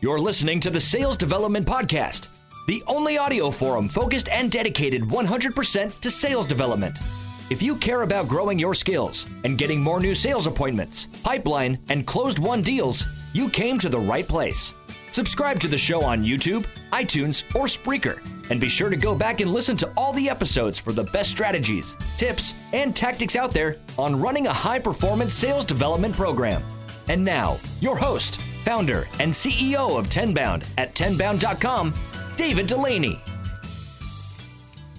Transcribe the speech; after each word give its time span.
You're 0.00 0.20
listening 0.20 0.60
to 0.60 0.70
the 0.70 0.78
Sales 0.78 1.16
Development 1.16 1.66
Podcast, 1.66 2.28
the 2.68 2.84
only 2.86 3.18
audio 3.18 3.50
forum 3.50 3.88
focused 3.88 4.28
and 4.28 4.48
dedicated 4.48 5.02
100% 5.02 6.00
to 6.00 6.10
sales 6.12 6.46
development. 6.46 7.00
If 7.50 7.62
you 7.62 7.74
care 7.74 8.02
about 8.02 8.28
growing 8.28 8.60
your 8.60 8.74
skills 8.74 9.26
and 9.42 9.58
getting 9.58 9.80
more 9.80 9.98
new 9.98 10.14
sales 10.14 10.46
appointments, 10.46 11.06
pipeline, 11.24 11.80
and 11.88 12.06
closed 12.06 12.38
won 12.38 12.62
deals, 12.62 13.04
you 13.32 13.48
came 13.48 13.76
to 13.80 13.88
the 13.88 13.98
right 13.98 14.26
place. 14.28 14.72
Subscribe 15.10 15.58
to 15.58 15.66
the 15.66 15.76
show 15.76 16.04
on 16.04 16.22
YouTube, 16.22 16.64
iTunes, 16.92 17.42
or 17.56 17.64
Spreaker, 17.64 18.20
and 18.50 18.60
be 18.60 18.68
sure 18.68 18.90
to 18.90 18.96
go 18.96 19.16
back 19.16 19.40
and 19.40 19.52
listen 19.52 19.76
to 19.78 19.92
all 19.96 20.12
the 20.12 20.30
episodes 20.30 20.78
for 20.78 20.92
the 20.92 21.10
best 21.12 21.28
strategies, 21.28 21.96
tips, 22.16 22.54
and 22.72 22.94
tactics 22.94 23.34
out 23.34 23.50
there 23.50 23.78
on 23.98 24.20
running 24.20 24.46
a 24.46 24.52
high 24.52 24.78
performance 24.78 25.34
sales 25.34 25.64
development 25.64 26.14
program. 26.14 26.62
And 27.08 27.24
now, 27.24 27.58
your 27.80 27.96
host, 27.96 28.38
founder, 28.68 29.08
and 29.18 29.32
CEO 29.32 29.98
of 29.98 30.10
Tenbound 30.10 30.62
at 30.76 30.94
tenbound.com, 30.94 31.94
David 32.36 32.68
Dulany. 32.68 33.18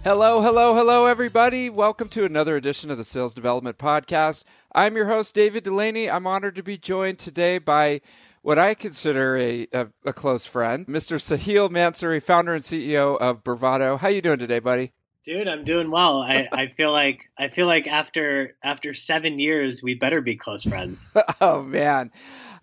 Hello, 0.04 0.42
hello, 0.42 0.74
hello, 0.74 1.06
everybody. 1.06 1.70
Welcome 1.70 2.10
to 2.10 2.26
another 2.26 2.56
edition 2.56 2.90
of 2.90 2.98
the 2.98 3.04
Sales 3.04 3.36
Development 3.36 3.78
Podcast. 3.78 4.44
I'm 4.74 4.96
your 4.96 5.06
host, 5.06 5.36
David 5.36 5.66
Dulany. 5.66 6.12
I'm 6.12 6.26
honored 6.26 6.56
to 6.56 6.64
be 6.64 6.80
joined 6.80 7.20
today 7.20 7.60
by 7.60 8.02
what 8.42 8.58
I 8.58 8.74
consider 8.74 9.38
a, 9.38 9.68
a, 9.72 9.90
a 10.04 10.14
close 10.14 10.48
friend, 10.48 10.88
Mr. 10.88 11.20
Sahil 11.20 11.70
Mansuri, 11.70 12.20
founder 12.20 12.56
and 12.56 12.64
CEO 12.64 13.20
of 13.20 13.44
Bravado. 13.44 13.98
How 13.98 14.08
you 14.08 14.24
doing 14.24 14.40
today, 14.40 14.58
buddy? 14.58 14.94
Dude, 15.26 15.48
I'm 15.48 15.64
doing 15.64 15.92
well. 15.92 16.22
I, 16.24 16.48
I 16.52 16.68
feel 16.68 16.92
like 16.92 17.30
I 17.38 17.50
feel 17.50 17.68
like 17.68 17.88
after 17.88 18.56
after 18.64 18.96
seven 18.96 19.38
years, 19.38 19.84
we 19.84 19.94
better 19.94 20.22
be 20.22 20.36
close 20.36 20.64
friends. 20.64 21.08
oh 21.42 21.62
man, 21.62 22.10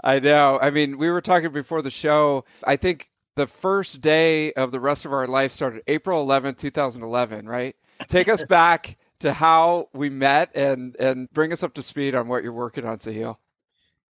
I 0.03 0.19
know. 0.19 0.59
I 0.61 0.71
mean, 0.71 0.99
we 0.99 1.11
were 1.11 1.21
talking 1.21 1.53
before 1.53 1.83
the 1.83 1.91
show. 1.91 2.45
I 2.65 2.77
think 2.77 3.11
the 3.35 3.47
first 3.47 4.01
day 4.01 4.53
of 4.53 4.73
the 4.73 4.81
rest 4.81 5.05
of 5.05 5.13
our 5.13 5.27
life 5.27 5.53
started 5.53 5.83
April 5.87 6.27
11th, 6.27 6.59
2011. 6.59 7.49
Right? 7.49 7.77
Take 8.09 8.29
us 8.29 8.45
back 8.49 8.99
to 9.21 9.33
how 9.33 9.89
we 9.93 10.11
met 10.11 10.55
and 10.55 10.97
and 10.97 11.31
bring 11.31 11.53
us 11.53 11.63
up 11.63 11.75
to 11.75 11.83
speed 11.83 12.15
on 12.15 12.29
what 12.29 12.43
you're 12.43 12.53
working 12.53 12.85
on, 12.85 12.99
Sahil. 12.99 13.37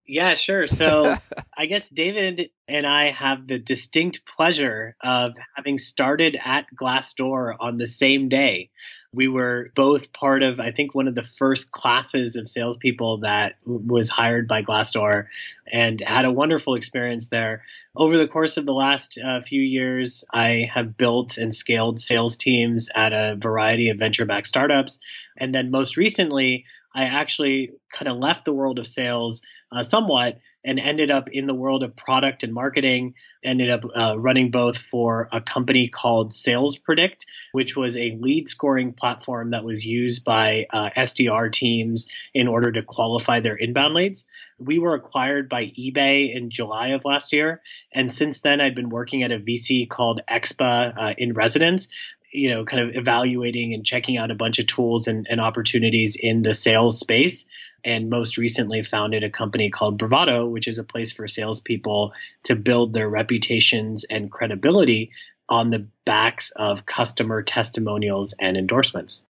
Yeah, 0.06 0.34
sure. 0.34 0.66
So 0.66 1.16
I 1.56 1.66
guess 1.66 1.88
David 1.88 2.50
and 2.68 2.86
I 2.86 3.10
have 3.10 3.46
the 3.46 3.58
distinct 3.58 4.22
pleasure 4.26 4.96
of 5.02 5.32
having 5.56 5.78
started 5.78 6.38
at 6.42 6.66
Glassdoor 6.74 7.54
on 7.58 7.78
the 7.78 7.86
same 7.86 8.28
day. 8.28 8.70
We 9.14 9.28
were 9.28 9.70
both 9.74 10.12
part 10.12 10.42
of, 10.42 10.60
I 10.60 10.70
think, 10.72 10.94
one 10.94 11.08
of 11.08 11.14
the 11.14 11.22
first 11.22 11.70
classes 11.70 12.36
of 12.36 12.48
salespeople 12.48 13.18
that 13.18 13.56
was 13.64 14.08
hired 14.08 14.48
by 14.48 14.62
Glassdoor 14.62 15.26
and 15.70 16.00
had 16.00 16.24
a 16.24 16.32
wonderful 16.32 16.74
experience 16.74 17.28
there. 17.28 17.62
Over 17.96 18.16
the 18.16 18.28
course 18.28 18.56
of 18.56 18.66
the 18.66 18.72
last 18.72 19.18
uh, 19.18 19.40
few 19.40 19.62
years, 19.62 20.24
I 20.32 20.68
have 20.74 20.96
built 20.96 21.38
and 21.38 21.54
scaled 21.54 22.00
sales 22.00 22.36
teams 22.36 22.90
at 22.94 23.12
a 23.12 23.36
variety 23.36 23.90
of 23.90 23.98
venture 23.98 24.24
backed 24.24 24.48
startups. 24.48 24.98
And 25.36 25.54
then 25.54 25.70
most 25.70 25.96
recently, 25.96 26.64
I 26.94 27.04
actually 27.04 27.72
kind 27.92 28.08
of 28.08 28.18
left 28.18 28.44
the 28.44 28.52
world 28.52 28.78
of 28.78 28.86
sales 28.86 29.42
uh, 29.74 29.82
somewhat 29.82 30.38
and 30.64 30.78
ended 30.78 31.10
up 31.10 31.28
in 31.30 31.46
the 31.46 31.54
world 31.54 31.82
of 31.82 31.94
product 31.94 32.42
and 32.42 32.54
marketing. 32.54 33.14
Ended 33.42 33.70
up 33.70 33.84
uh, 33.94 34.16
running 34.18 34.50
both 34.50 34.78
for 34.78 35.28
a 35.30 35.40
company 35.40 35.88
called 35.88 36.32
Sales 36.32 36.78
Predict, 36.78 37.26
which 37.52 37.76
was 37.76 37.96
a 37.96 38.16
lead 38.18 38.48
scoring 38.48 38.92
platform 38.92 39.50
that 39.50 39.64
was 39.64 39.84
used 39.84 40.24
by 40.24 40.66
uh, 40.70 40.90
SDR 40.96 41.52
teams 41.52 42.08
in 42.32 42.48
order 42.48 42.72
to 42.72 42.82
qualify 42.82 43.40
their 43.40 43.56
inbound 43.56 43.94
leads. 43.94 44.24
We 44.58 44.78
were 44.78 44.94
acquired 44.94 45.48
by 45.48 45.64
eBay 45.64 46.34
in 46.34 46.50
July 46.50 46.88
of 46.88 47.04
last 47.04 47.32
year. 47.32 47.60
And 47.92 48.10
since 48.10 48.40
then, 48.40 48.60
I'd 48.60 48.74
been 48.74 48.88
working 48.88 49.22
at 49.22 49.32
a 49.32 49.38
VC 49.38 49.88
called 49.88 50.22
Expa 50.30 50.94
uh, 50.96 51.14
in 51.18 51.34
residence, 51.34 51.88
you 52.34 52.52
know, 52.52 52.64
kind 52.64 52.88
of 52.88 52.96
evaluating 52.96 53.74
and 53.74 53.84
checking 53.84 54.16
out 54.16 54.30
a 54.30 54.34
bunch 54.34 54.58
of 54.58 54.66
tools 54.66 55.06
and, 55.06 55.26
and, 55.30 55.40
opportunities 55.40 56.16
in 56.18 56.42
the 56.42 56.52
sales 56.52 56.98
space. 56.98 57.46
And 57.84 58.08
most 58.08 58.38
recently 58.38 58.82
founded 58.82 59.24
a 59.24 59.30
company 59.30 59.70
called 59.70 59.98
Bravado, 59.98 60.46
which 60.46 60.68
is 60.68 60.78
a 60.78 60.84
place 60.84 61.12
for 61.12 61.28
salespeople 61.28 62.14
to 62.44 62.56
build 62.56 62.92
their 62.92 63.08
reputations 63.08 64.04
and 64.04 64.30
credibility 64.30 65.10
on 65.48 65.70
the 65.70 65.86
backs 66.04 66.50
of 66.56 66.86
customer 66.86 67.42
testimonials 67.42 68.34
and 68.38 68.56
endorsements. 68.56 69.24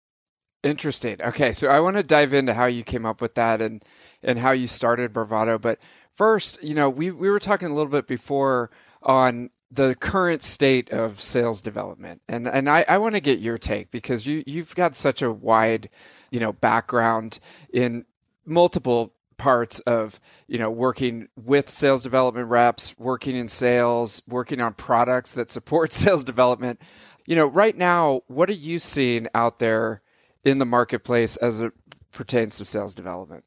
Interesting. 0.63 1.21
Okay, 1.21 1.53
so 1.53 1.69
I 1.69 1.81
want 1.81 1.97
to 1.97 2.03
dive 2.03 2.33
into 2.33 2.55
how 2.55 2.65
you 2.65 2.83
came 2.83 3.05
up 3.05 3.21
with 3.21 3.35
that 3.35 3.61
and 3.61 3.85
and 4.23 4.39
how 4.39 4.53
you 4.53 4.67
started 4.67 5.13
Bravado. 5.13 5.59
But 5.59 5.79
first, 6.15 6.63
you 6.63 6.75
know, 6.75 6.89
we 6.89 7.11
we 7.11 7.29
were 7.29 7.39
talking 7.39 7.69
a 7.69 7.75
little 7.75 7.93
bit 7.93 8.07
before 8.07 8.71
on 9.03 9.51
the 9.71 9.95
current 9.97 10.43
state 10.43 10.91
of 10.91 11.21
sales 11.21 11.61
development. 11.61 12.23
And 12.29 12.49
and 12.49 12.71
I, 12.71 12.85
I 12.89 12.97
want 12.97 13.15
to 13.15 13.21
get 13.21 13.41
your 13.41 13.59
take 13.59 13.91
because 13.91 14.27
you 14.27 14.43
you've 14.47 14.75
got 14.75 14.95
such 14.95 15.21
a 15.21 15.31
wide, 15.31 15.91
you 16.31 16.41
know, 16.41 16.53
background 16.53 17.41
in 17.73 18.07
multiple 18.47 19.15
parts 19.37 19.81
of 19.81 20.21
you 20.47 20.59
know 20.59 20.71
working 20.71 21.29
with 21.37 21.69
sales 21.69 22.03
development 22.03 22.49
reps 22.49 22.97
working 22.99 23.35
in 23.35 23.49
sales 23.49 24.23
working 24.29 24.61
on 24.61 24.73
products 24.75 25.35
that 25.35 25.51
support 25.51 25.93
sales 26.05 26.23
development 26.23 26.81
you 27.27 27.35
know 27.35 27.47
right 27.47 27.77
now 27.77 28.21
what 28.29 28.49
are 28.49 28.53
you 28.53 28.79
seeing 28.79 29.27
out 29.35 29.59
there 29.59 30.03
in 30.45 30.59
the 30.59 30.65
marketplace 30.65 31.37
as 31.37 31.61
it 31.61 31.73
pertains 32.13 32.57
to 32.57 32.65
sales 32.65 32.95
development 32.95 33.43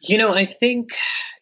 you 0.00 0.18
know 0.18 0.32
i 0.32 0.44
think 0.44 0.90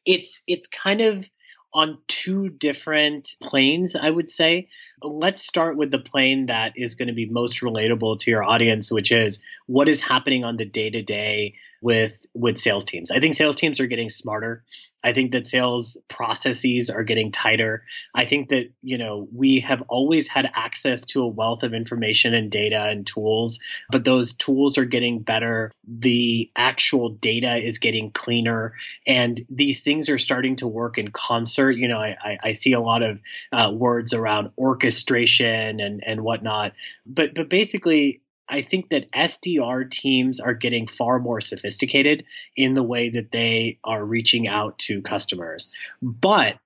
it's 0.05 0.43
it's 0.47 0.67
kind 0.67 1.01
of 1.01 1.29
on 1.75 1.99
two 2.09 2.49
different 2.49 3.29
planes, 3.43 3.95
I 3.95 4.11
would 4.11 4.31
say. 4.31 4.69
Let's 5.03 5.47
start 5.47 5.77
with 5.77 5.91
the 5.91 5.99
plane 5.99 6.47
that 6.47 6.73
is 6.77 6.95
going 6.95 7.09
to 7.09 7.15
be 7.15 7.27
most 7.27 7.61
relatable 7.61 8.21
to 8.21 8.31
your 8.31 8.43
audience, 8.43 8.91
which 8.91 9.13
is 9.13 9.41
what 9.67 9.89
is 9.89 10.01
happening 10.01 10.45
on 10.45 10.57
the 10.57 10.65
day 10.65 10.91
to 10.91 11.03
day 11.03 11.55
with 11.81 12.19
with 12.35 12.59
sales 12.59 12.85
teams. 12.85 13.11
I 13.11 13.21
think 13.21 13.35
sales 13.35 13.57
teams 13.57 13.81
are 13.81 13.87
getting 13.87 14.11
smarter. 14.11 14.65
I 15.05 15.13
think 15.13 15.31
that 15.33 15.47
sales 15.47 15.97
processes 16.09 16.91
are 16.91 17.05
getting 17.05 17.31
tighter. 17.31 17.85
I 18.15 18.25
think 18.25 18.49
that, 18.49 18.73
you 18.83 18.99
know, 18.99 19.29
we 19.33 19.61
have 19.61 19.83
always 19.83 20.27
had 20.27 20.51
access 20.55 21.03
to 21.07 21.23
a 21.23 21.29
wealth 21.29 21.63
of 21.63 21.73
information 21.73 22.35
and 22.35 22.51
data 22.51 22.83
and 22.83 23.07
tools, 23.07 23.61
but 23.93 24.05
those 24.05 24.33
tools 24.33 24.77
are 24.77 24.85
getting 24.85 25.21
better. 25.21 25.71
The 25.87 26.51
actual 26.57 27.11
data 27.11 27.57
is 27.57 27.79
getting 27.79 28.11
cleaner 28.11 28.75
and 29.07 29.41
these 29.49 29.81
things 29.81 30.09
are 30.09 30.19
starting 30.19 30.57
to 30.57 30.67
work 30.67 30.99
in 30.99 31.13
concert. 31.13 31.73
You 31.73 31.87
know, 31.87 31.99
I, 31.99 32.39
I 32.43 32.53
see 32.53 32.73
a 32.73 32.81
lot 32.81 33.03
of 33.03 33.21
uh, 33.53 33.71
words 33.73 34.15
around 34.15 34.51
orchestration 34.89 35.81
and, 35.81 36.03
and 36.05 36.23
whatnot, 36.23 36.73
but, 37.05 37.35
but 37.35 37.51
basically 37.51 38.23
I 38.49 38.63
think 38.63 38.89
that 38.89 39.13
SDR 39.13 39.91
teams 39.91 40.41
are 40.41 40.55
getting 40.55 40.87
far 40.87 41.19
more 41.19 41.43
sophisticated 41.43 42.25
in 42.57 42.73
the 42.73 42.83
way 42.83 43.11
that 43.11 43.31
they 43.31 43.79
are 43.85 44.03
reaching 44.03 44.49
out 44.49 44.79
to 44.81 45.03
customers. 45.03 45.71
But, 46.01 46.57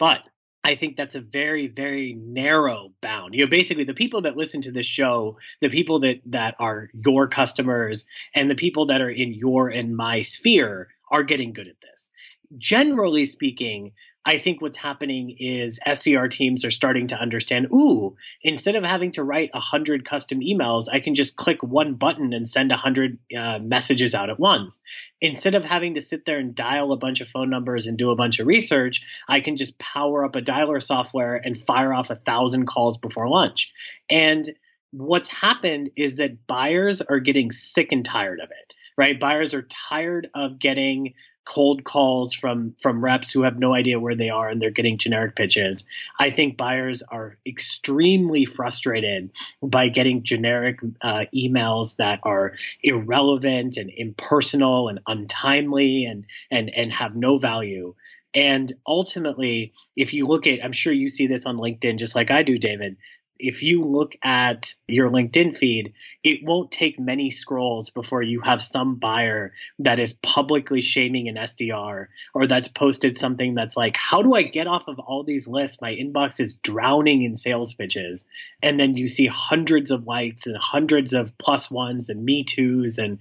but 0.00 0.28
I 0.64 0.74
think 0.74 0.96
that's 0.96 1.14
a 1.14 1.20
very, 1.20 1.68
very 1.68 2.14
narrow 2.14 2.92
bound. 3.00 3.34
You 3.34 3.44
know, 3.44 3.50
basically 3.50 3.84
the 3.84 3.94
people 3.94 4.22
that 4.22 4.36
listen 4.36 4.62
to 4.62 4.72
this 4.72 4.86
show, 4.86 5.38
the 5.60 5.68
people 5.68 6.00
that, 6.00 6.20
that 6.26 6.56
are 6.58 6.90
your 6.92 7.28
customers 7.28 8.06
and 8.34 8.50
the 8.50 8.56
people 8.56 8.86
that 8.86 9.00
are 9.00 9.10
in 9.10 9.32
your 9.32 9.68
and 9.68 9.96
my 9.96 10.22
sphere 10.22 10.88
are 11.08 11.22
getting 11.22 11.52
good 11.52 11.68
at 11.68 11.80
this 11.80 12.10
generally 12.56 13.26
speaking, 13.26 13.92
I 14.24 14.38
think 14.38 14.60
what's 14.60 14.76
happening 14.76 15.34
is 15.38 15.80
SDR 15.86 16.30
teams 16.30 16.64
are 16.64 16.70
starting 16.70 17.06
to 17.08 17.16
understand, 17.16 17.68
ooh, 17.72 18.16
instead 18.42 18.74
of 18.76 18.84
having 18.84 19.12
to 19.12 19.24
write 19.24 19.54
100 19.54 20.04
custom 20.04 20.40
emails, 20.40 20.84
I 20.92 21.00
can 21.00 21.14
just 21.14 21.36
click 21.36 21.62
one 21.62 21.94
button 21.94 22.32
and 22.34 22.46
send 22.46 22.70
100 22.70 23.18
uh, 23.36 23.58
messages 23.60 24.14
out 24.14 24.28
at 24.28 24.38
once. 24.38 24.80
Instead 25.20 25.54
of 25.54 25.64
having 25.64 25.94
to 25.94 26.02
sit 26.02 26.26
there 26.26 26.38
and 26.38 26.54
dial 26.54 26.92
a 26.92 26.98
bunch 26.98 27.20
of 27.20 27.28
phone 27.28 27.48
numbers 27.48 27.86
and 27.86 27.96
do 27.96 28.10
a 28.10 28.16
bunch 28.16 28.38
of 28.38 28.46
research, 28.46 29.06
I 29.28 29.40
can 29.40 29.56
just 29.56 29.78
power 29.78 30.24
up 30.24 30.36
a 30.36 30.42
dialer 30.42 30.82
software 30.82 31.36
and 31.36 31.56
fire 31.56 31.94
off 31.94 32.10
a 32.10 32.16
thousand 32.16 32.66
calls 32.66 32.98
before 32.98 33.28
lunch. 33.28 33.72
And 34.10 34.48
what's 34.90 35.28
happened 35.28 35.90
is 35.96 36.16
that 36.16 36.46
buyers 36.46 37.00
are 37.02 37.20
getting 37.20 37.50
sick 37.50 37.92
and 37.92 38.04
tired 38.04 38.40
of 38.40 38.50
it 38.50 38.74
right? 38.98 39.18
Buyers 39.18 39.54
are 39.54 39.62
tired 39.62 40.28
of 40.34 40.58
getting 40.58 41.14
cold 41.46 41.82
calls 41.82 42.34
from 42.34 42.74
from 42.78 43.02
reps 43.02 43.32
who 43.32 43.42
have 43.42 43.58
no 43.58 43.72
idea 43.72 43.98
where 43.98 44.14
they 44.14 44.28
are 44.28 44.50
and 44.50 44.60
they're 44.60 44.70
getting 44.70 44.98
generic 44.98 45.34
pitches. 45.34 45.84
I 46.20 46.30
think 46.30 46.58
buyers 46.58 47.02
are 47.02 47.38
extremely 47.46 48.44
frustrated 48.44 49.30
by 49.62 49.88
getting 49.88 50.24
generic 50.24 50.80
uh, 51.00 51.24
emails 51.34 51.96
that 51.96 52.20
are 52.24 52.52
irrelevant 52.82 53.78
and 53.78 53.90
impersonal 53.96 54.88
and 54.88 55.00
untimely 55.06 56.04
and 56.04 56.26
and 56.50 56.68
and 56.68 56.92
have 56.92 57.16
no 57.16 57.38
value. 57.38 57.94
And 58.34 58.70
ultimately, 58.86 59.72
if 59.96 60.12
you 60.12 60.26
look 60.26 60.46
at, 60.46 60.62
I'm 60.62 60.72
sure 60.72 60.92
you 60.92 61.08
see 61.08 61.28
this 61.28 61.46
on 61.46 61.56
LinkedIn 61.56 61.98
just 61.98 62.14
like 62.14 62.30
I 62.30 62.42
do, 62.42 62.58
David 62.58 62.98
if 63.38 63.62
you 63.62 63.84
look 63.84 64.16
at 64.22 64.74
your 64.86 65.10
LinkedIn 65.10 65.56
feed, 65.56 65.94
it 66.22 66.44
won't 66.44 66.70
take 66.70 66.98
many 66.98 67.30
scrolls 67.30 67.90
before 67.90 68.22
you 68.22 68.40
have 68.40 68.62
some 68.62 68.96
buyer 68.96 69.52
that 69.80 70.00
is 70.00 70.12
publicly 70.12 70.82
shaming 70.82 71.28
an 71.28 71.36
SDR 71.36 72.06
or 72.34 72.46
that's 72.46 72.68
posted 72.68 73.16
something 73.16 73.54
that's 73.54 73.76
like, 73.76 73.96
How 73.96 74.22
do 74.22 74.34
I 74.34 74.42
get 74.42 74.66
off 74.66 74.88
of 74.88 74.98
all 74.98 75.24
these 75.24 75.46
lists? 75.46 75.80
My 75.80 75.94
inbox 75.94 76.40
is 76.40 76.54
drowning 76.54 77.22
in 77.22 77.36
sales 77.36 77.74
pitches. 77.74 78.26
And 78.62 78.78
then 78.78 78.96
you 78.96 79.08
see 79.08 79.26
hundreds 79.26 79.90
of 79.90 80.06
likes 80.06 80.46
and 80.46 80.56
hundreds 80.56 81.12
of 81.12 81.36
plus 81.38 81.70
ones 81.70 82.08
and 82.10 82.24
me 82.24 82.44
twos 82.44 82.98
and 82.98 83.18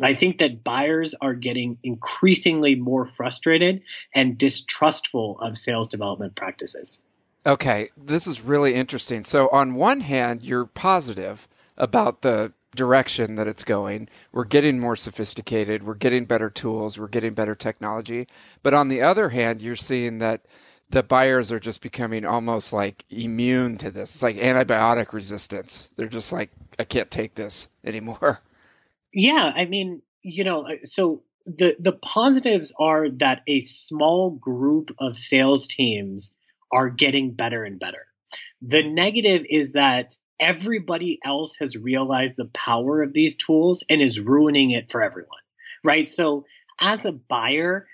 I 0.00 0.14
think 0.14 0.38
that 0.38 0.62
buyers 0.62 1.14
are 1.20 1.34
getting 1.34 1.78
increasingly 1.82 2.76
more 2.76 3.04
frustrated 3.04 3.82
and 4.14 4.38
distrustful 4.38 5.40
of 5.40 5.58
sales 5.58 5.88
development 5.88 6.36
practices. 6.36 7.02
Okay, 7.46 7.88
this 7.96 8.26
is 8.26 8.40
really 8.40 8.74
interesting. 8.74 9.24
So, 9.24 9.48
on 9.48 9.74
one 9.74 10.00
hand, 10.00 10.42
you're 10.42 10.66
positive 10.66 11.48
about 11.76 12.22
the 12.22 12.52
direction 12.74 13.36
that 13.36 13.48
it's 13.48 13.64
going. 13.64 14.08
We're 14.32 14.44
getting 14.44 14.78
more 14.78 14.96
sophisticated, 14.96 15.82
we're 15.82 15.94
getting 15.94 16.26
better 16.26 16.50
tools, 16.50 16.98
we're 16.98 17.08
getting 17.08 17.34
better 17.34 17.54
technology. 17.54 18.26
But 18.62 18.74
on 18.74 18.88
the 18.88 19.02
other 19.02 19.30
hand, 19.30 19.62
you're 19.62 19.76
seeing 19.76 20.18
that 20.18 20.42
the 20.90 21.02
buyers 21.02 21.52
are 21.52 21.58
just 21.58 21.82
becoming 21.82 22.24
almost 22.24 22.72
like 22.72 23.04
immune 23.10 23.78
to 23.78 23.90
this. 23.90 24.14
It's 24.14 24.22
like 24.22 24.36
antibiotic 24.36 25.12
resistance. 25.12 25.90
They're 25.96 26.08
just 26.08 26.32
like, 26.32 26.50
I 26.78 26.84
can't 26.84 27.10
take 27.10 27.34
this 27.34 27.68
anymore. 27.84 28.40
Yeah, 29.10 29.54
I 29.56 29.64
mean, 29.64 30.02
you 30.22 30.44
know, 30.44 30.66
uh, 30.66 30.76
so 30.84 31.22
the 31.46 31.74
the 31.80 31.92
positives 31.92 32.74
are 32.78 33.08
that 33.08 33.42
a 33.46 33.62
small 33.62 34.32
group 34.32 34.94
of 34.98 35.16
sales 35.16 35.66
teams 35.66 36.30
are 36.72 36.90
getting 36.90 37.32
better 37.32 37.64
and 37.64 37.78
better. 37.78 38.06
The 38.62 38.82
negative 38.82 39.46
is 39.48 39.72
that 39.72 40.14
everybody 40.40 41.18
else 41.24 41.56
has 41.60 41.76
realized 41.76 42.36
the 42.36 42.50
power 42.54 43.02
of 43.02 43.12
these 43.12 43.36
tools 43.36 43.84
and 43.88 44.00
is 44.00 44.20
ruining 44.20 44.70
it 44.72 44.90
for 44.90 45.02
everyone. 45.02 45.38
Right? 45.84 46.08
So 46.08 46.44
as 46.80 47.04
a 47.04 47.12
buyer, 47.12 47.86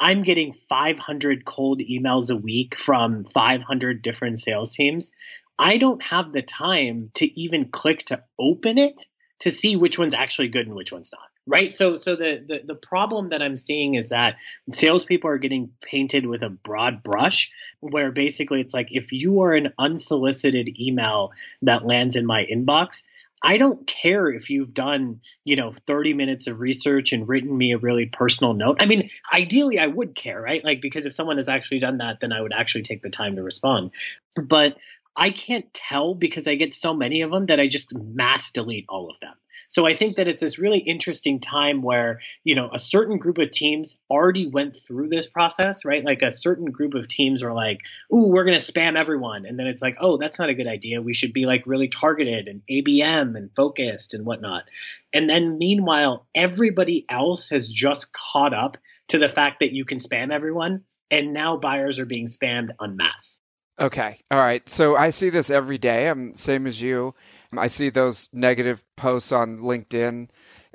I'm 0.00 0.22
getting 0.22 0.54
500 0.68 1.44
cold 1.44 1.80
emails 1.80 2.30
a 2.30 2.36
week 2.36 2.78
from 2.78 3.24
500 3.24 4.02
different 4.02 4.38
sales 4.38 4.72
teams. 4.72 5.12
I 5.58 5.78
don't 5.78 6.02
have 6.02 6.32
the 6.32 6.42
time 6.42 7.10
to 7.16 7.40
even 7.40 7.70
click 7.70 8.06
to 8.06 8.24
open 8.38 8.78
it 8.78 9.00
to 9.40 9.50
see 9.50 9.76
which 9.76 9.98
one's 9.98 10.14
actually 10.14 10.48
good 10.48 10.66
and 10.66 10.74
which 10.74 10.92
one's 10.92 11.12
not 11.12 11.28
right 11.46 11.74
so 11.74 11.94
so 11.94 12.16
the, 12.16 12.42
the 12.46 12.62
the 12.64 12.74
problem 12.74 13.30
that 13.30 13.42
i'm 13.42 13.56
seeing 13.56 13.94
is 13.94 14.10
that 14.10 14.36
salespeople 14.70 15.28
are 15.28 15.38
getting 15.38 15.70
painted 15.80 16.26
with 16.26 16.42
a 16.42 16.50
broad 16.50 17.02
brush 17.02 17.52
where 17.80 18.12
basically 18.12 18.60
it's 18.60 18.74
like 18.74 18.88
if 18.90 19.12
you 19.12 19.42
are 19.42 19.52
an 19.52 19.72
unsolicited 19.78 20.68
email 20.80 21.32
that 21.62 21.86
lands 21.86 22.16
in 22.16 22.26
my 22.26 22.44
inbox 22.44 23.02
I 23.44 23.58
don't 23.58 23.86
care 23.86 24.30
if 24.30 24.48
you've 24.48 24.72
done, 24.72 25.20
you 25.44 25.56
know, 25.56 25.70
30 25.70 26.14
minutes 26.14 26.46
of 26.46 26.60
research 26.60 27.12
and 27.12 27.28
written 27.28 27.54
me 27.56 27.74
a 27.74 27.78
really 27.78 28.06
personal 28.06 28.54
note. 28.54 28.78
I 28.80 28.86
mean, 28.86 29.10
ideally 29.32 29.78
I 29.78 29.86
would 29.86 30.14
care, 30.14 30.40
right? 30.40 30.64
Like 30.64 30.80
because 30.80 31.04
if 31.04 31.12
someone 31.12 31.36
has 31.36 31.48
actually 31.48 31.80
done 31.80 31.98
that, 31.98 32.20
then 32.20 32.32
I 32.32 32.40
would 32.40 32.54
actually 32.54 32.84
take 32.84 33.02
the 33.02 33.10
time 33.10 33.36
to 33.36 33.42
respond. 33.42 33.92
But 34.34 34.78
I 35.16 35.30
can't 35.30 35.72
tell 35.72 36.14
because 36.14 36.46
I 36.46 36.56
get 36.56 36.74
so 36.74 36.92
many 36.92 37.22
of 37.22 37.30
them 37.30 37.46
that 37.46 37.60
I 37.60 37.68
just 37.68 37.94
mass 37.94 38.50
delete 38.50 38.86
all 38.88 39.10
of 39.10 39.20
them. 39.20 39.34
So 39.68 39.86
I 39.86 39.94
think 39.94 40.16
that 40.16 40.26
it's 40.26 40.40
this 40.40 40.58
really 40.58 40.78
interesting 40.78 41.38
time 41.38 41.82
where, 41.82 42.20
you 42.42 42.56
know, 42.56 42.70
a 42.72 42.78
certain 42.78 43.18
group 43.18 43.38
of 43.38 43.52
teams 43.52 44.00
already 44.10 44.48
went 44.48 44.76
through 44.76 45.08
this 45.08 45.28
process, 45.28 45.84
right? 45.84 46.04
Like 46.04 46.22
a 46.22 46.32
certain 46.32 46.66
group 46.66 46.94
of 46.94 47.06
teams 47.06 47.44
were 47.44 47.52
like, 47.52 47.82
ooh, 48.12 48.28
we're 48.28 48.44
going 48.44 48.58
to 48.58 48.72
spam 48.72 48.98
everyone. 48.98 49.46
And 49.46 49.56
then 49.58 49.68
it's 49.68 49.82
like, 49.82 49.96
oh, 50.00 50.16
that's 50.16 50.38
not 50.38 50.48
a 50.48 50.54
good 50.54 50.66
idea. 50.66 51.00
We 51.00 51.14
should 51.14 51.32
be 51.32 51.46
like 51.46 51.66
really 51.66 51.88
targeted 51.88 52.48
and 52.48 52.62
ABM 52.68 53.36
and 53.36 53.54
focused 53.54 54.14
and 54.14 54.26
whatnot. 54.26 54.64
And 55.12 55.30
then 55.30 55.58
meanwhile, 55.58 56.26
everybody 56.34 57.06
else 57.08 57.50
has 57.50 57.68
just 57.68 58.12
caught 58.12 58.52
up 58.52 58.78
to 59.08 59.18
the 59.18 59.28
fact 59.28 59.60
that 59.60 59.72
you 59.72 59.84
can 59.84 59.98
spam 59.98 60.32
everyone. 60.32 60.82
And 61.10 61.32
now 61.32 61.56
buyers 61.56 62.00
are 62.00 62.06
being 62.06 62.26
spammed 62.26 62.70
en 62.82 62.96
masse. 62.96 63.40
Okay. 63.80 64.20
All 64.30 64.38
right. 64.38 64.68
So 64.70 64.96
I 64.96 65.10
see 65.10 65.30
this 65.30 65.50
every 65.50 65.78
day. 65.78 66.08
I'm 66.08 66.34
same 66.34 66.66
as 66.66 66.80
you. 66.80 67.14
I 67.56 67.66
see 67.66 67.90
those 67.90 68.28
negative 68.32 68.84
posts 68.96 69.32
on 69.32 69.58
LinkedIn 69.58 70.28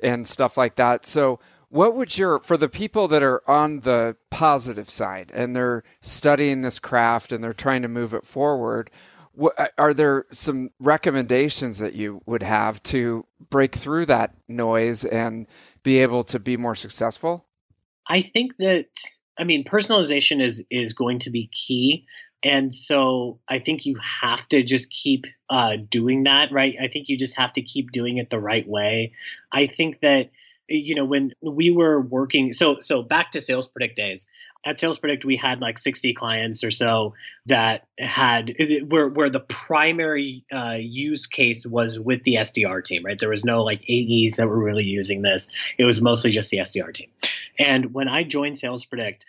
and 0.04 0.28
stuff 0.28 0.58
like 0.58 0.76
that. 0.76 1.06
So 1.06 1.40
what 1.70 1.96
would 1.96 2.18
your 2.18 2.40
for 2.40 2.58
the 2.58 2.68
people 2.68 3.08
that 3.08 3.24
are 3.24 3.42
on 3.50 3.82
the 3.82 4.18
positive 4.30 4.90
side 4.90 5.32
and 5.34 5.56
they're 5.56 5.84
studying 6.02 6.62
this 6.62 6.80
craft 6.80 7.32
and 7.32 7.44
they're 7.44 7.54
trying 7.54 7.84
to 7.84 7.88
move 7.88 8.14
it 8.14 8.26
forward, 8.26 8.90
what, 9.34 9.54
are 9.78 9.94
there 9.94 10.26
some 10.32 10.72
recommendations 10.80 11.80
that 11.80 11.94
you 11.94 12.22
would 12.26 12.44
have 12.44 12.84
to 12.84 13.26
break 13.50 13.76
through 13.76 14.06
that 14.08 14.34
noise 14.48 15.06
and 15.06 15.48
be 15.84 16.00
able 16.00 16.24
to 16.26 16.40
be 16.40 16.58
more 16.58 16.76
successful? 16.76 17.46
I 18.08 18.22
think 18.22 18.58
that 18.58 18.88
I 19.38 19.44
mean 19.44 19.64
personalization 19.64 20.42
is 20.42 20.64
is 20.70 20.94
going 20.94 21.20
to 21.20 21.30
be 21.30 21.50
key. 21.54 22.06
And 22.44 22.74
so 22.74 23.40
I 23.48 23.60
think 23.60 23.86
you 23.86 23.98
have 24.02 24.48
to 24.50 24.64
just 24.64 24.90
keep 24.90 25.26
uh, 25.50 25.76
doing 25.78 26.24
that, 26.24 26.52
right? 26.52 26.76
I 26.82 26.88
think 26.88 27.10
you 27.10 27.18
just 27.18 27.38
have 27.38 27.54
to 27.54 27.62
keep 27.62 27.92
doing 27.92 28.18
it 28.18 28.30
the 28.30 28.40
right 28.40 28.68
way. 28.68 29.14
I 29.52 29.68
think 29.68 30.00
that 30.02 30.30
you 30.70 30.96
know 30.96 31.06
when 31.06 31.34
we 31.42 31.72
were 31.72 32.00
working 32.00 32.54
so 32.54 32.80
so 32.80 33.02
back 33.02 33.32
to 33.32 33.42
sales 33.42 33.68
predict 33.68 33.96
days 33.96 34.28
at 34.66 34.80
sales 34.80 35.00
predict 35.00 35.26
we 35.26 35.36
had 35.36 35.62
like 35.62 35.78
60 35.78 36.14
clients 36.14 36.64
or 36.64 36.72
so 36.72 37.16
that 37.48 37.88
had 37.98 38.54
where 38.88 39.08
where 39.08 39.30
the 39.30 39.40
primary 39.40 40.46
uh, 40.52 40.78
use 40.80 41.26
case 41.26 41.66
was 41.66 42.00
with 42.00 42.24
the 42.24 42.36
sdr 42.36 42.84
team 42.84 43.04
right 43.04 43.20
there 43.20 43.30
was 43.30 43.44
no 43.44 43.64
like 43.64 43.84
aes 43.90 44.36
that 44.36 44.48
were 44.48 44.64
really 44.64 44.84
using 44.84 45.22
this 45.22 45.50
it 45.78 45.86
was 45.86 46.02
mostly 46.02 46.32
just 46.32 46.52
the 46.52 46.58
sdr 46.58 46.94
team 46.94 47.10
and 47.58 47.94
when 47.94 48.08
i 48.08 48.24
joined 48.24 48.58
sales 48.58 48.86
predict 48.86 49.26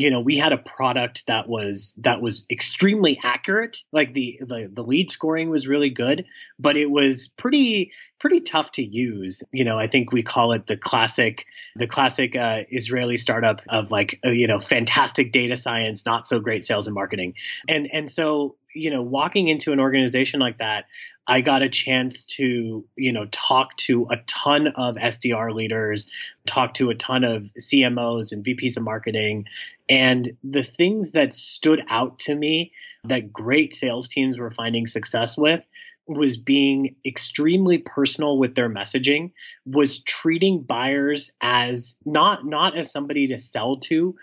you 0.00 0.10
know 0.10 0.20
we 0.20 0.36
had 0.36 0.52
a 0.52 0.58
product 0.58 1.26
that 1.26 1.48
was 1.48 1.94
that 1.98 2.20
was 2.20 2.44
extremely 2.50 3.18
accurate. 3.22 3.78
Like 3.92 4.14
the, 4.14 4.38
the 4.40 4.70
the 4.72 4.82
lead 4.82 5.10
scoring 5.10 5.50
was 5.50 5.66
really 5.66 5.90
good 5.90 6.24
but 6.58 6.76
it 6.76 6.90
was 6.90 7.28
pretty 7.28 7.92
pretty 8.18 8.40
tough 8.40 8.72
to 8.72 8.82
use. 8.82 9.42
You 9.52 9.64
know 9.64 9.78
i 9.78 9.86
think 9.86 10.12
we 10.12 10.22
call 10.22 10.52
it 10.52 10.66
the 10.66 10.76
classic 10.76 11.46
the 11.76 11.86
classic 11.86 12.36
uh, 12.36 12.62
israeli 12.70 13.16
startup 13.16 13.60
of 13.68 13.90
like 13.90 14.20
uh, 14.24 14.30
you 14.30 14.46
know 14.46 14.58
fantastic 14.58 15.32
data 15.32 15.56
science 15.56 16.06
not 16.06 16.28
so 16.28 16.40
great 16.40 16.64
sales 16.64 16.86
and 16.86 16.94
marketing. 16.94 17.34
And 17.68 17.88
and 17.92 18.10
so 18.10 18.56
you 18.74 18.90
know, 18.90 19.02
walking 19.02 19.48
into 19.48 19.72
an 19.72 19.80
organization 19.80 20.40
like 20.40 20.58
that, 20.58 20.86
I 21.26 21.40
got 21.40 21.62
a 21.62 21.68
chance 21.68 22.24
to, 22.24 22.84
you 22.96 23.12
know, 23.12 23.26
talk 23.30 23.76
to 23.78 24.08
a 24.10 24.16
ton 24.26 24.68
of 24.68 24.96
SDR 24.96 25.54
leaders, 25.54 26.10
talk 26.46 26.74
to 26.74 26.90
a 26.90 26.94
ton 26.94 27.24
of 27.24 27.50
CMOs 27.58 28.32
and 28.32 28.44
VPs 28.44 28.76
of 28.76 28.82
marketing. 28.82 29.46
And 29.88 30.36
the 30.42 30.62
things 30.62 31.12
that 31.12 31.32
stood 31.32 31.84
out 31.88 32.18
to 32.20 32.34
me 32.34 32.72
that 33.04 33.32
great 33.32 33.74
sales 33.74 34.08
teams 34.08 34.38
were 34.38 34.50
finding 34.50 34.86
success 34.86 35.38
with 35.38 35.64
was 36.06 36.36
being 36.36 36.96
extremely 37.06 37.78
personal 37.78 38.38
with 38.38 38.54
their 38.54 38.68
messaging 38.68 39.32
was 39.64 40.02
treating 40.02 40.62
buyers 40.62 41.32
as 41.40 41.96
not 42.04 42.44
not 42.44 42.76
as 42.76 42.92
somebody 42.92 43.28
to 43.28 43.38
sell 43.38 43.78
to 43.78 44.14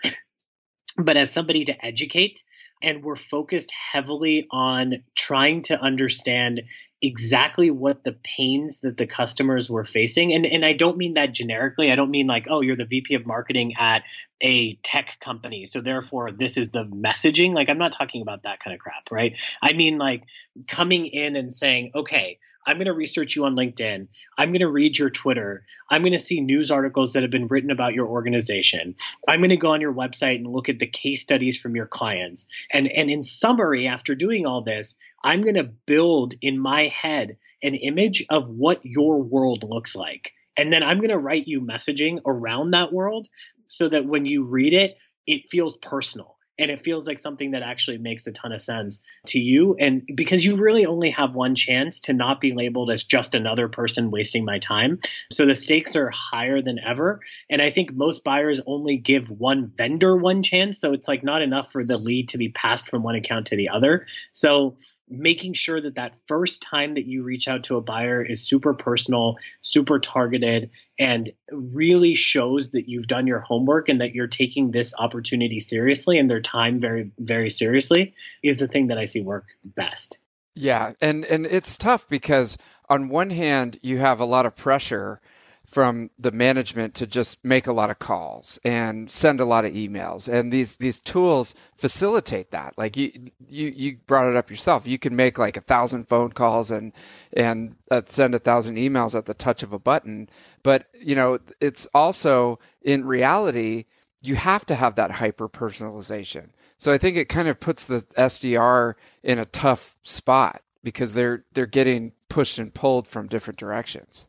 but 0.96 1.16
as 1.16 1.32
somebody 1.32 1.64
to 1.64 1.84
educate 1.84 2.44
and 2.82 3.02
we're 3.04 3.16
focused 3.16 3.72
heavily 3.92 4.46
on 4.50 5.04
trying 5.16 5.62
to 5.62 5.80
understand 5.80 6.62
exactly 7.02 7.70
what 7.70 8.04
the 8.04 8.12
pains 8.12 8.80
that 8.80 8.96
the 8.96 9.06
customers 9.06 9.68
were 9.68 9.84
facing. 9.84 10.32
And 10.32 10.46
and 10.46 10.64
I 10.64 10.72
don't 10.72 10.96
mean 10.96 11.14
that 11.14 11.32
generically. 11.32 11.90
I 11.90 11.96
don't 11.96 12.10
mean 12.10 12.28
like 12.28 12.46
oh 12.48 12.60
you're 12.60 12.76
the 12.76 12.86
VP 12.86 13.14
of 13.14 13.26
marketing 13.26 13.74
at 13.76 14.04
a 14.40 14.74
tech 14.76 15.18
company 15.20 15.66
so 15.66 15.80
therefore 15.80 16.32
this 16.32 16.56
is 16.56 16.70
the 16.70 16.84
messaging. 16.84 17.54
Like 17.54 17.68
I'm 17.68 17.78
not 17.78 17.92
talking 17.92 18.22
about 18.22 18.44
that 18.44 18.60
kind 18.60 18.72
of 18.72 18.80
crap 18.80 19.10
right? 19.10 19.38
I 19.60 19.72
mean 19.72 19.98
like 19.98 20.22
coming 20.68 21.06
in 21.06 21.36
and 21.36 21.52
saying 21.52 21.90
okay 21.94 22.38
I'm 22.64 22.76
going 22.76 22.86
to 22.86 22.92
research 22.92 23.34
you 23.34 23.44
on 23.44 23.56
LinkedIn. 23.56 24.06
I'm 24.38 24.50
going 24.50 24.60
to 24.60 24.70
read 24.70 24.96
your 24.96 25.10
Twitter. 25.10 25.64
I'm 25.90 26.02
going 26.02 26.12
to 26.12 26.18
see 26.20 26.40
news 26.40 26.70
articles 26.70 27.14
that 27.14 27.22
have 27.22 27.30
been 27.32 27.48
written 27.48 27.72
about 27.72 27.94
your 27.94 28.06
organization. 28.06 28.94
I'm 29.26 29.40
going 29.40 29.50
to 29.50 29.56
go 29.56 29.72
on 29.72 29.80
your 29.80 29.92
website 29.92 30.36
and 30.36 30.46
look 30.46 30.68
at 30.68 30.78
the 30.78 30.86
case 30.86 31.22
studies 31.22 31.58
from 31.58 31.74
your 31.74 31.86
clients. 31.86 32.46
And 32.72 32.86
and 32.86 33.10
in 33.10 33.24
summary 33.24 33.88
after 33.88 34.14
doing 34.14 34.46
all 34.46 34.62
this 34.62 34.94
I'm 35.24 35.42
going 35.42 35.54
to 35.54 35.64
build 35.64 36.34
in 36.42 36.58
my 36.58 36.88
head 36.92 37.36
an 37.62 37.74
image 37.74 38.24
of 38.30 38.48
what 38.48 38.80
your 38.84 39.22
world 39.22 39.64
looks 39.68 39.96
like. 39.96 40.32
And 40.56 40.72
then 40.72 40.82
I'm 40.82 40.98
going 40.98 41.10
to 41.10 41.18
write 41.18 41.48
you 41.48 41.60
messaging 41.60 42.20
around 42.26 42.72
that 42.72 42.92
world 42.92 43.28
so 43.66 43.88
that 43.88 44.06
when 44.06 44.26
you 44.26 44.44
read 44.44 44.74
it, 44.74 44.96
it 45.26 45.48
feels 45.48 45.76
personal 45.76 46.36
and 46.58 46.70
it 46.70 46.82
feels 46.82 47.06
like 47.06 47.18
something 47.18 47.52
that 47.52 47.62
actually 47.62 47.98
makes 47.98 48.26
a 48.26 48.32
ton 48.32 48.52
of 48.52 48.60
sense 48.60 49.00
to 49.26 49.38
you. 49.38 49.74
And 49.78 50.02
because 50.14 50.44
you 50.44 50.56
really 50.56 50.86
only 50.86 51.10
have 51.10 51.34
one 51.34 51.54
chance 51.54 52.00
to 52.02 52.12
not 52.12 52.40
be 52.40 52.52
labeled 52.52 52.90
as 52.90 53.04
just 53.04 53.34
another 53.34 53.68
person 53.68 54.10
wasting 54.10 54.44
my 54.44 54.58
time. 54.58 54.98
So 55.32 55.46
the 55.46 55.56
stakes 55.56 55.96
are 55.96 56.10
higher 56.10 56.60
than 56.62 56.78
ever. 56.78 57.20
And 57.48 57.62
i 57.62 57.70
think 57.70 57.92
most 57.92 58.22
buyers 58.22 58.60
only 58.66 58.96
give 58.96 59.30
one 59.30 59.72
vendor 59.76 60.16
one 60.16 60.42
chance. 60.42 60.78
So 60.78 60.92
it's 60.92 61.08
like 61.08 61.24
not 61.24 61.42
enough 61.42 61.72
for 61.72 61.84
the 61.84 61.96
lead 61.96 62.28
to 62.30 62.38
be 62.38 62.50
passed 62.50 62.88
from 62.88 63.02
one 63.02 63.14
account 63.14 63.46
to 63.46 63.56
the 63.56 63.70
other. 63.70 64.06
So 64.32 64.76
making 65.12 65.52
sure 65.54 65.80
that 65.80 65.96
that 65.96 66.14
first 66.26 66.62
time 66.62 66.94
that 66.94 67.06
you 67.06 67.22
reach 67.22 67.48
out 67.48 67.64
to 67.64 67.76
a 67.76 67.80
buyer 67.80 68.22
is 68.22 68.46
super 68.46 68.74
personal, 68.74 69.36
super 69.60 69.98
targeted, 69.98 70.70
and 70.98 71.30
really 71.50 72.14
shows 72.14 72.70
that 72.70 72.88
you've 72.88 73.06
done 73.06 73.26
your 73.26 73.40
homework 73.40 73.88
and 73.88 74.00
that 74.00 74.14
you're 74.14 74.26
taking 74.26 74.70
this 74.70 74.94
opportunity 74.98 75.60
seriously 75.60 76.18
and 76.18 76.30
their 76.30 76.40
time 76.40 76.80
very, 76.80 77.12
very 77.18 77.50
seriously 77.50 78.14
is 78.42 78.58
the 78.58 78.68
thing 78.68 78.88
that 78.88 78.98
I 78.98 79.04
see 79.04 79.20
work 79.20 79.46
best. 79.64 80.18
Yeah, 80.54 80.92
and 81.00 81.24
and 81.24 81.46
it's 81.46 81.78
tough 81.78 82.08
because 82.08 82.58
on 82.88 83.08
one 83.08 83.30
hand 83.30 83.78
you 83.82 83.98
have 83.98 84.20
a 84.20 84.24
lot 84.24 84.44
of 84.44 84.54
pressure 84.54 85.20
from 85.66 86.10
the 86.18 86.32
management 86.32 86.94
to 86.94 87.06
just 87.06 87.44
make 87.44 87.66
a 87.66 87.72
lot 87.72 87.90
of 87.90 87.98
calls 87.98 88.58
and 88.64 89.10
send 89.10 89.40
a 89.40 89.44
lot 89.44 89.64
of 89.64 89.72
emails. 89.72 90.32
And 90.32 90.52
these 90.52 90.76
these 90.76 90.98
tools 90.98 91.54
facilitate 91.76 92.50
that. 92.50 92.74
Like 92.76 92.96
you 92.96 93.12
you 93.46 93.68
you 93.68 93.98
brought 94.06 94.28
it 94.28 94.36
up 94.36 94.50
yourself. 94.50 94.86
You 94.86 94.98
can 94.98 95.16
make 95.16 95.38
like 95.38 95.56
a 95.56 95.62
thousand 95.62 96.08
phone 96.08 96.32
calls 96.32 96.70
and 96.70 96.92
and 97.32 97.76
uh, 97.90 98.02
send 98.06 98.34
a 98.34 98.38
thousand 98.38 98.76
emails 98.76 99.16
at 99.16 99.26
the 99.26 99.34
touch 99.34 99.62
of 99.62 99.72
a 99.72 99.78
button. 99.78 100.28
But 100.62 100.86
you 101.00 101.14
know 101.14 101.38
it's 101.60 101.86
also 101.94 102.58
in 102.82 103.04
reality 103.04 103.84
you 104.22 104.36
have 104.36 104.64
to 104.66 104.74
have 104.74 104.94
that 104.94 105.12
hyper 105.12 105.48
personalization 105.48 106.50
so 106.78 106.92
i 106.92 106.98
think 106.98 107.16
it 107.16 107.28
kind 107.28 107.48
of 107.48 107.60
puts 107.60 107.86
the 107.86 107.98
sdr 108.16 108.94
in 109.22 109.38
a 109.38 109.44
tough 109.44 109.96
spot 110.02 110.62
because 110.82 111.14
they're 111.14 111.44
they're 111.52 111.66
getting 111.66 112.12
pushed 112.28 112.58
and 112.58 112.72
pulled 112.74 113.06
from 113.06 113.26
different 113.26 113.58
directions 113.58 114.26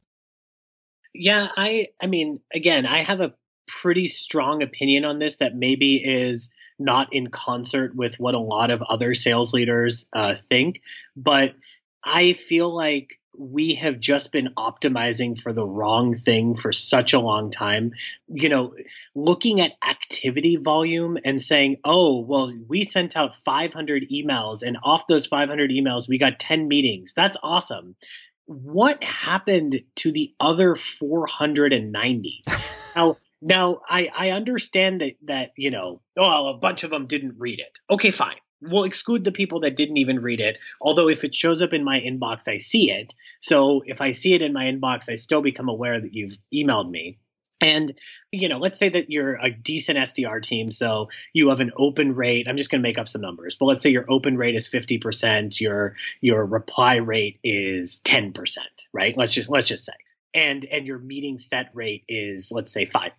yeah, 1.13 1.48
I 1.55 1.88
I 2.01 2.08
mean, 2.08 2.39
again, 2.53 2.86
I 2.86 3.00
have 3.00 3.22
a 3.22 3.34
pretty 3.67 4.08
strong 4.08 4.62
opinion 4.62 5.05
on 5.05 5.20
this 5.20 5.38
that 5.38 5.55
maybe 5.55 5.96
is 5.96 6.50
not 6.79 7.13
in 7.13 7.27
concert 7.27 7.96
with 7.96 8.20
what 8.20 8.36
a 8.36 8.39
lot 8.39 8.72
of 8.72 8.82
other 8.82 9.13
sales 9.13 9.53
leaders 9.53 10.08
uh, 10.13 10.36
think, 10.50 10.82
but 11.15 11.55
I 12.03 12.34
feel 12.34 12.75
like 12.75 13.20
we 13.36 13.75
have 13.75 14.00
just 14.00 14.32
been 14.32 14.50
optimizing 14.58 15.39
for 15.39 15.53
the 15.53 15.65
wrong 15.65 16.13
thing 16.13 16.53
for 16.53 16.72
such 16.72 17.13
a 17.13 17.20
long 17.20 17.50
time. 17.50 17.93
You 18.27 18.50
know, 18.50 18.75
looking 19.15 19.60
at 19.60 19.72
activity 19.88 20.58
volume 20.58 21.17
and 21.24 21.41
saying, 21.41 21.77
oh, 21.84 22.20
well, 22.20 22.53
we 22.67 22.84
sent 22.84 23.17
out 23.17 23.36
500 23.36 24.10
emails, 24.12 24.62
and 24.62 24.77
off 24.84 25.08
those 25.08 25.25
500 25.25 25.72
emails, 25.72 26.08
we 26.08 26.20
got 26.20 26.39
10 26.39 26.67
meetings. 26.67 27.13
That's 27.15 27.38
awesome 27.41 27.96
what 28.45 29.03
happened 29.03 29.81
to 29.97 30.12
the 30.12 30.33
other 30.39 30.75
490? 30.75 32.43
now, 32.95 33.17
now 33.41 33.81
I, 33.88 34.09
I 34.15 34.29
understand 34.31 35.01
that 35.01 35.13
that 35.23 35.51
you 35.55 35.71
know, 35.71 36.01
oh, 36.17 36.47
a 36.47 36.57
bunch 36.57 36.83
of 36.83 36.89
them 36.89 37.07
didn't 37.07 37.35
read 37.38 37.59
it. 37.59 37.79
Okay, 37.89 38.12
fine. 38.12 38.38
We'll 38.62 38.85
exclude 38.85 39.25
the 39.25 39.33
people 39.33 39.62
that 39.62 39.75
didn't 39.75 39.97
even 39.97 40.21
read 40.21 40.39
it. 40.39 40.57
Although 40.79 41.09
if 41.09 41.25
it 41.25 41.35
shows 41.35 41.62
up 41.62 41.73
in 41.73 41.83
my 41.83 42.00
inbox, 42.00 42.47
I 42.47 42.59
see 42.59 42.91
it. 42.91 43.13
So 43.41 43.81
if 43.85 44.00
I 44.00 44.13
see 44.13 44.33
it 44.33 44.41
in 44.41 44.53
my 44.53 44.65
inbox, 44.65 45.09
I 45.09 45.15
still 45.15 45.41
become 45.41 45.67
aware 45.67 46.00
that 46.00 46.13
you've 46.13 46.38
emailed 46.53 46.89
me. 46.89 47.19
And, 47.63 47.98
you 48.32 48.50
know, 48.50 48.58
let's 48.58 48.77
say 48.77 48.89
that 48.89 49.10
you're 49.10 49.36
a 49.36 49.50
decent 49.50 49.98
SDR 49.98 50.41
team. 50.41 50.70
So 50.72 51.10
you 51.32 51.50
have 51.50 51.62
an 51.62 51.72
open 51.77 52.13
rate. 52.13 52.48
I'm 52.50 52.58
just 52.58 52.70
going 52.70 52.82
to 52.82 52.88
make 52.88 52.98
up 52.98 53.08
some 53.08 53.22
numbers, 53.22 53.55
but 53.55 53.65
let's 53.65 53.82
say 53.82 53.89
your 53.89 54.05
open 54.10 54.38
rate 54.38 54.55
is 54.55 54.67
50%, 54.67 55.60
your, 55.62 55.96
your 56.20 56.46
reply 56.46 56.98
rate 56.98 57.39
is 57.43 58.01
10%, 58.03 58.58
right? 58.91 59.17
Let's 59.17 59.34
just, 59.34 59.50
let's 59.50 59.67
just 59.67 59.86
say. 59.86 59.93
And, 60.34 60.65
and 60.65 60.86
your 60.86 61.00
meeting 61.00 61.38
set 61.38 61.70
rate 61.74 62.03
is, 62.10 62.51
let's 62.51 62.74
say 62.74 62.86
5%. 62.86 63.12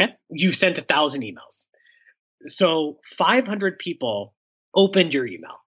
Okay. 0.00 0.14
You 0.30 0.50
sent 0.50 0.78
a 0.78 0.82
thousand 0.82 1.22
emails. 1.22 1.66
So 2.46 2.98
500 3.04 3.78
people 3.78 4.34
opened 4.74 5.14
your 5.14 5.26
email 5.26 5.58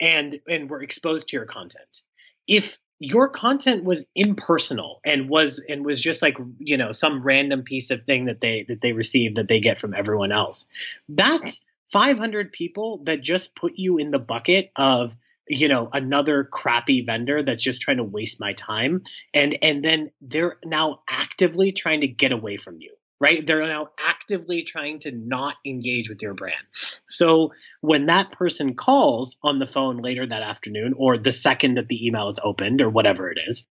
and, 0.00 0.40
and 0.48 0.68
were 0.68 0.82
exposed 0.82 1.28
to 1.28 1.36
your 1.36 1.46
content. 1.46 2.02
If 2.48 2.78
your 3.00 3.30
content 3.30 3.82
was 3.82 4.04
impersonal 4.14 5.00
and 5.04 5.28
was 5.28 5.58
and 5.66 5.84
was 5.84 6.00
just 6.00 6.20
like 6.20 6.36
you 6.58 6.76
know 6.76 6.92
some 6.92 7.22
random 7.22 7.62
piece 7.62 7.90
of 7.90 8.04
thing 8.04 8.26
that 8.26 8.40
they 8.40 8.64
that 8.68 8.82
they 8.82 8.92
received 8.92 9.36
that 9.36 9.48
they 9.48 9.60
get 9.60 9.78
from 9.78 9.94
everyone 9.94 10.30
else. 10.30 10.66
That's 11.08 11.64
500 11.92 12.52
people 12.52 13.00
that 13.04 13.22
just 13.22 13.56
put 13.56 13.72
you 13.76 13.96
in 13.96 14.10
the 14.10 14.18
bucket 14.18 14.70
of 14.76 15.16
you 15.48 15.68
know 15.68 15.88
another 15.90 16.44
crappy 16.44 17.00
vendor 17.00 17.42
that's 17.42 17.62
just 17.62 17.80
trying 17.80 17.96
to 17.96 18.04
waste 18.04 18.38
my 18.38 18.52
time. 18.52 19.02
And 19.32 19.56
and 19.62 19.82
then 19.82 20.10
they're 20.20 20.58
now 20.62 21.00
actively 21.08 21.72
trying 21.72 22.02
to 22.02 22.08
get 22.08 22.32
away 22.32 22.58
from 22.58 22.80
you 22.80 22.94
right? 23.20 23.46
They're 23.46 23.66
now 23.66 23.90
actively 23.98 24.62
trying 24.62 25.00
to 25.00 25.12
not 25.12 25.56
engage 25.64 26.08
with 26.08 26.22
your 26.22 26.34
brand. 26.34 26.64
So 27.08 27.52
when 27.80 28.06
that 28.06 28.32
person 28.32 28.74
calls 28.74 29.36
on 29.42 29.58
the 29.58 29.66
phone 29.66 29.98
later 29.98 30.26
that 30.26 30.42
afternoon 30.42 30.94
or 30.96 31.18
the 31.18 31.32
second 31.32 31.74
that 31.74 31.88
the 31.88 32.06
email 32.06 32.28
is 32.28 32.40
opened 32.42 32.80
or 32.80 32.88
whatever 32.88 33.30
it 33.30 33.38
is, 33.46 33.66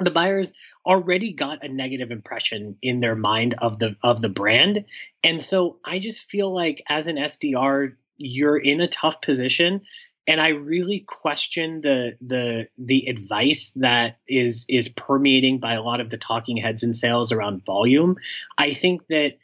the 0.00 0.10
buyers 0.10 0.52
already 0.84 1.32
got 1.32 1.64
a 1.64 1.68
negative 1.68 2.10
impression 2.10 2.76
in 2.82 3.00
their 3.00 3.14
mind 3.14 3.54
of 3.58 3.78
the 3.78 3.96
of 4.02 4.20
the 4.20 4.28
brand. 4.28 4.86
And 5.22 5.40
so 5.40 5.78
I 5.84 5.98
just 6.00 6.24
feel 6.24 6.52
like 6.52 6.82
as 6.88 7.06
an 7.06 7.16
SDR 7.16 7.92
you're 8.16 8.56
in 8.56 8.80
a 8.80 8.88
tough 8.88 9.20
position 9.20 9.82
and 10.26 10.40
I 10.40 10.48
really 10.48 11.00
question 11.00 11.80
the 11.80 12.16
the 12.20 12.68
the 12.78 13.06
advice 13.08 13.72
that 13.76 14.18
is 14.26 14.66
is 14.68 14.88
permeating 14.88 15.58
by 15.58 15.74
a 15.74 15.82
lot 15.82 16.00
of 16.00 16.10
the 16.10 16.18
talking 16.18 16.56
heads 16.56 16.82
in 16.82 16.94
sales 16.94 17.32
around 17.32 17.64
volume. 17.64 18.16
I 18.56 18.72
think 18.72 19.06
that 19.08 19.34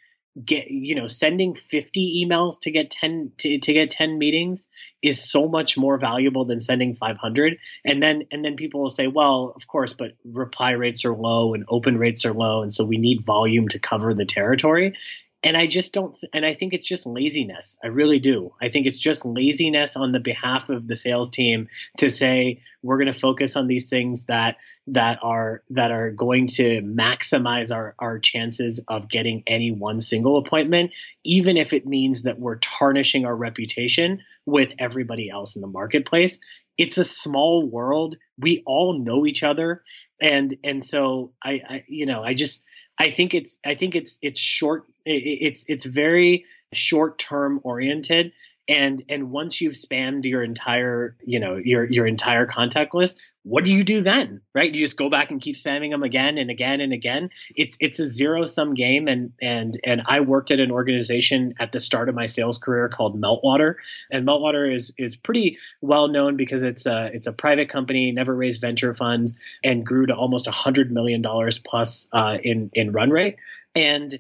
get 0.43 0.71
you 0.71 0.95
know 0.95 1.09
sending 1.09 1.55
50 1.55 2.25
emails 2.25 2.61
to 2.61 2.71
get 2.71 2.91
10 2.91 3.33
to, 3.39 3.59
to 3.59 3.73
get 3.73 3.91
10 3.91 4.17
meetings 4.17 4.69
is 5.03 5.29
so 5.29 5.49
much 5.49 5.77
more 5.77 5.99
valuable 5.99 6.45
than 6.45 6.61
sending 6.61 6.95
500 6.95 7.59
and 7.85 8.01
then 8.01 8.23
and 8.31 8.45
then 8.45 8.55
people 8.55 8.81
will 8.81 8.91
say 8.91 9.09
well 9.09 9.53
of 9.57 9.67
course 9.67 9.93
but 9.93 10.13
reply 10.25 10.71
rates 10.71 11.05
are 11.05 11.15
low 11.15 11.55
and 11.55 11.65
open 11.69 11.99
rates 11.99 12.25
are 12.25 12.33
low. 12.33 12.63
And 12.63 12.73
so 12.73 12.85
we 12.85 12.97
need 12.97 13.27
volume 13.27 13.69
to 13.69 13.79
cover 13.81 14.15
the 14.15 14.25
territory 14.25 14.95
and 15.43 15.57
I 15.57 15.67
just 15.67 15.95
don't, 15.95 16.15
and 16.35 16.45
I 16.45 16.53
think 16.53 16.75
it's 16.75 16.87
just 16.87 17.07
laziness. 17.07 17.79
I 17.83 17.89
really 17.89 18.19
do. 18.19 18.55
I 18.61 18.69
think 18.69 18.87
it's 18.87 18.99
just 18.99 19.25
laziness 19.25 19.97
on 19.97 20.13
the 20.13 20.21
behalf 20.21 20.69
of 20.69 20.87
the 20.87 20.97
sales 20.97 21.31
team 21.31 21.69
to 21.97 22.11
say 22.11 22.61
we're 22.83 22.99
going 22.99 23.13
to 23.13 23.19
focus 23.19 23.57
on 23.57 23.67
these 23.67 23.89
things 23.89 24.27
that 24.27 24.59
that 24.89 25.19
are 25.23 25.63
that 25.71 25.93
are 25.93 26.11
going 26.11 26.49
to 26.49 26.83
maximize 26.83 27.75
our 27.75 27.95
our 27.99 28.19
chances 28.19 28.85
of 28.87 29.09
getting 29.09 29.43
any 29.47 29.71
one 29.71 30.01
single 30.01 30.37
appointment, 30.37 30.93
even 31.25 31.57
if 31.57 31.73
it 31.73 31.87
means 31.87 32.23
that 32.23 32.39
we're 32.39 32.59
tarnishing 32.59 33.25
our 33.25 33.35
reputation 33.35 34.21
with 34.45 34.73
everybody 34.79 35.31
else 35.31 35.57
in 35.57 35.63
the 35.63 35.69
marketplace. 35.69 36.39
It's 36.77 36.99
a 36.99 37.05
small 37.05 37.67
world. 37.67 38.17
We 38.39 38.63
all 38.65 38.99
know 38.99 39.27
each 39.27 39.43
other, 39.43 39.83
and 40.21 40.57
and 40.65 40.85
so 40.85 41.33
I, 41.43 41.61
I 41.67 41.85
you 41.89 42.07
know 42.07 42.23
I 42.23 42.35
just 42.35 42.65
I 42.99 43.11
think 43.11 43.35
it's 43.35 43.59
I 43.65 43.75
think 43.75 43.97
it's 43.97 44.19
it's 44.23 44.41
short 44.41 44.85
it's 45.15 45.65
it's 45.69 45.85
very 45.85 46.45
short 46.73 47.19
term 47.19 47.61
oriented. 47.63 48.33
And 48.69 49.03
and 49.09 49.31
once 49.31 49.61
you've 49.61 49.73
spammed 49.73 50.25
your 50.25 50.43
entire 50.43 51.17
you 51.25 51.41
know 51.41 51.57
your 51.57 51.91
your 51.91 52.07
entire 52.07 52.47
contact 52.47 52.95
list 52.95 53.19
what 53.43 53.65
do 53.65 53.73
you 53.73 53.85
do 53.85 54.03
then 54.03 54.43
right? 54.55 54.75
You 54.75 54.85
just 54.85 54.97
go 54.97 55.09
back 55.09 55.31
and 55.31 55.41
keep 55.41 55.57
spamming 55.57 55.91
them 55.91 56.03
again 56.03 56.37
and 56.39 56.51
again 56.51 56.81
and 56.81 56.93
again. 56.93 57.31
It's 57.55 57.77
it's 57.81 57.99
a 57.99 58.09
zero 58.09 58.47
sum 58.47 58.75
game. 58.75 59.09
And 59.09 59.33
and 59.41 59.79
and 59.85 60.03
i 60.07 60.21
worked 60.21 60.51
at 60.51 60.61
an 60.61 60.71
organization 60.71 61.55
at 61.59 61.73
the 61.73 61.81
start 61.81 62.09
of 62.09 62.15
my 62.15 62.27
sales 62.27 62.59
career 62.59 62.89
called 62.89 63.21
meltwater. 63.21 63.77
And 64.11 64.27
meltwater 64.27 64.73
is 64.73 64.93
is 64.99 65.17
pretty 65.17 65.59
well 65.81 66.09
known 66.09 66.37
because 66.37 66.63
it's 66.63 66.87
a 66.87 67.11
it's 67.13 67.27
a 67.27 67.33
private 67.33 67.69
company 67.69 68.13
never 68.13 68.35
raised 68.35 68.61
venture 68.61 68.95
funds 68.95 69.39
and 69.65 69.87
grew 69.87 70.07
to 70.07 70.15
almost 70.15 70.47
a 70.47 70.53
hundred 70.53 70.93
million 70.93 71.23
dollars 71.23 71.59
plus 71.59 72.09
uh, 72.13 72.39
in 72.43 72.71
in 72.75 72.93
run 72.93 73.11
rate. 73.11 73.37
And 73.75 74.19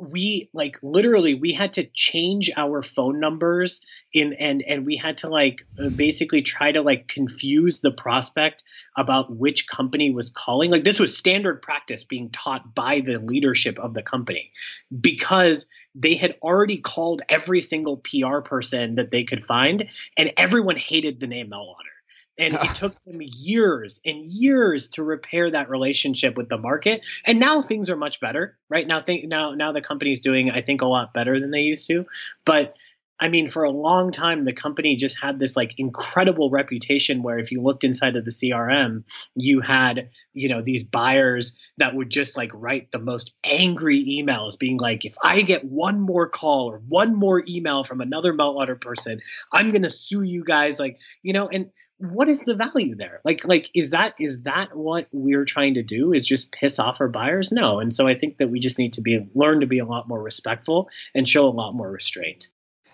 we 0.00 0.48
like 0.54 0.78
literally 0.82 1.34
we 1.34 1.52
had 1.52 1.74
to 1.74 1.84
change 1.84 2.50
our 2.56 2.80
phone 2.80 3.20
numbers 3.20 3.82
in 4.12 4.32
and 4.32 4.62
and 4.62 4.86
we 4.86 4.96
had 4.96 5.18
to 5.18 5.28
like 5.28 5.66
uh, 5.78 5.90
basically 5.90 6.40
try 6.40 6.72
to 6.72 6.80
like 6.80 7.06
confuse 7.06 7.80
the 7.80 7.90
prospect 7.90 8.64
about 8.96 9.34
which 9.34 9.68
company 9.68 10.10
was 10.10 10.30
calling. 10.30 10.70
Like 10.70 10.84
this 10.84 10.98
was 10.98 11.16
standard 11.16 11.60
practice 11.60 12.04
being 12.04 12.30
taught 12.30 12.74
by 12.74 13.00
the 13.00 13.18
leadership 13.18 13.78
of 13.78 13.92
the 13.92 14.02
company 14.02 14.52
because 14.98 15.66
they 15.94 16.14
had 16.14 16.36
already 16.42 16.78
called 16.78 17.22
every 17.28 17.60
single 17.60 17.98
PR 17.98 18.40
person 18.40 18.94
that 18.94 19.10
they 19.10 19.24
could 19.24 19.44
find 19.44 19.90
and 20.16 20.32
everyone 20.36 20.76
hated 20.76 21.20
the 21.20 21.26
name 21.26 21.50
Meltwater 21.50 21.99
and 22.40 22.54
it 22.54 22.60
took 22.74 23.00
them 23.02 23.20
years 23.20 24.00
and 24.04 24.26
years 24.26 24.88
to 24.88 25.04
repair 25.04 25.50
that 25.50 25.70
relationship 25.70 26.36
with 26.36 26.48
the 26.48 26.58
market. 26.58 27.02
And 27.26 27.38
now 27.38 27.62
things 27.62 27.90
are 27.90 27.96
much 27.96 28.18
better, 28.20 28.56
right? 28.68 28.86
Now, 28.86 29.02
think 29.02 29.28
now 29.28 29.54
now 29.54 29.72
the 29.72 29.82
company's 29.82 30.20
doing, 30.20 30.50
I 30.50 30.62
think, 30.62 30.80
a 30.80 30.86
lot 30.86 31.14
better 31.14 31.38
than 31.38 31.50
they 31.50 31.60
used 31.60 31.86
to. 31.88 32.06
But 32.44 32.76
I 33.20 33.28
mean, 33.28 33.48
for 33.48 33.64
a 33.64 33.70
long 33.70 34.12
time, 34.12 34.44
the 34.44 34.54
company 34.54 34.96
just 34.96 35.20
had 35.20 35.38
this 35.38 35.54
like 35.54 35.74
incredible 35.76 36.50
reputation 36.50 37.22
where 37.22 37.38
if 37.38 37.52
you 37.52 37.62
looked 37.62 37.84
inside 37.84 38.16
of 38.16 38.24
the 38.24 38.30
CRM, 38.30 39.04
you 39.34 39.60
had, 39.60 40.08
you 40.32 40.48
know, 40.48 40.62
these 40.62 40.84
buyers 40.84 41.58
that 41.76 41.94
would 41.94 42.08
just 42.08 42.36
like 42.36 42.50
write 42.54 42.90
the 42.90 42.98
most 42.98 43.32
angry 43.44 44.22
emails 44.22 44.58
being 44.58 44.78
like, 44.78 45.04
if 45.04 45.16
I 45.22 45.42
get 45.42 45.64
one 45.64 46.00
more 46.00 46.30
call 46.30 46.70
or 46.70 46.78
one 46.88 47.14
more 47.14 47.42
email 47.46 47.84
from 47.84 48.00
another 48.00 48.32
Meltwater 48.32 48.80
person, 48.80 49.20
I'm 49.52 49.70
going 49.70 49.82
to 49.82 49.90
sue 49.90 50.22
you 50.22 50.42
guys. 50.42 50.80
Like, 50.80 50.98
you 51.22 51.34
know, 51.34 51.46
and 51.48 51.70
what 51.98 52.30
is 52.30 52.40
the 52.40 52.54
value 52.54 52.94
there? 52.96 53.20
Like, 53.22 53.44
like, 53.44 53.68
is 53.74 53.90
that, 53.90 54.14
is 54.18 54.44
that 54.44 54.74
what 54.74 55.08
we're 55.12 55.44
trying 55.44 55.74
to 55.74 55.82
do 55.82 56.14
is 56.14 56.26
just 56.26 56.52
piss 56.52 56.78
off 56.78 57.02
our 57.02 57.08
buyers? 57.08 57.52
No. 57.52 57.80
And 57.80 57.92
so 57.92 58.08
I 58.08 58.14
think 58.14 58.38
that 58.38 58.48
we 58.48 58.60
just 58.60 58.78
need 58.78 58.94
to 58.94 59.02
be, 59.02 59.28
learn 59.34 59.60
to 59.60 59.66
be 59.66 59.80
a 59.80 59.84
lot 59.84 60.08
more 60.08 60.22
respectful 60.22 60.88
and 61.14 61.28
show 61.28 61.46
a 61.46 61.50
lot 61.50 61.74
more 61.74 61.90
restraint. 61.90 62.48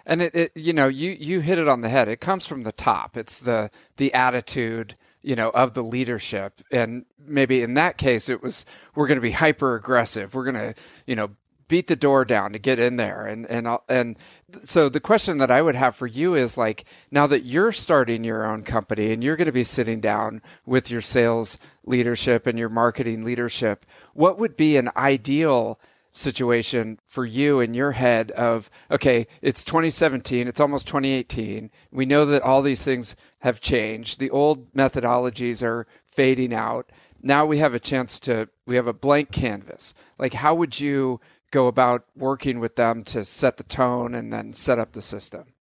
And 0.09 0.23
it, 0.23 0.35
it, 0.35 0.53
you 0.55 0.73
know, 0.73 0.87
you 0.87 1.11
you 1.19 1.41
hit 1.41 1.59
it 1.59 1.67
on 1.67 1.81
the 1.81 1.89
head. 1.89 2.07
It 2.09 2.21
comes 2.21 2.47
from 2.47 2.63
the 2.63 2.73
top. 2.73 3.17
It's 3.17 3.41
the 3.41 3.71
the 3.97 4.15
attitude, 4.15 4.95
you 5.21 5.35
know, 5.35 5.51
of 5.51 5.75
the 5.75 5.83
leadership. 5.83 6.63
And 6.71 7.05
maybe 7.19 7.63
in 7.63 7.75
that 7.75 7.99
case, 7.99 8.29
it 8.29 8.41
was 8.41 8.65
we're 8.95 9.09
going 9.09 9.19
to 9.19 9.23
be 9.23 9.33
hyper 9.33 9.75
aggressive. 9.75 10.35
We're 10.35 10.51
going 10.51 10.75
to, 10.75 10.81
you 11.07 11.17
know, 11.17 11.31
beat 11.69 11.89
the 11.89 11.97
door 11.97 12.25
down 12.25 12.53
to 12.53 12.59
get 12.61 12.79
in 12.79 12.97
there. 12.97 13.27
And 13.27 13.47
and 13.47 13.67
and 13.89 14.17
so 14.63 14.89
the 14.89 15.01
question 15.01 15.39
that 15.39 15.51
I 15.51 15.61
would 15.61 15.75
have 15.75 15.97
for 15.97 16.07
you 16.07 16.35
is 16.35 16.57
like, 16.57 16.85
now 17.11 17.27
that 17.27 17.45
you're 17.45 17.73
starting 17.73 18.23
your 18.23 18.47
own 18.47 18.63
company 18.63 19.13
and 19.13 19.25
you're 19.25 19.37
going 19.37 19.47
to 19.47 19.53
be 19.53 19.65
sitting 19.65 20.01
down 20.01 20.41
with 20.65 20.91
your 20.91 21.01
sales 21.01 21.59
leadership 21.85 22.47
and 22.47 22.59
your 22.59 22.69
marketing 22.69 23.25
leadership, 23.25 23.85
what 24.15 24.39
would 24.39 24.57
be 24.57 24.77
an 24.77 24.91
ideal 24.97 25.81
situation 26.17 26.99
for 27.07 27.25
you 27.25 27.61
in 27.61 27.75
your 27.75 27.93
head 27.93 28.31
of 28.33 28.71
okay 28.91 29.27
it's 29.43 29.63
2017 29.63 30.49
it's 30.49 30.61
almost 30.61 30.87
2018 30.87 31.71
we 31.91 32.07
know 32.07 32.25
that 32.25 32.43
all 32.43 32.63
these 32.63 32.85
things 32.85 33.17
have 33.47 33.61
changed. 33.61 34.19
The 34.19 34.31
old 34.31 34.73
methodologies 34.75 35.63
are 35.63 35.87
fading 36.11 36.53
out. 36.53 36.91
Now 37.23 37.47
we 37.47 37.59
have 37.59 37.75
a 37.75 37.81
chance 37.81 38.19
to 38.21 38.49
we 38.67 38.75
have 38.75 38.89
a 38.89 38.93
blank 38.93 39.31
canvas. 39.31 39.95
Like 40.19 40.35
how 40.35 40.55
would 40.57 40.81
you 40.81 41.21
go 41.53 41.69
about 41.69 42.05
working 42.17 42.59
with 42.59 42.75
them 42.75 43.05
to 43.05 43.25
set 43.25 43.57
the 43.57 43.63
tone 43.63 44.15
and 44.15 44.33
then 44.33 44.53
set 44.53 44.81
up 44.81 44.93
the 44.93 45.03
system? 45.03 45.55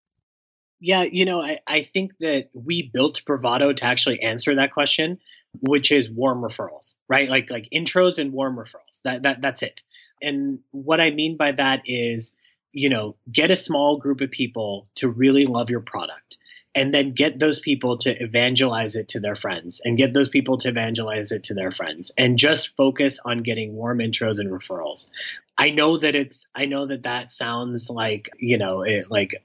Yeah 0.81 1.03
you 1.03 1.25
know 1.25 1.41
i, 1.41 1.59
I 1.67 1.83
think 1.83 2.13
that 2.21 2.51
we 2.53 2.91
built 2.93 3.25
bravado 3.25 3.73
to 3.73 3.85
actually 3.85 4.21
answer 4.21 4.55
that 4.57 4.73
question 4.73 5.19
which 5.61 5.93
is 5.93 6.11
warm 6.11 6.43
referrals 6.43 6.95
right? 7.09 7.29
Like 7.29 7.51
like 7.51 7.69
intros 7.73 8.19
and 8.19 8.33
warm 8.33 8.57
referrals. 8.57 9.01
That, 9.05 9.23
that 9.23 9.41
that's 9.41 9.63
it 9.63 9.83
and 10.25 10.61
what 10.71 11.01
I 11.01 11.11
mean 11.11 11.37
by 11.37 11.53
that 11.53 11.83
is, 11.87 12.33
you 12.73 12.89
know, 12.89 13.17
get 13.31 13.51
a 13.51 13.57
small 13.57 13.99
group 13.99 14.21
of 14.21 14.31
people 14.31 14.89
to 14.97 15.09
really 15.09 15.47
love 15.47 15.71
your 15.71 15.81
product 15.81 16.39
and 16.75 16.93
then 16.93 17.13
get 17.13 17.39
those 17.39 17.61
people 17.61 17.99
to 17.99 18.11
evangelize 18.11 18.97
it 18.97 19.09
to 19.09 19.21
their 19.21 19.35
friends 19.35 19.81
and 19.85 19.97
get 19.97 20.13
those 20.13 20.29
people 20.29 20.59
to 20.59 20.69
evangelize 20.69 21.33
it 21.33 21.45
to 21.45 21.55
their 21.55 21.71
friends 21.71 22.11
and 22.19 22.39
just 22.39 22.77
focus 22.77 23.19
on 23.25 23.43
getting 23.43 23.75
warm 23.75 23.99
intros 23.99 24.41
and 24.41 24.51
referrals. 24.51 25.09
I 25.57 25.71
know 25.71 25.99
that 25.99 26.17
it's 26.17 26.49
i 26.53 26.67
know 26.67 26.87
that 26.87 27.05
that 27.05 27.31
sounds 27.31 27.89
like 27.89 28.31
you 28.39 28.59
know 28.59 28.83
it, 28.83 29.09
like 29.09 29.37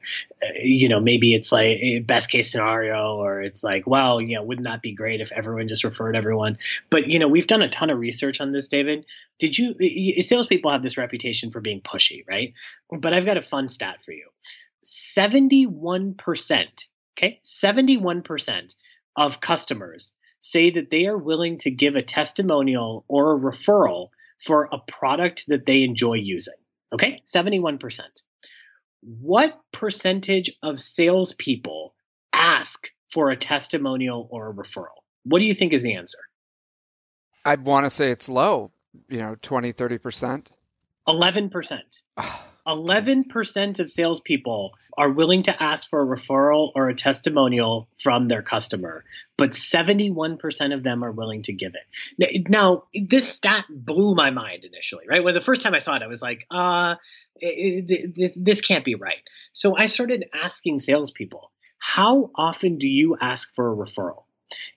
eh, 0.42 0.54
you 0.62 0.90
know 0.90 1.00
maybe 1.00 1.36
it's 1.36 1.52
like 1.52 1.78
eh, 1.80 2.00
best 2.00 2.32
case 2.32 2.52
scenario 2.52 3.18
or 3.18 3.42
it's 3.42 3.64
like 3.64 3.86
well 3.86 4.20
you 4.20 4.36
know 4.36 4.44
wouldn't 4.44 4.66
that 4.66 4.82
be 4.82 4.94
great 4.94 5.22
if 5.22 5.32
everyone 5.32 5.68
just 5.68 5.84
referred 5.84 6.16
everyone? 6.16 6.58
But 6.90 7.10
you 7.10 7.20
know 7.20 7.28
we've 7.28 7.46
done 7.46 7.62
a 7.62 7.70
ton 7.70 7.92
of 7.92 8.00
research 8.00 8.42
on 8.42 8.52
this 8.52 8.70
david. 8.70 9.06
Did 9.38 9.56
you 9.56 9.76
salespeople 10.24 10.72
have 10.72 10.82
this 10.82 10.98
reputation 10.98 11.52
for 11.52 11.62
being 11.62 11.82
pushy 11.82 12.24
right? 12.28 12.54
But 12.92 13.14
i've 13.14 13.26
got 13.26 13.38
a 13.38 13.44
fun 13.44 13.70
stat 13.70 14.04
for 14.04 14.12
you. 14.12 14.30
71% 14.84 16.86
Okay, 17.20 17.42
71% 17.44 18.76
of 19.18 19.42
customers 19.42 20.14
say 20.40 20.70
that 20.70 20.90
they 20.90 21.06
are 21.06 21.18
willing 21.18 21.58
to 21.58 21.70
give 21.70 21.98
a 21.98 22.02
testimonial 22.02 23.04
or 23.10 23.36
a 23.36 23.40
referral 23.40 24.08
for 24.42 24.70
a 24.72 24.78
product 24.80 25.44
that 25.50 25.66
they 25.66 25.84
enjoy 25.84 26.14
using. 26.14 26.54
Okay, 26.94 27.22
71%. 27.36 28.00
What 29.02 29.60
percentage 29.74 30.52
of 30.64 30.80
salespeople 30.80 31.94
ask 32.32 32.88
for 33.10 33.32
a 33.32 33.36
testimonial 33.36 34.26
or 34.32 34.50
a 34.50 34.54
referral? 34.54 35.04
What 35.24 35.40
do 35.40 35.46
you 35.46 35.54
think 35.54 35.74
is 35.74 35.84
the 35.84 35.96
answer? 35.96 36.20
I 37.44 37.56
want 37.56 37.86
to 37.86 37.90
say 37.90 38.12
it's 38.12 38.30
low, 38.30 38.72
you 39.10 39.18
know, 39.18 39.36
20, 39.42 39.74
30%. 39.74 40.52
11%. 41.06 41.80
11% 42.70 43.80
of 43.80 43.90
salespeople 43.90 44.74
are 44.98 45.10
willing 45.10 45.44
to 45.44 45.64
ask 45.64 45.90
for 45.90 46.02
a 46.02 46.18
referral 46.18 46.72
or 46.76 46.90
a 46.90 46.96
testimonial 46.96 47.88
from 47.98 48.28
their 48.28 48.42
customer, 48.42 49.04
but 49.38 49.52
71% 49.52 50.74
of 50.74 50.84
them 50.84 51.04
are 51.04 51.12
willing 51.12 51.42
to 51.44 51.54
give 51.54 51.74
it. 51.74 52.48
Now, 52.50 52.84
this 52.94 53.30
stat 53.30 53.66
blew 53.70 54.14
my 54.14 54.30
mind 54.30 54.66
initially, 54.66 55.06
right? 55.10 55.24
When 55.24 55.34
the 55.34 55.42
first 55.42 55.62
time 55.62 55.74
I 55.74 55.80
saw 55.80 55.96
it, 55.96 56.04
I 56.04 56.08
was 56.08 56.22
like, 56.22 56.46
uh, 56.52 56.96
this 57.42 58.62
can't 58.62 58.86
be 58.86 58.96
right. 58.96 59.24
So 59.54 59.76
I 59.76 59.88
started 59.88 60.26
asking 60.34 60.80
salespeople, 60.80 61.52
how 61.78 62.32
often 62.36 62.78
do 62.78 62.88
you 62.88 63.18
ask 63.20 63.54
for 63.56 63.72
a 63.72 63.76
referral? 63.76 64.24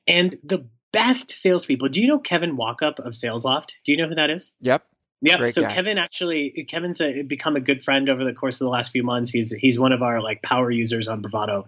And 0.07 0.35
the 0.45 0.67
best 0.93 1.31
salespeople, 1.31 1.89
do 1.89 2.01
you 2.01 2.07
know 2.07 2.19
Kevin 2.19 2.57
Walkup 2.57 2.99
of 2.99 3.15
SalesLoft? 3.15 3.73
Do 3.85 3.93
you 3.93 3.99
know 3.99 4.09
who 4.09 4.15
that 4.15 4.31
is? 4.31 4.55
Yep. 4.61 4.87
Yeah, 5.23 5.39
Great 5.39 5.55
so 5.55 5.63
guy. 5.63 5.73
Kevin 5.73 5.99
actually 5.99 6.67
Kevin's 6.69 7.01
a, 7.01 7.23
become 7.23 7.55
a 7.55 7.61
good 7.61 7.83
friend 7.83 8.11
over 8.11 8.25
the 8.25 8.35
course 8.35 8.61
of 8.61 8.65
the 8.65 8.71
last 8.71 8.91
few 8.91 9.05
months. 9.05 9.31
He's 9.31 9.53
he's 9.53 9.79
one 9.79 9.93
of 9.93 10.03
our 10.03 10.21
like 10.21 10.43
power 10.43 10.71
users 10.71 11.07
on 11.07 11.23
Bravado. 11.23 11.67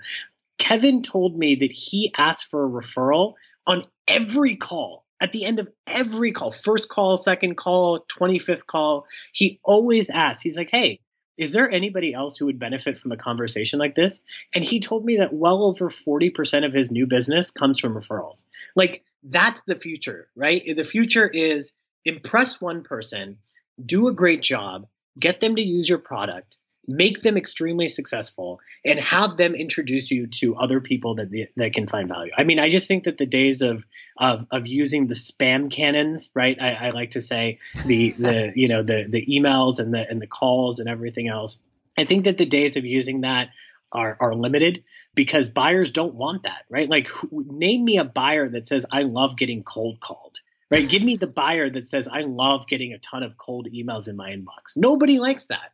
Kevin 0.59 1.03
told 1.03 1.39
me 1.39 1.55
that 1.57 1.73
he 1.73 2.13
asked 2.19 2.51
for 2.51 2.67
a 2.67 2.69
referral 2.69 3.35
on 3.67 3.85
every 4.09 4.57
call. 4.57 5.05
At 5.21 5.33
the 5.33 5.45
end 5.45 5.61
of 5.61 5.69
every 5.87 6.33
call, 6.33 6.51
first 6.51 6.89
call, 6.89 7.17
second 7.17 7.57
call, 7.57 8.05
25th 8.07 8.67
call, 8.67 9.07
he 9.33 9.61
always 9.63 10.11
asks. 10.11 10.43
He's 10.43 10.57
like, 10.57 10.71
"Hey, 10.71 11.01
is 11.37 11.53
there 11.53 11.71
anybody 11.71 12.13
else 12.13 12.37
who 12.37 12.47
would 12.47 12.59
benefit 12.59 12.97
from 12.99 13.13
a 13.13 13.17
conversation 13.17 13.79
like 13.79 13.95
this? 13.95 14.23
And 14.55 14.65
he 14.65 14.81
told 14.81 15.05
me 15.05 15.19
that 15.19 15.33
well 15.33 15.65
over 15.65 15.89
40% 15.89 16.67
of 16.67 16.73
his 16.73 16.91
new 16.91 17.07
business 17.07 17.53
comes 17.53 17.79
from 17.79 17.95
referrals. 17.95 18.45
Like 18.75 19.05
that's 19.23 19.63
the 19.63 19.77
future, 19.77 20.29
right? 20.37 20.63
The 20.77 20.85
future 20.85 21.29
is 21.29 21.73
impress 22.05 22.61
one 22.61 22.83
person, 22.83 23.39
do 23.85 24.09
a 24.09 24.13
great 24.13 24.43
job, 24.43 24.87
get 25.19 25.41
them 25.41 25.57
to 25.57 25.63
use 25.63 25.89
your 25.89 25.99
product, 25.99 26.59
make 26.87 27.23
them 27.23 27.37
extremely 27.37 27.89
successful, 27.89 28.61
and 28.85 28.99
have 29.01 29.37
them 29.37 29.55
introduce 29.55 30.11
you 30.11 30.27
to 30.27 30.57
other 30.57 30.81
people 30.81 31.17
that 31.17 31.49
that 31.57 31.73
can 31.73 31.87
find 31.87 32.09
value. 32.09 32.33
I 32.37 32.45
mean, 32.45 32.59
I 32.59 32.69
just 32.69 32.89
think 32.89 33.05
that 33.05 33.19
the 33.19 33.27
days 33.27 33.63
of 33.63 33.85
of 34.19 34.47
of 34.51 34.67
using 34.67 35.07
the 35.07 35.15
spam 35.15 35.71
cannons, 35.71 36.31
right? 36.35 36.57
I, 36.61 36.89
I 36.89 36.91
like 36.91 37.13
to 37.13 37.21
say 37.21 37.59
the 37.87 38.13
the 38.13 38.53
you 38.55 38.69
know 38.69 38.83
the 38.83 39.07
the 39.09 39.25
emails 39.27 39.79
and 39.79 39.93
the 39.93 40.07
and 40.09 40.21
the 40.21 40.27
calls 40.27 40.81
and 40.81 40.89
everything 40.89 41.29
else. 41.29 41.63
I 41.97 42.05
think 42.05 42.25
that 42.25 42.39
the 42.39 42.47
days 42.47 42.77
of 42.77 42.85
using 42.85 43.21
that 43.21 43.51
are, 43.93 44.17
are 44.21 44.35
limited 44.35 44.83
because 45.15 45.49
buyers 45.49 45.93
don't 45.93 46.15
want 46.15 46.43
that, 46.43 46.65
right? 46.69 46.91
Like, 46.91 47.07
who, 47.07 47.45
name 47.49 47.85
me 47.85 47.99
a 47.99 48.05
buyer 48.05 48.49
that 48.49 48.67
says, 48.67 48.85
I 48.91 49.03
love 49.03 49.37
getting 49.37 49.63
cold 49.63 50.01
called 50.01 50.39
right? 50.71 50.89
Give 50.89 51.03
me 51.03 51.17
the 51.17 51.27
buyer 51.27 51.71
that 51.71 51.87
says, 51.87 52.09
I 52.09 52.21
love 52.21 52.67
getting 52.67 52.93
a 52.93 52.99
ton 52.99 53.23
of 53.23 53.37
cold 53.37 53.69
emails 53.73 54.09
in 54.09 54.17
my 54.17 54.31
inbox. 54.31 54.77
Nobody 54.77 55.19
likes 55.19 55.47
that. 55.47 55.73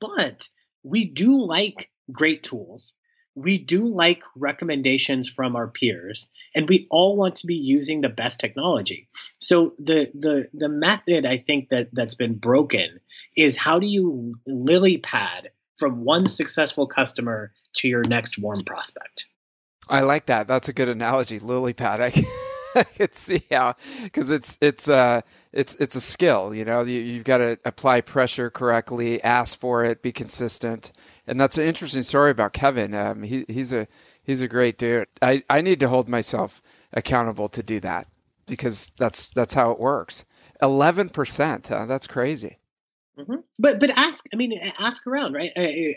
But 0.00 0.48
we 0.82 1.04
do 1.06 1.44
like 1.44 1.90
great 2.10 2.42
tools. 2.42 2.94
We 3.36 3.58
do 3.58 3.86
like 3.86 4.22
recommendations 4.34 5.28
from 5.28 5.54
our 5.54 5.68
peers, 5.68 6.28
and 6.54 6.68
we 6.68 6.88
all 6.90 7.16
want 7.16 7.36
to 7.36 7.46
be 7.46 7.54
using 7.54 8.00
the 8.00 8.08
best 8.08 8.40
technology. 8.40 9.08
So 9.38 9.74
the 9.78 10.10
the 10.12 10.48
the 10.52 10.68
method 10.68 11.24
I 11.24 11.38
think 11.38 11.68
that 11.68 11.88
that's 11.92 12.16
been 12.16 12.34
broken 12.34 12.98
is 13.36 13.56
how 13.56 13.78
do 13.78 13.86
you 13.86 14.34
lily 14.46 14.98
pad 14.98 15.50
from 15.78 16.04
one 16.04 16.26
successful 16.26 16.88
customer 16.88 17.52
to 17.76 17.88
your 17.88 18.02
next 18.02 18.36
warm 18.36 18.64
prospect? 18.64 19.26
I 19.88 20.00
like 20.02 20.26
that. 20.26 20.48
That's 20.48 20.68
a 20.68 20.72
good 20.72 20.88
analogy, 20.88 21.38
lily 21.38 21.72
pad. 21.72 22.00
I- 22.00 22.26
I 22.74 22.84
can 22.84 23.12
see 23.12 23.42
how 23.50 23.74
because 24.02 24.30
it's 24.30 24.58
it's 24.60 24.88
uh 24.88 25.22
it's 25.52 25.74
it's 25.76 25.96
a 25.96 26.00
skill. 26.00 26.54
You 26.54 26.64
know, 26.64 26.82
you, 26.82 27.00
you've 27.00 27.24
got 27.24 27.38
to 27.38 27.58
apply 27.64 28.02
pressure 28.02 28.50
correctly, 28.50 29.22
ask 29.22 29.58
for 29.58 29.84
it, 29.84 30.02
be 30.02 30.12
consistent, 30.12 30.92
and 31.26 31.40
that's 31.40 31.58
an 31.58 31.64
interesting 31.64 32.02
story 32.04 32.30
about 32.30 32.52
Kevin. 32.52 32.94
Um, 32.94 33.22
he 33.24 33.44
he's 33.48 33.72
a 33.72 33.88
he's 34.22 34.40
a 34.40 34.48
great 34.48 34.78
dude. 34.78 35.08
I 35.20 35.42
I 35.50 35.60
need 35.60 35.80
to 35.80 35.88
hold 35.88 36.08
myself 36.08 36.62
accountable 36.92 37.48
to 37.48 37.62
do 37.62 37.80
that 37.80 38.06
because 38.46 38.92
that's 38.98 39.28
that's 39.28 39.54
how 39.54 39.72
it 39.72 39.80
works. 39.80 40.24
Eleven 40.62 41.08
percent. 41.08 41.64
That's 41.64 42.06
crazy. 42.06 42.59
Mm-hmm. 43.20 43.40
But 43.58 43.80
but 43.80 43.90
ask. 43.90 44.24
I 44.32 44.36
mean, 44.36 44.58
ask 44.78 45.06
around, 45.06 45.34
right? 45.34 45.50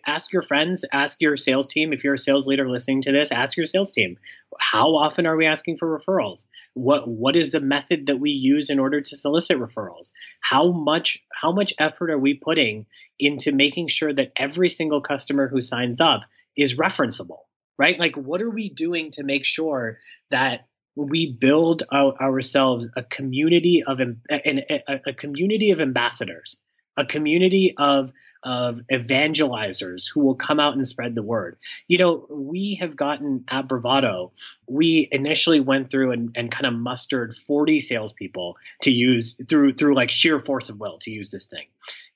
Ask 0.06 0.34
your 0.34 0.42
friends. 0.42 0.84
Ask 0.92 1.22
your 1.22 1.38
sales 1.38 1.68
team. 1.68 1.94
If 1.94 2.04
you're 2.04 2.16
a 2.16 2.18
sales 2.18 2.48
leader 2.48 2.70
listening 2.70 3.04
to 3.04 3.12
this, 3.12 3.32
ask 3.32 3.56
your 3.56 3.66
sales 3.66 3.94
team. 3.94 4.18
How 4.60 4.96
often 4.96 5.26
are 5.26 5.38
we 5.38 5.46
asking 5.46 5.78
for 5.78 6.00
referrals? 6.00 6.46
What 6.74 7.08
what 7.08 7.36
is 7.36 7.52
the 7.52 7.62
method 7.62 8.08
that 8.08 8.20
we 8.20 8.32
use 8.32 8.70
in 8.70 8.80
order 8.80 9.00
to 9.00 9.18
solicit 9.18 9.58
referrals? 9.58 10.12
How 10.42 10.72
much 10.72 11.24
how 11.34 11.54
much 11.54 11.74
effort 11.80 12.12
are 12.12 12.20
we 12.20 12.34
putting 12.34 12.88
into 13.20 13.54
making 13.54 13.88
sure 13.88 14.14
that 14.14 14.34
every 14.36 14.70
single 14.70 15.02
customer 15.02 15.48
who 15.48 15.62
signs 15.62 16.02
up 16.02 16.22
is 16.58 16.76
referenceable, 16.76 17.44
right? 17.78 17.98
Like, 17.98 18.16
what 18.18 18.42
are 18.42 18.50
we 18.50 18.70
doing 18.70 19.12
to 19.12 19.24
make 19.24 19.46
sure 19.46 19.98
that 20.30 20.68
we 20.96 21.32
build 21.32 21.84
our, 21.92 22.14
ourselves 22.22 22.90
a 22.96 23.04
community 23.04 23.84
of 23.86 24.00
a, 24.00 24.16
a, 24.30 25.00
a 25.08 25.14
community 25.14 25.72
of 25.72 25.82
ambassadors 25.82 26.58
a 26.98 27.06
community 27.06 27.74
of 27.78 28.12
of 28.44 28.82
evangelizers 28.92 30.12
who 30.12 30.20
will 30.20 30.36
come 30.36 30.60
out 30.60 30.74
and 30.74 30.86
spread 30.86 31.16
the 31.16 31.24
word. 31.24 31.58
You 31.88 31.98
know, 31.98 32.26
we 32.30 32.76
have 32.76 32.96
gotten 32.96 33.46
at 33.48 33.68
Bravado, 33.70 34.34
we 34.68 35.08
initially 35.12 35.62
went 35.62 35.90
through 35.90 36.12
and, 36.12 36.32
and 36.36 36.52
kind 36.52 36.66
of 36.66 36.74
mustered 36.74 37.34
40 37.34 37.80
salespeople 37.80 38.58
to 38.82 38.92
use 38.92 39.40
through 39.48 39.74
through 39.74 39.96
like 39.96 40.12
sheer 40.12 40.40
force 40.40 40.70
of 40.70 40.80
will 40.80 41.00
to 41.00 41.12
use 41.12 41.30
this 41.30 41.46
thing. 41.46 41.66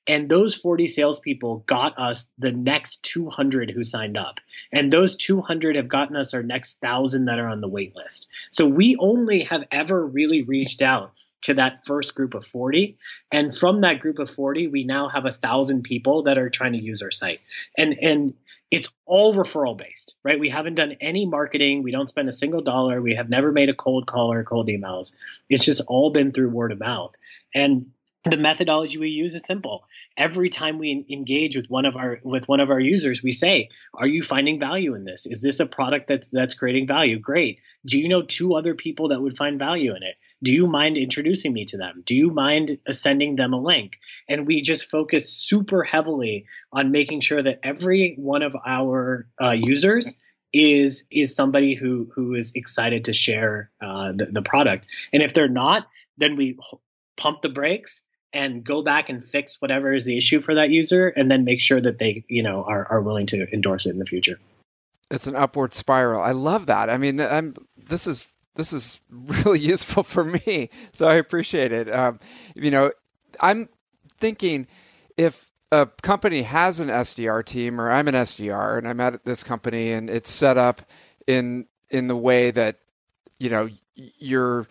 And 0.07 0.29
those 0.29 0.55
40 0.55 0.87
salespeople 0.87 1.63
got 1.65 1.99
us 1.99 2.27
the 2.37 2.53
next 2.53 3.03
200 3.03 3.71
who 3.71 3.83
signed 3.83 4.17
up. 4.17 4.39
And 4.71 4.91
those 4.91 5.17
200 5.17 5.75
have 5.75 5.89
gotten 5.89 6.15
us 6.15 6.33
our 6.33 6.43
next 6.43 6.79
thousand 6.79 7.25
that 7.25 7.39
are 7.39 7.49
on 7.49 7.59
the 7.59 7.67
wait 7.67 7.93
list. 7.95 8.27
So 8.49 8.65
we 8.65 8.95
only 8.95 9.41
have 9.41 9.65
ever 9.69 10.05
really 10.05 10.43
reached 10.43 10.81
out 10.81 11.11
to 11.47 11.55
that 11.55 11.85
first 11.85 12.15
group 12.15 12.33
of 12.33 12.45
40 12.45 12.97
and 13.31 13.55
from 13.55 13.81
that 13.81 13.99
group 13.99 14.19
of 14.19 14.29
40 14.29 14.67
we 14.67 14.85
now 14.85 15.09
have 15.09 15.25
a 15.25 15.31
thousand 15.31 15.83
people 15.83 16.23
that 16.23 16.37
are 16.37 16.49
trying 16.49 16.73
to 16.73 16.83
use 16.83 17.01
our 17.01 17.11
site. 17.11 17.41
And 17.77 17.97
and 18.01 18.33
it's 18.69 18.89
all 19.05 19.33
referral 19.33 19.77
based 19.77 20.15
right? 20.23 20.39
We 20.39 20.49
haven't 20.49 20.75
done 20.75 20.93
any 20.99 21.25
marketing. 21.25 21.83
We 21.83 21.91
don't 21.91 22.09
spend 22.09 22.27
a 22.27 22.33
single 22.33 22.61
dollar. 22.61 23.01
We 23.01 23.15
have 23.15 23.29
never 23.29 23.51
made 23.51 23.69
a 23.69 23.73
cold 23.73 24.05
call 24.07 24.33
or 24.33 24.43
cold 24.43 24.67
emails. 24.67 25.13
It's 25.49 25.63
just 25.63 25.81
all 25.87 26.11
been 26.11 26.31
through 26.31 26.49
word 26.49 26.71
of 26.71 26.79
mouth. 26.79 27.15
And 27.55 27.91
the 28.29 28.37
methodology 28.37 28.97
we 28.97 29.09
use 29.09 29.35
is 29.35 29.43
simple. 29.43 29.85
Every 30.15 30.49
time 30.49 30.77
we 30.77 31.05
engage 31.09 31.55
with 31.55 31.67
one 31.69 31.85
of 31.85 31.95
our 31.95 32.19
with 32.23 32.47
one 32.47 32.59
of 32.59 32.69
our 32.69 32.79
users 32.79 33.23
we 33.23 33.31
say 33.31 33.69
are 33.93 34.07
you 34.07 34.23
finding 34.23 34.59
value 34.59 34.95
in 34.95 35.03
this? 35.03 35.25
Is 35.25 35.41
this 35.41 35.59
a 35.59 35.65
product 35.65 36.07
that's 36.07 36.29
that's 36.29 36.53
creating 36.53 36.87
value? 36.87 37.19
Great. 37.19 37.61
Do 37.85 37.97
you 37.97 38.09
know 38.09 38.21
two 38.21 38.55
other 38.55 38.75
people 38.75 39.09
that 39.09 39.21
would 39.21 39.37
find 39.37 39.59
value 39.59 39.95
in 39.95 40.03
it? 40.03 40.15
Do 40.43 40.51
you 40.51 40.67
mind 40.67 40.97
introducing 40.97 41.53
me 41.53 41.65
to 41.65 41.77
them? 41.77 42.03
Do 42.05 42.15
you 42.15 42.31
mind 42.31 42.77
sending 42.91 43.35
them 43.35 43.53
a 43.53 43.61
link? 43.61 43.99
And 44.27 44.47
we 44.47 44.61
just 44.61 44.89
focus 44.89 45.31
super 45.31 45.83
heavily 45.83 46.45
on 46.71 46.91
making 46.91 47.21
sure 47.21 47.41
that 47.41 47.59
every 47.63 48.15
one 48.17 48.43
of 48.43 48.55
our 48.65 49.27
uh, 49.41 49.55
users 49.57 50.15
is 50.53 51.05
is 51.11 51.35
somebody 51.35 51.75
who 51.75 52.09
who 52.15 52.33
is 52.33 52.51
excited 52.55 53.05
to 53.05 53.13
share 53.13 53.69
uh, 53.81 54.11
the, 54.13 54.25
the 54.25 54.41
product. 54.41 54.87
And 55.13 55.21
if 55.21 55.33
they're 55.33 55.47
not 55.47 55.87
then 56.17 56.35
we 56.35 56.57
pump 57.15 57.41
the 57.41 57.49
brakes 57.49 58.03
and 58.33 58.63
go 58.63 58.81
back 58.81 59.09
and 59.09 59.23
fix 59.23 59.61
whatever 59.61 59.93
is 59.93 60.05
the 60.05 60.17
issue 60.17 60.41
for 60.41 60.55
that 60.55 60.69
user 60.69 61.07
and 61.07 61.31
then 61.31 61.43
make 61.43 61.61
sure 61.61 61.81
that 61.81 61.99
they 61.99 62.23
you 62.27 62.43
know 62.43 62.63
are, 62.63 62.87
are 62.89 63.01
willing 63.01 63.25
to 63.27 63.47
endorse 63.53 63.85
it 63.85 63.91
in 63.91 63.99
the 63.99 64.05
future. 64.05 64.39
It's 65.09 65.27
an 65.27 65.35
upward 65.35 65.73
spiral. 65.73 66.21
I 66.21 66.31
love 66.31 66.65
that. 66.65 66.89
I 66.89 66.97
mean 66.97 67.19
i'm 67.19 67.55
this 67.87 68.07
is 68.07 68.33
this 68.55 68.73
is 68.73 69.01
really 69.11 69.59
useful 69.59 70.03
for 70.03 70.23
me 70.23 70.69
so 70.91 71.07
i 71.07 71.15
appreciate 71.15 71.71
it. 71.71 71.93
Um, 71.93 72.19
you 72.55 72.71
know 72.71 72.91
i'm 73.41 73.69
thinking 74.17 74.67
if 75.15 75.49
a 75.71 75.85
company 76.01 76.43
has 76.43 76.79
an 76.79 76.87
sdr 76.87 77.43
team 77.43 77.79
or 77.79 77.91
i'm 77.91 78.07
an 78.07 78.15
sdr 78.15 78.77
and 78.77 78.87
i'm 78.87 78.99
at 78.99 79.25
this 79.25 79.43
company 79.43 79.91
and 79.91 80.09
it's 80.09 80.31
set 80.31 80.57
up 80.57 80.81
in 81.27 81.67
in 81.89 82.07
the 82.07 82.15
way 82.15 82.51
that 82.51 82.79
you 83.39 83.49
know 83.49 83.69
you're 83.95 84.65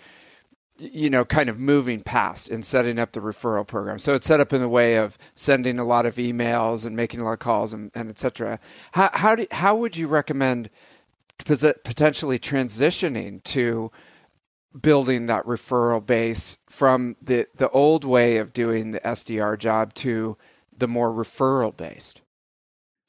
you 0.79 1.11
know, 1.11 1.25
kind 1.25 1.49
of 1.49 1.59
moving 1.59 2.03
past 2.03 2.51
and 2.51 2.65
setting 2.65 2.99
up 2.99 3.13
the 3.13 3.21
referral 3.21 3.67
program. 3.67 3.99
So 3.99 4.15
it's 4.15 4.27
set 4.27 4.41
up 4.41 4.53
in 4.53 4.61
the 4.61 4.69
way 4.69 4.97
of 4.97 5.17
sending 5.35 5.79
a 5.79 5.85
lot 5.85 6.07
of 6.07 6.17
emails 6.17 6.87
and 6.87 6.97
making 6.97 7.21
a 7.21 7.25
lot 7.25 7.33
of 7.33 7.39
calls 7.39 7.73
and, 7.73 7.91
and 7.95 8.09
et 8.09 8.19
cetera. 8.19 8.59
How, 8.93 9.11
how, 9.13 9.35
do, 9.35 9.47
how 9.51 9.77
would 9.77 9.97
you 9.97 10.07
recommend 10.09 10.71
potentially 11.39 12.39
transitioning 12.39 13.43
to 13.45 13.91
building 14.79 15.27
that 15.27 15.45
referral 15.45 16.05
base 16.05 16.59
from 16.69 17.17
the, 17.23 17.47
the 17.57 17.71
old 17.71 18.05
way 18.05 18.37
of 18.37 18.53
doing 18.53 18.91
the 18.91 19.01
SDR 19.01 19.59
job 19.59 19.95
to 19.95 20.37
the 20.77 20.89
more 20.89 21.11
referral 21.11 21.75
based? 21.75 22.23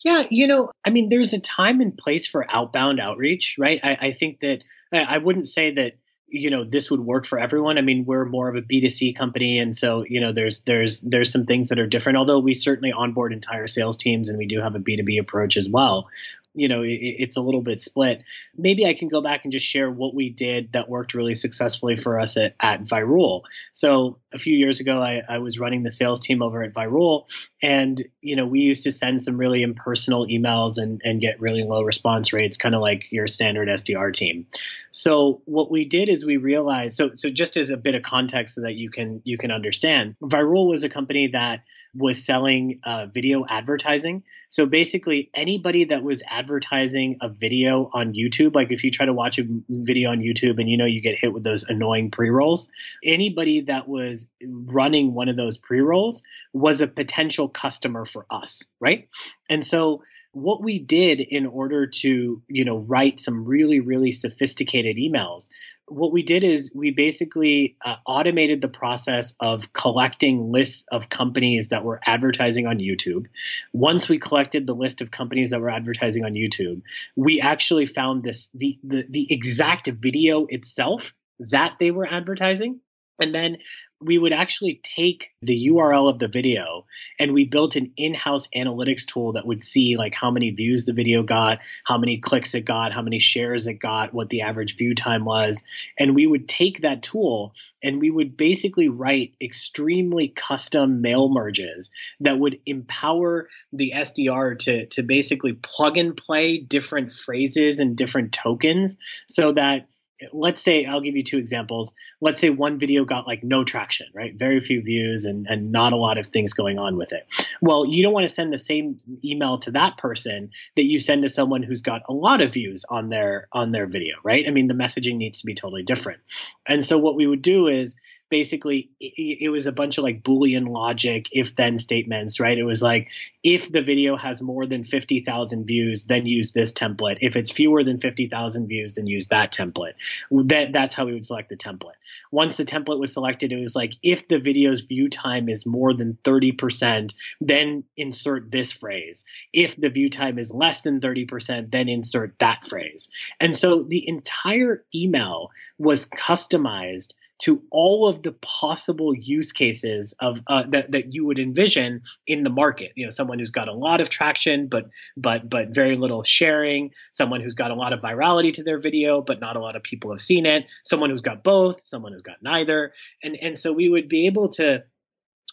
Yeah, 0.04 0.26
you 0.30 0.48
know, 0.48 0.72
I 0.86 0.92
mean, 0.92 1.10
there's 1.10 1.34
a 1.34 1.40
time 1.40 1.82
and 1.82 1.98
place 1.98 2.28
for 2.28 2.46
outbound 2.50 3.00
outreach, 3.00 3.56
right? 3.58 3.80
I, 3.84 3.98
I 4.00 4.12
think 4.12 4.42
that 4.42 4.64
I 4.94 5.18
wouldn't 5.18 5.48
say 5.48 5.72
that 5.72 5.96
you 6.30 6.50
know 6.50 6.64
this 6.64 6.92
would 6.92 7.00
work 7.00 7.26
for 7.26 7.40
everyone. 7.40 7.78
I 7.78 7.82
mean 7.82 8.06
we're 8.06 8.26
more 8.26 8.50
of 8.50 8.56
a 8.56 8.62
b2c 8.62 9.16
company 9.16 9.60
and 9.60 9.76
so 9.76 10.04
you 10.08 10.20
know 10.20 10.34
there's 10.34 10.60
there's 10.60 11.02
there's 11.02 11.32
some 11.32 11.46
things 11.46 11.70
that 11.70 11.80
are 11.80 11.88
different 11.88 12.18
although 12.18 12.40
we 12.40 12.54
certainly 12.54 12.92
onboard 12.92 13.34
entire 13.34 13.68
sales 13.68 13.98
teams 13.98 14.30
and 14.30 14.38
we 14.38 14.48
do 14.48 14.62
have 14.62 14.76
a 14.76 14.80
b2b 14.80 15.20
approach 15.20 15.58
as 15.58 15.70
well 15.70 16.10
you 16.58 16.68
know, 16.68 16.82
it, 16.82 17.00
it's 17.00 17.38
a 17.38 17.42
little 17.42 17.62
bit 17.62 17.82
split. 17.82 18.24
Maybe 18.58 18.86
I 18.86 18.94
can 18.94 19.08
go 19.08 19.22
back 19.22 19.44
and 19.44 19.52
just 19.52 19.66
share 19.66 19.90
what 19.90 20.16
we 20.16 20.30
did 20.30 20.74
that 20.74 20.90
worked 20.90 21.14
really 21.14 21.36
successfully 21.36 21.96
for 21.96 22.20
us 22.20 22.36
at, 22.36 22.56
at 22.60 22.84
Virool. 22.84 23.44
So 23.74 24.18
a 24.34 24.40
few 24.40 24.58
years 24.58 24.80
ago, 24.80 25.02
I, 25.02 25.22
I 25.28 25.38
was 25.38 25.60
running 25.60 25.84
the 25.84 25.92
sales 25.92 26.22
team 26.22 26.42
over 26.42 26.64
at 26.64 26.74
Virool, 26.74 27.26
and 27.62 28.02
you 28.22 28.36
know, 28.36 28.46
we 28.46 28.62
used 28.62 28.84
to 28.84 28.92
send 28.92 29.22
some 29.22 29.38
really 29.38 29.62
impersonal 29.62 30.28
emails 30.28 30.78
and, 30.78 31.02
and 31.06 31.22
get 31.22 31.40
really 31.40 31.64
low 31.64 31.84
response 31.84 32.34
rates, 32.34 32.58
kind 32.58 32.76
of 32.76 32.82
like 32.82 33.12
your 33.12 33.28
standard 33.28 33.68
SDR 33.68 34.12
team. 34.12 34.48
So 34.92 35.42
what 35.46 35.70
we 35.70 35.86
did 35.86 36.10
is 36.10 36.26
we 36.26 36.38
realized. 36.38 36.98
So 36.98 37.12
so 37.16 37.30
just 37.30 37.56
as 37.56 37.70
a 37.70 37.78
bit 37.78 37.96
of 37.96 38.02
context, 38.02 38.56
so 38.56 38.62
that 38.62 38.74
you 38.74 38.90
can 38.90 39.22
you 39.24 39.38
can 39.38 39.52
understand, 39.52 40.16
Virool 40.22 40.68
was 40.70 40.84
a 40.84 40.90
company 40.90 41.28
that 41.28 41.62
was 41.94 42.26
selling 42.26 42.80
uh, 42.84 43.08
video 43.12 43.46
advertising. 43.48 44.24
So 44.50 44.66
basically, 44.66 45.30
anybody 45.34 45.86
that 45.86 46.04
was 46.04 46.24
advertising 46.28 46.47
advertising 46.48 47.18
a 47.20 47.28
video 47.28 47.90
on 47.94 48.14
YouTube, 48.14 48.56
like 48.56 48.72
if 48.72 48.86
you 48.86 48.90
try 48.90 49.06
to 49.06 49.12
watch 49.12 49.38
a 49.38 49.44
video 49.68 50.12
on 50.12 50.20
YouTube 50.20 50.62
and 50.62 50.70
you 50.70 50.78
know 50.78 50.86
you 50.86 51.02
get 51.02 51.18
hit 51.20 51.34
with 51.34 51.44
those 51.44 51.64
annoying 51.64 52.10
pre 52.10 52.30
rolls, 52.30 52.70
anybody 53.04 53.62
that 53.62 53.86
was 53.86 54.28
running 54.42 55.14
one 55.14 55.28
of 55.28 55.36
those 55.36 55.58
pre 55.58 55.82
rolls 55.82 56.24
was 56.54 56.80
a 56.80 56.88
potential 56.88 57.50
customer 57.50 58.06
for 58.06 58.26
us, 58.32 58.64
right? 58.80 59.10
And 59.50 59.66
so 59.66 60.04
what 60.32 60.64
we 60.64 60.80
did 60.80 61.20
in 61.20 61.46
order 61.46 61.88
to, 61.88 62.42
you 62.48 62.66
know, 62.66 62.78
write 62.78 63.20
some 63.20 63.44
really, 63.44 63.82
really 63.82 64.14
sophisticated 64.14 64.96
emails 64.96 65.50
what 65.88 66.12
we 66.12 66.22
did 66.22 66.44
is 66.44 66.72
we 66.76 66.92
basically 66.92 67.78
uh, 67.84 67.96
automated 68.06 68.62
the 68.62 68.68
process 68.68 69.34
of 69.40 69.72
collecting 69.72 70.52
lists 70.52 70.86
of 70.92 71.10
companies 71.10 71.70
that 71.70 71.84
were 71.84 72.00
advertising 72.06 72.68
on 72.68 72.80
YouTube. 72.80 73.28
Once 73.72 74.10
we 74.10 74.20
collected 74.20 74.68
the 74.68 74.76
list 74.76 75.02
of 75.02 75.12
companies 75.12 75.52
that 75.52 75.62
were 75.62 75.70
advertising 75.70 76.26
on 76.26 76.34
YouTube, 76.34 76.82
we 77.16 77.40
actually 77.40 77.86
found 77.86 78.24
this 78.24 78.50
the 78.54 78.78
the, 78.84 79.06
the 79.10 79.34
exact 79.34 79.88
video 79.88 80.46
itself 80.46 81.14
that 81.40 81.76
they 81.80 81.92
were 81.92 82.06
advertising 82.06 82.82
and 83.20 83.34
then 83.34 83.58
we 84.00 84.18
would 84.18 84.34
actually 84.34 84.80
take 84.84 85.32
the 85.42 85.70
URL 85.70 86.10
of 86.10 86.20
the 86.20 86.28
video 86.28 86.86
and 87.20 87.34
we 87.34 87.46
built 87.46 87.76
an 87.76 87.94
in-house 87.98 88.48
analytics 88.56 89.06
tool 89.06 89.34
that 89.34 89.46
would 89.46 89.64
see 89.64 89.98
like 89.98 90.14
how 90.14 90.30
many 90.30 90.52
views 90.52 90.86
the 90.86 90.94
video 90.94 91.24
got, 91.24 91.60
how 91.84 91.98
many 91.98 92.20
clicks 92.20 92.54
it 92.54 92.62
got, 92.62 92.94
how 92.94 93.02
many 93.02 93.18
shares 93.18 93.66
it 93.66 93.76
got, 93.76 94.14
what 94.14 94.30
the 94.30 94.42
average 94.42 94.78
view 94.78 94.94
time 94.94 95.26
was. 95.26 95.64
And 95.98 96.14
we 96.14 96.28
would 96.28 96.48
take 96.48 96.82
that 96.82 97.02
tool 97.02 97.54
and 97.82 98.00
we 98.00 98.12
would 98.12 98.38
basically 98.38 98.88
write 98.88 99.34
extremely 99.42 100.28
custom 100.28 101.02
mail 101.02 101.30
merges 101.30 101.90
that 102.20 102.38
would 102.38 102.60
empower 102.68 103.50
the 103.74 103.94
SDR 103.96 104.60
to, 104.60 104.86
to 104.88 105.02
basically 105.02 105.54
plug 105.54 105.98
and 105.98 106.16
play 106.16 106.60
different 106.60 107.12
phrases 107.12 107.80
and 107.80 107.98
different 107.98 108.32
tokens 108.32 108.98
so 109.28 109.54
that 109.54 109.88
let's 110.34 110.62
say 110.62 110.86
I'll 110.86 111.02
give 111.02 111.16
you 111.16 111.24
two 111.24 111.38
examples. 111.38 111.94
Let's 112.22 112.40
say 112.40 112.50
one 112.50 112.80
video 112.80 113.06
got 113.06 113.28
like 113.28 113.44
no 113.44 113.64
traction, 113.64 114.08
right? 114.14 114.34
Very 114.36 114.60
few 114.60 114.82
views 114.82 115.26
and, 115.26 115.48
and 115.48 115.72
not 115.72 115.94
a 115.94 115.98
lot 115.98 116.18
of 116.18 116.28
things 116.28 116.54
going 116.54 116.80
on 116.80 116.98
with 116.98 117.14
it. 117.14 117.26
Well, 117.62 117.86
you 117.86 118.04
don't 118.04 118.14
want 118.14 118.26
to 118.26 118.34
send 118.34 118.52
the 118.52 118.58
same 118.58 119.00
email 119.24 119.58
to 119.60 119.72
that 119.72 119.98
person 119.98 120.52
that 120.76 120.84
you 120.84 121.00
send 121.00 121.24
to 121.24 121.30
someone 121.30 121.64
who's 121.64 121.82
got 121.82 122.04
a 122.10 122.14
lot 122.14 122.42
of 122.42 122.54
views 122.54 122.86
on 122.90 123.10
their 123.10 123.48
on 123.52 123.72
their 123.72 123.88
video, 123.88 124.16
right? 124.24 124.46
I 124.48 124.52
mean, 124.52 124.68
the 124.68 124.74
messaging 124.74 125.18
needs 125.18 125.40
to 125.40 125.46
be 125.46 125.54
totally 125.54 125.84
different. 125.84 126.22
And 126.68 126.84
so 126.84 126.98
what 126.98 127.16
we 127.16 127.28
would 127.28 127.42
do 127.42 127.68
is 127.68 127.96
basically 128.30 128.90
it, 129.00 129.38
it, 129.42 129.50
was 129.50 129.68
a 129.68 129.72
bunch 129.72 129.98
of 129.98 130.04
like 130.04 130.24
boolean 130.24 130.68
logic 130.70 131.30
if 131.32 131.56
then 131.56 131.80
statements 131.80 132.40
right? 132.40 132.58
It 132.58 132.64
was 132.64 132.82
like 132.82 133.10
if 133.44 133.72
the 133.72 133.82
video 133.82 134.18
has 134.18 134.42
more 134.42 134.66
than 134.66 134.84
50,000 134.84 135.66
views 135.66 136.04
then 136.04 136.26
use 136.26 136.52
this 136.52 136.74
template. 136.74 137.18
If 137.22 137.36
it's 137.36 137.52
fewer 137.52 137.84
than 137.84 137.98
50,000 137.98 138.68
views 138.68 138.96
then 138.96 139.08
use 139.08 139.28
that 139.28 139.54
template. 139.54 139.94
That 140.32 140.74
that's 140.74 140.96
how 140.96 141.06
we 141.06 141.14
would 141.14 141.26
select 141.26 141.50
the 141.50 141.58
template. 141.58 141.98
Once 142.32 142.58
the 142.58 142.66
template 142.66 143.00
was 143.00 143.14
selected 143.14 143.52
it 143.52 143.62
was 143.62 143.76
like 143.76 143.94
if 144.04 144.28
the 144.28 144.40
video's 144.40 144.82
view 144.82 145.10
time 145.10 145.50
is 145.50 145.66
more 145.66 145.94
than 145.94 146.18
30% 146.24 147.14
then 147.40 147.84
insert 147.96 148.52
this 148.52 148.72
phrase. 148.72 149.26
If 149.54 149.76
the 149.76 149.90
view 149.90 150.10
time 150.10 150.40
is 150.40 150.52
less 150.52 150.82
than 150.82 151.00
30% 151.00 151.72
then 151.72 151.90
insert 151.90 152.38
that 152.40 152.66
phrase. 152.66 153.10
And 153.40 153.56
so 153.56 153.84
the 153.84 154.08
entire 154.08 154.84
email 154.94 155.52
was 155.78 156.06
customized 156.06 157.14
to 157.40 157.62
all 157.72 158.08
of 158.08 158.24
the 158.24 158.32
possible 158.32 159.14
use 159.14 159.52
cases 159.52 160.14
of 160.20 160.40
uh, 160.48 160.64
that 160.70 160.92
that 160.92 161.14
you 161.14 161.26
would 161.26 161.40
envision 161.40 162.02
in 162.26 162.44
the 162.44 162.50
market. 162.50 162.92
You 162.96 163.06
know, 163.06 163.12
someone 163.12 163.40
who's 163.40 163.52
got 163.52 163.68
a 163.68 163.74
lot 163.74 164.02
of 164.02 164.10
traction, 164.10 164.68
but 164.68 164.90
but 165.16 165.50
but 165.50 165.70
very 165.70 165.96
little 165.96 166.24
sharing. 166.24 166.92
Someone 167.14 167.42
who's 167.42 167.54
got 167.54 167.72
a 167.72 167.76
lot 167.76 167.94
of 167.94 168.02
virality 168.02 168.54
to 168.54 168.64
their 168.64 168.80
video, 168.80 169.22
but 169.22 169.40
not 169.40 169.56
a 169.56 169.60
lot 169.60 169.76
of 169.76 169.84
people 169.84 170.12
have 170.12 170.20
seen 170.20 170.46
it. 170.46 170.70
Someone 170.84 171.10
who's 171.10 171.22
got 171.22 171.44
both. 171.44 171.82
Someone 171.86 172.14
who's 172.14 172.22
got 172.22 172.38
neither. 172.42 172.94
And 173.24 173.38
and 173.42 173.58
so 173.58 173.72
we 173.72 173.90
would 173.90 174.10
be 174.10 174.28
able 174.28 174.50
to 174.50 174.84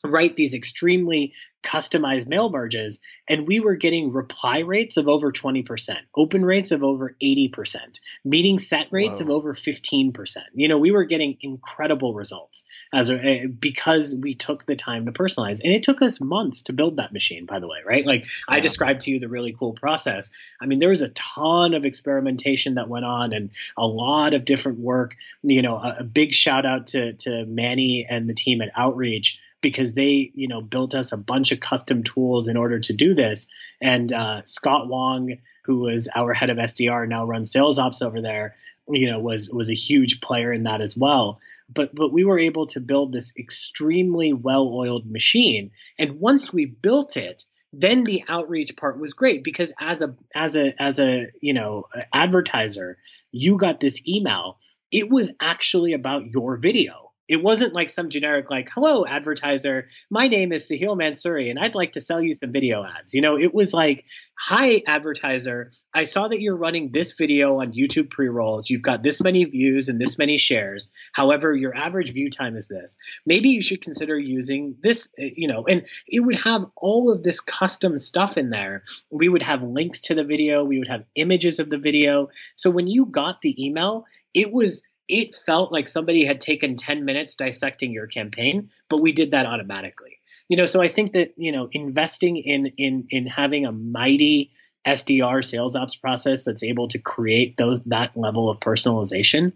write 0.04 0.36
these 0.36 0.54
extremely 0.54 1.32
customized 1.64 2.26
mail 2.26 2.50
merges 2.50 3.00
and 3.26 3.48
we 3.48 3.58
were 3.58 3.74
getting 3.74 4.12
reply 4.12 4.58
rates 4.58 4.98
of 4.98 5.08
over 5.08 5.32
20% 5.32 5.96
open 6.14 6.44
rates 6.44 6.70
of 6.70 6.84
over 6.84 7.16
80% 7.22 8.00
meeting 8.24 8.58
set 8.58 8.88
rates 8.90 9.18
Whoa. 9.18 9.26
of 9.26 9.30
over 9.30 9.54
15% 9.54 10.36
you 10.54 10.68
know 10.68 10.78
we 10.78 10.92
were 10.92 11.04
getting 11.04 11.38
incredible 11.40 12.12
results 12.12 12.64
as 12.92 13.08
a, 13.08 13.18
eh, 13.18 13.46
because 13.46 14.14
we 14.14 14.34
took 14.34 14.66
the 14.66 14.76
time 14.76 15.06
to 15.06 15.12
personalize. 15.12 15.60
And 15.64 15.72
it 15.72 15.82
took 15.82 16.02
us 16.02 16.20
months 16.20 16.62
to 16.64 16.74
build 16.74 16.98
that 16.98 17.12
machine 17.12 17.46
by 17.46 17.60
the 17.60 17.66
way 17.66 17.78
right? 17.84 18.04
Like 18.04 18.26
i 18.46 18.60
described 18.60 19.02
to 19.02 19.10
you 19.10 19.18
the 19.18 19.28
really 19.28 19.56
cool 19.58 19.72
process. 19.72 20.30
I 20.60 20.66
mean 20.66 20.78
there 20.80 20.90
was 20.90 21.02
a 21.02 21.08
ton 21.08 21.72
of 21.72 21.86
experimentation 21.86 22.74
that 22.74 22.88
went 22.88 23.06
on 23.06 23.32
and 23.32 23.50
a 23.76 23.86
lot 23.86 24.34
of 24.34 24.44
different 24.44 24.78
work. 24.78 25.16
You 25.42 25.62
know 25.62 25.76
a, 25.76 25.96
a 26.00 26.04
big 26.04 26.34
shout 26.34 26.66
out 26.66 26.88
to 26.88 27.14
to 27.14 27.46
manny 27.46 28.06
and 28.08 28.28
the 28.28 28.34
team 28.34 28.60
at 28.60 28.70
outreach 28.76 29.40
because 29.64 29.94
they, 29.94 30.30
you 30.34 30.46
know, 30.46 30.60
built 30.60 30.94
us 30.94 31.10
a 31.10 31.16
bunch 31.16 31.50
of 31.50 31.58
custom 31.58 32.02
tools 32.02 32.48
in 32.48 32.58
order 32.58 32.78
to 32.78 32.92
do 32.92 33.14
this. 33.14 33.46
And 33.80 34.12
uh, 34.12 34.42
Scott 34.44 34.88
Wong, 34.88 35.38
who 35.64 35.78
was 35.78 36.06
our 36.14 36.34
head 36.34 36.50
of 36.50 36.58
SDR, 36.58 37.08
now 37.08 37.24
runs 37.24 37.50
sales 37.50 37.78
ops 37.78 38.02
over 38.02 38.20
there. 38.20 38.56
You 38.86 39.10
know, 39.10 39.20
was 39.20 39.50
was 39.50 39.70
a 39.70 39.74
huge 39.74 40.20
player 40.20 40.52
in 40.52 40.64
that 40.64 40.82
as 40.82 40.94
well. 40.94 41.40
But 41.72 41.94
but 41.94 42.12
we 42.12 42.24
were 42.24 42.38
able 42.38 42.66
to 42.68 42.80
build 42.80 43.12
this 43.12 43.32
extremely 43.38 44.34
well-oiled 44.34 45.10
machine. 45.10 45.70
And 45.98 46.20
once 46.20 46.52
we 46.52 46.66
built 46.66 47.16
it, 47.16 47.42
then 47.72 48.04
the 48.04 48.22
outreach 48.28 48.76
part 48.76 49.00
was 49.00 49.14
great 49.14 49.42
because 49.42 49.72
as 49.80 50.02
a 50.02 50.14
as 50.34 50.56
a 50.56 50.74
as 50.78 51.00
a 51.00 51.28
you 51.40 51.54
know 51.54 51.86
advertiser, 52.12 52.98
you 53.32 53.56
got 53.56 53.80
this 53.80 54.06
email. 54.06 54.58
It 54.92 55.10
was 55.10 55.32
actually 55.40 55.94
about 55.94 56.26
your 56.26 56.58
video 56.58 57.03
it 57.28 57.42
wasn't 57.42 57.74
like 57.74 57.90
some 57.90 58.10
generic 58.10 58.50
like 58.50 58.68
hello 58.74 59.06
advertiser. 59.06 59.86
My 60.10 60.28
name 60.28 60.52
is 60.52 60.68
sahil 60.68 60.96
mansuri 60.96 61.50
and 61.50 61.58
i'd 61.58 61.74
like 61.74 61.92
to 61.92 62.00
sell 62.00 62.20
you 62.20 62.34
some 62.34 62.52
video 62.52 62.84
ads. 62.84 63.14
You 63.14 63.22
know 63.22 63.38
it 63.38 63.54
was 63.54 63.72
like 63.72 64.06
hi 64.38 64.82
advertiser. 64.86 65.70
I 65.92 66.04
saw 66.04 66.28
that 66.28 66.40
you're 66.40 66.56
running 66.56 66.90
this 66.90 67.12
video 67.12 67.60
on 67.60 67.72
youtube 67.72 68.10
pre-rolls. 68.10 68.68
You've 68.68 68.82
got 68.82 69.02
this 69.02 69.22
many 69.22 69.44
views 69.44 69.88
and 69.88 70.00
this 70.00 70.18
many 70.18 70.36
shares. 70.36 70.90
However 71.12 71.54
your 71.54 71.74
average 71.74 72.12
view 72.12 72.30
time 72.30 72.56
is 72.56 72.68
this. 72.68 72.98
Maybe 73.24 73.50
you 73.50 73.62
should 73.62 73.82
consider 73.82 74.18
using 74.18 74.76
this 74.82 75.08
eh, 75.18 75.30
you 75.36 75.48
know 75.48 75.64
and 75.66 75.86
it 76.06 76.20
would 76.20 76.36
have 76.36 76.66
all 76.76 77.12
of 77.12 77.22
this 77.22 77.40
custom 77.40 77.98
stuff 77.98 78.36
in 78.36 78.50
there. 78.50 78.82
We 79.10 79.28
would 79.28 79.42
have 79.42 79.62
links 79.62 80.02
to 80.02 80.14
the 80.14 80.24
video. 80.24 80.64
We 80.64 80.78
would 80.78 80.88
have 80.88 81.04
images 81.14 81.58
of 81.58 81.70
the 81.70 81.78
video. 81.78 82.28
So 82.56 82.70
when 82.70 82.86
you 82.86 83.06
got 83.06 83.40
the 83.40 83.64
email 83.64 84.04
it 84.34 84.52
was 84.52 84.82
it 85.08 85.34
felt 85.34 85.72
like 85.72 85.86
somebody 85.86 86.24
had 86.24 86.40
taken 86.40 86.76
10 86.76 87.04
minutes 87.04 87.36
dissecting 87.36 87.92
your 87.92 88.06
campaign 88.06 88.70
but 88.88 89.00
we 89.00 89.12
did 89.12 89.32
that 89.32 89.46
automatically. 89.46 90.18
You 90.48 90.56
know 90.56 90.66
so 90.66 90.82
i 90.82 90.88
think 90.88 91.12
that 91.12 91.34
you 91.36 91.52
know 91.52 91.68
investing 91.72 92.36
in 92.36 92.66
in 92.76 93.06
in 93.10 93.26
having 93.26 93.66
a 93.66 93.72
mighty 93.72 94.52
sdr 94.86 95.42
sales 95.42 95.76
ops 95.76 95.96
process 95.96 96.44
that's 96.44 96.62
able 96.62 96.88
to 96.88 96.98
create 96.98 97.56
those 97.56 97.80
that 97.86 98.16
level 98.16 98.50
of 98.50 98.60
personalization 98.60 99.52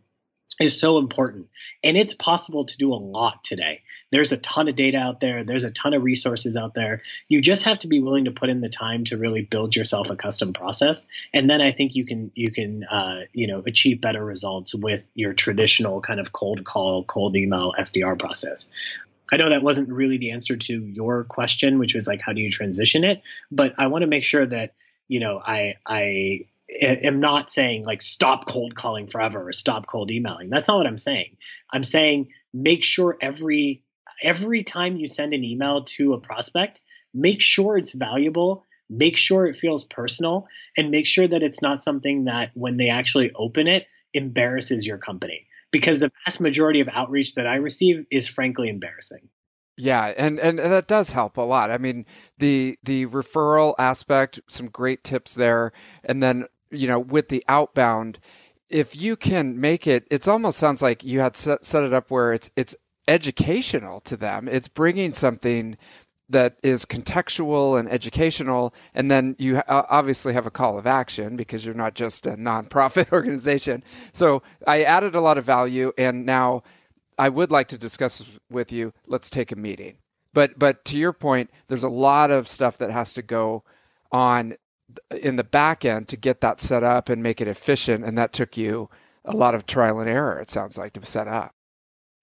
is 0.60 0.80
so 0.80 0.98
important. 0.98 1.48
And 1.84 1.96
it's 1.96 2.14
possible 2.14 2.64
to 2.64 2.76
do 2.76 2.92
a 2.92 2.96
lot 2.96 3.44
today. 3.44 3.82
There's 4.10 4.32
a 4.32 4.36
ton 4.36 4.68
of 4.68 4.76
data 4.76 4.98
out 4.98 5.20
there, 5.20 5.44
there's 5.44 5.64
a 5.64 5.70
ton 5.70 5.94
of 5.94 6.02
resources 6.02 6.56
out 6.56 6.74
there. 6.74 7.02
You 7.28 7.40
just 7.40 7.64
have 7.64 7.80
to 7.80 7.88
be 7.88 8.00
willing 8.00 8.24
to 8.24 8.30
put 8.30 8.48
in 8.48 8.60
the 8.60 8.68
time 8.68 9.04
to 9.04 9.16
really 9.16 9.42
build 9.42 9.76
yourself 9.76 10.10
a 10.10 10.16
custom 10.16 10.52
process. 10.52 11.06
And 11.32 11.48
then 11.48 11.60
I 11.60 11.72
think 11.72 11.94
you 11.94 12.04
can 12.04 12.32
you 12.34 12.50
can 12.50 12.84
uh, 12.84 13.22
you 13.32 13.46
know 13.46 13.62
achieve 13.66 14.00
better 14.00 14.24
results 14.24 14.74
with 14.74 15.04
your 15.14 15.32
traditional 15.32 16.00
kind 16.00 16.20
of 16.20 16.32
cold 16.32 16.64
call, 16.64 17.04
cold 17.04 17.36
email 17.36 17.72
SDR 17.78 18.18
process. 18.18 18.68
I 19.30 19.36
know 19.36 19.50
that 19.50 19.62
wasn't 19.62 19.90
really 19.90 20.16
the 20.16 20.30
answer 20.30 20.56
to 20.56 20.82
your 20.82 21.24
question, 21.24 21.78
which 21.78 21.94
was 21.94 22.06
like 22.06 22.20
how 22.20 22.32
do 22.32 22.40
you 22.40 22.50
transition 22.50 23.04
it, 23.04 23.22
but 23.50 23.74
I 23.78 23.88
want 23.88 24.02
to 24.02 24.08
make 24.08 24.24
sure 24.24 24.46
that 24.46 24.74
you 25.06 25.20
know 25.20 25.40
I 25.44 25.74
I 25.86 26.46
am 26.70 27.20
not 27.20 27.50
saying 27.50 27.84
like 27.84 28.02
stop 28.02 28.46
cold 28.46 28.74
calling 28.74 29.06
forever 29.06 29.48
or 29.48 29.52
stop 29.52 29.86
cold 29.86 30.10
emailing. 30.10 30.50
That's 30.50 30.68
not 30.68 30.78
what 30.78 30.86
I'm 30.86 30.98
saying. 30.98 31.36
I'm 31.70 31.84
saying 31.84 32.28
make 32.52 32.84
sure 32.84 33.16
every 33.20 33.84
every 34.22 34.62
time 34.62 34.96
you 34.96 35.08
send 35.08 35.32
an 35.32 35.44
email 35.44 35.84
to 35.84 36.12
a 36.14 36.20
prospect, 36.20 36.80
make 37.14 37.40
sure 37.40 37.76
it's 37.78 37.92
valuable, 37.92 38.64
make 38.90 39.16
sure 39.16 39.46
it 39.46 39.56
feels 39.56 39.84
personal, 39.84 40.46
and 40.76 40.90
make 40.90 41.06
sure 41.06 41.26
that 41.26 41.42
it's 41.42 41.62
not 41.62 41.82
something 41.82 42.24
that 42.24 42.50
when 42.54 42.76
they 42.76 42.88
actually 42.90 43.32
open 43.34 43.66
it 43.66 43.86
embarrasses 44.14 44.86
your 44.86 44.98
company. 44.98 45.46
Because 45.70 46.00
the 46.00 46.10
vast 46.24 46.40
majority 46.40 46.80
of 46.80 46.88
outreach 46.90 47.34
that 47.34 47.46
I 47.46 47.56
receive 47.56 48.06
is 48.10 48.26
frankly 48.26 48.68
embarrassing. 48.68 49.28
Yeah, 49.76 50.12
and, 50.16 50.40
and 50.40 50.58
that 50.58 50.88
does 50.88 51.10
help 51.12 51.36
a 51.36 51.42
lot. 51.42 51.70
I 51.70 51.78
mean, 51.78 52.04
the 52.38 52.76
the 52.82 53.06
referral 53.06 53.74
aspect, 53.78 54.40
some 54.48 54.66
great 54.66 55.04
tips 55.04 55.34
there, 55.34 55.72
and 56.02 56.20
then 56.20 56.46
you 56.70 56.86
know, 56.86 56.98
with 56.98 57.28
the 57.28 57.44
outbound, 57.48 58.18
if 58.68 58.96
you 58.96 59.16
can 59.16 59.60
make 59.60 59.86
it, 59.86 60.06
it 60.10 60.26
almost 60.28 60.58
sounds 60.58 60.82
like 60.82 61.04
you 61.04 61.20
had 61.20 61.36
set, 61.36 61.64
set 61.64 61.82
it 61.82 61.92
up 61.92 62.10
where 62.10 62.32
it's 62.32 62.50
it's 62.56 62.76
educational 63.06 64.00
to 64.00 64.16
them. 64.16 64.48
It's 64.48 64.68
bringing 64.68 65.12
something 65.12 65.76
that 66.28 66.56
is 66.62 66.84
contextual 66.84 67.78
and 67.78 67.90
educational, 67.90 68.74
and 68.94 69.10
then 69.10 69.34
you 69.38 69.62
obviously 69.68 70.34
have 70.34 70.46
a 70.46 70.50
call 70.50 70.78
of 70.78 70.86
action 70.86 71.36
because 71.36 71.64
you're 71.64 71.74
not 71.74 71.94
just 71.94 72.26
a 72.26 72.32
nonprofit 72.32 73.12
organization. 73.12 73.82
So 74.12 74.42
I 74.66 74.82
added 74.82 75.14
a 75.14 75.20
lot 75.20 75.38
of 75.38 75.44
value, 75.44 75.92
and 75.96 76.26
now 76.26 76.62
I 77.18 77.30
would 77.30 77.50
like 77.50 77.68
to 77.68 77.78
discuss 77.78 78.28
with 78.50 78.72
you. 78.72 78.92
Let's 79.06 79.30
take 79.30 79.52
a 79.52 79.56
meeting. 79.56 79.96
But 80.34 80.58
but 80.58 80.84
to 80.86 80.98
your 80.98 81.14
point, 81.14 81.50
there's 81.68 81.84
a 81.84 81.88
lot 81.88 82.30
of 82.30 82.46
stuff 82.46 82.76
that 82.78 82.90
has 82.90 83.14
to 83.14 83.22
go 83.22 83.64
on 84.12 84.54
in 85.10 85.36
the 85.36 85.44
back 85.44 85.84
end 85.84 86.08
to 86.08 86.16
get 86.16 86.40
that 86.40 86.60
set 86.60 86.82
up 86.82 87.08
and 87.08 87.22
make 87.22 87.40
it 87.40 87.48
efficient. 87.48 88.04
And 88.04 88.16
that 88.18 88.32
took 88.32 88.56
you 88.56 88.88
a 89.24 89.32
lot 89.32 89.54
of 89.54 89.66
trial 89.66 90.00
and 90.00 90.08
error, 90.08 90.38
it 90.40 90.50
sounds 90.50 90.78
like, 90.78 90.94
to 90.94 91.04
set 91.04 91.28
up. 91.28 91.54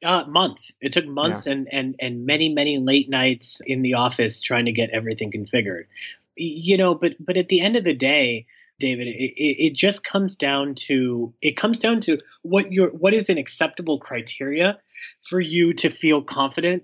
Uh, 0.03 0.25
months. 0.27 0.73
It 0.81 0.93
took 0.93 1.05
months 1.05 1.45
yeah. 1.45 1.53
and, 1.53 1.67
and, 1.71 1.95
and 1.99 2.25
many, 2.25 2.49
many 2.49 2.77
late 2.79 3.09
nights 3.09 3.61
in 3.65 3.81
the 3.81 3.95
office 3.95 4.41
trying 4.41 4.65
to 4.65 4.71
get 4.71 4.89
everything 4.91 5.31
configured. 5.31 5.85
You 6.35 6.77
know, 6.77 6.95
but 6.95 7.13
but 7.17 7.37
at 7.37 7.47
the 7.47 7.61
end 7.61 7.77
of 7.77 7.85
the 7.85 7.93
day, 7.93 8.45
David, 8.77 9.07
it, 9.07 9.11
it 9.37 9.73
just 9.73 10.03
comes 10.03 10.35
down 10.35 10.75
to 10.75 11.33
it 11.41 11.55
comes 11.55 11.79
down 11.79 12.01
to 12.01 12.17
what 12.41 12.73
your 12.73 12.89
what 12.89 13.13
is 13.13 13.29
an 13.29 13.37
acceptable 13.37 13.99
criteria 13.99 14.77
for 15.23 15.39
you 15.39 15.73
to 15.75 15.89
feel 15.89 16.21
confident 16.21 16.83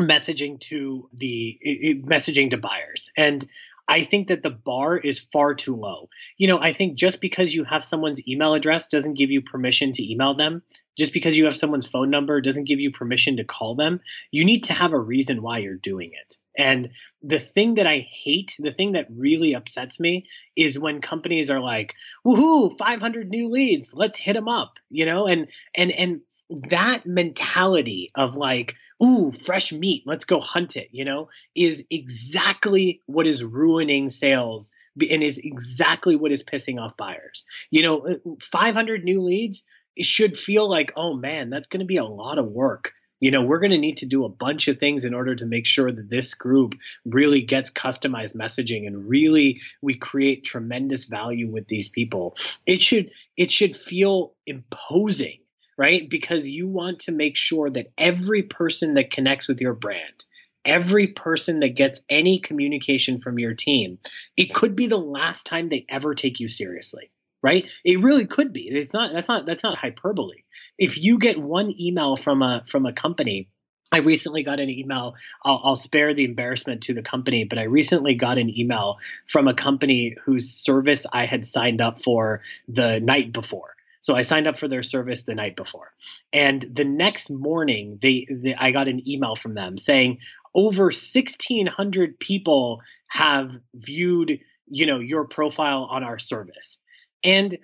messaging 0.00 0.60
to 0.60 1.08
the 1.12 1.58
messaging 2.04 2.50
to 2.50 2.56
buyers. 2.56 3.10
And 3.16 3.44
I 3.90 4.04
think 4.04 4.28
that 4.28 4.44
the 4.44 4.50
bar 4.50 4.96
is 4.96 5.18
far 5.18 5.56
too 5.56 5.74
low. 5.74 6.10
You 6.38 6.46
know, 6.46 6.60
I 6.60 6.72
think 6.72 6.96
just 6.96 7.20
because 7.20 7.52
you 7.52 7.64
have 7.64 7.82
someone's 7.82 8.26
email 8.28 8.54
address 8.54 8.86
doesn't 8.86 9.18
give 9.18 9.32
you 9.32 9.42
permission 9.42 9.90
to 9.90 10.08
email 10.08 10.34
them. 10.34 10.62
Just 10.96 11.12
because 11.12 11.36
you 11.36 11.46
have 11.46 11.56
someone's 11.56 11.88
phone 11.88 12.08
number 12.08 12.40
doesn't 12.40 12.68
give 12.68 12.78
you 12.78 12.92
permission 12.92 13.38
to 13.38 13.44
call 13.44 13.74
them. 13.74 14.00
You 14.30 14.44
need 14.44 14.64
to 14.64 14.74
have 14.74 14.92
a 14.92 14.98
reason 14.98 15.42
why 15.42 15.58
you're 15.58 15.74
doing 15.74 16.12
it. 16.12 16.36
And 16.56 16.90
the 17.22 17.40
thing 17.40 17.74
that 17.74 17.86
I 17.88 18.06
hate, 18.22 18.54
the 18.60 18.72
thing 18.72 18.92
that 18.92 19.08
really 19.10 19.54
upsets 19.54 19.98
me 19.98 20.26
is 20.54 20.78
when 20.78 21.00
companies 21.00 21.50
are 21.50 21.60
like, 21.60 21.96
"Woohoo, 22.24 22.78
500 22.78 23.28
new 23.28 23.48
leads, 23.48 23.92
let's 23.92 24.18
hit 24.18 24.34
them 24.34 24.46
up." 24.46 24.78
You 24.88 25.06
know, 25.06 25.26
and 25.26 25.50
and 25.74 25.90
and 25.90 26.20
that 26.68 27.06
mentality 27.06 28.10
of 28.14 28.36
like, 28.36 28.76
ooh, 29.02 29.32
fresh 29.32 29.72
meat, 29.72 30.02
let's 30.06 30.24
go 30.24 30.40
hunt 30.40 30.76
it, 30.76 30.88
you 30.92 31.04
know, 31.04 31.28
is 31.54 31.84
exactly 31.90 33.02
what 33.06 33.26
is 33.26 33.44
ruining 33.44 34.08
sales 34.08 34.70
and 35.00 35.22
is 35.22 35.38
exactly 35.38 36.16
what 36.16 36.32
is 36.32 36.42
pissing 36.42 36.80
off 36.80 36.96
buyers. 36.96 37.44
You 37.70 37.82
know, 37.82 38.06
uh, 38.06 38.14
500 38.40 39.04
new 39.04 39.22
leads 39.22 39.64
should 39.98 40.36
feel 40.36 40.68
like, 40.68 40.92
oh 40.96 41.14
man, 41.14 41.50
that's 41.50 41.68
going 41.68 41.80
to 41.80 41.86
be 41.86 41.98
a 41.98 42.04
lot 42.04 42.38
of 42.38 42.46
work. 42.46 42.92
You 43.20 43.30
know, 43.30 43.44
we're 43.44 43.60
going 43.60 43.72
to 43.72 43.78
need 43.78 43.98
to 43.98 44.06
do 44.06 44.24
a 44.24 44.30
bunch 44.30 44.68
of 44.68 44.78
things 44.78 45.04
in 45.04 45.12
order 45.12 45.34
to 45.36 45.44
make 45.44 45.66
sure 45.66 45.92
that 45.92 46.08
this 46.08 46.34
group 46.34 46.74
really 47.04 47.42
gets 47.42 47.70
customized 47.70 48.34
messaging 48.34 48.86
and 48.86 49.08
really 49.08 49.60
we 49.82 49.96
create 49.96 50.44
tremendous 50.44 51.04
value 51.04 51.50
with 51.50 51.68
these 51.68 51.90
people. 51.90 52.36
It 52.66 52.80
should 52.80 53.12
it 53.36 53.52
should 53.52 53.76
feel 53.76 54.34
imposing 54.46 55.40
right? 55.80 56.10
Because 56.10 56.46
you 56.46 56.68
want 56.68 56.98
to 57.00 57.12
make 57.12 57.38
sure 57.38 57.70
that 57.70 57.90
every 57.96 58.42
person 58.42 58.94
that 58.94 59.10
connects 59.10 59.48
with 59.48 59.62
your 59.62 59.72
brand, 59.72 60.26
every 60.62 61.06
person 61.06 61.60
that 61.60 61.74
gets 61.74 62.02
any 62.10 62.38
communication 62.38 63.22
from 63.22 63.38
your 63.38 63.54
team, 63.54 63.98
it 64.36 64.52
could 64.52 64.76
be 64.76 64.88
the 64.88 64.98
last 64.98 65.46
time 65.46 65.68
they 65.68 65.86
ever 65.88 66.14
take 66.14 66.38
you 66.38 66.48
seriously. 66.48 67.10
right? 67.42 67.70
It 67.82 68.02
really 68.02 68.26
could 68.26 68.52
be. 68.52 68.68
It's 68.68 68.92
not 68.92 69.14
that's 69.14 69.28
not 69.28 69.46
that's 69.46 69.62
not 69.62 69.78
hyperbole. 69.78 70.42
If 70.76 70.98
you 70.98 71.18
get 71.18 71.40
one 71.40 71.74
email 71.80 72.14
from 72.14 72.42
a 72.42 72.62
from 72.66 72.84
a 72.84 72.92
company 72.92 73.48
I 73.92 74.00
recently 74.00 74.44
got 74.44 74.60
an 74.60 74.70
email. 74.70 75.16
I'll, 75.44 75.60
I'll, 75.64 75.76
spare 75.76 76.14
the 76.14 76.24
embarrassment 76.24 76.82
to 76.82 76.94
the 76.94 77.02
company, 77.02 77.42
but 77.42 77.58
I 77.58 77.64
recently 77.64 78.14
got 78.14 78.38
an 78.38 78.56
email 78.56 78.98
from 79.26 79.48
a 79.48 79.54
company 79.54 80.14
whose 80.24 80.52
service 80.52 81.06
I 81.12 81.26
had 81.26 81.44
signed 81.44 81.80
up 81.80 82.00
for 82.00 82.42
the 82.68 83.00
night 83.00 83.32
before. 83.32 83.74
So 84.00 84.14
I 84.14 84.22
signed 84.22 84.46
up 84.46 84.56
for 84.56 84.68
their 84.68 84.82
service 84.82 85.22
the 85.22 85.34
night 85.34 85.56
before, 85.56 85.92
and 86.32 86.60
the 86.62 86.84
next 86.84 87.30
morning, 87.30 87.98
they, 88.00 88.26
they 88.30 88.54
I 88.54 88.70
got 88.70 88.88
an 88.88 89.08
email 89.08 89.36
from 89.36 89.54
them 89.54 89.78
saying 89.78 90.18
over 90.54 90.84
1,600 90.84 92.18
people 92.18 92.80
have 93.06 93.52
viewed, 93.74 94.40
you 94.66 94.86
know, 94.86 95.00
your 95.00 95.26
profile 95.26 95.86
on 95.90 96.02
our 96.04 96.18
service, 96.18 96.78
and 97.24 97.56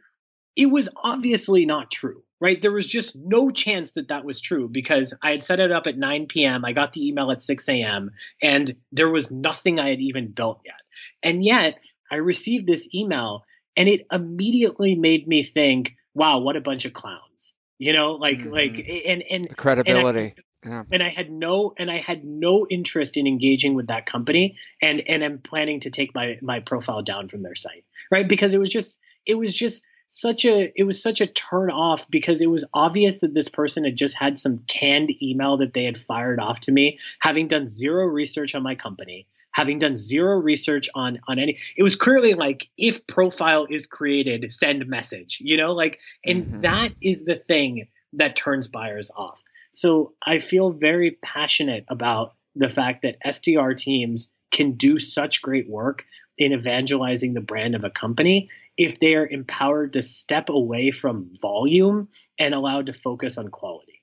it 0.56 0.66
was 0.66 0.88
obviously 1.02 1.66
not 1.66 1.90
true 1.90 2.22
right? 2.40 2.60
There 2.60 2.72
was 2.72 2.86
just 2.86 3.16
no 3.16 3.50
chance 3.50 3.92
that 3.92 4.08
that 4.08 4.24
was 4.24 4.40
true 4.40 4.68
because 4.68 5.14
I 5.22 5.30
had 5.30 5.44
set 5.44 5.60
it 5.60 5.72
up 5.72 5.86
at 5.86 5.96
9 5.96 6.26
p.m. 6.26 6.64
I 6.64 6.72
got 6.72 6.92
the 6.92 7.06
email 7.06 7.30
at 7.30 7.42
6 7.42 7.68
a.m. 7.68 8.10
and 8.42 8.76
there 8.92 9.08
was 9.08 9.30
nothing 9.30 9.80
I 9.80 9.90
had 9.90 10.00
even 10.00 10.32
built 10.32 10.60
yet. 10.64 10.74
And 11.22 11.44
yet 11.44 11.80
I 12.10 12.16
received 12.16 12.66
this 12.66 12.88
email 12.94 13.44
and 13.76 13.88
it 13.88 14.06
immediately 14.12 14.94
made 14.94 15.26
me 15.26 15.42
think, 15.42 15.96
wow, 16.16 16.38
what 16.38 16.56
a 16.56 16.60
bunch 16.60 16.84
of 16.84 16.92
clowns. 16.92 17.54
You 17.78 17.92
know, 17.92 18.12
like, 18.12 18.38
mm-hmm. 18.38 18.52
like, 18.52 18.88
and, 19.06 19.22
and 19.30 19.44
the 19.44 19.54
credibility. 19.54 20.34
And 20.64 20.74
I, 20.74 20.76
yeah. 20.76 20.82
and 20.90 21.02
I 21.02 21.10
had 21.10 21.30
no, 21.30 21.74
and 21.78 21.90
I 21.90 21.98
had 21.98 22.24
no 22.24 22.66
interest 22.68 23.16
in 23.16 23.26
engaging 23.26 23.74
with 23.74 23.88
that 23.88 24.06
company, 24.06 24.56
and 24.80 25.02
and 25.06 25.22
I'm 25.22 25.38
planning 25.38 25.80
to 25.80 25.90
take 25.90 26.14
my 26.14 26.38
my 26.40 26.60
profile 26.60 27.02
down 27.02 27.28
from 27.28 27.42
their 27.42 27.54
site, 27.54 27.84
right? 28.10 28.26
Because 28.26 28.54
it 28.54 28.58
was 28.58 28.70
just, 28.70 28.98
it 29.26 29.34
was 29.38 29.54
just, 29.54 29.84
such 30.08 30.44
a 30.44 30.72
it 30.74 30.84
was 30.84 31.02
such 31.02 31.20
a 31.20 31.26
turn 31.26 31.70
off 31.70 32.08
because 32.08 32.40
it 32.40 32.50
was 32.50 32.64
obvious 32.72 33.20
that 33.20 33.34
this 33.34 33.48
person 33.48 33.84
had 33.84 33.96
just 33.96 34.14
had 34.14 34.38
some 34.38 34.60
canned 34.66 35.10
email 35.22 35.58
that 35.58 35.74
they 35.74 35.84
had 35.84 35.98
fired 35.98 36.40
off 36.40 36.60
to 36.60 36.72
me 36.72 36.98
having 37.18 37.48
done 37.48 37.66
zero 37.66 38.06
research 38.06 38.54
on 38.54 38.62
my 38.62 38.76
company 38.76 39.26
having 39.56 39.78
done 39.78 39.96
zero 39.96 40.36
research 40.36 40.90
on 40.94 41.18
on 41.26 41.38
any 41.38 41.56
it 41.78 41.82
was 41.82 41.96
clearly 41.96 42.34
like 42.34 42.68
if 42.76 43.06
profile 43.06 43.66
is 43.70 43.86
created 43.86 44.52
send 44.52 44.86
message 44.86 45.38
you 45.40 45.56
know 45.56 45.72
like 45.72 45.98
and 46.26 46.44
mm-hmm. 46.44 46.60
that 46.60 46.90
is 47.00 47.24
the 47.24 47.36
thing 47.36 47.88
that 48.12 48.36
turns 48.36 48.68
buyers 48.68 49.10
off 49.16 49.42
so 49.72 50.12
i 50.22 50.40
feel 50.40 50.70
very 50.70 51.12
passionate 51.22 51.86
about 51.88 52.34
the 52.54 52.68
fact 52.68 53.00
that 53.00 53.16
sdr 53.26 53.74
teams 53.74 54.28
can 54.50 54.72
do 54.72 54.98
such 54.98 55.40
great 55.40 55.68
work 55.70 56.04
in 56.36 56.52
evangelizing 56.52 57.32
the 57.32 57.40
brand 57.40 57.74
of 57.74 57.82
a 57.82 57.90
company 57.90 58.50
if 58.76 59.00
they 59.00 59.14
are 59.14 59.26
empowered 59.26 59.94
to 59.94 60.02
step 60.02 60.50
away 60.50 60.90
from 60.90 61.30
volume 61.40 62.08
and 62.38 62.54
allowed 62.54 62.86
to 62.86 62.92
focus 62.92 63.38
on 63.38 63.48
quality. 63.48 64.02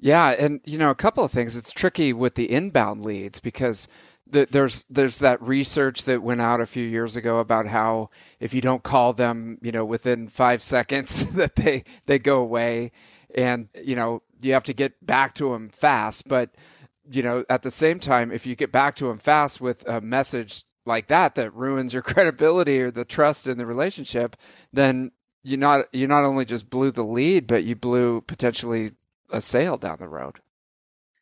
Yeah, 0.00 0.30
and 0.30 0.60
you 0.64 0.78
know, 0.78 0.90
a 0.90 0.96
couple 0.96 1.22
of 1.22 1.30
things. 1.30 1.56
It's 1.56 1.72
tricky 1.72 2.12
with 2.12 2.34
the 2.34 2.50
inbound 2.50 3.04
leads 3.04 3.38
because 3.38 3.86
the, 4.26 4.46
there's 4.50 4.84
there's 4.88 5.18
that 5.18 5.42
research 5.42 6.04
that 6.04 6.22
went 6.22 6.40
out 6.40 6.60
a 6.60 6.66
few 6.66 6.84
years 6.84 7.16
ago 7.16 7.38
about 7.38 7.66
how 7.66 8.10
if 8.40 8.54
you 8.54 8.60
don't 8.60 8.82
call 8.82 9.12
them, 9.12 9.58
you 9.62 9.72
know, 9.72 9.84
within 9.84 10.28
five 10.28 10.62
seconds, 10.62 11.26
that 11.34 11.56
they 11.56 11.84
they 12.06 12.18
go 12.18 12.40
away, 12.40 12.92
and 13.34 13.68
you 13.82 13.94
know 13.94 14.22
you 14.40 14.52
have 14.52 14.64
to 14.64 14.72
get 14.72 15.04
back 15.04 15.34
to 15.34 15.50
them 15.50 15.68
fast. 15.68 16.28
But 16.28 16.54
you 17.10 17.22
know, 17.22 17.44
at 17.50 17.62
the 17.62 17.70
same 17.70 17.98
time, 17.98 18.32
if 18.32 18.46
you 18.46 18.56
get 18.56 18.72
back 18.72 18.96
to 18.96 19.06
them 19.06 19.18
fast 19.18 19.60
with 19.60 19.86
a 19.88 20.00
message 20.00 20.64
like 20.86 21.08
that 21.08 21.34
that 21.34 21.54
ruins 21.54 21.92
your 21.92 22.02
credibility 22.02 22.80
or 22.80 22.90
the 22.90 23.04
trust 23.04 23.46
in 23.46 23.58
the 23.58 23.66
relationship, 23.66 24.36
then 24.72 25.12
you 25.42 25.56
not 25.56 25.86
you 25.92 26.06
not 26.06 26.24
only 26.24 26.44
just 26.44 26.70
blew 26.70 26.90
the 26.90 27.04
lead, 27.04 27.46
but 27.46 27.64
you 27.64 27.76
blew 27.76 28.20
potentially 28.22 28.92
a 29.30 29.40
sale 29.40 29.76
down 29.76 29.98
the 29.98 30.08
road. 30.08 30.40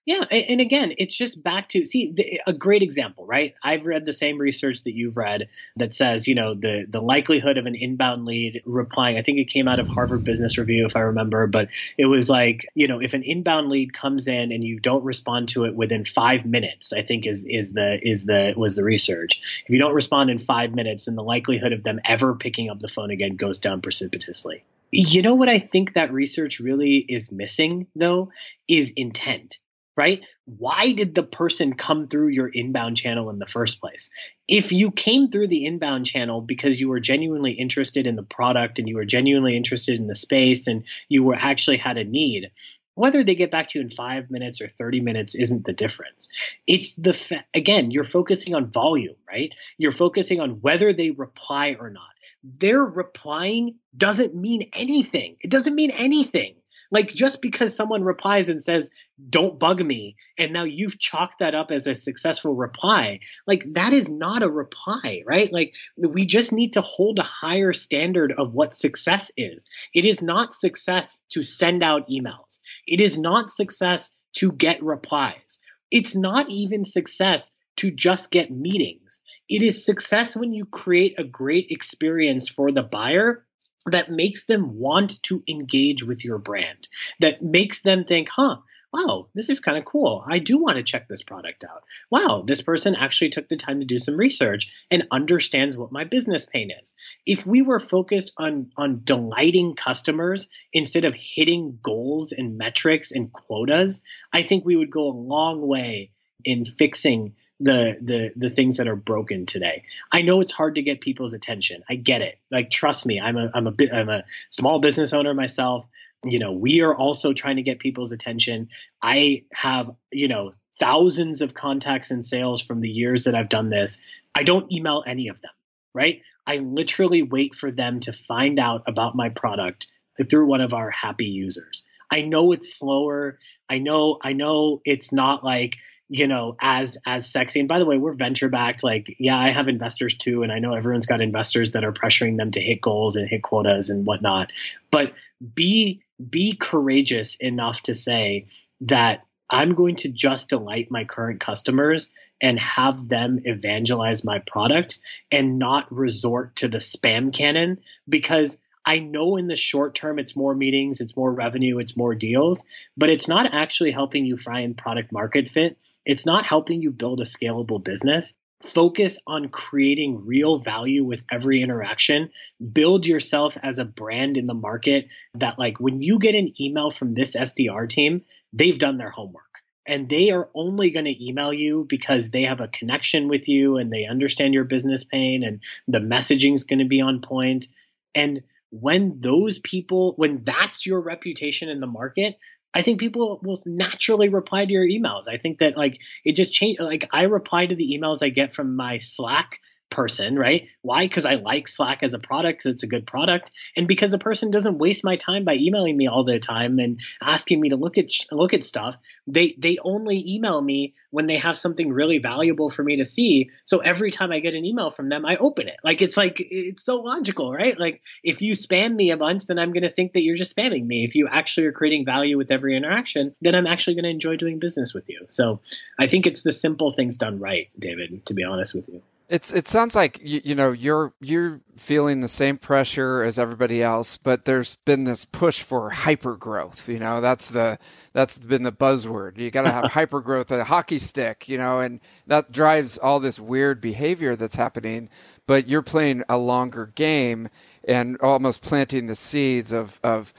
Yeah, 0.07 0.25
and 0.31 0.63
again, 0.63 0.95
it's 0.97 1.15
just 1.15 1.43
back 1.43 1.69
to 1.71 1.85
see 1.85 2.15
a 2.47 2.55
great 2.55 2.83
example, 2.83 3.27
right? 3.27 3.55
I've 3.63 3.85
read 3.85 4.07
the 4.07 4.15
same 4.15 4.39
research 4.39 4.83
that 4.85 4.95
you've 4.95 5.17
read 5.17 5.51
that 5.77 5.95
says, 5.95 6.27
you 6.27 6.35
know, 6.35 6.55
the 6.55 6.87
the 6.89 7.03
likelihood 7.03 7.59
of 7.59 7.67
an 7.67 7.75
inbound 7.75 8.25
lead 8.25 8.63
replying. 8.65 9.19
I 9.19 9.23
think 9.23 9.39
it 9.39 9.51
came 9.51 9.69
out 9.69 9.79
of 9.79 9.89
Harvard 9.89 10.25
Business 10.25 10.57
Review, 10.57 10.87
if 10.87 10.97
I 10.97 11.01
remember, 11.01 11.47
but 11.47 11.69
it 11.99 12.07
was 12.07 12.31
like, 12.31 12.67
you 12.75 12.89
know, 12.89 12.99
if 12.99 13.13
an 13.13 13.23
inbound 13.23 13.69
lead 13.69 13.93
comes 13.93 14.27
in 14.27 14.53
and 14.53 14.65
you 14.65 14.81
don't 14.81 15.05
respond 15.05 15.51
to 15.51 15.67
it 15.67 15.75
within 15.75 16.07
five 16.07 16.47
minutes, 16.47 16.95
I 16.95 17.03
think 17.03 17.27
is 17.27 17.45
is 17.45 17.75
the 17.75 17.99
is 18.03 18.25
the 18.25 18.55
was 18.57 18.77
the 18.77 18.85
research. 18.85 19.63
If 19.65 19.71
you 19.71 19.79
don't 19.79 19.95
respond 19.95 20.31
in 20.31 20.39
five 20.39 20.75
minutes, 20.75 21.05
then 21.05 21.15
the 21.15 21.23
likelihood 21.23 21.75
of 21.75 21.83
them 21.85 22.01
ever 22.07 22.35
picking 22.35 22.71
up 22.71 22.81
the 22.81 22.89
phone 22.89 23.11
again 23.11 23.37
goes 23.37 23.59
down 23.59 23.83
precipitously. 23.83 24.65
You 24.93 25.21
know 25.21 25.35
what 25.35 25.51
I 25.51 25.59
think 25.59 25.93
that 25.93 26.13
research 26.13 26.59
really 26.59 26.97
is 26.97 27.31
missing, 27.31 27.87
though, 27.95 28.33
is 28.67 28.91
intent 28.97 29.59
right? 30.01 30.23
Why 30.47 30.93
did 30.93 31.15
the 31.15 31.23
person 31.23 31.75
come 31.75 32.09
through 32.09 32.29
your 32.29 32.49
inbound 32.49 32.97
channel 32.97 33.29
in 33.29 33.39
the 33.39 33.45
first 33.45 33.83
place? 33.83 34.09
If 34.49 34.73
you 34.73 34.91
came 34.91 35.29
through 35.29 35.49
the 35.49 35.67
inbound 35.67 36.07
channel 36.07 36.41
because 36.41 36.81
you 36.81 36.89
were 36.89 37.01
genuinely 37.01 37.53
interested 37.53 38.07
in 38.07 38.17
the 38.17 38.23
product 38.23 38.79
and 38.79 38.89
you 38.89 38.97
were 38.97 39.05
genuinely 39.05 39.59
interested 39.59 40.01
in 40.01 40.07
the 40.07 40.15
space 40.15 40.69
and 40.69 40.87
you 41.11 41.23
were 41.23 41.35
actually 41.35 41.77
had 41.77 41.99
a 41.99 42.05
need, 42.05 42.51
whether 42.95 43.23
they 43.23 43.35
get 43.35 43.51
back 43.51 43.69
to 43.69 43.79
you 43.79 43.85
in 43.85 43.91
five 43.91 44.31
minutes 44.31 44.63
or 44.63 44.69
30 44.69 45.03
minutes 45.03 45.35
isn't 45.35 45.67
the 45.67 45.75
difference. 45.75 46.29
It's 46.67 46.95
the, 46.95 47.13
fa- 47.13 47.45
again, 47.53 47.91
you're 47.91 48.03
focusing 48.03 48.55
on 48.55 48.71
volume, 48.71 49.17
right? 49.29 49.53
You're 49.77 49.93
focusing 49.93 50.41
on 50.41 50.63
whether 50.63 50.95
they 50.95 51.11
reply 51.11 51.77
or 51.79 51.91
not. 51.91 52.09
Their 52.43 52.83
replying 52.83 53.75
doesn't 53.95 54.35
mean 54.35 54.71
anything. 54.73 55.37
It 55.41 55.51
doesn't 55.51 55.75
mean 55.75 55.91
anything. 55.91 56.55
Like 56.91 57.09
just 57.15 57.41
because 57.41 57.75
someone 57.75 58.03
replies 58.03 58.49
and 58.49 58.63
says, 58.63 58.91
don't 59.29 59.59
bug 59.59 59.81
me, 59.81 60.17
and 60.37 60.53
now 60.53 60.65
you've 60.65 60.99
chalked 60.99 61.39
that 61.39 61.55
up 61.55 61.71
as 61.71 61.87
a 61.87 61.95
successful 61.95 62.55
reply, 62.55 63.21
like 63.47 63.63
that 63.75 63.93
is 63.93 64.09
not 64.09 64.43
a 64.43 64.49
reply, 64.49 65.23
right? 65.27 65.53
Like 65.53 65.75
we 65.97 66.27
just 66.27 66.53
need 66.53 66.73
to 66.75 66.81
hold 66.81 67.19
a 67.19 67.25
higher 67.25 67.73
standard 67.73 68.33
of 68.37 68.53
what 68.53 68.75
success 68.75 69.31
is. 69.37 69.67
It 69.95 70.05
is 70.05 70.21
not 70.23 70.55
success 70.55 71.21
to 71.31 71.43
send 71.43 71.83
out 71.83 72.09
emails. 72.09 72.59
It 72.87 73.01
is 73.01 73.19
not 73.19 73.51
success 73.51 74.17
to 74.37 74.53
get 74.53 74.83
replies. 74.83 75.61
It's 75.91 76.15
not 76.15 76.51
even 76.51 76.85
success 76.85 77.51
to 77.77 77.91
just 77.91 78.31
get 78.31 78.51
meetings. 78.51 79.21
It 79.49 79.63
is 79.63 79.85
success 79.85 80.37
when 80.37 80.53
you 80.53 80.65
create 80.65 81.19
a 81.19 81.25
great 81.25 81.69
experience 81.71 82.49
for 82.49 82.71
the 82.71 82.83
buyer 82.83 83.47
that 83.91 84.11
makes 84.11 84.45
them 84.45 84.79
want 84.79 85.23
to 85.25 85.43
engage 85.49 86.03
with 86.03 86.25
your 86.25 86.39
brand, 86.39 86.89
that 87.21 87.43
makes 87.43 87.83
them 87.83 88.05
think, 88.05 88.29
huh, 88.29 88.57
wow, 88.93 89.29
this 89.35 89.49
is 89.49 89.61
kind 89.61 89.79
of 89.79 89.85
cool. 89.85 90.25
I 90.27 90.39
do 90.39 90.59
want 90.59 90.77
to 90.77 90.83
check 90.83 91.09
this 91.09 91.23
product 91.23 91.65
out. 91.65 91.85
Wow, 92.11 92.43
this 92.47 92.63
person 92.63 92.95
actually 92.95 93.31
took 93.31 93.49
the 93.49 93.57
time 93.57 93.81
to 93.81 93.87
do 93.87 93.99
some 93.99 94.17
research 94.17 94.85
and 94.91 95.07
understands 95.11 95.77
what 95.77 95.93
my 95.93 96.05
business 96.05 96.47
pain 96.47 96.71
is. 96.71 96.95
If 97.25 97.47
we 97.47 97.63
were 97.63 97.79
focused 97.79 98.33
on 98.37 98.71
on 98.77 99.03
delighting 99.05 99.75
customers 99.77 100.49
instead 100.73 101.05
of 101.05 101.15
hitting 101.15 101.79
goals 101.83 102.33
and 102.33 102.59
metrics 102.59 103.13
and 103.13 103.33
quotas, 103.33 104.03
I 104.33 104.43
think 104.43 104.65
we 104.65 104.77
would 104.77 104.91
go 104.91 105.09
a 105.09 105.17
long 105.17 105.67
way 105.67 106.13
in 106.45 106.65
fixing 106.65 107.35
the 107.61 107.99
the 108.01 108.33
the 108.35 108.51
things 108.51 108.79
that 108.79 108.89
are 108.89 108.97
broken 108.97 109.47
today. 109.47 109.85
I 110.11 110.23
know 110.23 110.41
it's 110.41 110.53
hard 110.53 110.77
to 110.77 110.83
get 110.83 111.01
people's 111.01 111.35
attention. 111.35 111.83
I 111.89 111.95
get 111.95 112.23
it. 112.23 112.39
Like 112.51 112.71
trust 112.71 113.07
me, 113.07 113.21
I'm 113.21 113.37
a 113.37 113.51
I'm 113.55 113.67
a 113.67 113.75
I'm 113.93 114.09
a 114.09 114.25
small 114.51 114.81
business 114.81 115.13
owner 115.13 115.35
myself. 115.35 115.87
You 116.25 116.39
know, 116.39 116.53
we 116.53 116.81
are 116.81 116.95
also 116.95 117.33
trying 117.33 117.57
to 117.57 117.63
get 117.63 117.79
people's 117.79 118.13
attention. 118.13 118.69
I 119.01 119.45
have, 119.53 119.91
you 120.11 120.29
know, 120.29 120.53
thousands 120.79 121.43
of 121.43 121.55
contacts 121.55 122.11
and 122.11 122.25
sales 122.25 122.63
from 122.63 122.81
the 122.81 122.89
years 122.89 123.25
that 123.25 123.35
I've 123.35 123.49
done 123.49 123.69
this. 123.69 123.99
I 124.35 124.43
don't 124.43 124.71
email 124.73 125.05
any 125.07 125.29
of 125.29 125.41
them, 125.41 125.53
right? 125.95 126.23
I 126.47 126.57
literally 126.57 127.23
wait 127.23 127.55
for 127.55 127.71
them 127.71 128.01
to 128.01 128.13
find 128.13 128.59
out 128.59 128.85
about 128.87 129.15
my 129.15 129.29
product 129.29 129.87
through 130.29 130.47
one 130.47 130.61
of 130.61 130.75
our 130.75 130.91
happy 130.91 131.27
users. 131.27 131.87
I 132.11 132.23
know 132.23 132.53
it's 132.53 132.75
slower. 132.75 133.39
I 133.69 133.79
know 133.79 134.19
I 134.21 134.33
know 134.33 134.81
it's 134.85 135.13
not 135.13 135.45
like 135.45 135.77
you 136.09 136.27
know 136.27 136.57
as 136.61 136.99
as 137.07 137.31
sexy. 137.31 137.61
And 137.61 137.69
by 137.69 137.79
the 137.79 137.87
way 137.87 137.99
we're 137.99 138.13
venture 138.13 138.49
backed. 138.49 138.83
Like 138.83 139.17
yeah 139.19 139.39
i 139.39 139.51
have 139.51 139.69
investors 139.69 140.15
too 140.15 140.43
and 140.43 140.53
i 140.53 140.59
know 140.59 140.75
everyone's 140.75 141.07
got 141.07 141.21
investors 141.21 141.73
that 141.73 141.85
are 141.85 141.93
pressuring 141.93 142.37
them 142.37 142.51
to 142.53 142.61
hit 142.61 142.81
goals 142.81 143.17
and 143.17 143.29
hit 143.29 143.43
quotas 143.43 143.91
and 143.91 144.07
whatnot. 144.07 144.51
But 144.91 145.15
be 145.55 146.03
be 146.29 146.55
courageous 146.55 147.37
enough 147.37 147.83
to 147.83 147.95
say 147.95 148.47
that 148.83 149.25
i'm 149.49 149.75
going 149.75 149.97
to 149.97 150.11
just 150.11 150.49
delight 150.49 150.91
my 150.91 151.05
current 151.05 151.41
customers 151.41 152.11
and 152.41 152.59
have 152.59 153.09
them 153.09 153.41
evangelize 153.45 154.25
my 154.25 154.39
product 154.41 154.99
and 155.31 155.59
not 155.59 155.91
resort 155.93 156.57
to 156.57 156.69
the 156.69 156.79
spam 156.79 157.33
cannon 157.33 157.79
because 158.09 158.59
I 158.91 158.99
know 158.99 159.37
in 159.37 159.47
the 159.47 159.55
short 159.55 159.95
term 159.95 160.19
it's 160.19 160.35
more 160.35 160.53
meetings, 160.53 161.01
it's 161.01 161.17
more 161.17 161.33
revenue, 161.33 161.79
it's 161.79 161.97
more 161.97 162.17
deals, 162.17 162.65
but 162.97 163.09
it's 163.09 163.29
not 163.29 163.55
actually 163.55 163.93
helping 163.93 164.25
you 164.25 164.37
find 164.37 164.77
product 164.77 165.13
market 165.13 165.49
fit. 165.49 165.79
It's 166.05 166.27
not 166.27 166.45
helping 166.45 166.83
you 166.83 166.91
build 166.91 167.21
a 167.21 167.25
scalable 167.25 167.85
business. 167.85 168.35
focus 168.63 169.21
on 169.29 169.49
creating 169.49 170.27
real 170.27 170.59
value 170.59 171.05
with 171.05 171.23
every 171.31 171.63
interaction 171.63 172.31
build 172.73 173.07
yourself 173.07 173.57
as 173.63 173.79
a 173.79 173.87
brand 173.87 174.37
in 174.37 174.45
the 174.45 174.61
market 174.69 175.07
that 175.35 175.59
like 175.59 175.81
when 175.81 176.03
you 176.03 176.19
get 176.19 176.35
an 176.35 176.53
email 176.61 176.91
from 176.91 177.15
this 177.15 177.35
sdr 177.35 177.89
team 177.89 178.21
they've 178.53 178.79
done 178.79 178.99
their 178.99 179.09
homework 179.09 179.63
and 179.87 180.11
they 180.11 180.31
are 180.31 180.51
only 180.55 180.91
going 180.91 181.07
to 181.07 181.27
email 181.27 181.55
you 181.55 181.87
because 181.89 182.29
they 182.29 182.43
have 182.43 182.61
a 182.61 182.69
connection 182.69 183.29
with 183.29 183.49
you 183.49 183.79
and 183.79 183.91
they 183.91 184.05
understand 184.05 184.53
your 184.53 184.65
business 184.65 185.05
pain 185.05 185.43
and 185.43 185.63
the 185.89 186.05
messaging 186.15 186.53
is 186.53 186.65
going 186.65 186.81
to 186.81 186.93
be 186.97 187.01
on 187.01 187.23
point 187.23 187.67
and 188.15 188.43
when 188.71 189.21
those 189.21 189.59
people 189.59 190.15
when 190.17 190.45
that's 190.45 190.87
your 190.87 191.01
reputation 191.01 191.69
in 191.69 191.81
the 191.81 191.87
market 191.87 192.37
I 192.73 192.83
think 192.83 193.01
people 193.01 193.41
will 193.43 193.61
naturally 193.67 194.29
reply 194.29 194.65
to 194.65 194.73
your 194.73 194.87
emails. 194.87 195.25
I 195.29 195.39
think 195.39 195.59
that 195.59 195.77
like 195.77 196.01
it 196.25 196.37
just 196.37 196.53
changed. 196.53 196.81
Like 196.81 197.09
I 197.13 197.25
reply 197.25 197.67
to 197.67 197.75
the 197.75 197.99
emails 197.99 198.23
I 198.23 198.29
get 198.29 198.53
from 198.53 198.77
my 198.77 198.99
Slack 198.99 199.61
person, 199.91 200.37
right? 200.37 200.69
Why? 200.83 201.05
Because 201.05 201.25
I 201.25 201.35
like 201.35 201.69
Slack 201.69 202.03
as 202.03 202.15
a 202.15 202.19
product, 202.19 202.67
it's 202.67 202.83
a 202.83 202.87
good 202.87 203.07
product, 203.07 203.51
and 203.77 203.87
because 203.89 204.11
the 204.11 204.19
person 204.19 204.51
doesn't 204.51 204.79
waste 204.79 205.05
my 205.05 205.17
time 205.17 205.45
by 205.45 205.55
emailing 205.55 205.97
me 205.97 206.07
all 206.07 206.25
the 206.25 206.39
time 206.39 206.79
and 206.79 207.01
asking 207.23 207.61
me 207.61 207.71
to 207.71 207.77
look 207.77 207.99
at 207.99 208.07
look 208.31 208.55
at 208.55 208.65
stuff. 208.65 208.97
They 209.27 209.55
they 209.59 209.79
only 209.83 210.35
email 210.35 210.61
me 210.61 210.95
when 211.11 211.27
they 211.27 211.39
have 211.39 211.59
something 211.59 211.93
really 211.93 212.19
valuable 212.19 212.71
for 212.71 212.83
me 212.83 212.97
to 212.97 213.07
see. 213.07 213.51
So 213.65 213.79
every 213.79 214.11
time 214.11 214.33
I 214.33 214.41
get 214.41 214.55
an 214.55 214.65
email 214.65 214.91
from 214.91 215.09
them, 215.09 215.27
I 215.27 215.37
open 215.37 215.69
it. 215.69 215.77
Like 215.83 216.03
it's 216.03 216.17
like 216.17 216.37
it's 216.39 216.85
so 216.85 217.01
logical, 217.01 217.53
right? 217.53 217.79
Like 217.79 218.03
if 218.23 218.43
you 218.43 218.53
spam 218.55 218.95
me 218.95 219.11
a 219.11 219.17
bunch, 219.17 219.47
then 219.47 219.59
I'm 219.59 219.73
going 219.73 219.83
to 219.83 219.91
think 219.91 220.13
that 220.13 220.23
you're 220.23 220.37
just 220.37 220.57
spamming 220.57 220.87
me. 220.87 221.05
If 221.05 221.15
you 221.15 221.29
actually 221.29 221.67
are 221.67 221.73
creating 221.73 222.05
value 222.05 222.39
with 222.39 222.51
every 222.51 222.77
interaction, 222.77 223.35
then 223.41 223.55
I'm 223.55 223.67
actually 223.67 223.95
going 223.95 224.05
to 224.05 224.11
enjoy 224.11 224.37
doing 224.37 224.59
business 224.59 224.95
with 224.95 225.09
you. 225.09 225.27
So 225.29 225.61
I 225.99 226.07
think 226.07 226.27
it's 226.27 226.43
the 226.43 226.53
simple 226.53 226.93
things 226.93 227.17
done 227.17 227.41
right, 227.41 227.69
David. 227.79 228.27
To 228.27 228.35
be 228.35 228.45
honest 228.45 228.75
with 228.75 228.89
you. 228.89 229.03
It's 229.31 229.53
it 229.53 229.69
sounds 229.69 229.95
like 229.95 230.19
you, 230.25 230.41
you 230.45 230.55
know 230.57 230.73
you're 230.73 231.13
you're 231.21 231.61
feeling 231.77 232.21
the 232.21 232.27
same 232.27 232.59
pressure 232.59 233.23
as 233.23 233.39
everybody 233.39 233.81
else, 233.81 234.17
but 234.17 234.45
there's 234.45 234.75
been 234.75 235.05
this 235.05 235.25
push 235.25 235.63
for 235.63 235.91
hyper 235.91 236.37
growth. 236.37 236.89
You 236.89 236.99
know, 236.99 237.21
that's 237.21 237.49
the 237.51 237.79
that's 238.13 238.39
been 238.39 238.65
the 238.65 238.73
buzzword. 238.73 239.39
You 239.39 239.53
got 239.53 239.63
to 239.63 239.71
have 239.71 239.85
hyper 239.93 240.21
growth, 240.21 240.51
a 240.51 240.65
hockey 240.65 240.99
stick. 240.99 241.49
You 241.49 241.59
know, 241.59 241.79
and 241.79 242.01
that 242.27 242.51
drives 242.51 242.99
all 242.99 243.21
this 243.21 243.39
weird 243.39 243.81
behavior 243.81 244.35
that's 244.35 244.57
happening. 244.57 245.09
But 245.47 245.69
you're 245.69 245.83
playing 245.83 246.25
a 246.29 246.37
longer 246.37 246.91
game 246.97 247.51
and 247.87 248.21
almost 248.21 248.63
planting 248.63 249.07
the 249.07 249.15
seeds 249.15 249.71
of 249.71 250.01
of 250.03 250.35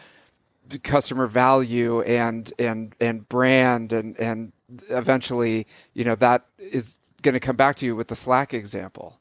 customer 0.84 1.28
value 1.28 2.02
and 2.02 2.52
and 2.60 2.94
and 3.00 3.30
brand 3.30 3.94
and 3.94 4.20
and 4.20 4.52
eventually 4.90 5.68
you 5.94 6.04
know 6.04 6.16
that 6.16 6.46
is 6.58 6.96
going 7.22 7.34
to 7.34 7.40
come 7.40 7.56
back 7.56 7.76
to 7.78 7.86
you 7.86 7.96
with 7.96 8.08
the 8.08 8.16
Slack 8.16 8.54
example. 8.54 9.20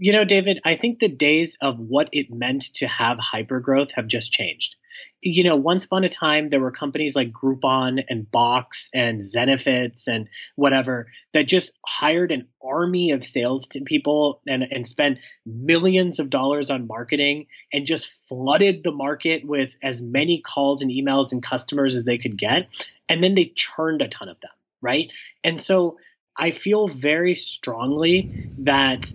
You 0.00 0.12
know, 0.12 0.24
David, 0.24 0.60
I 0.64 0.76
think 0.76 1.00
the 1.00 1.08
days 1.08 1.56
of 1.60 1.78
what 1.78 2.08
it 2.12 2.30
meant 2.30 2.72
to 2.74 2.86
have 2.86 3.18
hypergrowth 3.18 3.90
have 3.94 4.06
just 4.06 4.30
changed. 4.30 4.76
You 5.20 5.42
know, 5.42 5.56
once 5.56 5.84
upon 5.84 6.04
a 6.04 6.08
time, 6.08 6.50
there 6.50 6.60
were 6.60 6.70
companies 6.70 7.16
like 7.16 7.32
Groupon 7.32 8.04
and 8.08 8.30
Box 8.30 8.90
and 8.94 9.20
Zenefits 9.20 10.06
and 10.06 10.28
whatever 10.54 11.08
that 11.34 11.48
just 11.48 11.72
hired 11.84 12.30
an 12.30 12.46
army 12.62 13.10
of 13.10 13.24
sales 13.24 13.68
people 13.86 14.40
and, 14.46 14.62
and 14.62 14.86
spent 14.86 15.18
millions 15.44 16.20
of 16.20 16.30
dollars 16.30 16.70
on 16.70 16.86
marketing 16.86 17.46
and 17.72 17.86
just 17.86 18.12
flooded 18.28 18.84
the 18.84 18.92
market 18.92 19.44
with 19.44 19.76
as 19.82 20.00
many 20.00 20.40
calls 20.40 20.82
and 20.82 20.92
emails 20.92 21.32
and 21.32 21.42
customers 21.42 21.96
as 21.96 22.04
they 22.04 22.18
could 22.18 22.38
get. 22.38 22.68
And 23.08 23.22
then 23.22 23.34
they 23.34 23.46
churned 23.46 24.02
a 24.02 24.08
ton 24.08 24.28
of 24.28 24.40
them, 24.40 24.52
right? 24.80 25.12
And 25.42 25.58
so 25.58 25.96
I 26.38 26.52
feel 26.52 26.86
very 26.86 27.34
strongly 27.34 28.50
that 28.58 29.12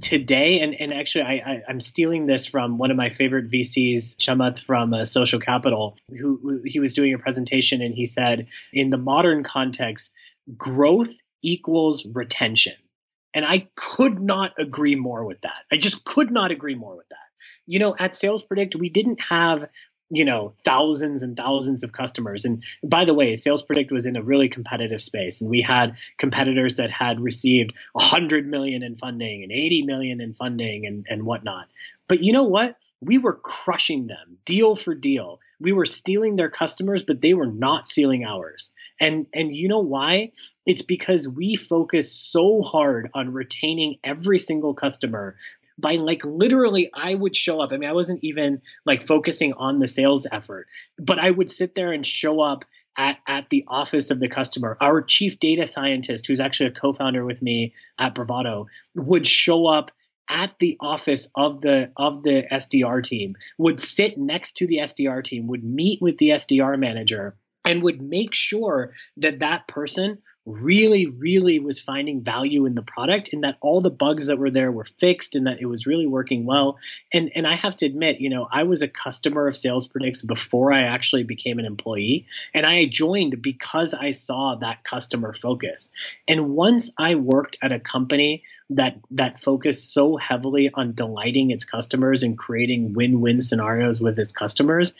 today, 0.00 0.60
and, 0.60 0.74
and 0.74 0.92
actually, 0.92 1.24
I, 1.24 1.32
I, 1.34 1.62
am 1.70 1.80
stealing 1.80 2.26
this 2.26 2.46
from 2.46 2.76
one 2.76 2.90
of 2.90 2.96
my 2.96 3.08
favorite 3.10 3.48
VCs, 3.48 4.16
Chamath 4.16 4.58
from 4.58 4.92
uh, 4.92 5.04
Social 5.06 5.40
Capital, 5.40 5.96
who, 6.08 6.38
who 6.42 6.60
he 6.64 6.80
was 6.80 6.94
doing 6.94 7.14
a 7.14 7.18
presentation 7.18 7.80
and 7.80 7.94
he 7.94 8.04
said, 8.04 8.48
in 8.72 8.90
the 8.90 8.98
modern 8.98 9.44
context, 9.44 10.12
growth 10.56 11.14
equals 11.42 12.04
retention. 12.06 12.74
And 13.32 13.44
I 13.44 13.68
could 13.74 14.20
not 14.20 14.52
agree 14.58 14.94
more 14.94 15.24
with 15.24 15.40
that. 15.40 15.64
I 15.72 15.76
just 15.76 16.04
could 16.04 16.30
not 16.30 16.50
agree 16.50 16.74
more 16.74 16.96
with 16.96 17.08
that. 17.08 17.16
You 17.66 17.78
know, 17.78 17.96
at 17.98 18.14
Sales 18.14 18.42
Predict, 18.42 18.76
we 18.76 18.90
didn't 18.90 19.20
have 19.22 19.68
you 20.14 20.24
know 20.24 20.54
thousands 20.64 21.22
and 21.22 21.36
thousands 21.36 21.82
of 21.82 21.92
customers. 21.92 22.44
And 22.44 22.64
by 22.82 23.04
the 23.04 23.14
way 23.14 23.36
sales 23.36 23.62
predict 23.62 23.92
was 23.92 24.06
in 24.06 24.16
a 24.16 24.22
really 24.22 24.48
competitive 24.48 25.00
space 25.00 25.40
and 25.40 25.50
we 25.50 25.62
had 25.62 25.96
competitors 26.18 26.74
that 26.74 26.90
had 26.90 27.20
received 27.20 27.74
100 27.92 28.46
million 28.46 28.82
in 28.82 28.96
funding 28.96 29.42
and 29.42 29.52
80 29.52 29.82
million 29.82 30.20
in 30.20 30.34
funding 30.34 30.86
and, 30.86 31.06
and 31.08 31.24
whatnot. 31.24 31.68
But 32.06 32.22
you 32.22 32.32
know 32.32 32.44
what? 32.44 32.76
We 33.00 33.18
were 33.18 33.34
crushing 33.34 34.06
them 34.06 34.38
deal 34.44 34.76
for 34.76 34.94
deal. 34.94 35.40
We 35.58 35.72
were 35.72 35.86
stealing 35.86 36.36
their 36.36 36.50
customers 36.50 37.02
but 37.02 37.20
they 37.20 37.34
were 37.34 37.46
not 37.46 37.88
stealing 37.88 38.24
ours. 38.24 38.72
And 39.00 39.26
and 39.34 39.54
you 39.54 39.68
know 39.68 39.80
why? 39.80 40.32
It's 40.66 40.82
because 40.82 41.28
we 41.28 41.56
focus 41.56 42.12
so 42.12 42.62
hard 42.62 43.10
on 43.14 43.32
retaining 43.32 43.96
every 44.04 44.38
single 44.38 44.74
customer 44.74 45.36
by 45.78 45.96
like 45.96 46.24
literally 46.24 46.90
I 46.94 47.14
would 47.14 47.34
show 47.34 47.60
up. 47.60 47.72
I 47.72 47.76
mean, 47.76 47.88
I 47.88 47.94
wasn't 47.94 48.22
even 48.22 48.62
like 48.86 49.06
focusing 49.06 49.54
on 49.54 49.78
the 49.78 49.88
sales 49.88 50.26
effort, 50.30 50.68
but 50.98 51.18
I 51.18 51.30
would 51.30 51.50
sit 51.50 51.74
there 51.74 51.92
and 51.92 52.06
show 52.06 52.40
up 52.40 52.64
at, 52.96 53.18
at 53.26 53.50
the 53.50 53.64
office 53.68 54.10
of 54.10 54.20
the 54.20 54.28
customer. 54.28 54.76
Our 54.80 55.02
chief 55.02 55.38
data 55.40 55.66
scientist, 55.66 56.26
who's 56.26 56.40
actually 56.40 56.70
a 56.70 56.72
co-founder 56.72 57.24
with 57.24 57.42
me 57.42 57.74
at 57.98 58.14
Bravado, 58.14 58.66
would 58.94 59.26
show 59.26 59.66
up 59.66 59.90
at 60.28 60.54
the 60.58 60.76
office 60.80 61.28
of 61.34 61.60
the 61.60 61.92
of 61.96 62.22
the 62.22 62.46
SDR 62.50 63.02
team, 63.02 63.36
would 63.58 63.80
sit 63.80 64.16
next 64.16 64.58
to 64.58 64.66
the 64.66 64.78
SDR 64.78 65.22
team, 65.22 65.48
would 65.48 65.64
meet 65.64 66.00
with 66.00 66.18
the 66.18 66.30
SDR 66.30 66.78
manager, 66.78 67.36
and 67.64 67.82
would 67.82 68.00
make 68.00 68.34
sure 68.34 68.92
that 69.18 69.40
that 69.40 69.66
person 69.66 70.18
really, 70.46 71.06
really 71.06 71.58
was 71.58 71.80
finding 71.80 72.22
value 72.22 72.66
in 72.66 72.74
the 72.74 72.82
product 72.82 73.32
and 73.32 73.44
that 73.44 73.56
all 73.62 73.80
the 73.80 73.90
bugs 73.90 74.26
that 74.26 74.38
were 74.38 74.50
there 74.50 74.70
were 74.70 74.84
fixed 74.84 75.34
and 75.34 75.46
that 75.46 75.60
it 75.60 75.66
was 75.66 75.86
really 75.86 76.06
working 76.06 76.44
well. 76.44 76.78
And 77.12 77.30
and 77.34 77.46
I 77.46 77.54
have 77.54 77.76
to 77.76 77.86
admit, 77.86 78.20
you 78.20 78.28
know, 78.28 78.46
I 78.50 78.64
was 78.64 78.82
a 78.82 78.88
customer 78.88 79.46
of 79.46 79.56
Sales 79.56 79.86
Predicts 79.86 80.22
before 80.22 80.72
I 80.72 80.82
actually 80.82 81.24
became 81.24 81.58
an 81.58 81.64
employee. 81.64 82.26
And 82.52 82.66
I 82.66 82.84
joined 82.84 83.40
because 83.40 83.94
I 83.94 84.12
saw 84.12 84.56
that 84.56 84.84
customer 84.84 85.32
focus. 85.32 85.90
And 86.28 86.50
once 86.50 86.90
I 86.98 87.14
worked 87.14 87.56
at 87.62 87.72
a 87.72 87.80
company 87.80 88.42
that 88.70 88.98
that 89.12 89.40
focused 89.40 89.92
so 89.92 90.16
heavily 90.16 90.70
on 90.72 90.94
delighting 90.94 91.52
its 91.52 91.64
customers 91.64 92.22
and 92.22 92.36
creating 92.36 92.92
win-win 92.92 93.40
scenarios 93.40 94.00
with 94.00 94.18
its 94.18 94.32
customers, 94.32 94.94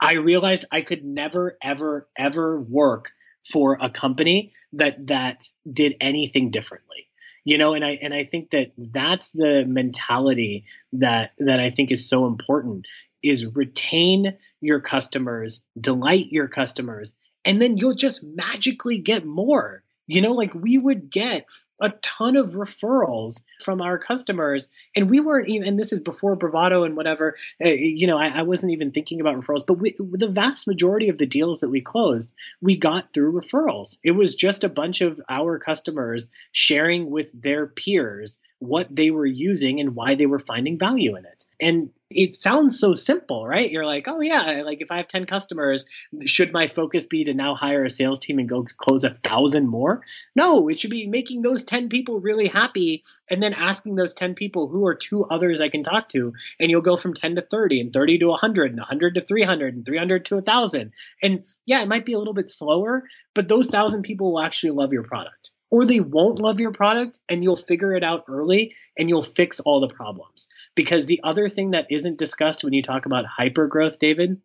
I 0.00 0.14
realized 0.14 0.64
I 0.70 0.80
could 0.80 1.04
never, 1.04 1.58
ever, 1.62 2.08
ever 2.16 2.60
work 2.60 3.10
for 3.50 3.78
a 3.80 3.90
company 3.90 4.52
that 4.74 5.06
that 5.08 5.44
did 5.70 5.96
anything 6.00 6.50
differently 6.50 7.08
you 7.44 7.58
know? 7.58 7.74
And 7.74 7.84
i 7.84 7.98
and 8.02 8.14
i 8.14 8.24
think 8.24 8.50
that 8.50 8.72
that's 8.76 9.30
the 9.30 9.64
mentality 9.66 10.64
that 10.94 11.32
that 11.38 11.60
i 11.60 11.70
think 11.70 11.90
is 11.90 12.08
so 12.08 12.26
important 12.26 12.86
is 13.22 13.46
retain 13.46 14.36
your 14.60 14.80
customers 14.80 15.64
delight 15.78 16.28
your 16.30 16.48
customers 16.48 17.14
and 17.44 17.60
then 17.60 17.76
you'll 17.76 17.94
just 17.94 18.22
magically 18.22 18.98
get 18.98 19.24
more 19.24 19.79
you 20.10 20.22
know, 20.22 20.32
like 20.32 20.54
we 20.54 20.76
would 20.76 21.10
get 21.10 21.46
a 21.80 21.90
ton 22.02 22.36
of 22.36 22.50
referrals 22.50 23.42
from 23.64 23.80
our 23.80 23.96
customers, 23.96 24.68
and 24.96 25.08
we 25.08 25.20
weren't 25.20 25.48
even. 25.48 25.68
And 25.68 25.78
this 25.78 25.92
is 25.92 26.00
before 26.00 26.36
Bravado 26.36 26.84
and 26.84 26.96
whatever. 26.96 27.36
Uh, 27.64 27.68
you 27.68 28.06
know, 28.06 28.18
I, 28.18 28.40
I, 28.40 28.42
wasn't 28.42 28.72
even 28.72 28.90
thinking 28.90 29.20
about 29.20 29.36
referrals, 29.36 29.66
but 29.66 29.74
we, 29.74 29.94
the 29.98 30.28
vast 30.28 30.66
majority 30.66 31.08
of 31.10 31.18
the 31.18 31.26
deals 31.26 31.60
that 31.60 31.70
we 31.70 31.80
closed, 31.80 32.32
we 32.60 32.76
got 32.76 33.14
through 33.14 33.40
referrals. 33.40 33.98
It 34.02 34.10
was 34.10 34.34
just 34.34 34.64
a 34.64 34.68
bunch 34.68 35.00
of 35.00 35.20
our 35.28 35.58
customers 35.58 36.28
sharing 36.50 37.10
with 37.10 37.30
their 37.32 37.66
peers 37.66 38.38
what 38.60 38.94
they 38.94 39.10
were 39.10 39.26
using 39.26 39.80
and 39.80 39.96
why 39.96 40.14
they 40.14 40.26
were 40.26 40.38
finding 40.38 40.78
value 40.78 41.16
in 41.16 41.24
it. 41.24 41.44
And 41.60 41.90
it 42.10 42.36
sounds 42.36 42.78
so 42.78 42.92
simple, 42.92 43.46
right? 43.46 43.70
You're 43.70 43.86
like, 43.86 44.06
oh 44.06 44.20
yeah, 44.20 44.62
like 44.64 44.82
if 44.82 44.90
I 44.90 44.98
have 44.98 45.08
10 45.08 45.24
customers, 45.24 45.86
should 46.26 46.52
my 46.52 46.66
focus 46.66 47.06
be 47.06 47.24
to 47.24 47.34
now 47.34 47.54
hire 47.54 47.84
a 47.84 47.90
sales 47.90 48.18
team 48.18 48.38
and 48.38 48.48
go 48.48 48.64
close 48.64 49.04
a 49.04 49.10
thousand 49.24 49.66
more? 49.66 50.02
No, 50.36 50.68
it 50.68 50.78
should 50.78 50.90
be 50.90 51.06
making 51.06 51.40
those 51.40 51.64
10 51.64 51.88
people 51.88 52.20
really 52.20 52.48
happy 52.48 53.02
and 53.30 53.42
then 53.42 53.54
asking 53.54 53.94
those 53.94 54.12
10 54.12 54.34
people 54.34 54.68
who 54.68 54.86
are 54.86 54.94
two 54.94 55.24
others 55.24 55.60
I 55.60 55.70
can 55.70 55.82
talk 55.82 56.08
to. 56.10 56.34
And 56.58 56.70
you'll 56.70 56.82
go 56.82 56.96
from 56.96 57.14
10 57.14 57.36
to 57.36 57.42
30 57.42 57.80
and 57.80 57.92
30 57.92 58.18
to 58.18 58.26
100 58.26 58.72
and 58.72 58.80
100 58.80 59.14
to 59.14 59.20
300 59.22 59.74
and 59.74 59.86
300 59.86 60.24
to 60.26 60.34
1,000. 60.34 60.92
And 61.22 61.46
yeah, 61.64 61.80
it 61.80 61.88
might 61.88 62.04
be 62.04 62.12
a 62.12 62.18
little 62.18 62.34
bit 62.34 62.50
slower, 62.50 63.04
but 63.34 63.48
those 63.48 63.68
thousand 63.68 64.02
people 64.02 64.32
will 64.32 64.40
actually 64.40 64.72
love 64.72 64.92
your 64.92 65.04
product 65.04 65.50
or 65.70 65.84
they 65.84 66.00
won't 66.00 66.40
love 66.40 66.60
your 66.60 66.72
product 66.72 67.20
and 67.28 67.42
you'll 67.42 67.56
figure 67.56 67.94
it 67.94 68.02
out 68.02 68.24
early 68.28 68.74
and 68.98 69.08
you'll 69.08 69.22
fix 69.22 69.60
all 69.60 69.80
the 69.80 69.94
problems. 69.94 70.48
Because 70.74 71.06
the 71.06 71.20
other 71.22 71.48
thing 71.48 71.72
that 71.72 71.86
isn't 71.90 72.18
discussed 72.18 72.64
when 72.64 72.72
you 72.72 72.82
talk 72.82 73.06
about 73.06 73.26
hyper 73.26 73.66
growth, 73.66 73.98
David, 73.98 74.40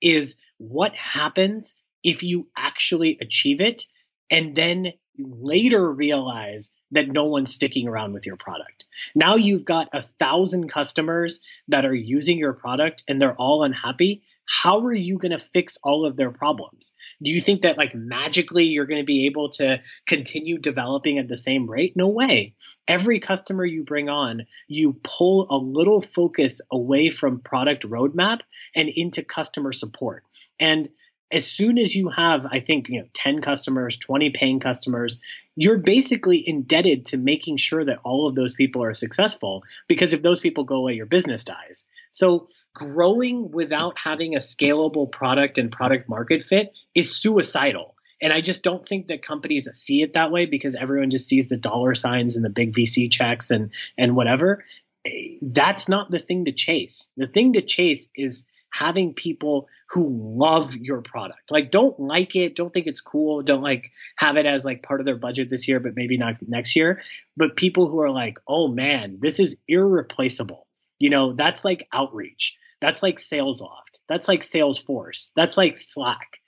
is 0.00 0.36
what 0.58 0.94
happens 0.94 1.74
if 2.02 2.22
you 2.22 2.48
actually 2.56 3.18
achieve 3.20 3.60
it 3.60 3.82
and 4.30 4.54
then 4.54 4.92
later 5.18 5.90
realize 5.92 6.72
that 6.92 7.08
no 7.08 7.26
one's 7.26 7.54
sticking 7.54 7.88
around 7.88 8.12
with 8.12 8.26
your 8.26 8.36
product. 8.36 8.86
Now 9.14 9.36
you've 9.36 9.64
got 9.64 9.88
a 9.92 10.02
thousand 10.02 10.68
customers 10.68 11.40
that 11.68 11.84
are 11.84 11.94
using 11.94 12.38
your 12.38 12.52
product 12.52 13.04
and 13.08 13.20
they're 13.20 13.34
all 13.34 13.62
unhappy. 13.62 14.22
How 14.44 14.80
are 14.80 14.92
you 14.92 15.18
going 15.18 15.32
to 15.32 15.38
fix 15.38 15.78
all 15.82 16.04
of 16.04 16.16
their 16.16 16.30
problems? 16.30 16.92
Do 17.22 17.30
you 17.30 17.40
think 17.40 17.62
that 17.62 17.78
like 17.78 17.94
magically 17.94 18.64
you're 18.64 18.86
going 18.86 19.00
to 19.00 19.06
be 19.06 19.26
able 19.26 19.50
to 19.52 19.80
continue 20.06 20.58
developing 20.58 21.18
at 21.18 21.28
the 21.28 21.36
same 21.36 21.70
rate? 21.70 21.96
No 21.96 22.08
way. 22.08 22.54
Every 22.88 23.20
customer 23.20 23.64
you 23.64 23.84
bring 23.84 24.08
on, 24.08 24.46
you 24.66 24.94
pull 25.02 25.46
a 25.50 25.56
little 25.56 26.00
focus 26.00 26.60
away 26.70 27.10
from 27.10 27.40
product 27.40 27.84
roadmap 27.84 28.40
and 28.74 28.88
into 28.88 29.22
customer 29.22 29.72
support. 29.72 30.24
And 30.58 30.88
as 31.32 31.46
soon 31.46 31.78
as 31.78 31.94
you 31.94 32.08
have, 32.08 32.46
I 32.50 32.60
think, 32.60 32.88
you 32.88 33.00
know, 33.00 33.08
10 33.12 33.40
customers, 33.40 33.96
20 33.96 34.30
paying 34.30 34.60
customers, 34.60 35.20
you're 35.54 35.78
basically 35.78 36.42
indebted 36.46 37.06
to 37.06 37.18
making 37.18 37.58
sure 37.58 37.84
that 37.84 38.00
all 38.04 38.26
of 38.28 38.34
those 38.34 38.52
people 38.52 38.82
are 38.82 38.94
successful 38.94 39.62
because 39.86 40.12
if 40.12 40.22
those 40.22 40.40
people 40.40 40.64
go 40.64 40.76
away, 40.76 40.94
your 40.94 41.06
business 41.06 41.44
dies. 41.44 41.84
So 42.10 42.48
growing 42.74 43.50
without 43.52 43.96
having 43.98 44.34
a 44.34 44.38
scalable 44.38 45.10
product 45.10 45.58
and 45.58 45.70
product 45.70 46.08
market 46.08 46.42
fit 46.42 46.76
is 46.94 47.14
suicidal. 47.14 47.94
And 48.20 48.32
I 48.32 48.40
just 48.40 48.62
don't 48.62 48.86
think 48.86 49.06
that 49.06 49.22
companies 49.22 49.68
see 49.72 50.02
it 50.02 50.14
that 50.14 50.30
way 50.30 50.46
because 50.46 50.74
everyone 50.74 51.10
just 51.10 51.28
sees 51.28 51.48
the 51.48 51.56
dollar 51.56 51.94
signs 51.94 52.36
and 52.36 52.44
the 52.44 52.50
big 52.50 52.74
VC 52.74 53.10
checks 53.10 53.50
and 53.50 53.72
and 53.96 54.14
whatever. 54.14 54.62
Eh, 55.06 55.38
that's 55.40 55.88
not 55.88 56.10
the 56.10 56.18
thing 56.18 56.44
to 56.44 56.52
chase. 56.52 57.08
The 57.16 57.26
thing 57.26 57.54
to 57.54 57.62
chase 57.62 58.08
is 58.14 58.44
having 58.70 59.14
people 59.14 59.68
who 59.90 60.08
love 60.38 60.76
your 60.76 61.02
product. 61.02 61.50
Like 61.50 61.70
don't 61.70 61.98
like 61.98 62.36
it, 62.36 62.56
don't 62.56 62.72
think 62.72 62.86
it's 62.86 63.00
cool, 63.00 63.42
don't 63.42 63.62
like 63.62 63.90
have 64.16 64.36
it 64.36 64.46
as 64.46 64.64
like 64.64 64.82
part 64.82 65.00
of 65.00 65.06
their 65.06 65.16
budget 65.16 65.50
this 65.50 65.68
year 65.68 65.80
but 65.80 65.96
maybe 65.96 66.16
not 66.16 66.36
next 66.46 66.76
year, 66.76 67.02
but 67.36 67.56
people 67.56 67.88
who 67.88 68.00
are 68.00 68.10
like, 68.10 68.38
"Oh 68.46 68.68
man, 68.68 69.18
this 69.20 69.38
is 69.40 69.56
irreplaceable." 69.68 70.66
You 70.98 71.10
know, 71.10 71.32
that's 71.32 71.64
like 71.64 71.88
outreach. 71.92 72.58
That's 72.80 73.02
like 73.02 73.18
SalesLoft. 73.18 74.00
That's 74.08 74.28
like 74.28 74.40
Salesforce. 74.40 75.30
That's 75.36 75.56
like 75.56 75.76
Slack. 75.76 76.40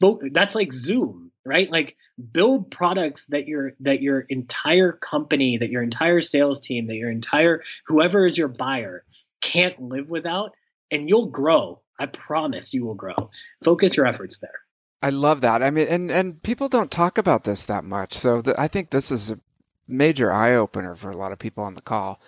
That's 0.00 0.54
like 0.54 0.72
Zoom, 0.72 1.30
right? 1.44 1.70
Like 1.70 1.96
build 2.32 2.70
products 2.70 3.26
that 3.26 3.46
your 3.46 3.72
that 3.80 4.00
your 4.00 4.20
entire 4.20 4.92
company, 4.92 5.58
that 5.58 5.70
your 5.70 5.82
entire 5.82 6.20
sales 6.20 6.60
team, 6.60 6.86
that 6.86 6.94
your 6.96 7.10
entire 7.10 7.62
whoever 7.86 8.24
is 8.24 8.38
your 8.38 8.48
buyer 8.48 9.04
can't 9.40 9.80
live 9.80 10.10
without 10.10 10.52
and 10.90 11.08
you'll 11.08 11.26
grow. 11.26 11.80
I 11.98 12.06
promise 12.06 12.72
you 12.72 12.84
will 12.84 12.94
grow. 12.94 13.30
Focus 13.64 13.96
your 13.96 14.06
efforts 14.06 14.38
there. 14.38 14.60
I 15.02 15.10
love 15.10 15.40
that. 15.42 15.62
I 15.62 15.70
mean, 15.70 15.86
and 15.88 16.10
and 16.10 16.42
people 16.42 16.68
don't 16.68 16.90
talk 16.90 17.18
about 17.18 17.44
this 17.44 17.64
that 17.66 17.84
much. 17.84 18.14
So 18.14 18.42
the, 18.42 18.60
I 18.60 18.68
think 18.68 18.90
this 18.90 19.10
is 19.10 19.30
a 19.30 19.40
major 19.86 20.32
eye 20.32 20.54
opener 20.54 20.94
for 20.94 21.10
a 21.10 21.16
lot 21.16 21.32
of 21.32 21.38
people 21.38 21.64
on 21.64 21.74
the 21.74 21.82
call. 21.82 22.20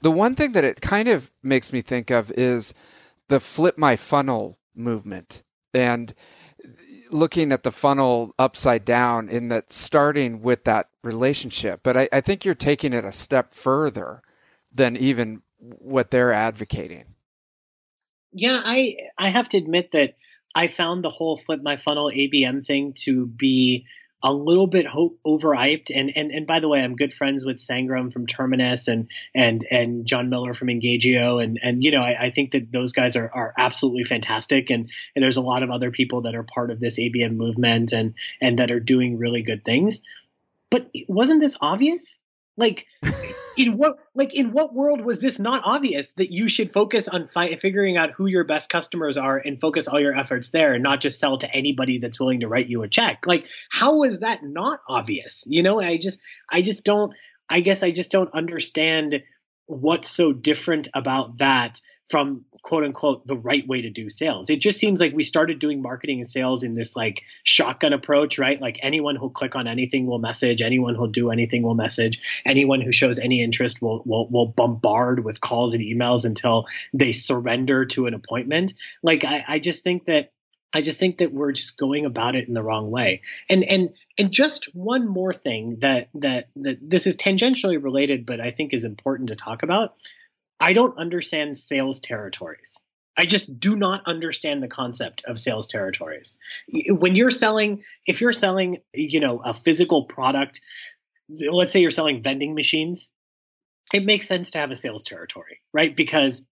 The 0.00 0.10
one 0.10 0.34
thing 0.34 0.52
that 0.52 0.64
it 0.64 0.80
kind 0.80 1.08
of 1.08 1.30
makes 1.42 1.72
me 1.72 1.80
think 1.80 2.10
of 2.10 2.30
is 2.32 2.74
the 3.28 3.40
flip 3.40 3.76
my 3.76 3.96
funnel 3.96 4.58
movement 4.74 5.42
and 5.74 6.14
looking 7.10 7.50
at 7.50 7.62
the 7.62 7.72
funnel 7.72 8.34
upside 8.38 8.84
down 8.84 9.28
in 9.28 9.48
that 9.48 9.72
starting 9.72 10.42
with 10.42 10.64
that 10.64 10.88
relationship. 11.02 11.80
But 11.82 11.96
I, 11.96 12.08
I 12.12 12.20
think 12.20 12.44
you're 12.44 12.54
taking 12.54 12.92
it 12.92 13.04
a 13.04 13.12
step 13.12 13.54
further 13.54 14.22
than 14.70 14.96
even 14.96 15.42
what 15.58 16.10
they're 16.10 16.32
advocating 16.32 17.14
yeah, 18.32 18.60
I 18.62 18.96
I 19.16 19.30
have 19.30 19.48
to 19.50 19.58
admit 19.58 19.92
that 19.92 20.14
I 20.54 20.68
found 20.68 21.04
the 21.04 21.10
whole 21.10 21.36
flip 21.36 21.62
my 21.62 21.76
funnel 21.76 22.10
ABM 22.14 22.66
thing 22.66 22.94
to 23.04 23.26
be 23.26 23.86
a 24.22 24.32
little 24.32 24.66
bit 24.66 24.86
ho- 24.86 25.16
overhyped. 25.26 25.90
And 25.94 26.10
and 26.16 26.30
and 26.32 26.46
by 26.46 26.60
the 26.60 26.68
way, 26.68 26.80
I'm 26.80 26.96
good 26.96 27.12
friends 27.12 27.44
with 27.44 27.58
Sangram 27.58 28.12
from 28.12 28.26
Terminus 28.26 28.88
and 28.88 29.10
and 29.34 29.66
and 29.70 30.06
John 30.06 30.28
Miller 30.28 30.54
from 30.54 30.68
Engagio, 30.68 31.42
and 31.42 31.58
and 31.62 31.82
you 31.82 31.90
know 31.90 32.02
I, 32.02 32.24
I 32.26 32.30
think 32.30 32.52
that 32.52 32.72
those 32.72 32.92
guys 32.92 33.16
are 33.16 33.30
are 33.32 33.54
absolutely 33.56 34.04
fantastic. 34.04 34.70
And 34.70 34.90
and 35.14 35.22
there's 35.22 35.36
a 35.36 35.42
lot 35.42 35.62
of 35.62 35.70
other 35.70 35.90
people 35.90 36.22
that 36.22 36.34
are 36.34 36.42
part 36.42 36.70
of 36.70 36.80
this 36.80 36.98
ABM 36.98 37.36
movement 37.36 37.92
and 37.92 38.14
and 38.40 38.58
that 38.58 38.70
are 38.70 38.80
doing 38.80 39.18
really 39.18 39.42
good 39.42 39.64
things. 39.64 40.00
But 40.70 40.90
wasn't 41.08 41.40
this 41.40 41.56
obvious? 41.60 42.18
Like 42.56 42.86
in 43.58 43.76
what 43.76 43.96
like 44.14 44.34
in 44.34 44.52
what 44.52 44.72
world 44.72 45.00
was 45.00 45.20
this 45.20 45.38
not 45.38 45.62
obvious 45.64 46.12
that 46.12 46.30
you 46.32 46.48
should 46.48 46.72
focus 46.72 47.08
on 47.08 47.26
fi- 47.26 47.56
figuring 47.56 47.96
out 47.96 48.12
who 48.12 48.26
your 48.26 48.44
best 48.44 48.70
customers 48.70 49.16
are 49.16 49.36
and 49.36 49.60
focus 49.60 49.88
all 49.88 50.00
your 50.00 50.16
efforts 50.16 50.50
there 50.50 50.74
and 50.74 50.82
not 50.82 51.00
just 51.00 51.18
sell 51.18 51.38
to 51.38 51.52
anybody 51.52 51.98
that's 51.98 52.20
willing 52.20 52.40
to 52.40 52.48
write 52.48 52.68
you 52.68 52.82
a 52.82 52.88
check? 52.88 53.26
Like 53.26 53.48
how 53.68 54.04
is 54.04 54.20
that 54.20 54.42
not 54.42 54.80
obvious? 54.88 55.44
You 55.46 55.62
know 55.62 55.80
i 55.80 55.96
just 55.96 56.20
i 56.48 56.62
just 56.62 56.84
don't 56.84 57.12
i 57.48 57.60
guess 57.60 57.82
i 57.82 57.90
just 57.90 58.10
don't 58.10 58.32
understand 58.32 59.22
what's 59.68 60.10
so 60.10 60.32
different 60.32 60.88
about 60.94 61.38
that 61.38 61.80
from 62.08 62.46
quote 62.62 62.84
unquote 62.84 63.26
the 63.26 63.36
right 63.36 63.66
way 63.68 63.82
to 63.82 63.90
do 63.90 64.08
sales. 64.08 64.48
It 64.48 64.60
just 64.60 64.78
seems 64.78 64.98
like 64.98 65.12
we 65.12 65.22
started 65.22 65.58
doing 65.58 65.82
marketing 65.82 66.20
and 66.20 66.28
sales 66.28 66.62
in 66.62 66.72
this 66.72 66.96
like 66.96 67.24
shotgun 67.44 67.92
approach, 67.92 68.38
right? 68.38 68.60
Like 68.60 68.78
anyone 68.82 69.14
who'll 69.14 69.30
click 69.30 69.54
on 69.56 69.68
anything 69.68 70.06
will 70.06 70.18
message, 70.18 70.62
anyone 70.62 70.94
who'll 70.94 71.08
do 71.08 71.30
anything 71.30 71.62
will 71.62 71.74
message, 71.74 72.42
anyone 72.46 72.80
who 72.80 72.92
shows 72.92 73.18
any 73.18 73.42
interest 73.42 73.82
will 73.82 74.02
will 74.06 74.26
will 74.28 74.46
bombard 74.46 75.22
with 75.22 75.40
calls 75.40 75.74
and 75.74 75.82
emails 75.82 76.24
until 76.24 76.66
they 76.94 77.12
surrender 77.12 77.84
to 77.86 78.06
an 78.06 78.14
appointment. 78.14 78.72
Like 79.02 79.24
I, 79.24 79.44
I 79.46 79.58
just 79.58 79.84
think 79.84 80.06
that 80.06 80.32
I 80.72 80.82
just 80.82 80.98
think 80.98 81.18
that 81.18 81.32
we're 81.32 81.52
just 81.52 81.78
going 81.78 82.04
about 82.04 82.36
it 82.36 82.46
in 82.46 82.54
the 82.54 82.62
wrong 82.62 82.90
way. 82.90 83.22
And 83.48 83.64
and 83.64 83.96
and 84.18 84.30
just 84.30 84.74
one 84.74 85.08
more 85.08 85.32
thing 85.32 85.78
that 85.80 86.10
that 86.14 86.48
that 86.56 86.78
this 86.82 87.06
is 87.06 87.16
tangentially 87.16 87.82
related, 87.82 88.26
but 88.26 88.40
I 88.40 88.50
think 88.50 88.74
is 88.74 88.84
important 88.84 89.30
to 89.30 89.36
talk 89.36 89.62
about. 89.62 89.94
I 90.60 90.72
don't 90.72 90.98
understand 90.98 91.56
sales 91.56 92.00
territories. 92.00 92.78
I 93.16 93.26
just 93.26 93.58
do 93.58 93.74
not 93.74 94.02
understand 94.06 94.62
the 94.62 94.68
concept 94.68 95.24
of 95.26 95.40
sales 95.40 95.66
territories. 95.66 96.38
When 96.88 97.16
you're 97.16 97.30
selling, 97.30 97.82
if 98.06 98.20
you're 98.20 98.32
selling, 98.32 98.78
you 98.94 99.18
know, 99.18 99.40
a 99.44 99.52
physical 99.52 100.04
product, 100.04 100.60
let's 101.28 101.72
say 101.72 101.80
you're 101.80 101.90
selling 101.90 102.22
vending 102.22 102.54
machines, 102.54 103.10
it 103.92 104.04
makes 104.04 104.28
sense 104.28 104.52
to 104.52 104.58
have 104.58 104.70
a 104.70 104.76
sales 104.76 105.02
territory, 105.02 105.60
right? 105.72 105.94
Because 105.94 106.46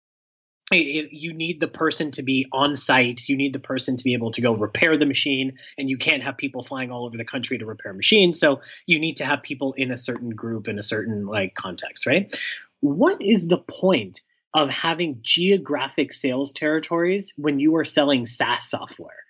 you 0.72 1.34
need 1.34 1.60
the 1.60 1.68
person 1.68 2.12
to 2.12 2.24
be 2.24 2.48
on 2.52 2.76
site. 2.76 3.30
You 3.30 3.38
need 3.38 3.54
the 3.54 3.60
person 3.60 3.98
to 3.98 4.04
be 4.04 4.14
able 4.14 4.32
to 4.32 4.42
go 4.42 4.54
repair 4.54 4.98
the 4.98 5.06
machine, 5.06 5.58
and 5.78 5.90
you 5.90 5.98
can't 5.98 6.24
have 6.24 6.38
people 6.38 6.64
flying 6.64 6.92
all 6.92 7.06
over 7.06 7.18
the 7.18 7.26
country 7.26 7.58
to 7.60 7.66
repair 7.66 7.94
machines. 7.94 8.40
So 8.40 8.62
you 8.88 9.00
need 9.00 9.18
to 9.18 9.26
have 9.26 9.44
people 9.44 9.74
in 9.74 9.92
a 9.92 9.98
certain 9.98 10.32
group 10.32 10.68
in 10.68 10.80
a 10.80 10.84
certain 10.84 11.26
like 11.28 11.54
context, 11.54 12.08
right? 12.08 12.36
What 12.80 13.22
is 13.22 13.48
the 13.48 13.60
point 13.60 14.22
of 14.54 14.70
having 14.70 15.20
geographic 15.22 16.14
sales 16.14 16.52
territories 16.52 17.34
when 17.38 17.60
you 17.60 17.76
are 17.76 17.86
selling 17.86 18.26
SaaS 18.26 18.70
software? 18.70 19.25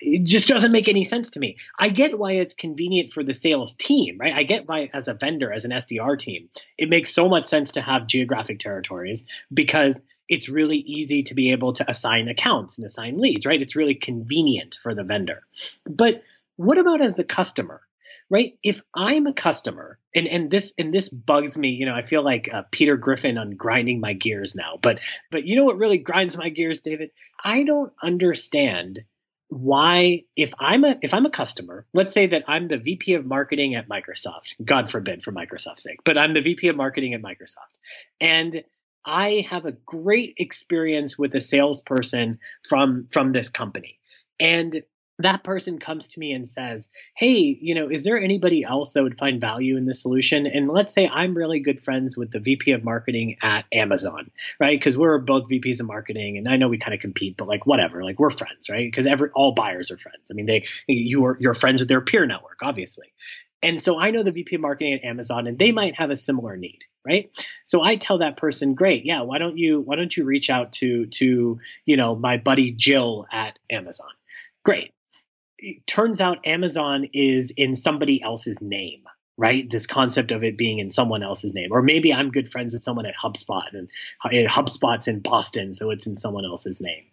It 0.00 0.24
just 0.24 0.48
doesn't 0.48 0.72
make 0.72 0.88
any 0.88 1.04
sense 1.04 1.30
to 1.30 1.40
me. 1.40 1.58
I 1.78 1.90
get 1.90 2.18
why 2.18 2.32
it's 2.32 2.54
convenient 2.54 3.10
for 3.10 3.22
the 3.22 3.34
sales 3.34 3.74
team, 3.74 4.16
right? 4.18 4.34
I 4.34 4.44
get 4.44 4.66
why 4.66 4.88
as 4.92 5.08
a 5.08 5.14
vendor, 5.14 5.52
as 5.52 5.64
an 5.64 5.72
SDR 5.72 6.18
team, 6.18 6.48
it 6.78 6.88
makes 6.88 7.12
so 7.12 7.28
much 7.28 7.44
sense 7.44 7.72
to 7.72 7.82
have 7.82 8.06
geographic 8.06 8.58
territories 8.58 9.26
because 9.52 10.00
it's 10.28 10.48
really 10.48 10.78
easy 10.78 11.24
to 11.24 11.34
be 11.34 11.52
able 11.52 11.74
to 11.74 11.90
assign 11.90 12.28
accounts 12.28 12.78
and 12.78 12.86
assign 12.86 13.18
leads, 13.18 13.44
right? 13.44 13.60
It's 13.60 13.76
really 13.76 13.94
convenient 13.94 14.78
for 14.82 14.94
the 14.94 15.04
vendor. 15.04 15.42
But 15.84 16.22
what 16.56 16.78
about 16.78 17.02
as 17.02 17.16
the 17.16 17.24
customer? 17.24 17.82
Right? 18.28 18.58
If 18.62 18.80
I'm 18.94 19.26
a 19.26 19.32
customer, 19.32 19.98
and 20.14 20.28
and 20.28 20.50
this 20.52 20.72
and 20.78 20.94
this 20.94 21.08
bugs 21.08 21.56
me, 21.56 21.70
you 21.70 21.84
know, 21.84 21.94
I 21.94 22.02
feel 22.02 22.22
like 22.24 22.52
uh, 22.52 22.62
Peter 22.70 22.96
Griffin 22.96 23.38
on 23.38 23.56
grinding 23.56 23.98
my 23.98 24.12
gears 24.12 24.54
now. 24.54 24.78
But 24.80 25.00
but 25.32 25.46
you 25.46 25.56
know 25.56 25.64
what 25.64 25.78
really 25.78 25.98
grinds 25.98 26.36
my 26.36 26.48
gears, 26.48 26.80
David? 26.80 27.10
I 27.42 27.64
don't 27.64 27.92
understand 28.00 29.00
why 29.50 30.22
if 30.36 30.54
i'm 30.60 30.84
a 30.84 30.96
if 31.02 31.12
i'm 31.12 31.26
a 31.26 31.30
customer 31.30 31.84
let's 31.92 32.14
say 32.14 32.28
that 32.28 32.44
i'm 32.46 32.68
the 32.68 32.78
vp 32.78 33.14
of 33.14 33.26
marketing 33.26 33.74
at 33.74 33.88
microsoft 33.88 34.54
god 34.64 34.88
forbid 34.88 35.22
for 35.22 35.32
microsoft's 35.32 35.82
sake 35.82 35.98
but 36.04 36.16
i'm 36.16 36.34
the 36.34 36.40
vp 36.40 36.68
of 36.68 36.76
marketing 36.76 37.14
at 37.14 37.20
microsoft 37.20 37.78
and 38.20 38.62
i 39.04 39.44
have 39.50 39.66
a 39.66 39.72
great 39.72 40.34
experience 40.38 41.18
with 41.18 41.34
a 41.34 41.40
salesperson 41.40 42.38
from 42.68 43.08
from 43.12 43.32
this 43.32 43.48
company. 43.48 43.98
And 44.38 44.82
that 45.22 45.44
person 45.44 45.78
comes 45.78 46.08
to 46.08 46.20
me 46.20 46.32
and 46.32 46.48
says, 46.48 46.88
Hey, 47.16 47.56
you 47.60 47.74
know, 47.74 47.88
is 47.88 48.04
there 48.04 48.20
anybody 48.20 48.64
else 48.64 48.92
that 48.92 49.02
would 49.02 49.18
find 49.18 49.40
value 49.40 49.76
in 49.76 49.86
this 49.86 50.02
solution? 50.02 50.46
And 50.46 50.68
let's 50.68 50.94
say 50.94 51.08
I'm 51.08 51.36
really 51.36 51.60
good 51.60 51.80
friends 51.80 52.16
with 52.16 52.30
the 52.30 52.40
VP 52.40 52.72
of 52.72 52.84
marketing 52.84 53.36
at 53.42 53.64
Amazon, 53.72 54.30
right? 54.58 54.78
Because 54.78 54.96
we're 54.96 55.18
both 55.18 55.48
VPs 55.48 55.80
of 55.80 55.86
marketing 55.86 56.38
and 56.38 56.48
I 56.48 56.56
know 56.56 56.68
we 56.68 56.78
kind 56.78 56.94
of 56.94 57.00
compete, 57.00 57.36
but 57.36 57.48
like 57.48 57.66
whatever, 57.66 58.02
like 58.04 58.18
we're 58.18 58.30
friends, 58.30 58.68
right? 58.68 58.86
Because 58.86 59.06
every 59.06 59.30
all 59.30 59.52
buyers 59.52 59.90
are 59.90 59.98
friends. 59.98 60.30
I 60.30 60.34
mean, 60.34 60.46
they 60.46 60.66
you 60.86 61.24
are 61.26 61.36
you're 61.40 61.54
friends 61.54 61.80
with 61.80 61.88
their 61.88 62.00
peer 62.00 62.26
network, 62.26 62.58
obviously. 62.62 63.12
And 63.62 63.80
so 63.80 63.98
I 63.98 64.10
know 64.10 64.22
the 64.22 64.32
VP 64.32 64.56
of 64.56 64.62
marketing 64.62 64.94
at 64.94 65.04
Amazon 65.04 65.46
and 65.46 65.58
they 65.58 65.72
might 65.72 65.94
have 65.96 66.10
a 66.10 66.16
similar 66.16 66.56
need, 66.56 66.80
right? 67.04 67.30
So 67.64 67.82
I 67.82 67.96
tell 67.96 68.18
that 68.18 68.36
person, 68.38 68.74
great, 68.74 69.04
yeah, 69.04 69.22
why 69.22 69.38
don't 69.38 69.58
you 69.58 69.80
why 69.80 69.96
don't 69.96 70.16
you 70.16 70.24
reach 70.24 70.50
out 70.50 70.72
to 70.74 71.06
to, 71.06 71.60
you 71.84 71.96
know, 71.96 72.14
my 72.14 72.38
buddy 72.38 72.72
Jill 72.72 73.26
at 73.30 73.58
Amazon? 73.70 74.08
Great 74.64 74.92
it 75.60 75.86
turns 75.86 76.20
out 76.20 76.46
Amazon 76.46 77.08
is 77.12 77.52
in 77.56 77.76
somebody 77.76 78.22
else's 78.22 78.60
name, 78.62 79.04
right? 79.36 79.68
This 79.70 79.86
concept 79.86 80.32
of 80.32 80.42
it 80.42 80.56
being 80.56 80.78
in 80.78 80.90
someone 80.90 81.22
else's 81.22 81.54
name. 81.54 81.70
Or 81.70 81.82
maybe 81.82 82.12
I'm 82.12 82.30
good 82.30 82.50
friends 82.50 82.72
with 82.72 82.82
someone 82.82 83.06
at 83.06 83.14
HubSpot 83.14 83.66
and 83.72 83.88
HubSpot's 84.24 85.06
in 85.08 85.20
Boston, 85.20 85.74
so 85.74 85.90
it's 85.90 86.06
in 86.06 86.16
someone 86.16 86.44
else's 86.44 86.80
name. 86.80 87.04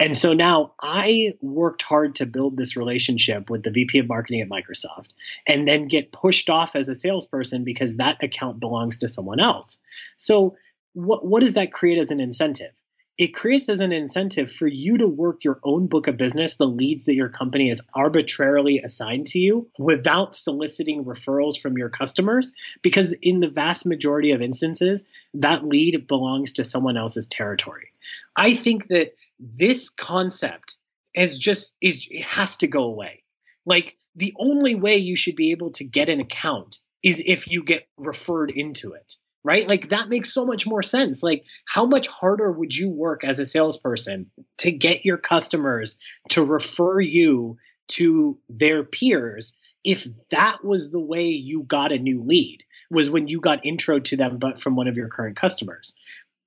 And 0.00 0.16
so 0.16 0.32
now 0.32 0.74
I 0.80 1.34
worked 1.40 1.82
hard 1.82 2.16
to 2.16 2.26
build 2.26 2.56
this 2.56 2.76
relationship 2.76 3.48
with 3.48 3.62
the 3.62 3.70
VP 3.70 4.00
of 4.00 4.08
marketing 4.08 4.40
at 4.40 4.48
Microsoft 4.48 5.08
and 5.46 5.66
then 5.66 5.88
get 5.88 6.12
pushed 6.12 6.50
off 6.50 6.74
as 6.74 6.88
a 6.88 6.94
salesperson 6.94 7.64
because 7.64 7.96
that 7.96 8.22
account 8.22 8.60
belongs 8.60 8.98
to 8.98 9.08
someone 9.08 9.40
else. 9.40 9.78
So 10.16 10.56
what, 10.94 11.24
what 11.24 11.42
does 11.42 11.54
that 11.54 11.72
create 11.72 11.98
as 11.98 12.10
an 12.10 12.20
incentive? 12.20 12.72
It 13.18 13.34
creates 13.34 13.68
as 13.68 13.80
an 13.80 13.92
incentive 13.92 14.50
for 14.50 14.66
you 14.66 14.98
to 14.98 15.06
work 15.06 15.44
your 15.44 15.60
own 15.62 15.86
book 15.86 16.06
of 16.06 16.16
business, 16.16 16.56
the 16.56 16.66
leads 16.66 17.04
that 17.04 17.14
your 17.14 17.28
company 17.28 17.68
has 17.68 17.82
arbitrarily 17.94 18.78
assigned 18.78 19.26
to 19.28 19.38
you 19.38 19.68
without 19.78 20.34
soliciting 20.34 21.04
referrals 21.04 21.58
from 21.58 21.76
your 21.76 21.90
customers. 21.90 22.52
Because 22.80 23.12
in 23.20 23.40
the 23.40 23.50
vast 23.50 23.84
majority 23.84 24.32
of 24.32 24.40
instances, 24.40 25.04
that 25.34 25.64
lead 25.64 26.06
belongs 26.06 26.54
to 26.54 26.64
someone 26.64 26.96
else's 26.96 27.26
territory. 27.26 27.92
I 28.34 28.54
think 28.54 28.88
that 28.88 29.12
this 29.38 29.90
concept 29.90 30.76
is 31.14 31.38
just 31.38 31.74
is 31.82 32.06
it 32.10 32.24
has 32.24 32.56
to 32.58 32.66
go 32.66 32.84
away. 32.84 33.22
Like 33.66 33.96
the 34.16 34.34
only 34.38 34.74
way 34.74 34.96
you 34.96 35.16
should 35.16 35.36
be 35.36 35.50
able 35.50 35.70
to 35.72 35.84
get 35.84 36.08
an 36.08 36.20
account 36.20 36.78
is 37.02 37.22
if 37.24 37.48
you 37.48 37.62
get 37.62 37.86
referred 37.98 38.50
into 38.50 38.92
it 38.92 39.16
right? 39.44 39.68
Like 39.68 39.88
that 39.88 40.08
makes 40.08 40.32
so 40.32 40.44
much 40.44 40.66
more 40.66 40.82
sense. 40.82 41.22
Like, 41.22 41.46
how 41.66 41.86
much 41.86 42.06
harder 42.06 42.50
would 42.50 42.76
you 42.76 42.88
work 42.88 43.24
as 43.24 43.38
a 43.38 43.46
salesperson 43.46 44.30
to 44.58 44.70
get 44.70 45.04
your 45.04 45.18
customers 45.18 45.96
to 46.30 46.44
refer 46.44 47.00
you 47.00 47.58
to 47.88 48.38
their 48.48 48.84
peers 48.84 49.54
if 49.84 50.06
that 50.30 50.64
was 50.64 50.92
the 50.92 51.00
way 51.00 51.28
you 51.28 51.64
got 51.64 51.92
a 51.92 51.98
new 51.98 52.22
lead? 52.22 52.62
Was 52.90 53.08
when 53.08 53.26
you 53.26 53.40
got 53.40 53.64
intro 53.64 54.00
to 54.00 54.16
them, 54.16 54.38
but 54.38 54.60
from 54.60 54.76
one 54.76 54.86
of 54.86 54.96
your 54.96 55.08
current 55.08 55.36
customers. 55.36 55.94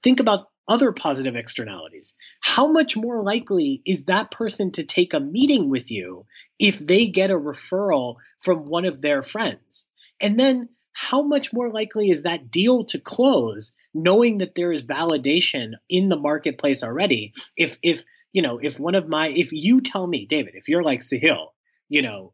Think 0.03 0.19
about 0.19 0.47
other 0.67 0.91
positive 0.91 1.35
externalities. 1.35 2.13
How 2.39 2.71
much 2.71 2.95
more 2.95 3.21
likely 3.21 3.81
is 3.85 4.05
that 4.05 4.31
person 4.31 4.71
to 4.73 4.83
take 4.83 5.13
a 5.13 5.19
meeting 5.19 5.69
with 5.69 5.91
you 5.91 6.25
if 6.59 6.79
they 6.79 7.07
get 7.07 7.31
a 7.31 7.35
referral 7.35 8.15
from 8.39 8.67
one 8.67 8.85
of 8.85 9.01
their 9.01 9.21
friends? 9.21 9.85
And 10.21 10.39
then 10.39 10.69
how 10.95 11.21
much 11.21 11.51
more 11.51 11.69
likely 11.69 12.09
is 12.09 12.23
that 12.23 12.49
deal 12.49 12.85
to 12.85 12.99
close 12.99 13.73
knowing 13.93 14.37
that 14.37 14.55
there 14.55 14.71
is 14.71 14.81
validation 14.81 15.73
in 15.89 16.07
the 16.07 16.17
marketplace 16.17 16.83
already? 16.83 17.33
If 17.57 17.77
if 17.83 18.05
you 18.31 18.41
know 18.41 18.59
if 18.61 18.79
one 18.79 18.95
of 18.95 19.07
my 19.07 19.27
if 19.27 19.51
you 19.51 19.81
tell 19.81 20.07
me 20.07 20.25
david 20.25 20.55
if 20.55 20.67
you're 20.67 20.83
like 20.83 20.99
sahil 20.99 21.47
you 21.87 22.01
know 22.01 22.33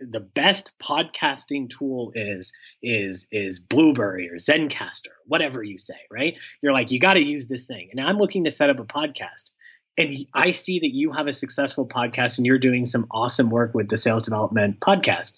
the 0.00 0.20
best 0.20 0.72
podcasting 0.82 1.68
tool 1.70 2.12
is 2.14 2.52
is 2.82 3.26
is 3.30 3.60
Blubrry 3.60 4.30
or 4.30 4.36
zencastr 4.36 5.08
whatever 5.26 5.62
you 5.62 5.78
say 5.78 5.98
right? 6.10 6.38
You're 6.62 6.72
like 6.72 6.90
you 6.90 7.00
got 7.00 7.14
to 7.14 7.22
use 7.22 7.48
this 7.48 7.66
thing. 7.66 7.88
And 7.92 8.00
i'm 8.00 8.18
looking 8.18 8.44
to 8.44 8.50
set 8.50 8.70
up 8.70 8.78
a 8.78 8.84
podcast. 8.84 9.50
And 9.98 10.16
i 10.34 10.52
see 10.52 10.80
that 10.80 10.94
you 10.94 11.12
have 11.12 11.28
a 11.28 11.32
successful 11.32 11.86
podcast 11.86 12.38
and 12.38 12.46
you're 12.46 12.58
doing 12.58 12.86
some 12.86 13.06
awesome 13.10 13.50
work 13.50 13.74
with 13.74 13.88
the 13.88 13.98
sales 13.98 14.22
development 14.22 14.80
podcast 14.80 15.34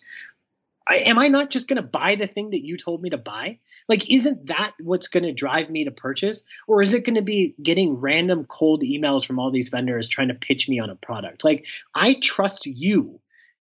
I, 0.87 0.97
am 0.97 1.19
I 1.19 1.29
not 1.29 1.51
just 1.51 1.67
going 1.67 1.77
to 1.77 1.83
buy 1.83 2.15
the 2.17 2.27
thing 2.27 2.51
that 2.51 2.65
you 2.65 2.77
told 2.77 3.01
me 3.01 3.11
to 3.11 3.19
buy? 3.19 3.59
Like, 3.89 4.11
isn't 4.11 4.47
that 4.49 4.73
what's 4.81 5.09
going 5.09 5.25
to 5.25 5.33
drive 5.33 5.71
me 5.71 5.85
to 5.85 5.91
purchase? 5.91 6.43
Or 6.67 6.83
is 6.83 6.95
it 6.95 7.05
going 7.05 7.17
to 7.17 7.23
be 7.23 7.55
getting 7.63 7.97
random 7.97 8.45
cold 8.45 8.83
emails 8.83 9.25
from 9.25 9.39
all 9.39 9.51
these 9.51 9.71
vendors 9.71 10.09
trying 10.09 10.29
to 10.29 10.35
pitch 10.35 10.69
me 10.69 10.81
on 10.81 10.91
a 10.91 10.97
product? 10.97 11.45
Like, 11.45 11.67
I 11.95 12.15
trust 12.15 12.67
you. 12.67 13.21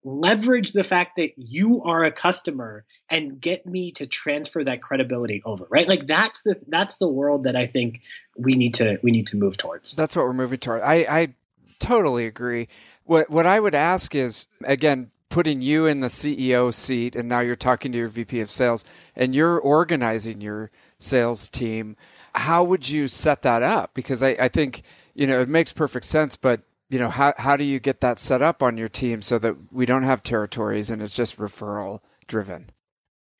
Leverage 0.07 0.73
the 0.73 0.85
fact 0.85 1.17
that 1.17 1.33
you 1.39 1.85
are 1.85 2.05
a 2.05 2.13
customer 2.13 2.85
and 3.09 3.41
get 3.41 3.65
me 3.65 3.93
to 3.93 4.07
transfer 4.07 4.63
that 4.63 4.83
credibility 4.83 5.41
over, 5.47 5.67
right? 5.71 5.89
Like 5.89 6.07
that's 6.07 6.43
the 6.43 6.61
that's 6.69 6.99
the 6.99 7.09
world 7.09 7.45
that 7.45 7.57
I 7.57 7.65
think 7.65 8.03
we 8.37 8.55
need 8.55 8.75
to 8.75 8.99
we 9.03 9.13
need 9.13 9.29
to 9.29 9.39
move 9.39 9.57
towards. 9.57 9.93
That's 9.93 10.15
what 10.15 10.27
we're 10.27 10.35
moving 10.35 10.59
toward. 10.59 10.83
I, 10.83 11.07
I 11.09 11.35
totally 11.79 12.27
agree. 12.27 12.69
What 13.05 13.31
what 13.31 13.47
I 13.47 13.59
would 13.59 13.75
ask 13.75 14.15
is 14.15 14.47
again, 14.63 15.11
putting 15.35 15.61
you 15.61 15.85
in 15.85 15.99
the 15.99 16.07
CEO 16.07 16.73
seat 16.73 17.17
and 17.17 17.29
now 17.29 17.41
you're 17.41 17.57
talking 17.57 17.91
to 17.91 17.99
your 17.99 18.07
VP 18.07 18.39
of 18.39 18.53
sales 18.53 18.85
and 19.17 19.35
you're 19.35 19.59
organizing 19.59 20.41
your 20.41 20.71
sales 21.01 21.49
team, 21.49 21.97
how 22.37 22.63
would 22.63 22.89
you 22.89 23.09
set 23.09 23.43
that 23.43 23.61
up? 23.61 23.95
Because 23.95 24.23
I, 24.23 24.37
I 24.39 24.47
think, 24.47 24.83
you 25.13 25.27
know, 25.27 25.41
it 25.41 25.49
makes 25.49 25.73
perfect 25.73 26.07
sense, 26.07 26.37
but 26.37 26.61
you 26.89 27.01
know, 27.01 27.09
how, 27.09 27.35
how 27.37 27.57
do 27.57 27.65
you 27.65 27.81
get 27.81 28.01
that 28.01 28.21
set 28.21 28.43
up 28.43 28.63
on 28.63 28.79
your 28.79 28.89
team 28.89 29.23
so 29.23 29.37
that 29.41 29.73
we 29.73 29.87
don't 29.87 30.05
have 30.05 30.23
territories 30.23 30.89
and 30.89 31.03
it's 31.03 31.17
just 31.17 31.37
referral 31.37 31.99
driven? 32.29 32.71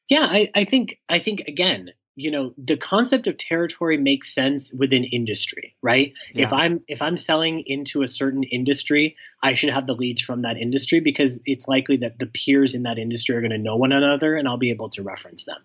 Yeah, 0.09 0.27
I, 0.29 0.51
I 0.53 0.65
think 0.65 0.99
I 1.09 1.21
think 1.21 1.43
again, 1.43 1.93
you 2.17 2.31
know 2.31 2.55
the 2.57 2.77
concept 2.77 3.27
of 3.27 3.37
territory 3.37 3.97
makes 3.97 4.33
sense 4.33 4.73
within 4.73 5.05
industry 5.05 5.75
right 5.83 6.13
yeah. 6.33 6.47
if 6.47 6.53
i'm 6.53 6.81
if 6.87 7.03
i'm 7.03 7.17
selling 7.17 7.63
into 7.67 8.03
a 8.03 8.09
certain 8.09 8.43
industry 8.45 9.17
i 9.43 9.55
should 9.55 9.71
have 9.71 9.87
the 9.87 9.95
leads 9.95 10.21
from 10.21 10.43
that 10.43 10.57
industry 10.57 11.01
because 11.01 11.41
it's 11.45 11.67
likely 11.67 11.99
that 11.99 12.19
the 12.19 12.27
peers 12.27 12.75
in 12.75 12.85
that 12.85 12.99
industry 12.99 13.35
are 13.37 13.41
going 13.41 13.51
to 13.51 13.59
know 13.59 13.77
one 13.77 13.93
another 13.93 14.37
and 14.37 14.47
i'll 14.47 14.57
be 14.57 14.71
able 14.71 14.91
to 14.91 15.03
reference 15.03 15.45
them 15.45 15.59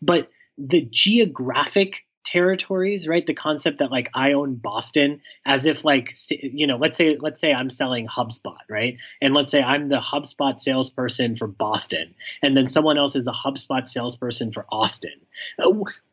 but 0.00 0.30
the 0.58 0.86
geographic 0.90 2.04
territories, 2.24 3.08
right? 3.08 3.24
The 3.24 3.34
concept 3.34 3.78
that 3.78 3.90
like 3.90 4.10
I 4.14 4.32
own 4.32 4.56
Boston 4.56 5.20
as 5.44 5.66
if 5.66 5.84
like 5.84 6.16
you 6.30 6.66
know, 6.66 6.76
let's 6.76 6.96
say 6.96 7.16
let's 7.18 7.40
say 7.40 7.52
I'm 7.52 7.70
selling 7.70 8.06
HubSpot, 8.06 8.58
right? 8.68 8.98
And 9.20 9.34
let's 9.34 9.50
say 9.50 9.62
I'm 9.62 9.88
the 9.88 10.00
HubSpot 10.00 10.58
salesperson 10.58 11.36
for 11.36 11.46
Boston, 11.46 12.14
and 12.42 12.56
then 12.56 12.68
someone 12.68 12.98
else 12.98 13.16
is 13.16 13.24
the 13.24 13.32
HubSpot 13.32 13.86
salesperson 13.88 14.52
for 14.52 14.66
Austin. 14.70 15.20
Uh, 15.58 15.72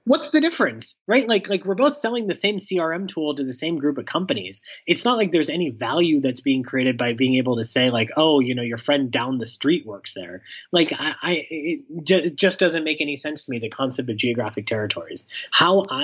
what's 0.10 0.32
the 0.32 0.42
difference 0.42 0.96
right 1.06 1.28
like 1.28 1.50
like 1.50 1.66
we're 1.66 1.76
both 1.76 1.98
selling 1.98 2.26
the 2.26 2.34
same 2.34 2.58
crm 2.58 3.08
tool 3.08 3.36
to 3.36 3.44
the 3.44 3.54
same 3.54 3.78
group 3.78 4.00
of 4.00 4.08
companies 4.08 4.62
it's 4.88 5.06
not 5.06 5.18
like 5.18 5.32
there's 5.32 5.52
any 5.52 5.70
value 5.70 6.20
that's 6.20 6.42
being 6.42 6.64
created 6.64 6.98
by 6.98 7.14
being 7.14 7.36
able 7.36 7.58
to 7.58 7.64
say 7.64 7.92
like 7.92 8.10
oh 8.18 8.40
you 8.40 8.56
know 8.56 8.64
your 8.64 8.78
friend 8.78 9.12
down 9.12 9.38
the 9.38 9.46
street 9.46 9.86
works 9.86 10.16
there 10.16 10.42
like 10.72 10.94
i, 10.94 11.14
I 11.22 11.46
it 11.50 12.36
just 12.36 12.58
doesn't 12.58 12.84
make 12.84 13.02
any 13.02 13.18
sense 13.18 13.46
to 13.46 13.52
me 13.52 13.60
the 13.60 13.70
concept 13.70 14.10
of 14.10 14.16
geographic 14.16 14.66
territories 14.66 15.28
how 15.52 15.86
i 15.92 15.99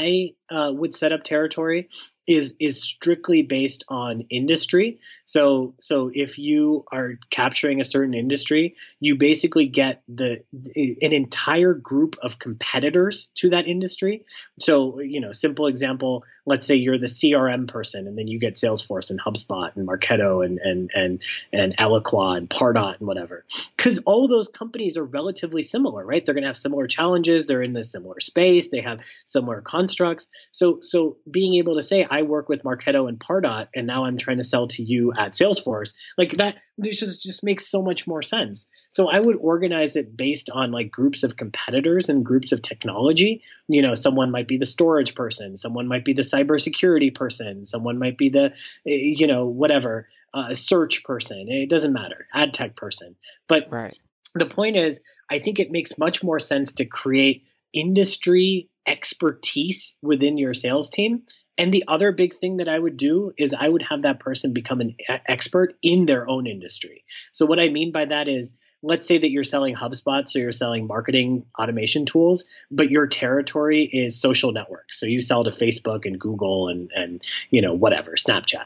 uh, 0.49 0.71
would 0.73 0.95
set 0.95 1.11
up 1.11 1.23
territory 1.23 1.89
is 2.27 2.55
is 2.59 2.81
strictly 2.81 3.43
based 3.43 3.83
on 3.87 4.25
industry. 4.29 4.99
So 5.25 5.75
so 5.79 6.09
if 6.13 6.37
you 6.39 6.85
are 6.91 7.13
capturing 7.29 7.81
a 7.81 7.83
certain 7.83 8.13
industry, 8.13 8.75
you 8.99 9.15
basically 9.15 9.67
get 9.67 10.01
the 10.07 10.43
an 10.53 11.13
entire 11.13 11.73
group 11.73 12.15
of 12.21 12.39
competitors 12.39 13.29
to 13.35 13.51
that 13.51 13.67
industry. 13.67 14.25
So 14.59 14.99
you 14.99 15.19
know, 15.19 15.31
simple 15.31 15.67
example, 15.67 16.23
let's 16.45 16.65
say 16.65 16.75
you're 16.75 16.97
the 16.97 17.07
CRM 17.07 17.67
person 17.67 18.07
and 18.07 18.17
then 18.17 18.27
you 18.27 18.39
get 18.39 18.55
Salesforce 18.55 19.11
and 19.11 19.21
HubSpot 19.21 19.75
and 19.75 19.87
Marketo 19.87 20.43
and 20.43 20.59
and 20.59 20.89
and 20.93 21.21
and 21.53 21.77
Eloqua 21.77 22.37
and 22.37 22.49
Pardot 22.49 22.99
and 22.99 23.07
whatever. 23.07 23.45
Cuz 23.77 23.99
all 24.05 24.27
those 24.27 24.47
companies 24.47 24.97
are 24.97 25.05
relatively 25.05 25.61
similar, 25.61 26.03
right? 26.03 26.25
They're 26.25 26.33
going 26.33 26.43
to 26.43 26.49
have 26.49 26.57
similar 26.57 26.87
challenges, 26.87 27.45
they're 27.45 27.61
in 27.61 27.73
the 27.73 27.83
similar 27.83 28.19
space, 28.19 28.69
they 28.69 28.81
have 28.81 28.99
similar 29.25 29.61
constructs. 29.61 30.27
So 30.51 30.79
so 30.81 31.17
being 31.29 31.55
able 31.55 31.75
to 31.75 31.83
say 31.83 32.05
I 32.15 32.21
work 32.21 32.47
with 32.47 32.63
Marketo 32.63 33.09
and 33.09 33.19
Pardot, 33.19 33.67
and 33.75 33.85
now 33.85 34.05
I'm 34.05 34.17
trying 34.17 34.37
to 34.37 34.45
sell 34.45 34.69
to 34.69 34.81
you 34.81 35.11
at 35.17 35.33
Salesforce. 35.33 35.93
Like 36.17 36.31
that, 36.37 36.55
this 36.77 36.97
just 36.97 37.21
just 37.21 37.43
makes 37.43 37.67
so 37.67 37.81
much 37.81 38.07
more 38.07 38.21
sense. 38.21 38.67
So 38.89 39.09
I 39.09 39.19
would 39.19 39.35
organize 39.35 39.97
it 39.97 40.15
based 40.15 40.49
on 40.49 40.71
like 40.71 40.89
groups 40.89 41.23
of 41.23 41.35
competitors 41.35 42.07
and 42.07 42.25
groups 42.25 42.53
of 42.53 42.61
technology. 42.61 43.43
You 43.67 43.81
know, 43.81 43.95
someone 43.95 44.31
might 44.31 44.47
be 44.47 44.57
the 44.57 44.65
storage 44.65 45.13
person, 45.13 45.57
someone 45.57 45.89
might 45.89 46.05
be 46.05 46.13
the 46.13 46.21
cybersecurity 46.21 47.13
person, 47.13 47.65
someone 47.65 47.99
might 47.99 48.17
be 48.17 48.29
the, 48.29 48.53
eh, 48.87 49.13
you 49.19 49.27
know, 49.27 49.47
whatever 49.47 50.07
uh, 50.33 50.53
search 50.53 51.03
person. 51.03 51.49
It 51.49 51.69
doesn't 51.69 51.91
matter, 51.91 52.27
ad 52.33 52.53
tech 52.53 52.77
person. 52.77 53.17
But 53.49 53.67
right. 53.71 53.97
the 54.35 54.45
point 54.45 54.77
is, 54.77 55.01
I 55.29 55.39
think 55.39 55.59
it 55.59 55.69
makes 55.69 55.97
much 55.97 56.23
more 56.23 56.39
sense 56.39 56.71
to 56.73 56.85
create 56.85 57.43
industry 57.73 58.69
expertise 58.87 59.97
within 60.01 60.37
your 60.37 60.53
sales 60.53 60.89
team. 60.89 61.23
And 61.57 61.73
the 61.73 61.85
other 61.87 62.11
big 62.11 62.35
thing 62.35 62.57
that 62.57 62.67
I 62.67 62.77
would 62.77 62.97
do 62.97 63.31
is 63.37 63.53
I 63.53 63.67
would 63.67 63.83
have 63.83 64.01
that 64.01 64.19
person 64.19 64.53
become 64.53 64.81
an 64.81 64.95
expert 65.27 65.75
in 65.81 66.05
their 66.05 66.27
own 66.27 66.47
industry. 66.47 67.05
So 67.31 67.45
what 67.45 67.59
I 67.59 67.69
mean 67.69 67.91
by 67.91 68.05
that 68.05 68.27
is 68.27 68.55
let's 68.83 69.07
say 69.07 69.17
that 69.17 69.31
you're 69.31 69.43
selling 69.43 69.75
HubSpot, 69.75 70.29
so 70.29 70.39
you're 70.39 70.51
selling 70.51 70.85
marketing 70.87 71.45
automation 71.59 72.05
tools, 72.05 72.45
but 72.69 72.91
your 72.91 73.07
territory 73.07 73.83
is 73.83 74.19
social 74.21 74.51
networks. 74.51 74.99
So 74.99 75.05
you 75.05 75.21
sell 75.21 75.43
to 75.43 75.51
Facebook 75.51 76.05
and 76.05 76.19
Google 76.19 76.67
and 76.67 76.91
and 76.93 77.23
you 77.49 77.61
know 77.61 77.73
whatever, 77.73 78.11
Snapchat. 78.11 78.65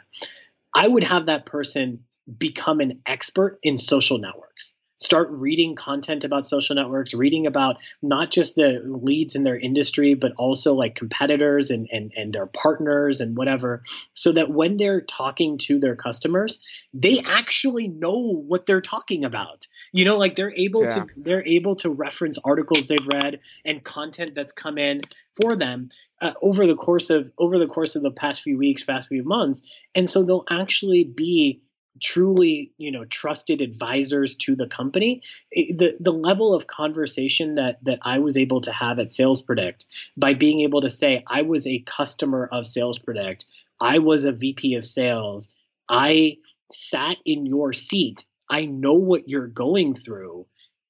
I 0.74 0.88
would 0.88 1.04
have 1.04 1.28
that 1.28 1.46
person 1.46 2.04
become 2.38 2.80
an 2.80 3.02
expert 3.06 3.60
in 3.64 3.78
social 3.78 4.18
networks. 4.20 4.76
Start 5.00 5.30
reading 5.32 5.76
content 5.76 6.24
about 6.24 6.46
social 6.46 6.76
networks, 6.76 7.14
reading 7.14 7.48
about 7.48 7.78
not 8.02 8.32
just 8.32 8.56
the 8.56 8.82
leads 8.86 9.36
in 9.36 9.44
their 9.44 9.58
industry, 9.58 10.14
but 10.14 10.34
also 10.38 10.74
like 10.74 10.96
competitors 10.96 11.72
and, 11.72 11.88
and, 11.92 12.12
and 12.16 12.34
their 12.34 12.46
partners 12.46 13.22
and 13.22 13.38
whatever, 13.38 13.82
so 14.14 14.32
that 14.34 14.52
when 14.52 14.78
they're 14.78 15.02
talking 15.02 15.58
to 15.58 15.80
their 15.80 15.96
customers, 15.96 16.60
they 16.94 17.20
actually 17.26 17.88
know 17.88 18.44
what 18.48 18.66
they're 18.66 18.82
talking 18.82 19.26
about. 19.26 19.66
You 19.92 20.06
know, 20.06 20.18
like 20.18 20.36
they're 20.36 20.54
able 20.56 20.84
yeah. 20.84 20.96
to 20.96 21.08
they're 21.18 21.48
able 21.48 21.76
to 21.78 21.90
reference 21.90 22.38
articles 22.44 22.88
they've 22.88 23.08
read 23.08 23.40
and 23.66 23.84
content 23.84 24.36
that's 24.36 24.52
come 24.52 24.78
in 24.78 25.02
for 25.42 25.56
them 25.56 25.90
uh, 26.22 26.34
over 26.42 26.68
the 26.68 26.76
course 26.76 27.10
of 27.10 27.32
over 27.38 27.58
the 27.58 27.68
course 27.68 27.96
of 27.96 28.04
the 28.04 28.12
past 28.12 28.42
few 28.42 28.58
weeks, 28.58 28.84
past 28.84 29.08
few 29.08 29.24
months, 29.24 29.62
and 29.96 30.10
so 30.10 30.24
they'll 30.24 30.46
actually 30.50 31.04
be 31.04 31.62
truly 32.02 32.72
you 32.78 32.92
know 32.92 33.06
trusted 33.06 33.62
advisors 33.62 34.36
to 34.36 34.56
the 34.56 34.68
company 34.68 35.22
the 35.52 35.96
the 36.00 36.12
level 36.12 36.54
of 36.54 36.68
conversation 36.68 37.56
that 37.56 37.84
that 37.84 38.00
I 38.02 38.20
was 38.20 38.38
able 38.38 38.62
to 38.62 38.72
have 38.72 39.00
at 39.00 39.12
Sales 39.12 39.42
Predict 39.42 39.86
by 40.18 40.34
being 40.34 40.62
able 40.62 40.82
to 40.82 40.90
say 40.90 41.24
I 41.28 41.44
was 41.44 41.68
a 41.68 41.80
customer 41.80 42.50
of 42.52 42.68
Sales 42.68 43.00
Predict. 43.00 43.46
I 43.80 44.00
was 44.00 44.24
a 44.24 44.32
VP 44.32 44.76
of 44.76 44.86
sales. 44.86 45.54
I 45.88 46.38
sat 46.72 47.18
in 47.26 47.46
your 47.46 47.74
seat. 47.74 48.26
I 48.50 48.66
know 48.66 48.96
what 48.96 49.30
you're 49.30 49.48
going 49.48 49.96
through 49.96 50.46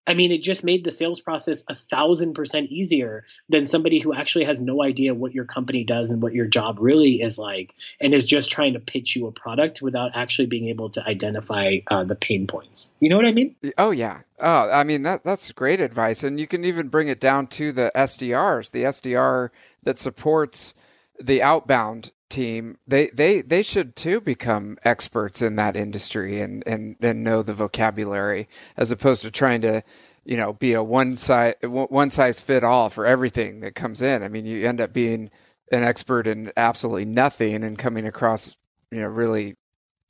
I 0.09 0.15
mean, 0.15 0.31
it 0.31 0.41
just 0.41 0.63
made 0.63 0.83
the 0.83 0.91
sales 0.91 1.21
process 1.21 1.63
a 1.67 1.75
thousand 1.75 2.33
percent 2.33 2.71
easier 2.71 3.25
than 3.47 3.67
somebody 3.67 3.99
who 3.99 4.11
actually 4.11 4.45
has 4.45 4.59
no 4.59 4.81
idea 4.81 5.13
what 5.13 5.35
your 5.35 5.45
company 5.45 5.83
does 5.83 6.09
and 6.09 6.19
what 6.19 6.33
your 6.33 6.47
job 6.47 6.77
really 6.79 7.21
is 7.21 7.37
like, 7.37 7.75
and 8.01 8.13
is 8.13 8.25
just 8.25 8.49
trying 8.49 8.73
to 8.73 8.79
pitch 8.79 9.15
you 9.15 9.27
a 9.27 9.31
product 9.31 9.83
without 9.83 10.11
actually 10.15 10.47
being 10.47 10.67
able 10.69 10.89
to 10.89 11.07
identify 11.07 11.77
uh, 11.87 12.03
the 12.03 12.15
pain 12.15 12.47
points. 12.47 12.91
You 12.99 13.09
know 13.09 13.17
what 13.17 13.25
I 13.25 13.31
mean? 13.31 13.55
Oh 13.77 13.91
yeah. 13.91 14.21
Oh, 14.39 14.71
I 14.71 14.83
mean 14.83 15.03
that 15.03 15.23
that's 15.23 15.51
great 15.51 15.79
advice, 15.79 16.23
and 16.23 16.39
you 16.39 16.47
can 16.47 16.65
even 16.65 16.87
bring 16.87 17.07
it 17.07 17.21
down 17.21 17.45
to 17.47 17.71
the 17.71 17.91
SDRs, 17.95 18.71
the 18.71 18.85
SDR 18.85 19.49
that 19.83 19.99
supports 19.99 20.73
the 21.19 21.43
outbound 21.43 22.11
team 22.29 22.77
they 22.87 23.07
they 23.07 23.41
they 23.41 23.63
should 23.63 23.95
too 23.95 24.21
become 24.21 24.77
experts 24.83 25.41
in 25.41 25.55
that 25.55 25.75
industry 25.75 26.39
and 26.39 26.63
and 26.67 26.95
and 27.01 27.23
know 27.23 27.41
the 27.41 27.53
vocabulary 27.53 28.47
as 28.77 28.91
opposed 28.91 29.23
to 29.23 29.31
trying 29.31 29.61
to 29.61 29.81
you 30.25 30.37
know 30.37 30.53
be 30.53 30.73
a 30.73 30.83
one 30.83 31.17
size 31.17 31.55
one 31.63 32.09
size 32.09 32.39
fit 32.39 32.63
all 32.63 32.89
for 32.89 33.05
everything 33.05 33.61
that 33.61 33.73
comes 33.73 34.01
in 34.01 34.21
i 34.21 34.27
mean 34.27 34.45
you 34.45 34.65
end 34.67 34.79
up 34.79 34.93
being 34.93 35.29
an 35.71 35.83
expert 35.83 36.27
in 36.27 36.51
absolutely 36.55 37.05
nothing 37.05 37.63
and 37.63 37.77
coming 37.77 38.05
across 38.05 38.55
you 38.91 39.01
know 39.01 39.07
really 39.07 39.55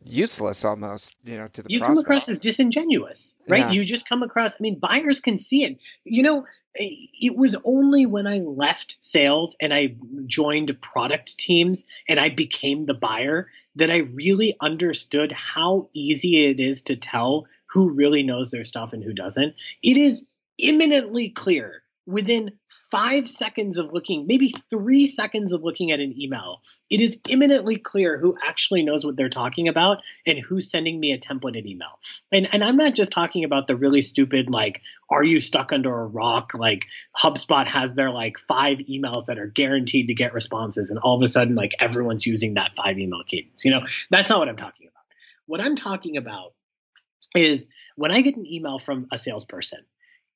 useless 0.05 0.63
almost 0.63 1.15
you 1.24 1.38
know 1.38 1.47
to 1.49 1.61
the 1.61 1.70
you 1.70 1.80
prospect. 1.80 1.95
come 1.95 2.03
across 2.03 2.30
as 2.30 2.39
disingenuous 2.39 3.36
right 3.47 3.59
yeah. 3.59 3.72
you 3.72 3.84
just 3.84 4.07
come 4.07 4.24
across 4.24 4.55
i 4.55 4.57
mean 4.61 4.80
buyers 4.80 5.20
can 5.20 5.38
see 5.38 5.63
it 5.63 5.82
you 6.03 6.24
know 6.24 6.45
it 6.80 7.36
was 7.36 7.55
only 7.65 8.05
when 8.05 8.25
i 8.25 8.39
left 8.39 8.97
sales 9.01 9.55
and 9.59 9.73
i 9.73 9.95
joined 10.25 10.80
product 10.82 11.38
teams 11.38 11.84
and 12.07 12.19
i 12.19 12.30
became 12.30 12.86
the 12.86 12.93
buyer 12.93 13.47
that 13.75 13.91
i 13.91 13.97
really 13.97 14.55
understood 14.61 15.32
how 15.32 15.89
easy 15.93 16.47
it 16.47 16.59
is 16.59 16.82
to 16.82 16.95
tell 16.95 17.45
who 17.69 17.89
really 17.89 18.23
knows 18.23 18.51
their 18.51 18.65
stuff 18.65 18.93
and 18.93 19.03
who 19.03 19.13
doesn't. 19.13 19.55
It 19.82 19.97
is 19.97 20.25
imminently 20.57 21.30
clear. 21.30 21.84
Within 22.05 22.53
five 22.92 23.28
seconds 23.28 23.78
of 23.78 23.94
looking, 23.94 24.26
maybe 24.28 24.50
three 24.50 25.08
seconds 25.08 25.54
of 25.54 25.64
looking 25.64 25.92
at 25.92 26.00
an 26.00 26.20
email, 26.20 26.62
it 26.90 27.00
is 27.00 27.18
imminently 27.28 27.78
clear 27.78 28.18
who 28.18 28.36
actually 28.44 28.84
knows 28.84 29.06
what 29.06 29.16
they're 29.16 29.30
talking 29.30 29.68
about 29.68 30.00
and 30.26 30.40
who's 30.40 30.72
sending 30.72 31.00
me 31.00 31.12
a 31.12 31.20
templated 31.20 31.66
email. 31.66 32.00
And 32.32 32.52
and 32.54 32.64
I'm 32.64 32.78
not 32.78 32.96
just 32.96 33.12
talking 33.12 33.44
about 33.44 33.68
the 33.68 33.76
really 33.76 34.02
stupid 34.02 34.50
like, 34.50 34.82
are 35.10 35.24
you 35.24 35.40
stuck 35.40 35.72
under 35.72 35.94
a 35.94 36.06
rock? 36.06 36.52
Like 36.54 36.88
HubSpot 37.16 37.68
has 37.68 37.94
their 37.94 38.12
like 38.12 38.38
five 38.40 38.80
emails 38.80 39.26
that 39.26 39.40
are 39.40 39.48
guaranteed 39.48 40.08
to 40.08 40.16
get 40.16 40.34
responses, 40.34 40.90
and 40.90 41.00
all 41.00 41.18
of 41.18 41.24
a 41.24 41.28
sudden 41.28 41.56
like 41.56 41.74
everyone's 41.80 42.26
using 42.26 42.56
that 42.56 42.76
five 42.76 42.98
email 42.98 43.24
cadence. 43.28 43.66
You 43.66 43.72
know, 43.72 43.82
that's 44.10 44.30
not 44.30 44.40
what 44.40 44.50
I'm 44.50 44.58
talking 44.58 44.88
about. 44.88 45.04
What 45.46 45.62
I'm 45.62 45.76
talking 45.76 46.18
about 46.18 46.54
is 47.36 47.68
when 47.96 48.12
I 48.12 48.22
get 48.22 48.38
an 48.38 48.48
email 48.48 48.80
from 48.80 49.08
a 49.12 49.18
salesperson 49.18 49.80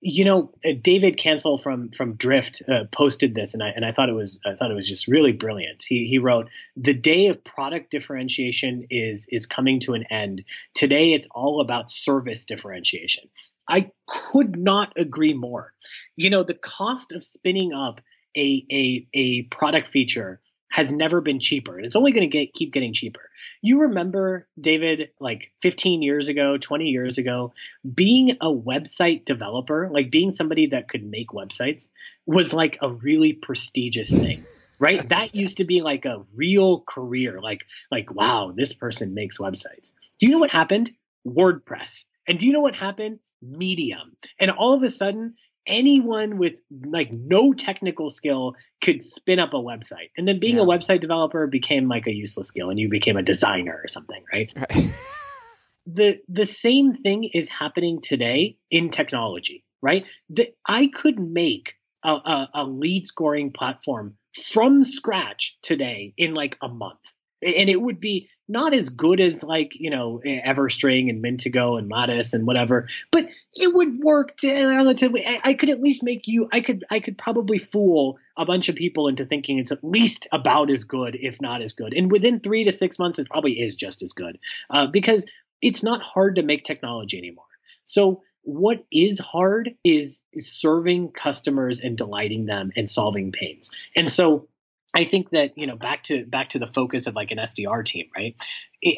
you 0.04 0.26
know, 0.26 0.52
uh, 0.66 0.74
David 0.82 1.18
Cancel 1.18 1.58
from 1.58 1.90
from 1.92 2.16
Drift 2.16 2.62
uh, 2.68 2.84
posted 2.92 3.34
this, 3.34 3.54
and 3.54 3.64
I 3.64 3.70
and 3.70 3.86
I 3.86 3.92
thought 3.92 4.10
it 4.10 4.14
was 4.14 4.40
I 4.46 4.54
thought 4.54 4.70
it 4.70 4.76
was 4.76 4.88
just 4.88 5.08
really 5.08 5.32
brilliant. 5.32 5.84
He 5.88 6.06
he 6.08 6.18
wrote, 6.18 6.50
"The 6.76 6.94
day 6.94 7.28
of 7.28 7.44
product 7.44 7.90
differentiation 7.90 8.88
is 8.90 9.28
is 9.32 9.46
coming 9.46 9.80
to 9.82 9.94
an 9.94 10.04
end. 10.12 10.44
Today, 10.74 11.14
it's 11.14 11.28
all 11.34 11.62
about 11.62 11.90
service 11.90 12.46
differentiation." 12.46 13.30
I 13.68 13.92
could 14.08 14.58
not 14.58 14.92
agree 14.98 15.34
more. 15.34 15.74
You 16.18 16.30
know, 16.30 16.44
the 16.44 16.54
cost 16.54 17.14
of 17.14 17.24
spinning 17.24 17.74
up 17.74 18.02
a 18.36 18.66
a 18.72 19.08
a 19.14 19.44
product 19.44 19.88
feature 19.88 20.42
has 20.74 20.92
never 20.92 21.22
been 21.22 21.40
cheaper. 21.40 21.78
And 21.78 21.86
it's 21.86 21.96
only 21.96 22.14
going 22.14 22.28
to 22.28 22.36
get 22.36 22.52
keep 22.52 22.74
getting 22.74 22.94
cheaper. 22.94 23.30
You 23.62 23.82
remember 23.82 24.48
David 24.60 25.12
like 25.20 25.54
15 25.62 26.02
years 26.02 26.30
ago, 26.30 26.58
20 26.58 26.86
years 26.86 27.20
ago, 27.20 27.54
being 27.94 28.32
a 28.42 28.52
website 28.52 29.24
developer, 29.24 29.88
like 29.92 30.10
being 30.10 30.32
somebody 30.32 30.68
that 30.68 30.90
could 30.90 31.06
make 31.06 31.28
websites 31.28 31.90
was 32.26 32.56
like 32.56 32.80
a 32.82 32.90
really 32.90 33.34
prestigious 33.34 34.10
thing. 34.10 34.48
Right? 34.80 35.08
That 35.10 35.36
used 35.36 35.58
to 35.58 35.64
be 35.64 35.84
like 35.84 36.06
a 36.06 36.26
real 36.34 36.82
career. 36.82 37.40
Like 37.40 37.68
like 37.92 38.12
wow, 38.12 38.52
this 38.56 38.74
person 38.74 39.14
makes 39.14 39.38
websites. 39.38 39.92
Do 40.18 40.26
you 40.26 40.32
know 40.32 40.40
what 40.40 40.50
happened? 40.50 40.92
WordPress. 41.24 42.06
And 42.28 42.40
do 42.40 42.48
you 42.48 42.54
know 42.54 42.62
what 42.62 42.76
happened? 42.76 43.20
Medium. 43.42 44.16
And 44.40 44.52
all 44.52 44.74
of 44.74 44.84
a 44.84 44.92
sudden, 44.92 45.36
anyone 45.66 46.38
with 46.38 46.60
like 46.86 47.12
no 47.12 47.54
technical 47.54 48.10
skill 48.10 48.56
could 48.82 49.04
spin 49.04 49.40
up 49.40 49.54
a 49.54 49.58
website. 49.58 50.12
And 50.18 50.28
then 50.28 50.40
being 50.40 50.58
yeah. 50.58 50.64
a 50.64 50.66
website 50.66 51.02
developer 51.02 51.48
became 51.48 51.88
like 51.88 52.08
a 52.08 52.16
useless 52.16 52.48
skill 52.48 52.70
and 52.70 52.80
you 52.80 52.90
became 52.90 53.18
a 53.18 53.24
designer 53.24 53.80
or 53.84 53.88
something, 53.88 54.24
right? 54.32 54.54
right. 54.56 54.94
the 55.86 56.20
the 56.30 56.46
same 56.46 56.94
thing 56.94 57.26
is 57.26 57.50
happening 57.50 58.00
today 58.02 58.58
in 58.72 58.90
technology, 58.90 59.64
right? 59.82 60.06
That 60.32 60.56
I 60.66 60.88
could 60.88 61.20
make 61.20 61.76
a, 62.04 62.12
a, 62.12 62.50
a 62.54 62.64
lead 62.66 63.08
scoring 63.08 63.52
platform 63.52 64.18
from 64.46 64.84
scratch 64.84 65.58
today 65.62 66.14
in 66.18 66.34
like 66.34 66.58
a 66.62 66.68
month 66.68 67.00
and 67.44 67.70
it 67.70 67.82
would 67.82 68.00
be 68.00 68.30
not 68.48 68.74
as 68.74 68.90
good 68.90 69.20
as 69.20 69.44
like 69.44 69.74
you 69.80 69.90
know 69.90 70.22
Everstring 70.26 71.10
and 71.10 71.24
Mintigo 71.24 71.78
and 71.78 71.90
Lattice 71.90 72.34
and 72.34 72.46
whatever, 72.48 72.88
but 73.12 73.26
it 73.54 73.74
would 73.74 73.98
work 73.98 74.36
relatively. 74.44 75.26
I, 75.26 75.40
I, 75.44 75.54
could 75.54 75.70
at 75.70 75.82
least 75.82 76.04
make 76.04 76.28
you. 76.28 76.48
I 76.52 76.62
could. 76.62 76.84
I 76.90 77.00
could 77.00 77.18
probably 77.18 77.58
fool 77.58 78.18
a 78.38 78.46
bunch 78.46 78.70
of 78.70 78.76
people 78.76 79.08
into 79.08 79.26
thinking 79.26 79.60
it's 79.60 79.72
at 79.72 79.84
least 79.84 80.28
about 80.32 80.70
as 80.70 80.84
good, 80.84 81.18
if 81.20 81.42
not 81.42 81.62
as 81.62 81.74
good. 81.74 81.94
And 81.94 82.12
within 82.12 82.40
three 82.40 82.64
to 82.64 82.72
six 82.72 83.00
months, 83.00 83.20
it 83.20 83.30
probably 83.30 83.60
is 83.60 83.76
just 83.76 84.02
as 84.02 84.14
good 84.14 84.40
uh, 84.70 84.88
because 84.88 85.26
it's 85.62 85.84
not 85.84 86.02
hard 86.02 86.36
to 86.36 86.44
make 86.44 86.64
technology 86.64 87.18
anymore. 87.18 87.46
So 87.86 88.22
what 88.44 88.86
is 88.92 89.20
hard 89.20 89.72
is 89.84 90.22
serving 90.38 91.12
customers 91.12 91.80
and 91.80 91.98
delighting 91.98 92.46
them 92.46 92.72
and 92.76 92.90
solving 92.90 93.32
pains. 93.32 93.72
And 93.96 94.12
so 94.12 94.50
I 94.94 95.06
think 95.06 95.32
that 95.32 95.58
you 95.58 95.68
know 95.68 95.76
back 95.76 96.04
to 96.04 96.26
back 96.26 96.50
to 96.50 96.60
the 96.60 96.68
focus 96.68 97.08
of 97.08 97.16
like 97.16 97.32
an 97.32 97.38
SDR 97.38 97.84
team, 97.84 98.08
right? 98.16 98.36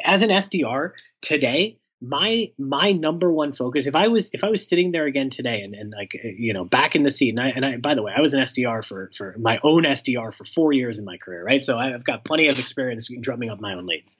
As 0.03 0.23
an 0.23 0.29
SDR 0.29 0.91
today, 1.21 1.79
my 2.01 2.51
my 2.57 2.91
number 2.91 3.31
one 3.31 3.53
focus 3.53 3.87
if 3.87 3.95
i 3.95 4.09
was 4.09 4.29
if 4.33 4.43
i 4.43 4.49
was 4.49 4.67
sitting 4.67 4.91
there 4.91 5.05
again 5.05 5.29
today 5.29 5.61
and, 5.61 5.75
and 5.75 5.93
like 5.95 6.11
uh, 6.23 6.27
you 6.27 6.53
know 6.53 6.65
back 6.65 6.95
in 6.95 7.03
the 7.03 7.11
seat 7.11 7.29
and 7.29 7.39
I, 7.39 7.49
and 7.49 7.65
I 7.65 7.77
by 7.77 7.95
the 7.95 8.03
way 8.03 8.11
i 8.15 8.21
was 8.21 8.33
an 8.33 8.41
sdr 8.41 8.83
for 8.83 9.09
for 9.15 9.35
my 9.39 9.59
own 9.63 9.83
sdr 9.83 10.33
for 10.33 10.43
four 10.43 10.73
years 10.73 10.99
in 10.99 11.05
my 11.05 11.17
career 11.17 11.43
right? 11.43 11.63
So 11.63 11.77
i've 11.77 12.03
got 12.03 12.25
plenty 12.25 12.47
of 12.47 12.59
experience 12.59 13.09
drumming 13.21 13.49
up 13.49 13.61
my 13.61 13.75
own 13.75 13.85
leads. 13.85 14.17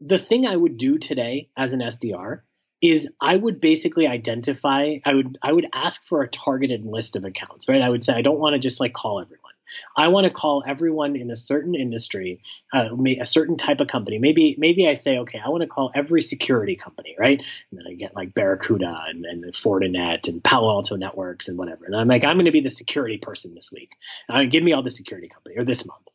The 0.00 0.18
thing 0.18 0.46
i 0.46 0.54
would 0.54 0.76
do 0.76 0.98
today 0.98 1.50
as 1.56 1.72
an 1.72 1.80
sdr 1.80 2.42
is 2.80 3.10
i 3.20 3.34
would 3.34 3.60
basically 3.60 4.06
identify 4.06 4.98
i 5.04 5.14
would 5.14 5.38
i 5.42 5.52
would 5.52 5.66
ask 5.72 6.04
for 6.04 6.22
a 6.22 6.28
targeted 6.28 6.84
list 6.84 7.16
of 7.16 7.24
accounts 7.24 7.68
right? 7.68 7.82
I 7.82 7.88
would 7.88 8.04
say 8.04 8.14
i 8.14 8.22
don't 8.22 8.38
want 8.38 8.54
to 8.54 8.60
just 8.60 8.78
like 8.78 8.92
call 8.92 9.20
everyone 9.20 9.47
I 9.96 10.08
want 10.08 10.24
to 10.24 10.30
call 10.30 10.64
everyone 10.66 11.16
in 11.16 11.30
a 11.30 11.36
certain 11.36 11.74
industry, 11.74 12.40
uh, 12.72 12.88
a 13.20 13.26
certain 13.26 13.56
type 13.56 13.80
of 13.80 13.88
company. 13.88 14.18
Maybe 14.18 14.56
maybe 14.58 14.88
I 14.88 14.94
say, 14.94 15.18
okay, 15.18 15.40
I 15.44 15.48
want 15.48 15.62
to 15.62 15.68
call 15.68 15.90
every 15.94 16.22
security 16.22 16.76
company, 16.76 17.16
right? 17.18 17.42
And 17.70 17.78
then 17.78 17.86
I 17.90 17.94
get 17.94 18.14
like 18.14 18.34
Barracuda 18.34 19.04
and, 19.08 19.24
and 19.24 19.44
Fortinet 19.52 20.28
and 20.28 20.42
Palo 20.42 20.70
Alto 20.70 20.96
Networks 20.96 21.48
and 21.48 21.58
whatever. 21.58 21.84
And 21.86 21.96
I'm 21.96 22.08
like, 22.08 22.24
I'm 22.24 22.36
going 22.36 22.46
to 22.46 22.52
be 22.52 22.60
the 22.60 22.70
security 22.70 23.18
person 23.18 23.54
this 23.54 23.70
week. 23.72 23.96
Uh, 24.28 24.44
give 24.44 24.62
me 24.62 24.72
all 24.72 24.82
the 24.82 24.90
security 24.90 25.28
company 25.28 25.56
or 25.56 25.64
this 25.64 25.86
month. 25.86 26.06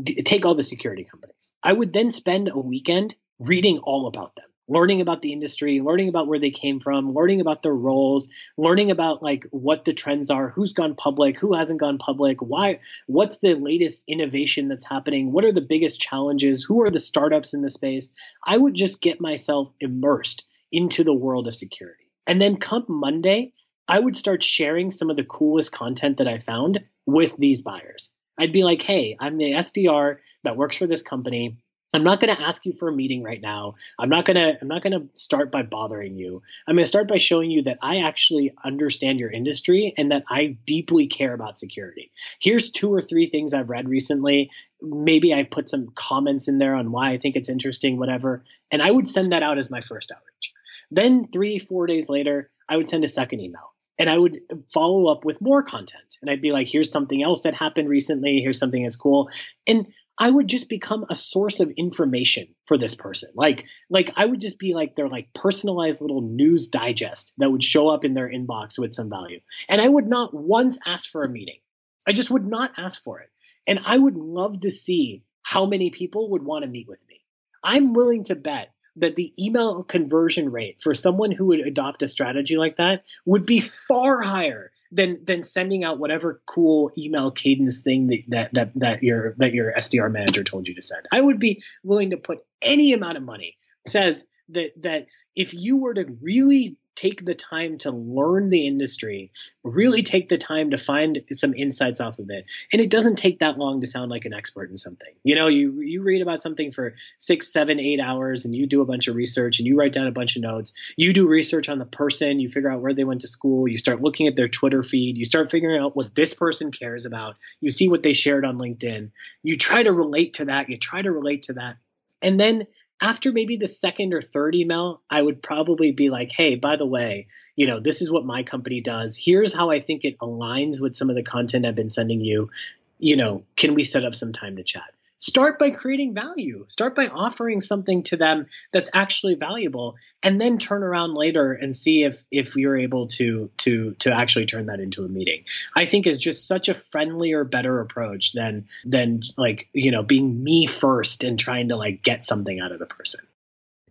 D- 0.00 0.22
take 0.22 0.44
all 0.44 0.54
the 0.54 0.64
security 0.64 1.04
companies. 1.04 1.52
I 1.62 1.72
would 1.72 1.92
then 1.92 2.10
spend 2.10 2.48
a 2.48 2.58
weekend 2.58 3.14
reading 3.38 3.78
all 3.78 4.06
about 4.06 4.34
them 4.36 4.46
learning 4.68 5.00
about 5.00 5.22
the 5.22 5.32
industry, 5.32 5.80
learning 5.80 6.08
about 6.08 6.26
where 6.26 6.38
they 6.38 6.50
came 6.50 6.80
from, 6.80 7.12
learning 7.12 7.40
about 7.40 7.62
their 7.62 7.74
roles, 7.74 8.28
learning 8.56 8.90
about 8.90 9.22
like 9.22 9.46
what 9.50 9.84
the 9.84 9.92
trends 9.92 10.30
are, 10.30 10.48
who's 10.48 10.72
gone 10.72 10.94
public, 10.94 11.38
who 11.38 11.54
hasn't 11.54 11.80
gone 11.80 11.98
public, 11.98 12.40
why 12.40 12.78
what's 13.06 13.38
the 13.38 13.54
latest 13.54 14.02
innovation 14.08 14.68
that's 14.68 14.86
happening, 14.86 15.32
what 15.32 15.44
are 15.44 15.52
the 15.52 15.60
biggest 15.60 16.00
challenges, 16.00 16.64
who 16.64 16.82
are 16.82 16.90
the 16.90 17.00
startups 17.00 17.54
in 17.54 17.62
the 17.62 17.70
space. 17.70 18.10
I 18.44 18.56
would 18.56 18.74
just 18.74 19.00
get 19.00 19.20
myself 19.20 19.72
immersed 19.80 20.44
into 20.72 21.04
the 21.04 21.14
world 21.14 21.46
of 21.46 21.54
security. 21.54 22.10
And 22.26 22.40
then 22.40 22.56
come 22.56 22.84
Monday, 22.88 23.52
I 23.86 23.98
would 23.98 24.16
start 24.16 24.42
sharing 24.42 24.90
some 24.90 25.10
of 25.10 25.16
the 25.16 25.24
coolest 25.24 25.72
content 25.72 26.16
that 26.16 26.28
I 26.28 26.38
found 26.38 26.80
with 27.06 27.36
these 27.36 27.62
buyers. 27.62 28.10
I'd 28.38 28.52
be 28.52 28.64
like, 28.64 28.82
hey, 28.82 29.16
I'm 29.20 29.36
the 29.36 29.52
SDR 29.52 30.16
that 30.42 30.56
works 30.56 30.76
for 30.76 30.86
this 30.86 31.02
company. 31.02 31.58
I'm 31.94 32.02
not 32.02 32.20
going 32.20 32.34
to 32.34 32.42
ask 32.42 32.66
you 32.66 32.72
for 32.72 32.88
a 32.88 32.92
meeting 32.92 33.22
right 33.22 33.40
now. 33.40 33.76
I'm 33.96 34.08
not 34.08 34.24
going 34.24 34.36
to 34.36 34.58
I'm 34.60 34.66
not 34.66 34.82
going 34.82 35.00
to 35.00 35.08
start 35.14 35.52
by 35.52 35.62
bothering 35.62 36.16
you. 36.16 36.42
I'm 36.66 36.74
going 36.74 36.84
to 36.84 36.88
start 36.88 37.06
by 37.06 37.18
showing 37.18 37.52
you 37.52 37.62
that 37.62 37.78
I 37.80 37.98
actually 37.98 38.52
understand 38.64 39.20
your 39.20 39.30
industry 39.30 39.94
and 39.96 40.10
that 40.10 40.24
I 40.28 40.56
deeply 40.66 41.06
care 41.06 41.32
about 41.32 41.56
security. 41.56 42.10
Here's 42.40 42.70
two 42.70 42.92
or 42.92 43.00
three 43.00 43.30
things 43.30 43.54
I've 43.54 43.70
read 43.70 43.88
recently. 43.88 44.50
Maybe 44.82 45.32
I 45.32 45.44
put 45.44 45.70
some 45.70 45.92
comments 45.94 46.48
in 46.48 46.58
there 46.58 46.74
on 46.74 46.90
why 46.90 47.10
I 47.10 47.18
think 47.18 47.36
it's 47.36 47.48
interesting 47.48 47.96
whatever, 47.96 48.42
and 48.72 48.82
I 48.82 48.90
would 48.90 49.08
send 49.08 49.32
that 49.32 49.44
out 49.44 49.58
as 49.58 49.70
my 49.70 49.80
first 49.80 50.10
outreach. 50.10 50.52
Then 50.90 51.28
3 51.32 51.60
4 51.60 51.86
days 51.86 52.08
later, 52.08 52.50
I 52.68 52.76
would 52.76 52.90
send 52.90 53.04
a 53.04 53.08
second 53.08 53.40
email 53.40 53.73
and 53.98 54.10
I 54.10 54.18
would 54.18 54.40
follow 54.72 55.06
up 55.06 55.24
with 55.24 55.40
more 55.40 55.62
content. 55.62 56.16
And 56.20 56.30
I'd 56.30 56.40
be 56.40 56.52
like, 56.52 56.66
here's 56.66 56.90
something 56.90 57.22
else 57.22 57.42
that 57.42 57.54
happened 57.54 57.88
recently. 57.88 58.40
Here's 58.40 58.58
something 58.58 58.82
that's 58.82 58.96
cool. 58.96 59.30
And 59.66 59.86
I 60.18 60.30
would 60.30 60.48
just 60.48 60.68
become 60.68 61.04
a 61.08 61.16
source 61.16 61.60
of 61.60 61.72
information 61.76 62.54
for 62.66 62.78
this 62.78 62.94
person. 62.94 63.30
Like, 63.34 63.66
like 63.90 64.12
I 64.16 64.24
would 64.24 64.40
just 64.40 64.58
be 64.58 64.74
like 64.74 64.94
their 64.94 65.08
like 65.08 65.32
personalized 65.34 66.00
little 66.00 66.22
news 66.22 66.68
digest 66.68 67.32
that 67.38 67.50
would 67.50 67.62
show 67.62 67.88
up 67.88 68.04
in 68.04 68.14
their 68.14 68.28
inbox 68.28 68.78
with 68.78 68.94
some 68.94 69.10
value. 69.10 69.40
And 69.68 69.80
I 69.80 69.88
would 69.88 70.06
not 70.06 70.34
once 70.34 70.78
ask 70.84 71.08
for 71.10 71.24
a 71.24 71.28
meeting. 71.28 71.58
I 72.06 72.12
just 72.12 72.30
would 72.30 72.46
not 72.46 72.72
ask 72.76 73.02
for 73.02 73.20
it. 73.20 73.30
And 73.66 73.80
I 73.84 73.96
would 73.96 74.16
love 74.16 74.60
to 74.60 74.70
see 74.70 75.24
how 75.42 75.66
many 75.66 75.90
people 75.90 76.30
would 76.30 76.42
want 76.42 76.64
to 76.64 76.70
meet 76.70 76.88
with 76.88 77.00
me. 77.08 77.20
I'm 77.62 77.92
willing 77.92 78.24
to 78.24 78.36
bet 78.36 78.73
that 78.96 79.16
the 79.16 79.32
email 79.38 79.82
conversion 79.82 80.50
rate 80.50 80.80
for 80.80 80.94
someone 80.94 81.32
who 81.32 81.46
would 81.46 81.60
adopt 81.60 82.02
a 82.02 82.08
strategy 82.08 82.56
like 82.56 82.76
that 82.76 83.04
would 83.24 83.46
be 83.46 83.60
far 83.60 84.22
higher 84.22 84.70
than 84.92 85.24
than 85.24 85.42
sending 85.42 85.84
out 85.84 85.98
whatever 85.98 86.40
cool 86.46 86.90
email 86.96 87.30
cadence 87.30 87.80
thing 87.80 88.06
that, 88.08 88.22
that 88.28 88.54
that 88.54 88.72
that 88.76 89.02
your 89.02 89.34
that 89.38 89.52
your 89.52 89.72
SDR 89.72 90.10
manager 90.10 90.44
told 90.44 90.68
you 90.68 90.74
to 90.74 90.82
send. 90.82 91.06
I 91.10 91.20
would 91.20 91.38
be 91.38 91.62
willing 91.82 92.10
to 92.10 92.16
put 92.16 92.44
any 92.62 92.92
amount 92.92 93.16
of 93.16 93.22
money 93.22 93.56
says 93.86 94.24
that 94.50 94.70
that 94.82 95.06
if 95.34 95.52
you 95.54 95.76
were 95.76 95.94
to 95.94 96.06
really 96.20 96.76
take 96.96 97.24
the 97.24 97.34
time 97.34 97.78
to 97.78 97.90
learn 97.90 98.50
the 98.50 98.66
industry, 98.66 99.32
really 99.62 100.02
take 100.02 100.28
the 100.28 100.38
time 100.38 100.70
to 100.70 100.78
find 100.78 101.22
some 101.32 101.54
insights 101.54 102.00
off 102.00 102.18
of 102.18 102.30
it. 102.30 102.46
And 102.72 102.80
it 102.80 102.90
doesn't 102.90 103.16
take 103.16 103.40
that 103.40 103.58
long 103.58 103.80
to 103.80 103.86
sound 103.86 104.10
like 104.10 104.24
an 104.24 104.34
expert 104.34 104.70
in 104.70 104.76
something. 104.76 105.12
You 105.22 105.34
know, 105.34 105.48
you 105.48 105.80
you 105.80 106.02
read 106.02 106.22
about 106.22 106.42
something 106.42 106.70
for 106.70 106.94
six, 107.18 107.52
seven, 107.52 107.80
eight 107.80 108.00
hours 108.00 108.44
and 108.44 108.54
you 108.54 108.66
do 108.66 108.80
a 108.80 108.86
bunch 108.86 109.08
of 109.08 109.16
research 109.16 109.58
and 109.58 109.66
you 109.66 109.76
write 109.76 109.92
down 109.92 110.06
a 110.06 110.12
bunch 110.12 110.36
of 110.36 110.42
notes. 110.42 110.72
You 110.96 111.12
do 111.12 111.26
research 111.26 111.68
on 111.68 111.78
the 111.78 111.86
person, 111.86 112.38
you 112.38 112.48
figure 112.48 112.70
out 112.70 112.80
where 112.80 112.94
they 112.94 113.04
went 113.04 113.22
to 113.22 113.28
school, 113.28 113.68
you 113.68 113.78
start 113.78 114.00
looking 114.00 114.26
at 114.26 114.36
their 114.36 114.48
Twitter 114.48 114.82
feed, 114.82 115.18
you 115.18 115.24
start 115.24 115.50
figuring 115.50 115.80
out 115.80 115.96
what 115.96 116.14
this 116.14 116.34
person 116.34 116.70
cares 116.70 117.06
about, 117.06 117.36
you 117.60 117.70
see 117.70 117.88
what 117.88 118.02
they 118.02 118.12
shared 118.12 118.44
on 118.44 118.58
LinkedIn, 118.58 119.10
you 119.42 119.56
try 119.56 119.82
to 119.82 119.92
relate 119.92 120.34
to 120.34 120.46
that, 120.46 120.68
you 120.68 120.78
try 120.78 121.02
to 121.02 121.10
relate 121.10 121.44
to 121.44 121.54
that. 121.54 121.76
And 122.22 122.40
then 122.40 122.66
after 123.00 123.32
maybe 123.32 123.56
the 123.56 123.68
second 123.68 124.14
or 124.14 124.20
third 124.20 124.54
email, 124.54 125.02
I 125.10 125.20
would 125.20 125.42
probably 125.42 125.92
be 125.92 126.10
like, 126.10 126.30
hey, 126.30 126.54
by 126.54 126.76
the 126.76 126.86
way, 126.86 127.26
you 127.56 127.66
know, 127.66 127.80
this 127.80 128.00
is 128.00 128.10
what 128.10 128.24
my 128.24 128.42
company 128.42 128.80
does. 128.80 129.16
Here's 129.16 129.52
how 129.52 129.70
I 129.70 129.80
think 129.80 130.04
it 130.04 130.18
aligns 130.18 130.80
with 130.80 130.96
some 130.96 131.10
of 131.10 131.16
the 131.16 131.22
content 131.22 131.66
I've 131.66 131.74
been 131.74 131.90
sending 131.90 132.20
you. 132.20 132.50
You 132.98 133.16
know, 133.16 133.44
can 133.56 133.74
we 133.74 133.84
set 133.84 134.04
up 134.04 134.14
some 134.14 134.32
time 134.32 134.56
to 134.56 134.62
chat? 134.62 134.94
Start 135.24 135.58
by 135.58 135.70
creating 135.70 136.12
value. 136.12 136.66
Start 136.68 136.94
by 136.94 137.08
offering 137.08 137.62
something 137.62 138.02
to 138.04 138.16
them 138.18 138.46
that's 138.72 138.90
actually 138.92 139.36
valuable 139.36 139.96
and 140.22 140.38
then 140.38 140.58
turn 140.58 140.82
around 140.82 141.14
later 141.14 141.52
and 141.52 141.74
see 141.74 142.04
if 142.04 142.22
if 142.30 142.56
you're 142.56 142.76
able 142.76 143.06
to 143.06 143.50
to 143.58 143.94
to 144.00 144.12
actually 144.12 144.44
turn 144.44 144.66
that 144.66 144.80
into 144.80 145.02
a 145.04 145.08
meeting. 145.08 145.44
I 145.74 145.86
think 145.86 146.06
is 146.06 146.18
just 146.18 146.46
such 146.46 146.68
a 146.68 146.74
friendlier 146.74 147.44
better 147.44 147.80
approach 147.80 148.32
than 148.34 148.66
than 148.84 149.22
like 149.38 149.70
you 149.72 149.90
know 149.90 150.02
being 150.02 150.44
me 150.44 150.66
first 150.66 151.24
and 151.24 151.38
trying 151.38 151.68
to 151.68 151.76
like 151.76 152.02
get 152.02 152.24
something 152.24 152.60
out 152.60 152.72
of 152.72 152.78
the 152.78 152.86
person. 152.86 153.20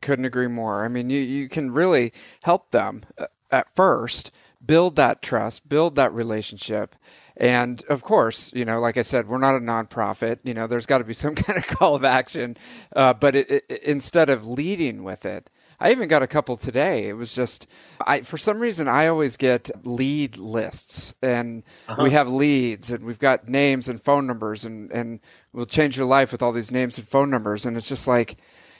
Couldn't 0.01 0.25
agree 0.25 0.47
more. 0.47 0.85
I 0.85 0.87
mean 0.87 1.09
you 1.09 1.19
you 1.19 1.49
can 1.49 1.71
really 1.71 2.13
help 2.43 2.69
them 2.69 3.03
uh, 3.17 3.25
at 3.49 3.73
first 3.75 4.29
build 4.65 4.95
that 4.95 5.21
trust 5.21 5.67
build 5.67 5.95
that 5.95 6.13
relationship 6.13 6.95
and 7.35 7.83
of 7.89 8.03
course, 8.03 8.53
you 8.53 8.65
know, 8.65 8.79
like 8.79 8.97
I 8.97 9.01
said, 9.01 9.27
we're 9.27 9.39
not 9.39 9.55
a 9.55 9.59
nonprofit. 9.59 10.39
You 10.43 10.53
know, 10.53 10.67
there's 10.67 10.85
got 10.85 10.99
to 10.99 11.03
be 11.03 11.13
some 11.13 11.35
kind 11.35 11.57
of 11.57 11.67
call 11.67 11.95
of 11.95 12.03
action. 12.03 12.57
Uh, 12.95 13.13
but 13.13 13.35
it, 13.35 13.49
it, 13.49 13.83
instead 13.83 14.29
of 14.29 14.45
leading 14.45 15.03
with 15.03 15.25
it, 15.25 15.49
I 15.79 15.91
even 15.91 16.07
got 16.07 16.21
a 16.21 16.27
couple 16.27 16.55
today. 16.55 17.09
It 17.09 17.13
was 17.13 17.35
just, 17.35 17.67
I 18.05 18.21
for 18.21 18.37
some 18.37 18.59
reason 18.59 18.87
I 18.87 19.07
always 19.07 19.35
get 19.35 19.69
lead 19.85 20.37
lists, 20.37 21.13
and 21.21 21.63
uh-huh. 21.89 22.03
we 22.03 22.11
have 22.11 22.29
leads, 22.29 22.89
and 22.91 23.03
we've 23.03 23.19
got 23.19 23.49
names 23.49 23.89
and 23.89 23.99
phone 23.99 24.25
numbers, 24.25 24.63
and 24.63 24.91
and 24.91 25.19
we'll 25.51 25.65
change 25.65 25.97
your 25.97 26.05
life 26.05 26.31
with 26.31 26.41
all 26.41 26.53
these 26.53 26.71
names 26.71 26.97
and 26.97 27.07
phone 27.07 27.29
numbers, 27.29 27.65
and 27.65 27.75
it's 27.75 27.89
just 27.89 28.07
like, 28.07 28.37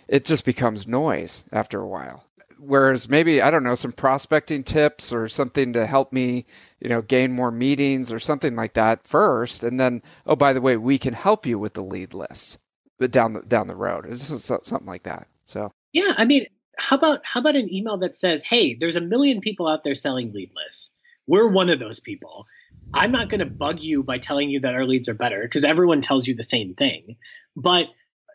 it 0.07 0.23
just 0.23 0.45
becomes 0.45 0.87
noise 0.87 1.43
after 1.51 1.81
a 1.81 1.87
while 1.87 2.25
whereas 2.65 3.09
maybe 3.09 3.41
I 3.41 3.51
don't 3.51 3.63
know 3.63 3.75
some 3.75 3.91
prospecting 3.91 4.63
tips 4.63 5.13
or 5.13 5.27
something 5.29 5.73
to 5.73 5.85
help 5.85 6.13
me, 6.13 6.45
you 6.79 6.89
know, 6.89 7.01
gain 7.01 7.31
more 7.31 7.51
meetings 7.51 8.11
or 8.11 8.19
something 8.19 8.55
like 8.55 8.73
that 8.73 9.07
first, 9.07 9.63
and 9.63 9.79
then 9.79 10.01
oh 10.25 10.35
by 10.35 10.53
the 10.53 10.61
way, 10.61 10.77
we 10.77 10.97
can 10.97 11.13
help 11.13 11.45
you 11.45 11.59
with 11.59 11.73
the 11.73 11.83
lead 11.83 12.13
list, 12.13 12.59
but 12.97 13.11
down 13.11 13.33
the 13.33 13.41
down 13.41 13.67
the 13.67 13.75
road, 13.75 14.05
it's 14.07 14.23
something 14.23 14.87
like 14.87 15.03
that. 15.03 15.27
So 15.45 15.71
yeah, 15.91 16.13
I 16.17 16.25
mean, 16.25 16.47
how 16.77 16.97
about 16.97 17.21
how 17.23 17.39
about 17.39 17.55
an 17.55 17.73
email 17.73 17.97
that 17.99 18.17
says, 18.17 18.43
hey, 18.43 18.75
there's 18.75 18.95
a 18.95 19.01
million 19.01 19.41
people 19.41 19.67
out 19.67 19.83
there 19.83 19.95
selling 19.95 20.33
lead 20.33 20.51
lists. 20.55 20.91
We're 21.27 21.47
one 21.47 21.69
of 21.69 21.79
those 21.79 21.99
people. 21.99 22.45
I'm 22.93 23.11
not 23.11 23.29
going 23.29 23.39
to 23.39 23.45
bug 23.45 23.79
you 23.79 24.03
by 24.03 24.17
telling 24.17 24.49
you 24.49 24.59
that 24.61 24.73
our 24.73 24.85
leads 24.85 25.09
are 25.09 25.13
better 25.13 25.41
because 25.41 25.63
everyone 25.63 26.01
tells 26.01 26.27
you 26.27 26.35
the 26.35 26.43
same 26.43 26.75
thing. 26.75 27.15
But 27.55 27.87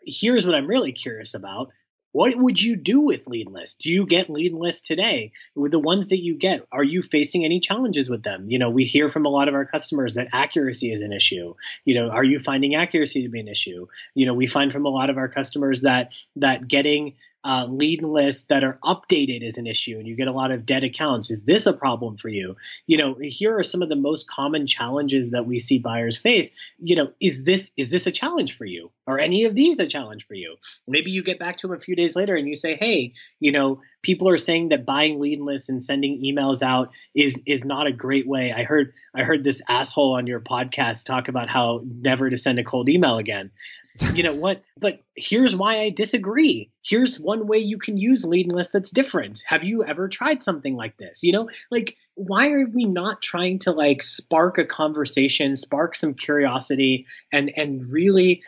here's 0.05 0.45
what 0.45 0.55
I'm 0.55 0.67
really 0.67 0.91
curious 0.91 1.33
about 1.33 1.69
what 2.11 2.35
would 2.35 2.61
you 2.61 2.75
do 2.75 3.01
with 3.01 3.27
lead 3.27 3.49
lists? 3.49 3.75
Do 3.75 3.91
you 3.91 4.05
get 4.05 4.29
lead 4.29 4.53
lists 4.53 4.87
today? 4.87 5.31
With 5.55 5.71
the 5.71 5.79
ones 5.79 6.09
that 6.09 6.21
you 6.21 6.35
get, 6.35 6.65
are 6.71 6.83
you 6.83 7.01
facing 7.01 7.45
any 7.45 7.59
challenges 7.59 8.09
with 8.09 8.23
them? 8.23 8.49
You 8.49 8.59
know, 8.59 8.69
we 8.69 8.85
hear 8.85 9.09
from 9.09 9.25
a 9.25 9.29
lot 9.29 9.47
of 9.47 9.53
our 9.53 9.65
customers 9.65 10.15
that 10.15 10.29
accuracy 10.33 10.91
is 10.91 11.01
an 11.01 11.13
issue. 11.13 11.53
You 11.85 11.95
know, 11.95 12.09
are 12.09 12.23
you 12.23 12.39
finding 12.39 12.75
accuracy 12.75 13.23
to 13.23 13.29
be 13.29 13.39
an 13.39 13.47
issue? 13.47 13.87
You 14.15 14.25
know, 14.25 14.33
we 14.33 14.47
find 14.47 14.71
from 14.71 14.85
a 14.85 14.89
lot 14.89 15.09
of 15.09 15.17
our 15.17 15.27
customers 15.27 15.81
that 15.81 16.11
that 16.37 16.67
getting 16.67 17.15
uh, 17.43 17.65
lead 17.69 18.03
lists 18.03 18.43
that 18.47 18.63
are 18.63 18.79
updated 18.83 19.41
is 19.41 19.57
an 19.57 19.65
issue 19.65 19.97
and 19.97 20.07
you 20.07 20.15
get 20.15 20.27
a 20.27 20.33
lot 20.33 20.51
of 20.51 20.65
dead 20.65 20.83
accounts. 20.83 21.31
Is 21.31 21.43
this 21.43 21.65
a 21.65 21.73
problem 21.73 22.17
for 22.17 22.27
you? 22.27 22.57
You 22.85 22.97
know, 22.97 23.15
here 23.21 23.57
are 23.57 23.63
some 23.63 23.81
of 23.81 23.89
the 23.89 23.95
most 23.95 24.27
common 24.27 24.67
challenges 24.67 25.31
that 25.31 25.45
we 25.45 25.59
see 25.59 25.79
buyers 25.79 26.17
face. 26.17 26.51
You 26.79 26.97
know, 26.97 27.11
is 27.21 27.43
this 27.43 27.71
is 27.77 27.91
this 27.91 28.07
a 28.07 28.11
challenge 28.11 28.57
for 28.57 28.65
you? 28.65 28.91
Are 29.07 29.17
any 29.17 29.45
of 29.45 29.55
these 29.55 29.79
a 29.79 29.87
challenge 29.87 30.27
for 30.27 30.33
you? 30.33 30.57
Maybe 30.87 31.11
you 31.11 31.23
get 31.23 31.39
back 31.39 31.57
to 31.57 31.67
them 31.67 31.77
a 31.77 31.79
few 31.79 31.95
days 31.95 32.15
later 32.15 32.35
and 32.35 32.47
you 32.47 32.55
say, 32.55 32.75
hey, 32.75 33.13
you 33.39 33.51
know, 33.51 33.81
people 34.01 34.27
are 34.29 34.37
saying 34.37 34.69
that 34.69 34.85
buying 34.85 35.19
lead 35.19 35.39
lists 35.39 35.69
and 35.69 35.83
sending 35.83 36.21
emails 36.21 36.61
out 36.61 36.91
is 37.15 37.41
is 37.45 37.63
not 37.63 37.87
a 37.87 37.93
great 37.93 38.27
way. 38.27 38.51
I 38.51 38.63
heard 38.63 38.93
I 39.15 39.23
heard 39.23 39.43
this 39.45 39.61
asshole 39.67 40.15
on 40.15 40.27
your 40.27 40.41
podcast 40.41 41.05
talk 41.05 41.29
about 41.29 41.49
how 41.49 41.81
never 41.85 42.29
to 42.29 42.37
send 42.37 42.59
a 42.59 42.63
cold 42.63 42.89
email 42.89 43.17
again 43.17 43.51
you 44.13 44.23
know 44.23 44.33
what? 44.33 44.63
But 44.77 45.01
here's 45.15 45.55
why 45.55 45.79
I 45.79 45.89
disagree. 45.89 46.71
Here's 46.83 47.19
one 47.19 47.47
way 47.47 47.59
you 47.59 47.77
can 47.77 47.97
use 47.97 48.23
lead 48.23 48.51
list 48.51 48.73
that's 48.73 48.91
different. 48.91 49.43
Have 49.45 49.63
you 49.63 49.83
ever 49.83 50.07
tried 50.07 50.43
something 50.43 50.75
like 50.75 50.97
this? 50.97 51.23
You 51.23 51.33
know, 51.33 51.49
like 51.69 51.97
why 52.15 52.51
are 52.51 52.67
we 52.73 52.85
not 52.85 53.21
trying 53.21 53.59
to 53.59 53.71
like 53.71 54.01
spark 54.01 54.57
a 54.57 54.65
conversation, 54.65 55.55
spark 55.55 55.95
some 55.95 56.13
curiosity, 56.13 57.07
and 57.31 57.51
and 57.55 57.85
really 57.91 58.43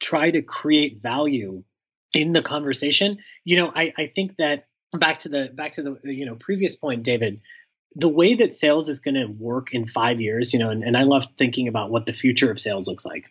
try 0.00 0.30
to 0.30 0.42
create 0.42 1.00
value 1.00 1.62
in 2.12 2.32
the 2.32 2.42
conversation? 2.42 3.18
You 3.44 3.56
know, 3.56 3.72
I 3.74 3.92
I 3.96 4.06
think 4.06 4.36
that 4.36 4.66
back 4.92 5.20
to 5.20 5.28
the 5.28 5.50
back 5.52 5.72
to 5.72 5.82
the 5.82 5.98
you 6.04 6.26
know 6.26 6.36
previous 6.36 6.74
point, 6.74 7.02
David 7.02 7.40
the 7.96 8.08
way 8.08 8.34
that 8.34 8.52
sales 8.52 8.88
is 8.88 8.98
going 8.98 9.14
to 9.14 9.26
work 9.26 9.72
in 9.72 9.86
five 9.86 10.20
years, 10.20 10.52
you 10.52 10.58
know, 10.58 10.70
and, 10.70 10.82
and 10.82 10.96
I 10.96 11.04
love 11.04 11.28
thinking 11.38 11.68
about 11.68 11.92
what 11.92 12.06
the 12.06 12.12
future 12.12 12.50
of 12.50 12.58
sales 12.58 12.88
looks 12.88 13.04
like 13.04 13.30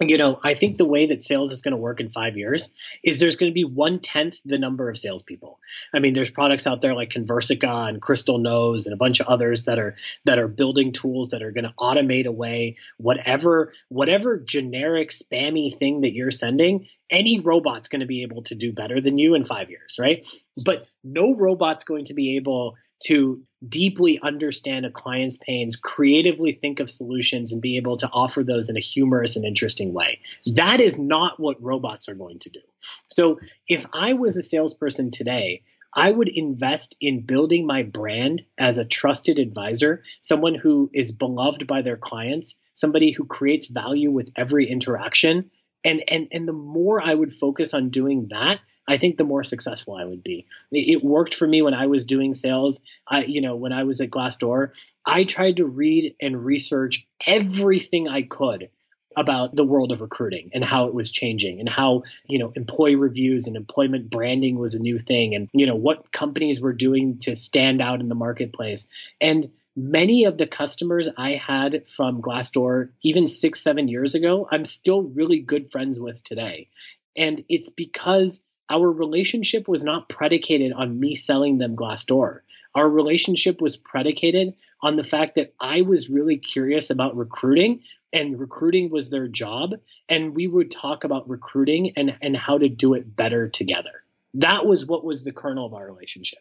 you 0.00 0.18
know, 0.18 0.40
I 0.42 0.54
think 0.54 0.76
the 0.76 0.84
way 0.84 1.06
that 1.06 1.22
sales 1.22 1.52
is 1.52 1.60
going 1.60 1.72
to 1.72 1.78
work 1.78 2.00
in 2.00 2.10
five 2.10 2.36
years 2.36 2.68
is 3.04 3.20
there's 3.20 3.36
going 3.36 3.50
to 3.50 3.54
be 3.54 3.64
one 3.64 4.00
tenth 4.00 4.36
the 4.44 4.58
number 4.58 4.88
of 4.88 4.98
salespeople. 4.98 5.60
I 5.92 6.00
mean, 6.00 6.14
there's 6.14 6.30
products 6.30 6.66
out 6.66 6.80
there 6.80 6.94
like 6.94 7.10
Conversica 7.10 7.88
and 7.88 8.02
Crystal 8.02 8.38
Knows 8.38 8.86
and 8.86 8.92
a 8.92 8.96
bunch 8.96 9.20
of 9.20 9.28
others 9.28 9.64
that 9.64 9.78
are 9.78 9.94
that 10.24 10.38
are 10.38 10.48
building 10.48 10.92
tools 10.92 11.28
that 11.28 11.42
are 11.42 11.52
going 11.52 11.64
to 11.64 11.74
automate 11.78 12.26
away 12.26 12.76
whatever 12.96 13.72
whatever 13.88 14.38
generic 14.38 15.10
spammy 15.10 15.76
thing 15.76 16.00
that 16.00 16.12
you're 16.12 16.32
sending. 16.32 16.86
Any 17.08 17.38
robot's 17.38 17.88
going 17.88 18.00
to 18.00 18.06
be 18.06 18.22
able 18.22 18.42
to 18.44 18.56
do 18.56 18.72
better 18.72 19.00
than 19.00 19.16
you 19.16 19.34
in 19.34 19.44
five 19.44 19.70
years, 19.70 19.96
right? 20.00 20.26
But 20.56 20.86
no 21.04 21.34
robot's 21.34 21.84
going 21.84 22.06
to 22.06 22.14
be 22.14 22.36
able 22.36 22.74
to 23.04 23.42
deeply 23.68 24.20
understand 24.22 24.86
a 24.86 24.90
client's 24.90 25.36
pains, 25.36 25.76
creatively 25.76 26.52
think 26.52 26.80
of 26.80 26.90
solutions, 26.90 27.52
and 27.52 27.60
be 27.62 27.76
able 27.76 27.96
to 27.98 28.08
offer 28.08 28.42
those 28.42 28.68
in 28.68 28.76
a 28.76 28.80
humorous 28.80 29.36
and 29.36 29.44
interesting 29.44 29.92
way. 29.92 30.20
That 30.46 30.80
is 30.80 30.98
not 30.98 31.38
what 31.38 31.62
robots 31.62 32.08
are 32.08 32.14
going 32.14 32.38
to 32.40 32.50
do. 32.50 32.60
So 33.08 33.40
if 33.68 33.86
I 33.92 34.14
was 34.14 34.36
a 34.36 34.42
salesperson 34.42 35.10
today, 35.10 35.62
I 35.94 36.10
would 36.10 36.28
invest 36.28 36.96
in 37.00 37.24
building 37.24 37.66
my 37.66 37.84
brand 37.84 38.44
as 38.58 38.78
a 38.78 38.84
trusted 38.84 39.38
advisor, 39.38 40.02
someone 40.22 40.56
who 40.56 40.90
is 40.92 41.12
beloved 41.12 41.66
by 41.66 41.82
their 41.82 41.96
clients, 41.96 42.56
somebody 42.74 43.12
who 43.12 43.24
creates 43.24 43.68
value 43.68 44.10
with 44.10 44.32
every 44.36 44.68
interaction. 44.68 45.50
And, 45.84 46.02
and, 46.08 46.28
and 46.32 46.48
the 46.48 46.52
more 46.52 47.00
I 47.00 47.14
would 47.14 47.32
focus 47.32 47.74
on 47.74 47.90
doing 47.90 48.28
that, 48.30 48.58
I 48.86 48.96
think 48.96 49.16
the 49.16 49.24
more 49.24 49.44
successful 49.44 49.94
I 49.94 50.04
would 50.04 50.22
be. 50.22 50.46
It 50.70 51.02
worked 51.02 51.34
for 51.34 51.46
me 51.46 51.62
when 51.62 51.74
I 51.74 51.86
was 51.86 52.06
doing 52.06 52.34
sales. 52.34 52.82
I, 53.06 53.24
you 53.24 53.40
know, 53.40 53.56
when 53.56 53.72
I 53.72 53.84
was 53.84 54.00
at 54.00 54.10
Glassdoor, 54.10 54.72
I 55.04 55.24
tried 55.24 55.56
to 55.56 55.66
read 55.66 56.14
and 56.20 56.44
research 56.44 57.06
everything 57.26 58.08
I 58.08 58.22
could 58.22 58.68
about 59.16 59.54
the 59.54 59.64
world 59.64 59.92
of 59.92 60.00
recruiting 60.00 60.50
and 60.54 60.64
how 60.64 60.86
it 60.86 60.94
was 60.94 61.10
changing 61.10 61.60
and 61.60 61.68
how, 61.68 62.02
you 62.26 62.38
know, 62.38 62.52
employee 62.56 62.96
reviews 62.96 63.46
and 63.46 63.56
employment 63.56 64.10
branding 64.10 64.58
was 64.58 64.74
a 64.74 64.80
new 64.80 64.98
thing 64.98 65.34
and, 65.34 65.48
you 65.52 65.66
know, 65.66 65.76
what 65.76 66.10
companies 66.10 66.60
were 66.60 66.72
doing 66.72 67.18
to 67.18 67.34
stand 67.34 67.80
out 67.80 68.00
in 68.00 68.08
the 68.08 68.14
marketplace. 68.14 68.88
And 69.20 69.50
many 69.76 70.24
of 70.24 70.36
the 70.36 70.46
customers 70.46 71.08
I 71.16 71.32
had 71.32 71.86
from 71.86 72.22
Glassdoor, 72.22 72.90
even 73.02 73.28
six, 73.28 73.60
seven 73.60 73.88
years 73.88 74.14
ago, 74.14 74.48
I'm 74.50 74.64
still 74.64 75.02
really 75.02 75.40
good 75.40 75.70
friends 75.70 76.00
with 76.00 76.22
today. 76.22 76.68
And 77.16 77.44
it's 77.48 77.70
because 77.70 78.42
our 78.70 78.90
relationship 78.90 79.68
was 79.68 79.84
not 79.84 80.08
predicated 80.08 80.72
on 80.72 80.98
me 80.98 81.14
selling 81.14 81.58
them 81.58 81.76
Glassdoor. 81.76 82.40
Our 82.74 82.88
relationship 82.88 83.60
was 83.60 83.76
predicated 83.76 84.54
on 84.80 84.96
the 84.96 85.04
fact 85.04 85.36
that 85.36 85.54
I 85.60 85.82
was 85.82 86.08
really 86.08 86.38
curious 86.38 86.90
about 86.90 87.16
recruiting 87.16 87.82
and 88.12 88.38
recruiting 88.38 88.90
was 88.90 89.10
their 89.10 89.28
job. 89.28 89.74
And 90.08 90.34
we 90.34 90.46
would 90.46 90.70
talk 90.70 91.04
about 91.04 91.28
recruiting 91.28 91.92
and, 91.96 92.16
and 92.22 92.36
how 92.36 92.58
to 92.58 92.68
do 92.68 92.94
it 92.94 93.14
better 93.14 93.48
together. 93.48 94.02
That 94.34 94.66
was 94.66 94.86
what 94.86 95.04
was 95.04 95.24
the 95.24 95.32
kernel 95.32 95.66
of 95.66 95.74
our 95.74 95.86
relationship. 95.86 96.40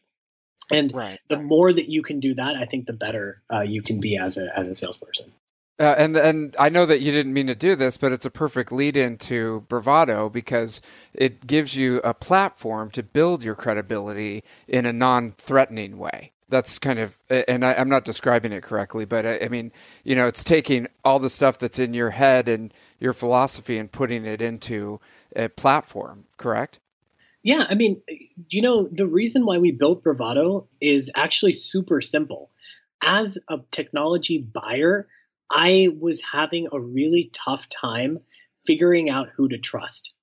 And 0.71 0.93
right. 0.93 1.19
the 1.27 1.39
more 1.39 1.71
that 1.71 1.89
you 1.89 2.01
can 2.03 2.19
do 2.19 2.35
that, 2.35 2.55
I 2.55 2.65
think 2.65 2.85
the 2.85 2.93
better 2.93 3.41
uh, 3.53 3.61
you 3.61 3.81
can 3.81 3.99
be 3.99 4.17
as 4.17 4.37
a 4.37 4.57
as 4.57 4.69
a 4.69 4.73
salesperson. 4.73 5.33
Uh, 5.79 5.95
and 5.97 6.15
and 6.15 6.55
I 6.59 6.69
know 6.69 6.85
that 6.85 7.01
you 7.01 7.11
didn't 7.11 7.33
mean 7.33 7.47
to 7.47 7.55
do 7.55 7.75
this, 7.75 7.97
but 7.97 8.11
it's 8.11 8.27
a 8.27 8.31
perfect 8.31 8.71
lead 8.71 8.95
into 8.95 9.61
Bravado 9.61 10.29
because 10.29 10.81
it 11.13 11.47
gives 11.47 11.75
you 11.75 11.99
a 12.03 12.13
platform 12.13 12.91
to 12.91 13.01
build 13.01 13.43
your 13.43 13.55
credibility 13.55 14.43
in 14.67 14.85
a 14.85 14.93
non-threatening 14.93 15.97
way. 15.97 16.31
That's 16.47 16.77
kind 16.77 16.99
of, 16.99 17.17
and 17.29 17.65
I, 17.65 17.71
am 17.73 17.89
not 17.89 18.05
describing 18.05 18.51
it 18.51 18.61
correctly, 18.61 19.05
but 19.05 19.25
I, 19.25 19.39
I 19.45 19.47
mean, 19.47 19.71
you 20.03 20.15
know, 20.15 20.27
it's 20.27 20.43
taking 20.43 20.85
all 21.03 21.17
the 21.17 21.29
stuff 21.29 21.57
that's 21.57 21.79
in 21.79 21.95
your 21.95 22.11
head 22.11 22.47
and 22.47 22.71
your 22.99 23.13
philosophy 23.13 23.79
and 23.79 23.91
putting 23.91 24.25
it 24.25 24.39
into 24.39 24.99
a 25.35 25.49
platform. 25.49 26.25
Correct? 26.37 26.77
Yeah, 27.41 27.65
I 27.67 27.73
mean, 27.73 28.01
you 28.49 28.61
know, 28.61 28.87
the 28.87 29.07
reason 29.07 29.45
why 29.45 29.57
we 29.57 29.71
built 29.71 30.03
Bravado 30.03 30.67
is 30.79 31.09
actually 31.15 31.53
super 31.53 31.99
simple. 32.01 32.51
As 33.01 33.39
a 33.49 33.57
technology 33.71 34.37
buyer, 34.37 35.07
I 35.53 35.89
was 35.99 36.21
having 36.21 36.67
a 36.71 36.79
really 36.79 37.29
tough 37.31 37.69
time 37.69 38.19
figuring 38.65 39.09
out 39.09 39.29
who 39.37 39.47
to 39.49 39.59
trust. 39.59 40.13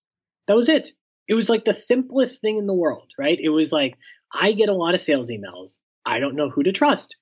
That 0.48 0.56
was 0.56 0.68
it. 0.68 0.90
It 1.28 1.34
was 1.34 1.48
like 1.48 1.64
the 1.64 1.72
simplest 1.72 2.40
thing 2.40 2.58
in 2.58 2.66
the 2.66 2.74
world, 2.74 3.12
right? 3.16 3.38
It 3.38 3.50
was 3.50 3.70
like, 3.70 3.96
I 4.32 4.52
get 4.52 4.68
a 4.68 4.74
lot 4.74 4.94
of 4.94 5.00
sales 5.00 5.30
emails. 5.30 5.78
I 6.04 6.18
don't 6.18 6.34
know 6.34 6.50
who 6.50 6.64
to 6.64 6.72
trust. 6.72 7.16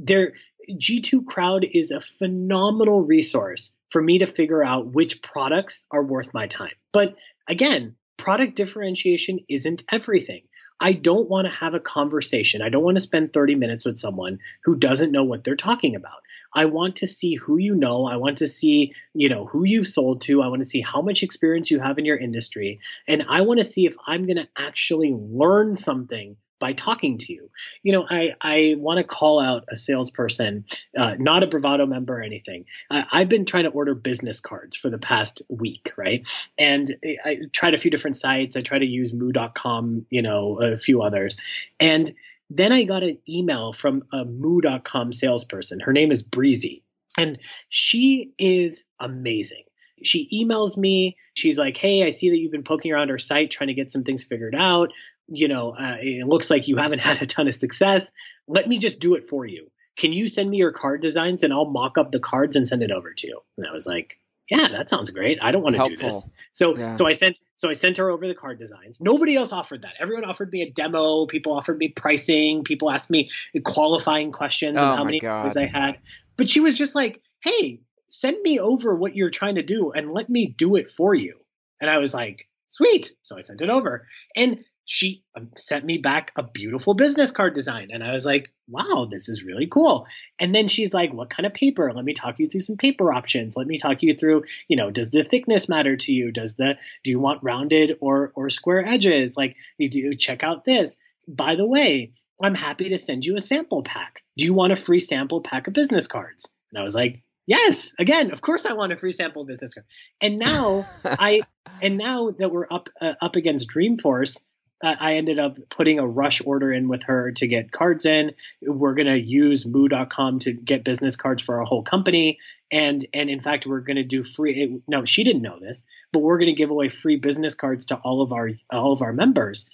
Their 0.00 0.32
G2 0.68 1.24
Crowd 1.26 1.64
is 1.70 1.92
a 1.92 2.00
phenomenal 2.18 3.02
resource 3.02 3.76
for 3.90 4.02
me 4.02 4.18
to 4.18 4.26
figure 4.26 4.64
out 4.64 4.92
which 4.92 5.22
products 5.22 5.84
are 5.92 6.02
worth 6.02 6.34
my 6.34 6.48
time. 6.48 6.74
But 6.92 7.16
again, 7.48 7.94
product 8.16 8.56
differentiation 8.56 9.40
isn't 9.48 9.84
everything. 9.92 10.42
I 10.82 10.94
don't 10.94 11.30
want 11.30 11.46
to 11.46 11.54
have 11.54 11.74
a 11.74 11.80
conversation. 11.80 12.60
I 12.60 12.68
don't 12.68 12.82
want 12.82 12.96
to 12.96 13.00
spend 13.02 13.32
30 13.32 13.54
minutes 13.54 13.84
with 13.84 14.00
someone 14.00 14.40
who 14.64 14.74
doesn't 14.74 15.12
know 15.12 15.22
what 15.22 15.44
they're 15.44 15.54
talking 15.54 15.94
about. 15.94 16.22
I 16.52 16.64
want 16.64 16.96
to 16.96 17.06
see 17.06 17.36
who 17.36 17.56
you 17.56 17.76
know. 17.76 18.04
I 18.04 18.16
want 18.16 18.38
to 18.38 18.48
see, 18.48 18.92
you 19.14 19.28
know, 19.28 19.46
who 19.46 19.62
you've 19.64 19.86
sold 19.86 20.22
to. 20.22 20.42
I 20.42 20.48
want 20.48 20.58
to 20.58 20.68
see 20.68 20.80
how 20.80 21.00
much 21.00 21.22
experience 21.22 21.70
you 21.70 21.78
have 21.78 21.98
in 21.98 22.04
your 22.04 22.18
industry. 22.18 22.80
And 23.06 23.24
I 23.28 23.42
want 23.42 23.60
to 23.60 23.64
see 23.64 23.86
if 23.86 23.94
I'm 24.08 24.26
going 24.26 24.38
to 24.38 24.48
actually 24.56 25.14
learn 25.16 25.76
something 25.76 26.36
by 26.62 26.72
talking 26.72 27.18
to 27.18 27.32
you. 27.32 27.50
You 27.82 27.90
know, 27.90 28.06
I, 28.08 28.36
I 28.40 28.76
want 28.78 28.98
to 28.98 29.04
call 29.04 29.40
out 29.40 29.64
a 29.68 29.74
salesperson, 29.74 30.64
uh, 30.96 31.16
not 31.18 31.42
a 31.42 31.48
Bravado 31.48 31.86
member 31.86 32.18
or 32.18 32.22
anything. 32.22 32.66
I, 32.88 33.04
I've 33.10 33.28
been 33.28 33.46
trying 33.46 33.64
to 33.64 33.70
order 33.70 33.96
business 33.96 34.38
cards 34.38 34.76
for 34.76 34.88
the 34.88 34.96
past 34.96 35.42
week, 35.48 35.92
right? 35.96 36.24
And 36.56 36.88
I 37.24 37.40
tried 37.52 37.74
a 37.74 37.78
few 37.78 37.90
different 37.90 38.16
sites. 38.16 38.54
I 38.54 38.60
tried 38.60 38.78
to 38.78 38.86
use 38.86 39.12
moo.com, 39.12 40.06
you 40.08 40.22
know, 40.22 40.62
a 40.62 40.78
few 40.78 41.02
others. 41.02 41.36
And 41.80 42.08
then 42.48 42.70
I 42.70 42.84
got 42.84 43.02
an 43.02 43.18
email 43.28 43.72
from 43.72 44.04
a 44.12 44.24
moo.com 44.24 45.12
salesperson. 45.12 45.80
Her 45.80 45.92
name 45.92 46.12
is 46.12 46.22
Breezy. 46.22 46.84
And 47.18 47.40
she 47.70 48.34
is 48.38 48.84
amazing 49.00 49.64
she 50.04 50.28
emails 50.32 50.76
me. 50.76 51.16
She's 51.34 51.58
like, 51.58 51.76
"Hey, 51.76 52.02
I 52.02 52.10
see 52.10 52.30
that 52.30 52.36
you've 52.36 52.52
been 52.52 52.64
poking 52.64 52.92
around 52.92 53.10
our 53.10 53.18
site 53.18 53.50
trying 53.50 53.68
to 53.68 53.74
get 53.74 53.90
some 53.90 54.04
things 54.04 54.24
figured 54.24 54.54
out 54.54 54.92
you 55.28 55.48
know, 55.48 55.70
uh, 55.70 55.96
it 56.00 56.26
looks 56.26 56.50
like 56.50 56.68
you 56.68 56.76
haven't 56.76 56.98
had 57.00 57.22
a 57.22 57.26
ton 57.26 57.48
of 57.48 57.54
success. 57.54 58.10
Let 58.46 58.68
me 58.68 58.78
just 58.78 59.00
do 59.00 59.14
it 59.14 59.28
for 59.28 59.46
you. 59.46 59.70
Can 59.96 60.12
you 60.12 60.26
send 60.26 60.48
me 60.48 60.56
your 60.56 60.72
card 60.72 61.02
designs 61.02 61.42
and 61.42 61.52
I'll 61.52 61.66
mock 61.66 61.98
up 61.98 62.12
the 62.12 62.20
cards 62.20 62.56
and 62.56 62.66
send 62.66 62.82
it 62.82 62.90
over 62.90 63.12
to 63.12 63.26
you? 63.26 63.40
And 63.58 63.66
I 63.66 63.72
was 63.72 63.86
like, 63.86 64.18
yeah, 64.48 64.68
that 64.68 64.90
sounds 64.90 65.10
great. 65.10 65.38
I 65.40 65.50
don't 65.50 65.62
want 65.62 65.76
to 65.76 65.84
do 65.84 65.96
this. 65.96 66.24
So, 66.52 66.76
yeah. 66.76 66.94
so 66.94 67.06
I 67.06 67.12
sent, 67.12 67.38
so 67.56 67.70
I 67.70 67.74
sent 67.74 67.98
her 67.98 68.10
over 68.10 68.26
the 68.26 68.34
card 68.34 68.58
designs. 68.58 69.00
Nobody 69.00 69.36
else 69.36 69.52
offered 69.52 69.82
that. 69.82 69.94
Everyone 69.98 70.24
offered 70.24 70.50
me 70.52 70.62
a 70.62 70.70
demo. 70.70 71.26
People 71.26 71.52
offered 71.52 71.78
me 71.78 71.88
pricing. 71.88 72.64
People 72.64 72.90
asked 72.90 73.10
me 73.10 73.30
qualifying 73.64 74.32
questions 74.32 74.76
oh 74.78 74.88
and 74.88 74.98
how 74.98 75.04
many 75.04 75.20
cards 75.20 75.56
I 75.56 75.66
had. 75.66 75.98
But 76.36 76.48
she 76.48 76.60
was 76.60 76.76
just 76.76 76.94
like, 76.94 77.22
hey, 77.40 77.80
send 78.08 78.42
me 78.42 78.60
over 78.60 78.94
what 78.94 79.16
you're 79.16 79.30
trying 79.30 79.54
to 79.54 79.62
do 79.62 79.92
and 79.92 80.12
let 80.12 80.28
me 80.28 80.54
do 80.56 80.76
it 80.76 80.90
for 80.90 81.14
you. 81.14 81.38
And 81.80 81.90
I 81.90 81.98
was 81.98 82.12
like, 82.12 82.48
sweet. 82.68 83.12
So 83.22 83.38
I 83.38 83.42
sent 83.42 83.62
it 83.62 83.70
over. 83.70 84.06
And 84.36 84.64
she 84.84 85.22
um, 85.36 85.50
sent 85.56 85.84
me 85.84 85.98
back 85.98 86.32
a 86.36 86.42
beautiful 86.42 86.94
business 86.94 87.30
card 87.30 87.54
design. 87.54 87.88
And 87.92 88.02
i 88.02 88.12
was 88.12 88.24
like 88.24 88.52
wow 88.68 89.06
this 89.10 89.28
is 89.28 89.42
really 89.42 89.66
cool. 89.66 90.06
And 90.38 90.54
then 90.54 90.68
she's 90.68 90.94
like 90.94 91.12
what 91.12 91.30
kind 91.30 91.46
of 91.46 91.54
paper? 91.54 91.92
Let 91.92 92.04
me 92.04 92.14
talk 92.14 92.38
you 92.38 92.46
through 92.46 92.60
some 92.60 92.76
paper 92.76 93.12
options. 93.12 93.56
Let 93.56 93.66
me 93.66 93.78
talk 93.78 94.02
you 94.02 94.14
through 94.14 94.44
you 94.68 94.76
know 94.76 94.90
does 94.90 95.10
the 95.10 95.24
thickness 95.24 95.68
matter 95.68 95.96
to 95.96 96.12
you? 96.12 96.32
Does 96.32 96.56
the 96.56 96.76
do 97.04 97.10
you 97.10 97.20
want 97.20 97.42
rounded 97.42 97.98
or 98.00 98.32
or 98.34 98.50
square 98.50 98.84
edges? 98.84 99.36
Like 99.36 99.56
you 99.78 99.88
do 99.88 100.14
check 100.14 100.42
out 100.42 100.64
this. 100.64 100.96
By 101.28 101.54
the 101.54 101.66
way 101.66 102.12
i'm 102.42 102.54
happy 102.54 102.88
to 102.88 102.98
send 102.98 103.24
you 103.24 103.36
a 103.36 103.40
sample 103.40 103.82
pack. 103.82 104.22
Do 104.36 104.44
you 104.44 104.54
want 104.54 104.72
a 104.72 104.76
free 104.76 105.00
sample 105.00 105.40
pack 105.42 105.66
of 105.68 105.74
business 105.74 106.06
cards? 106.06 106.48
And 106.70 106.80
i 106.80 106.84
was 106.84 106.94
like 106.94 107.22
Yes, 107.44 107.92
again, 107.98 108.30
of 108.30 108.40
course 108.40 108.66
I 108.66 108.74
want 108.74 108.92
a 108.92 108.96
free 108.96 109.12
sample 109.12 109.44
business 109.44 109.74
card. 109.74 109.86
And 110.20 110.38
now 110.38 110.84
I 111.04 111.42
and 111.80 111.98
now 111.98 112.30
that 112.30 112.50
we're 112.50 112.68
up 112.70 112.88
uh, 113.00 113.14
up 113.20 113.36
against 113.36 113.68
Dreamforce, 113.68 114.38
I 114.82 115.14
ended 115.14 115.38
up 115.38 115.58
putting 115.68 116.00
a 116.00 116.06
rush 116.06 116.44
order 116.44 116.72
in 116.72 116.88
with 116.88 117.04
her 117.04 117.30
to 117.32 117.46
get 117.46 117.70
cards 117.70 118.04
in. 118.04 118.32
We're 118.60 118.94
going 118.94 119.08
to 119.08 119.20
use 119.20 119.64
moo.com 119.64 120.40
to 120.40 120.52
get 120.52 120.84
business 120.84 121.14
cards 121.14 121.40
for 121.40 121.58
our 121.58 121.64
whole 121.64 121.84
company. 121.84 122.38
And, 122.70 123.04
and 123.14 123.30
in 123.30 123.40
fact, 123.40 123.64
we're 123.64 123.80
going 123.80 123.96
to 123.96 124.02
do 124.04 124.24
free. 124.24 124.80
No, 124.88 125.04
she 125.04 125.22
didn't 125.22 125.42
know 125.42 125.60
this, 125.60 125.84
but 126.12 126.20
we're 126.20 126.38
going 126.38 126.52
to 126.52 126.58
give 126.58 126.70
away 126.70 126.88
free 126.88 127.16
business 127.16 127.54
cards 127.54 127.86
to 127.86 127.96
all 127.96 128.22
of 128.22 128.32
our, 128.32 128.50
all 128.72 128.92
of 128.92 129.02
our 129.02 129.12
members. 129.12 129.66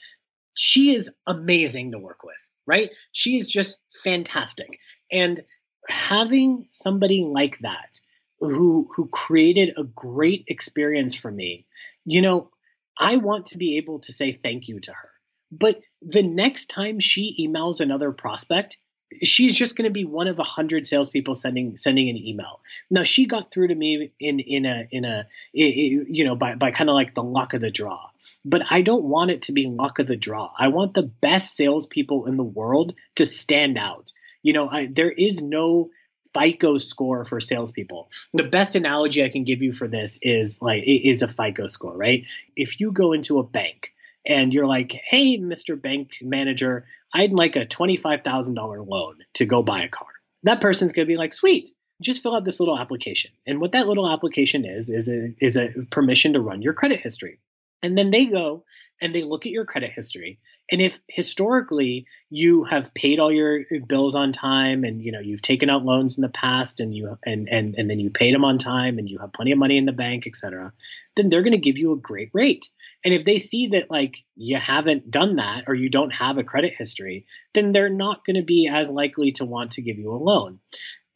She 0.54 0.94
is 0.94 1.11
amazing 1.26 1.92
to 1.92 1.98
work 1.98 2.22
with, 2.22 2.36
right? 2.66 2.90
She's 3.12 3.48
just 3.48 3.80
fantastic. 4.04 4.78
And 5.11 5.42
having 5.88 6.64
somebody 6.66 7.24
like 7.26 7.59
that 7.61 7.98
who, 8.40 8.90
who 8.94 9.09
created 9.09 9.74
a 9.78 9.84
great 9.84 10.44
experience 10.48 11.14
for 11.14 11.30
me, 11.30 11.66
you 12.04 12.20
know, 12.20 12.50
I 12.99 13.16
want 13.16 13.46
to 13.46 13.59
be 13.59 13.76
able 13.76 14.01
to 14.01 14.12
say 14.12 14.32
thank 14.32 14.68
you 14.68 14.80
to 14.80 14.92
her. 14.92 15.11
But 15.51 15.80
the 16.03 16.22
next 16.22 16.66
time 16.66 17.01
she 17.01 17.49
emails 17.49 17.80
another 17.80 18.12
prospect, 18.12 18.78
she's 19.22 19.55
just 19.55 19.76
going 19.76 19.84
to 19.84 19.90
be 19.90 20.05
one 20.05 20.28
of 20.28 20.38
a 20.38 20.44
hundred 20.44 20.86
salespeople 20.86 21.34
sending 21.34 21.76
sending 21.76 22.09
an 22.09 22.16
email. 22.16 22.61
Now 22.90 23.05
she 23.05 23.26
got 23.26 23.51
through 23.51 23.68
to 23.68 23.74
me 23.74 24.12
in 24.20 24.40
in 24.40 24.66
a 24.66 24.86
in 24.90 25.05
a 25.05 25.26
you 25.53 26.24
know 26.24 26.36
by 26.36 26.55
by 26.57 26.70
kind 26.70 26.90
of 26.90 26.94
like 26.94 27.14
the 27.14 27.22
luck 27.22 27.55
of 27.55 27.61
the 27.61 27.70
draw. 27.70 28.11
But 28.44 28.62
I 28.70 28.82
don't 28.82 29.05
want 29.05 29.30
it 29.30 29.42
to 29.42 29.53
be 29.53 29.66
luck 29.66 29.99
of 29.99 30.07
the 30.07 30.16
draw. 30.16 30.51
I 30.59 30.68
want 30.68 30.94
the 30.94 31.03
best 31.03 31.57
salespeople 31.57 32.26
in 32.26 32.36
the 32.36 32.44
world 32.44 32.94
to 33.16 33.26
stand 33.26 33.78
out. 33.78 34.12
You 34.42 34.53
know, 34.53 34.68
I, 34.68 34.86
there 34.86 35.11
is 35.11 35.42
no 35.42 35.90
FICO 36.35 36.79
score 36.79 37.24
for 37.24 37.41
salespeople. 37.41 38.11
The 38.35 38.45
best 38.45 38.74
analogy 38.74 39.24
I 39.24 39.29
can 39.29 39.45
give 39.45 39.62
you 39.62 39.72
for 39.72 39.89
this 39.89 40.18
is 40.22 40.61
like 40.62 40.85
is 40.87 41.22
a 41.22 41.29
FICO 41.29 41.66
score, 41.66 41.97
right? 41.97 42.26
If 42.57 42.81
you 42.81 42.93
go 42.93 43.12
into 43.12 43.39
a 43.39 43.45
bank 43.45 43.93
and 44.26 44.53
you're 44.53 44.66
like, 44.66 44.93
"Hey, 44.93 45.39
Mr. 45.39 45.81
Bank 45.81 46.18
Manager, 46.20 46.87
I'd 47.12 47.33
like 47.33 47.57
a 47.57 47.66
twenty-five 47.66 48.22
thousand 48.22 48.55
dollar 48.55 48.83
loan 48.83 49.18
to 49.35 49.47
go 49.47 49.62
buy 49.62 49.83
a 49.83 49.89
car," 49.89 50.09
that 50.43 50.61
person's 50.61 50.93
to 50.93 51.05
be 51.05 51.16
like, 51.16 51.33
"Sweet." 51.33 51.70
Just 52.01 52.22
fill 52.22 52.37
out 52.37 52.45
this 52.45 52.61
little 52.61 52.79
application, 52.79 53.33
and 53.45 53.61
what 53.61 53.72
that 53.72 53.89
little 53.89 54.09
application 54.09 54.64
is 54.64 54.89
is 54.89 55.09
a 55.09 55.35
is 55.41 55.57
a 55.57 55.70
permission 55.91 56.35
to 56.35 56.41
run 56.41 56.62
your 56.62 56.72
credit 56.72 57.01
history. 57.01 57.41
And 57.83 57.97
then 57.97 58.11
they 58.11 58.26
go 58.26 58.64
and 59.01 59.14
they 59.14 59.22
look 59.22 59.47
at 59.47 59.53
your 59.53 59.64
credit 59.64 59.91
history 59.91 60.39
And 60.70 60.82
if 60.82 61.00
historically 61.08 62.06
you 62.28 62.64
have 62.64 62.92
paid 62.92 63.20
all 63.20 63.32
your 63.32 63.64
bills 63.86 64.14
on 64.14 64.32
time 64.32 64.84
and 64.84 65.02
you 65.02 65.12
know 65.12 65.20
you've 65.20 65.40
taken 65.40 65.70
out 65.70 65.84
loans 65.84 66.18
in 66.18 66.22
the 66.22 66.28
past 66.28 66.80
and 66.80 66.92
you 66.92 67.16
and 67.24 67.48
and 67.48 67.74
and 67.76 67.88
then 67.88 67.98
you 67.98 68.10
paid 68.10 68.34
them 68.34 68.44
on 68.44 68.58
time 68.58 68.98
and 68.98 69.08
you 69.08 69.18
have 69.18 69.32
plenty 69.32 69.52
of 69.52 69.58
money 69.58 69.78
in 69.78 69.86
the 69.86 69.92
bank, 69.92 70.26
etc., 70.26 70.72
then 71.16 71.30
they're 71.30 71.42
going 71.42 71.54
to 71.54 71.58
give 71.58 71.78
you 71.78 71.92
a 71.92 71.98
great 71.98 72.30
rate. 72.34 72.68
And 73.04 73.14
if 73.14 73.24
they 73.24 73.38
see 73.38 73.68
that 73.68 73.90
like 73.90 74.18
you 74.36 74.56
haven't 74.56 75.10
done 75.10 75.36
that 75.36 75.64
or 75.66 75.74
you 75.74 75.88
don't 75.88 76.10
have 76.10 76.38
a 76.38 76.44
credit 76.44 76.74
history, 76.76 77.26
then 77.54 77.72
they're 77.72 77.88
not 77.88 78.24
going 78.24 78.36
to 78.36 78.42
be 78.42 78.68
as 78.70 78.90
likely 78.90 79.32
to 79.32 79.44
want 79.44 79.72
to 79.72 79.82
give 79.82 79.98
you 79.98 80.12
a 80.12 80.16
loan. 80.16 80.60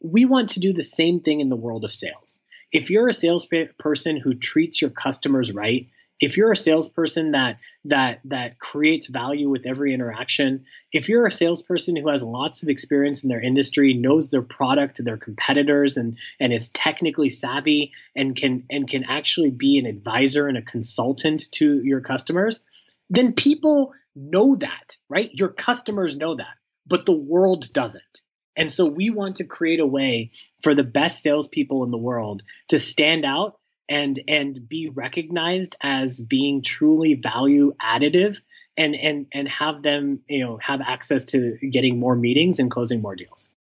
We 0.01 0.25
want 0.25 0.49
to 0.49 0.59
do 0.59 0.73
the 0.73 0.83
same 0.83 1.21
thing 1.21 1.39
in 1.39 1.49
the 1.49 1.55
world 1.55 1.85
of 1.85 1.93
sales. 1.93 2.41
If 2.71 2.89
you're 2.89 3.07
a 3.07 3.13
salesperson 3.13 4.17
who 4.17 4.33
treats 4.33 4.81
your 4.81 4.89
customers 4.89 5.51
right, 5.51 5.89
if 6.19 6.37
you're 6.37 6.51
a 6.51 6.57
salesperson 6.57 7.31
that 7.31 7.59
that 7.85 8.21
that 8.25 8.59
creates 8.59 9.07
value 9.07 9.49
with 9.49 9.65
every 9.65 9.93
interaction 9.93 10.65
if 10.91 11.09
you're 11.09 11.25
a 11.25 11.31
salesperson 11.31 11.95
who 11.95 12.09
has 12.09 12.23
lots 12.23 12.63
of 12.63 12.69
experience 12.69 13.23
in 13.23 13.29
their 13.29 13.41
industry 13.41 13.93
knows 13.93 14.29
their 14.29 14.41
product 14.41 15.03
their 15.03 15.17
competitors 15.17 15.97
and 15.97 16.17
and 16.39 16.53
is 16.53 16.69
technically 16.69 17.29
savvy 17.29 17.91
and 18.15 18.35
can 18.35 18.63
and 18.69 18.89
can 18.89 19.03
actually 19.03 19.51
be 19.51 19.77
an 19.77 19.85
advisor 19.85 20.47
and 20.47 20.57
a 20.57 20.61
consultant 20.61 21.51
to 21.51 21.81
your 21.83 22.01
customers 22.01 22.63
then 23.09 23.33
people 23.33 23.93
know 24.15 24.55
that 24.55 24.97
right? 25.09 25.29
Your 25.33 25.49
customers 25.49 26.17
know 26.17 26.35
that 26.35 26.55
but 26.85 27.05
the 27.05 27.13
world 27.15 27.71
doesn't. 27.73 28.21
And 28.55 28.71
so 28.71 28.85
we 28.85 29.09
want 29.09 29.37
to 29.37 29.45
create 29.45 29.79
a 29.79 29.85
way 29.85 30.31
for 30.61 30.75
the 30.75 30.83
best 30.83 31.23
salespeople 31.23 31.83
in 31.83 31.91
the 31.91 31.97
world 31.97 32.43
to 32.69 32.79
stand 32.79 33.25
out 33.25 33.59
and 33.93 34.19
and 34.27 34.67
be 34.67 34.89
recognized 34.89 35.75
as 35.81 36.19
being 36.19 36.63
truly 36.63 37.13
value 37.13 37.75
additive 37.79 38.37
and 38.75 38.95
and 38.95 39.27
and 39.31 39.47
have 39.47 39.83
them 39.83 40.21
you 40.27 40.43
know 40.43 40.57
have 40.57 40.81
access 40.81 41.23
to 41.25 41.57
getting 41.69 41.99
more 41.99 42.15
meetings 42.15 42.57
and 42.57 42.71
closing 42.71 43.01
more 43.01 43.15
deals. 43.15 43.53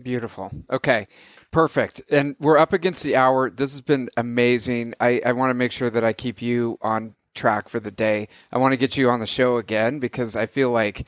Beautiful. 0.00 0.52
Okay. 0.70 1.08
Perfect. 1.50 2.02
And 2.10 2.36
we're 2.38 2.58
up 2.58 2.72
against 2.72 3.02
the 3.02 3.16
hour. 3.16 3.50
This 3.50 3.72
has 3.72 3.80
been 3.80 4.08
amazing. 4.16 4.94
I 5.00 5.20
i 5.26 5.32
want 5.32 5.50
to 5.50 5.54
make 5.54 5.72
sure 5.72 5.90
that 5.90 6.04
i 6.04 6.12
keep 6.12 6.40
you 6.40 6.78
on 6.80 7.14
track 7.34 7.68
for 7.68 7.80
the 7.80 7.90
day. 7.90 8.28
I 8.52 8.58
want 8.58 8.72
to 8.72 8.76
get 8.76 8.96
you 8.96 9.10
on 9.10 9.20
the 9.20 9.26
show 9.26 9.56
again 9.56 9.98
because 9.98 10.36
i 10.36 10.46
feel 10.46 10.70
like 10.70 11.06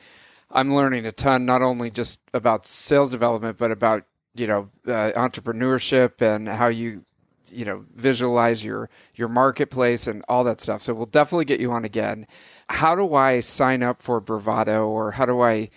i'm 0.51 0.75
learning 0.75 1.05
a 1.05 1.11
ton 1.11 1.45
not 1.45 1.61
only 1.61 1.89
just 1.89 2.19
about 2.33 2.65
sales 2.65 3.09
development 3.09 3.57
but 3.57 3.71
about 3.71 4.03
you 4.35 4.47
know 4.47 4.69
uh, 4.87 5.11
entrepreneurship 5.15 6.21
and 6.21 6.47
how 6.47 6.67
you 6.67 7.03
you 7.51 7.65
know 7.65 7.85
visualize 7.95 8.63
your 8.63 8.89
your 9.15 9.27
marketplace 9.27 10.07
and 10.07 10.23
all 10.27 10.43
that 10.43 10.59
stuff. 10.59 10.81
So 10.81 10.93
we'll 10.93 11.05
definitely 11.05 11.45
get 11.45 11.59
you 11.59 11.71
on 11.71 11.85
again. 11.85 12.27
How 12.69 12.95
do 12.95 13.15
I 13.15 13.39
sign 13.39 13.83
up 13.83 14.01
for 14.01 14.19
Bravado, 14.19 14.87
or 14.87 15.11
how 15.11 15.25
do 15.25 15.41
I, 15.41 15.69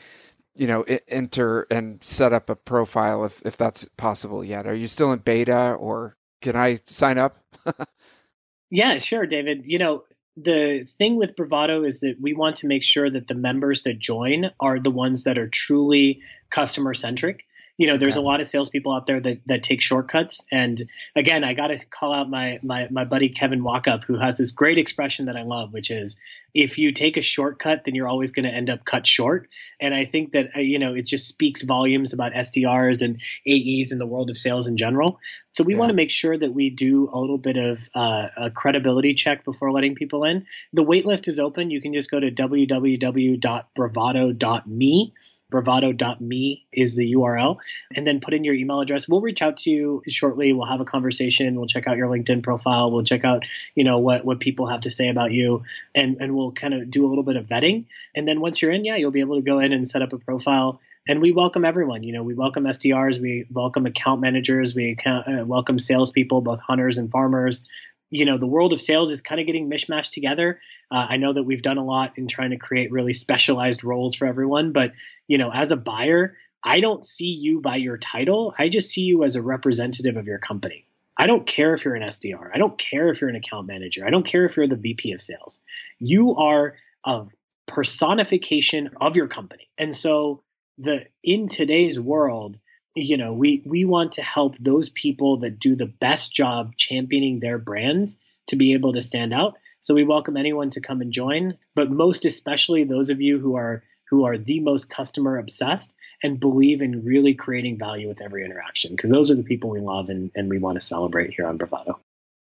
you 0.54 0.66
know, 0.66 0.84
enter 1.08 1.66
and 1.70 2.02
set 2.02 2.32
up 2.32 2.50
a 2.50 2.56
profile 2.56 3.24
if 3.24 3.42
if 3.44 3.56
that's 3.56 3.84
possible 3.96 4.44
yet? 4.44 4.66
Are 4.66 4.74
you 4.74 4.86
still 4.86 5.12
in 5.12 5.20
beta, 5.20 5.72
or 5.74 6.16
can 6.40 6.56
I 6.56 6.80
sign 6.86 7.18
up? 7.18 7.38
yeah, 8.70 8.98
sure, 8.98 9.26
David. 9.26 9.62
You 9.64 9.78
know, 9.78 10.04
the 10.36 10.86
thing 10.98 11.16
with 11.16 11.36
Bravado 11.36 11.84
is 11.84 12.00
that 12.00 12.16
we 12.20 12.32
want 12.32 12.56
to 12.56 12.66
make 12.66 12.84
sure 12.84 13.10
that 13.10 13.28
the 13.28 13.34
members 13.34 13.82
that 13.82 13.98
join 13.98 14.50
are 14.60 14.78
the 14.78 14.90
ones 14.90 15.24
that 15.24 15.38
are 15.38 15.48
truly 15.48 16.22
customer 16.50 16.94
centric 16.94 17.44
you 17.82 17.88
know, 17.88 17.96
there's 17.96 18.14
okay. 18.14 18.22
a 18.22 18.24
lot 18.24 18.40
of 18.40 18.46
salespeople 18.46 18.94
out 18.94 19.06
there 19.06 19.18
that, 19.18 19.40
that 19.46 19.64
take 19.64 19.82
shortcuts. 19.82 20.44
And 20.52 20.80
again, 21.16 21.42
I 21.42 21.52
got 21.52 21.66
to 21.66 21.84
call 21.84 22.12
out 22.12 22.30
my, 22.30 22.60
my, 22.62 22.86
my 22.92 23.04
buddy 23.04 23.28
Kevin 23.28 23.60
Walkup, 23.60 24.04
who 24.04 24.16
has 24.16 24.38
this 24.38 24.52
great 24.52 24.78
expression 24.78 25.26
that 25.26 25.34
I 25.34 25.42
love, 25.42 25.72
which 25.72 25.90
is 25.90 26.14
if 26.54 26.78
you 26.78 26.92
take 26.92 27.16
a 27.16 27.22
shortcut, 27.22 27.84
then 27.84 27.96
you're 27.96 28.06
always 28.06 28.30
going 28.30 28.44
to 28.44 28.54
end 28.54 28.70
up 28.70 28.84
cut 28.84 29.04
short. 29.04 29.48
And 29.80 29.92
I 29.92 30.04
think 30.04 30.34
that, 30.34 30.54
you 30.54 30.78
know, 30.78 30.94
it 30.94 31.06
just 31.06 31.26
speaks 31.26 31.62
volumes 31.62 32.12
about 32.12 32.34
SDRs 32.34 33.02
and 33.02 33.20
AEs 33.48 33.90
in 33.90 33.98
the 33.98 34.06
world 34.06 34.30
of 34.30 34.38
sales 34.38 34.68
in 34.68 34.76
general. 34.76 35.18
So 35.50 35.64
we 35.64 35.72
yeah. 35.72 35.80
want 35.80 35.90
to 35.90 35.96
make 35.96 36.12
sure 36.12 36.38
that 36.38 36.54
we 36.54 36.70
do 36.70 37.10
a 37.12 37.18
little 37.18 37.36
bit 37.36 37.56
of 37.56 37.80
uh, 37.96 38.28
a 38.36 38.52
credibility 38.52 39.14
check 39.14 39.44
before 39.44 39.72
letting 39.72 39.96
people 39.96 40.22
in. 40.22 40.46
The 40.72 40.84
waitlist 40.84 41.26
is 41.26 41.40
open. 41.40 41.72
You 41.72 41.82
can 41.82 41.92
just 41.92 42.12
go 42.12 42.20
to 42.20 42.30
www.bravado.me 42.30 45.14
bravado.me 45.52 46.66
is 46.72 46.96
the 46.96 47.14
URL, 47.14 47.58
and 47.94 48.04
then 48.04 48.20
put 48.20 48.34
in 48.34 48.42
your 48.42 48.54
email 48.54 48.80
address. 48.80 49.08
We'll 49.08 49.20
reach 49.20 49.42
out 49.42 49.58
to 49.58 49.70
you 49.70 50.02
shortly. 50.08 50.52
We'll 50.52 50.66
have 50.66 50.80
a 50.80 50.84
conversation. 50.84 51.54
We'll 51.54 51.68
check 51.68 51.86
out 51.86 51.96
your 51.96 52.08
LinkedIn 52.08 52.42
profile. 52.42 52.90
We'll 52.90 53.04
check 53.04 53.24
out, 53.24 53.44
you 53.76 53.84
know, 53.84 53.98
what 53.98 54.24
what 54.24 54.40
people 54.40 54.66
have 54.66 54.80
to 54.80 54.90
say 54.90 55.08
about 55.08 55.30
you, 55.30 55.62
and 55.94 56.16
and 56.20 56.34
we'll 56.34 56.50
kind 56.50 56.74
of 56.74 56.90
do 56.90 57.06
a 57.06 57.08
little 57.08 57.22
bit 57.22 57.36
of 57.36 57.46
vetting. 57.46 57.84
And 58.16 58.26
then 58.26 58.40
once 58.40 58.60
you're 58.60 58.72
in, 58.72 58.84
yeah, 58.84 58.96
you'll 58.96 59.12
be 59.12 59.20
able 59.20 59.36
to 59.36 59.42
go 59.42 59.60
in 59.60 59.72
and 59.72 59.86
set 59.86 60.02
up 60.02 60.12
a 60.12 60.18
profile. 60.18 60.80
And 61.06 61.20
we 61.20 61.32
welcome 61.32 61.64
everyone. 61.64 62.04
You 62.04 62.12
know, 62.12 62.22
we 62.22 62.34
welcome 62.34 62.62
SDRs, 62.62 63.20
we 63.20 63.44
welcome 63.50 63.86
account 63.86 64.20
managers, 64.20 64.72
we 64.74 64.92
account, 64.92 65.26
uh, 65.26 65.44
welcome 65.44 65.80
salespeople, 65.80 66.42
both 66.42 66.60
hunters 66.60 66.96
and 66.96 67.10
farmers 67.10 67.66
you 68.12 68.26
know 68.26 68.36
the 68.36 68.46
world 68.46 68.72
of 68.72 68.80
sales 68.80 69.10
is 69.10 69.22
kind 69.22 69.40
of 69.40 69.46
getting 69.46 69.68
mishmashed 69.68 70.12
together. 70.12 70.60
Uh, 70.90 71.06
i 71.10 71.16
know 71.16 71.32
that 71.32 71.42
we've 71.42 71.62
done 71.62 71.78
a 71.78 71.84
lot 71.84 72.12
in 72.16 72.28
trying 72.28 72.50
to 72.50 72.58
create 72.58 72.92
really 72.92 73.14
specialized 73.14 73.82
roles 73.82 74.14
for 74.14 74.26
everyone 74.26 74.72
but 74.72 74.92
you 75.26 75.38
know 75.38 75.50
as 75.52 75.72
a 75.72 75.76
buyer 75.76 76.36
i 76.62 76.80
don't 76.80 77.04
see 77.06 77.30
you 77.30 77.60
by 77.60 77.76
your 77.76 77.96
title. 77.96 78.54
I 78.56 78.68
just 78.68 78.90
see 78.90 79.02
you 79.02 79.24
as 79.24 79.34
a 79.34 79.42
representative 79.42 80.16
of 80.16 80.26
your 80.26 80.38
company. 80.38 80.86
I 81.16 81.26
don't 81.26 81.46
care 81.46 81.74
if 81.74 81.84
you're 81.84 81.94
an 81.94 82.02
sdr 82.02 82.50
i 82.54 82.58
don't 82.58 82.78
care 82.78 83.08
if 83.08 83.20
you're 83.20 83.30
an 83.30 83.36
account 83.36 83.66
manager. 83.66 84.06
I 84.06 84.10
don't 84.10 84.26
care 84.26 84.44
if 84.44 84.56
you're 84.56 84.68
the 84.68 84.76
vp 84.76 85.12
of 85.12 85.22
sales. 85.22 85.60
You 85.98 86.36
are 86.36 86.76
a 87.04 87.26
personification 87.66 88.90
of 89.00 89.16
your 89.16 89.28
company. 89.28 89.68
And 89.78 89.94
so 89.94 90.42
the 90.78 91.06
in 91.22 91.48
today's 91.48 91.98
world 91.98 92.58
you 92.94 93.16
know 93.16 93.32
we 93.32 93.62
we 93.64 93.84
want 93.84 94.12
to 94.12 94.22
help 94.22 94.56
those 94.58 94.88
people 94.88 95.38
that 95.38 95.58
do 95.58 95.76
the 95.76 95.86
best 95.86 96.32
job 96.32 96.76
championing 96.76 97.40
their 97.40 97.58
brands 97.58 98.18
to 98.48 98.56
be 98.56 98.74
able 98.74 98.92
to 98.92 99.02
stand 99.02 99.32
out. 99.32 99.54
So 99.80 99.94
we 99.94 100.04
welcome 100.04 100.36
anyone 100.36 100.70
to 100.70 100.80
come 100.80 101.00
and 101.00 101.12
join 101.12 101.58
but 101.74 101.90
most 101.90 102.24
especially 102.24 102.84
those 102.84 103.10
of 103.10 103.20
you 103.20 103.38
who 103.38 103.56
are 103.56 103.82
who 104.08 104.26
are 104.26 104.36
the 104.36 104.60
most 104.60 104.90
customer 104.90 105.38
obsessed 105.38 105.94
and 106.22 106.38
believe 106.38 106.82
in 106.82 107.04
really 107.04 107.34
creating 107.34 107.78
value 107.78 108.08
with 108.08 108.20
every 108.20 108.44
interaction 108.44 108.94
because 108.94 109.10
those 109.10 109.30
are 109.30 109.34
the 109.34 109.42
people 109.42 109.70
we 109.70 109.80
love 109.80 110.08
and, 110.08 110.30
and 110.34 110.50
we 110.50 110.58
want 110.58 110.78
to 110.78 110.84
celebrate 110.84 111.32
here 111.34 111.46
on 111.46 111.56
bravado. 111.56 111.98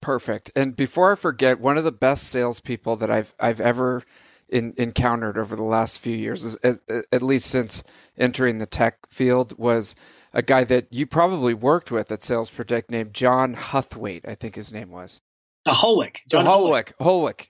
Perfect. 0.01 0.51
And 0.55 0.77
before 0.77 1.13
i 1.13 1.15
forget 1.15 1.59
one 1.59 1.79
of 1.79 1.85
the 1.85 1.93
best 1.93 2.25
salespeople 2.25 2.97
that 2.97 3.11
i've 3.11 3.35
i've 3.41 3.61
ever 3.61 4.03
in, 4.49 4.75
encountered 4.77 5.39
over 5.39 5.57
the 5.57 5.65
last 5.65 5.99
few 5.99 6.15
years 6.15 6.57
at, 6.57 6.79
at 7.11 7.23
least 7.23 7.47
since 7.47 7.83
entering 8.17 8.59
the 8.59 8.67
tech 8.67 8.99
field 9.11 9.59
was 9.59 9.97
a 10.35 10.43
guy 10.43 10.65
that 10.65 10.89
you 10.91 11.07
probably 11.07 11.55
worked 11.55 11.91
with 11.91 12.13
at 12.13 12.23
Sales 12.23 12.51
Predict 12.51 12.91
named 12.91 13.15
John 13.15 13.55
Huthwaite, 13.55 14.29
I 14.29 14.35
think 14.35 14.57
his 14.57 14.73
name 14.73 14.91
was. 14.91 15.23
A 15.65 15.73
Holwick. 15.73 16.17
John 16.29 16.45
Holwick. 16.45 16.93
Holwick. 17.01 17.49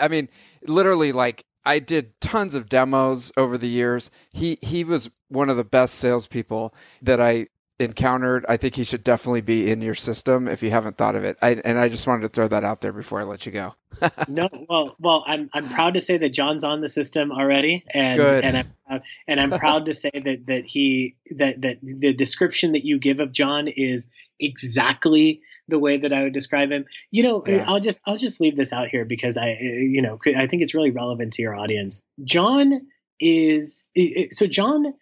I 0.00 0.08
mean, 0.08 0.28
literally, 0.66 1.12
like 1.12 1.44
I 1.66 1.78
did 1.80 2.18
tons 2.20 2.54
of 2.54 2.68
demos 2.68 3.32
over 3.36 3.58
the 3.58 3.68
years. 3.68 4.10
He 4.32 4.58
he 4.62 4.84
was 4.84 5.10
one 5.28 5.50
of 5.50 5.56
the 5.56 5.64
best 5.64 5.96
salespeople 5.96 6.74
that 7.02 7.20
I 7.20 7.48
encountered. 7.80 8.44
I 8.48 8.56
think 8.56 8.74
he 8.74 8.84
should 8.84 9.02
definitely 9.04 9.40
be 9.40 9.70
in 9.70 9.80
your 9.80 9.94
system 9.94 10.48
if 10.48 10.62
you 10.62 10.70
haven't 10.70 10.96
thought 10.96 11.16
of 11.16 11.24
it. 11.24 11.38
I, 11.40 11.60
and 11.64 11.78
I 11.78 11.88
just 11.88 12.06
wanted 12.06 12.22
to 12.22 12.28
throw 12.28 12.48
that 12.48 12.64
out 12.64 12.80
there 12.80 12.92
before 12.92 13.20
I 13.20 13.24
let 13.24 13.46
you 13.46 13.52
go. 13.52 13.74
no, 14.28 14.48
well, 14.68 14.94
well, 15.00 15.24
I'm 15.26 15.50
I'm 15.52 15.68
proud 15.68 15.94
to 15.94 16.00
say 16.00 16.16
that 16.18 16.30
John's 16.30 16.62
on 16.62 16.80
the 16.80 16.88
system 16.88 17.32
already, 17.32 17.84
and 17.92 18.16
Good. 18.16 18.44
and 18.44 18.56
I'm 18.88 19.02
and 19.26 19.40
I'm 19.40 19.50
proud 19.50 19.86
to 19.86 19.94
say 19.94 20.10
that 20.14 20.46
that 20.46 20.64
he 20.64 21.16
that 21.36 21.60
that 21.62 21.78
the 21.82 22.12
description 22.14 22.72
that 22.72 22.84
you 22.84 22.98
give 22.98 23.20
of 23.20 23.32
John 23.32 23.66
is 23.66 24.08
exactly 24.38 25.42
the 25.68 25.78
way 25.78 25.96
that 25.98 26.12
I 26.12 26.22
would 26.22 26.32
describe 26.32 26.70
him. 26.70 26.84
You 27.10 27.24
know, 27.24 27.44
yeah. 27.46 27.64
I'll 27.66 27.80
just 27.80 28.02
I'll 28.06 28.16
just 28.16 28.40
leave 28.40 28.56
this 28.56 28.72
out 28.72 28.88
here 28.88 29.04
because 29.04 29.36
I 29.36 29.56
you 29.60 30.02
know 30.02 30.18
I 30.36 30.46
think 30.46 30.62
it's 30.62 30.74
really 30.74 30.90
relevant 30.90 31.32
to 31.34 31.42
your 31.42 31.54
audience. 31.54 32.00
John 32.22 32.86
is 33.18 33.88
so 34.32 34.46
John 34.46 34.94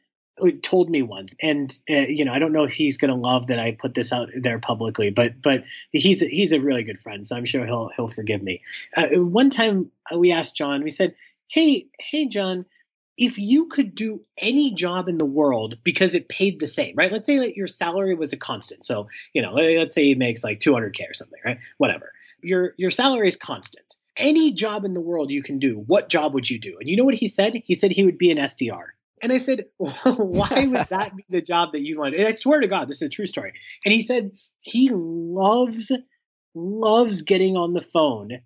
told 0.62 0.90
me 0.90 1.02
once, 1.02 1.34
and 1.40 1.76
uh, 1.90 1.98
you 1.98 2.24
know, 2.24 2.32
I 2.32 2.38
don't 2.38 2.52
know 2.52 2.64
if 2.64 2.72
he's 2.72 2.98
going 2.98 3.10
to 3.10 3.16
love 3.16 3.48
that 3.48 3.58
I 3.58 3.72
put 3.72 3.94
this 3.94 4.12
out 4.12 4.30
there 4.34 4.58
publicly, 4.58 5.10
but 5.10 5.40
but 5.40 5.64
he's 5.90 6.22
a, 6.22 6.26
he's 6.26 6.52
a 6.52 6.60
really 6.60 6.82
good 6.82 7.00
friend, 7.00 7.26
so 7.26 7.36
I'm 7.36 7.44
sure 7.44 7.66
he'll 7.66 7.90
he'll 7.94 8.08
forgive 8.08 8.42
me. 8.42 8.62
Uh, 8.96 9.08
one 9.16 9.50
time 9.50 9.90
we 10.16 10.32
asked 10.32 10.56
John, 10.56 10.82
we 10.82 10.90
said, 10.90 11.14
"Hey, 11.48 11.88
hey, 11.98 12.28
John." 12.28 12.66
If 13.20 13.36
you 13.36 13.66
could 13.66 13.96
do 13.96 14.20
any 14.38 14.74
job 14.74 15.08
in 15.08 15.18
the 15.18 15.24
world 15.24 15.78
because 15.82 16.14
it 16.14 16.28
paid 16.28 16.60
the 16.60 16.68
same, 16.68 16.94
right? 16.96 17.10
Let's 17.10 17.26
say 17.26 17.38
that 17.38 17.56
your 17.56 17.66
salary 17.66 18.14
was 18.14 18.32
a 18.32 18.36
constant. 18.36 18.86
So, 18.86 19.08
you 19.32 19.42
know, 19.42 19.54
let's 19.54 19.96
say 19.96 20.04
he 20.04 20.14
makes 20.14 20.44
like 20.44 20.60
200K 20.60 21.10
or 21.10 21.14
something, 21.14 21.40
right? 21.44 21.58
Whatever. 21.78 22.12
Your 22.42 22.74
your 22.76 22.92
salary 22.92 23.26
is 23.26 23.34
constant 23.34 23.96
any 24.18 24.52
job 24.52 24.84
in 24.84 24.94
the 24.94 25.00
world 25.00 25.30
you 25.30 25.42
can 25.42 25.58
do, 25.58 25.76
what 25.78 26.08
job 26.08 26.34
would 26.34 26.50
you 26.50 26.58
do? 26.58 26.76
And 26.80 26.88
you 26.88 26.96
know 26.96 27.04
what 27.04 27.14
he 27.14 27.28
said? 27.28 27.54
He 27.64 27.74
said 27.74 27.92
he 27.92 28.04
would 28.04 28.18
be 28.18 28.30
an 28.30 28.38
SDR. 28.38 28.88
And 29.22 29.32
I 29.32 29.38
said, 29.38 29.66
why 29.76 30.66
would 30.66 30.86
that 30.90 31.16
be 31.16 31.24
the 31.28 31.42
job 31.42 31.72
that 31.72 31.80
you 31.80 31.98
want? 31.98 32.14
And 32.14 32.26
I 32.26 32.34
swear 32.34 32.60
to 32.60 32.68
God, 32.68 32.88
this 32.88 33.02
is 33.02 33.08
a 33.08 33.10
true 33.10 33.26
story. 33.26 33.52
And 33.84 33.92
he 33.92 34.02
said 34.02 34.32
he 34.60 34.90
loves, 34.92 35.92
loves 36.54 37.22
getting 37.22 37.56
on 37.56 37.74
the 37.74 37.82
phone 37.82 38.40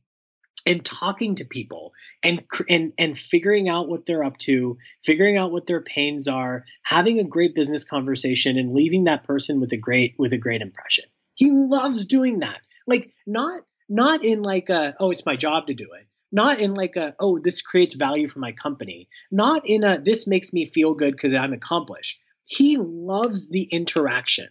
and 0.64 0.84
talking 0.84 1.34
to 1.36 1.44
people 1.44 1.92
and 2.22 2.44
and 2.68 2.92
and 2.98 3.18
figuring 3.18 3.68
out 3.68 3.88
what 3.88 4.06
they're 4.06 4.24
up 4.24 4.38
to, 4.38 4.78
figuring 5.04 5.36
out 5.36 5.52
what 5.52 5.66
their 5.66 5.80
pains 5.80 6.28
are, 6.28 6.64
having 6.82 7.18
a 7.18 7.24
great 7.24 7.54
business 7.54 7.84
conversation 7.84 8.58
and 8.58 8.72
leaving 8.72 9.04
that 9.04 9.24
person 9.24 9.60
with 9.60 9.72
a 9.72 9.76
great 9.76 10.14
with 10.18 10.32
a 10.32 10.38
great 10.38 10.62
impression. 10.62 11.04
He 11.34 11.50
loves 11.50 12.04
doing 12.04 12.40
that. 12.40 12.60
Like 12.86 13.12
not 13.26 13.62
not 13.88 14.24
in 14.24 14.42
like 14.42 14.68
a 14.68 14.94
oh 15.00 15.10
it's 15.10 15.26
my 15.26 15.36
job 15.36 15.66
to 15.66 15.74
do 15.74 15.88
it. 15.98 16.06
Not 16.32 16.58
in 16.58 16.74
like 16.74 16.96
a 16.96 17.14
oh 17.20 17.38
this 17.38 17.62
creates 17.62 17.94
value 17.94 18.26
for 18.26 18.38
my 18.38 18.52
company. 18.52 19.08
Not 19.30 19.68
in 19.68 19.84
a 19.84 20.00
this 20.00 20.26
makes 20.26 20.52
me 20.52 20.66
feel 20.66 20.94
good 20.94 21.18
cuz 21.18 21.34
I'm 21.34 21.52
accomplished. 21.52 22.18
He 22.44 22.78
loves 22.78 23.48
the 23.48 23.62
interaction. 23.64 24.48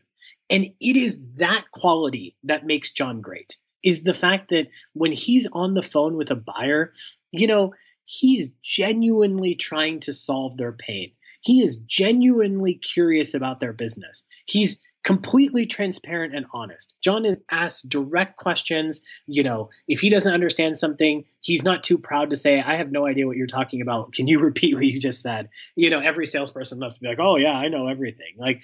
And 0.49 0.65
it 0.79 0.97
is 0.97 1.19
that 1.37 1.65
quality 1.71 2.35
that 2.43 2.65
makes 2.65 2.91
John 2.91 3.21
great 3.21 3.57
is 3.83 4.03
the 4.03 4.13
fact 4.13 4.49
that 4.49 4.67
when 4.93 5.11
he's 5.11 5.47
on 5.51 5.73
the 5.73 5.83
phone 5.83 6.15
with 6.15 6.29
a 6.31 6.35
buyer, 6.35 6.93
you 7.31 7.47
know, 7.47 7.73
he's 8.05 8.49
genuinely 8.61 9.55
trying 9.55 9.99
to 10.01 10.13
solve 10.13 10.57
their 10.57 10.73
pain. 10.73 11.11
He 11.41 11.61
is 11.61 11.77
genuinely 11.77 12.75
curious 12.75 13.33
about 13.33 13.59
their 13.59 13.73
business. 13.73 14.23
He's 14.45 14.79
completely 15.03 15.65
transparent 15.65 16.35
and 16.35 16.45
honest. 16.53 16.95
John 17.01 17.25
asks 17.49 17.81
direct 17.81 18.37
questions. 18.37 19.01
You 19.27 19.43
know, 19.43 19.69
if 19.87 19.99
he 19.99 20.09
doesn't 20.09 20.33
understand 20.33 20.77
something, 20.77 21.25
he's 21.41 21.63
not 21.63 21.83
too 21.83 21.97
proud 21.97 22.31
to 22.31 22.37
say, 22.37 22.61
I 22.61 22.75
have 22.75 22.91
no 22.91 23.05
idea 23.05 23.27
what 23.27 23.37
you're 23.37 23.47
talking 23.47 23.81
about. 23.81 24.13
Can 24.13 24.27
you 24.27 24.39
repeat 24.43 24.75
what 24.75 24.85
you 24.85 24.99
just 24.99 25.21
said? 25.21 25.49
You 25.75 25.89
know, 25.89 25.99
every 25.99 26.27
salesperson 26.27 26.79
loves 26.79 26.95
to 26.95 27.01
be 27.01 27.07
like, 27.07 27.19
oh, 27.19 27.37
yeah, 27.37 27.53
I 27.53 27.67
know 27.69 27.87
everything. 27.87 28.35
Like, 28.37 28.63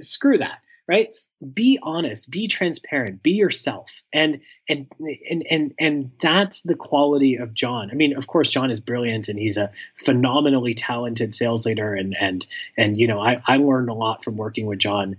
screw 0.00 0.38
that 0.38 0.58
right 0.86 1.08
be 1.52 1.78
honest 1.82 2.28
be 2.30 2.46
transparent 2.46 3.22
be 3.22 3.32
yourself 3.32 4.02
and 4.12 4.40
and 4.68 4.86
and 5.00 5.46
and 5.48 5.74
and 5.78 6.10
that's 6.20 6.60
the 6.62 6.74
quality 6.74 7.36
of 7.36 7.54
john 7.54 7.90
i 7.90 7.94
mean 7.94 8.16
of 8.16 8.26
course 8.26 8.50
john 8.50 8.70
is 8.70 8.80
brilliant 8.80 9.28
and 9.28 9.38
he's 9.38 9.56
a 9.56 9.70
phenomenally 9.96 10.74
talented 10.74 11.34
sales 11.34 11.64
leader 11.64 11.94
and 11.94 12.14
and 12.18 12.46
and 12.76 12.98
you 12.98 13.06
know 13.06 13.20
i 13.20 13.42
i 13.46 13.56
learned 13.56 13.88
a 13.88 13.94
lot 13.94 14.22
from 14.22 14.36
working 14.36 14.66
with 14.66 14.78
john 14.78 15.16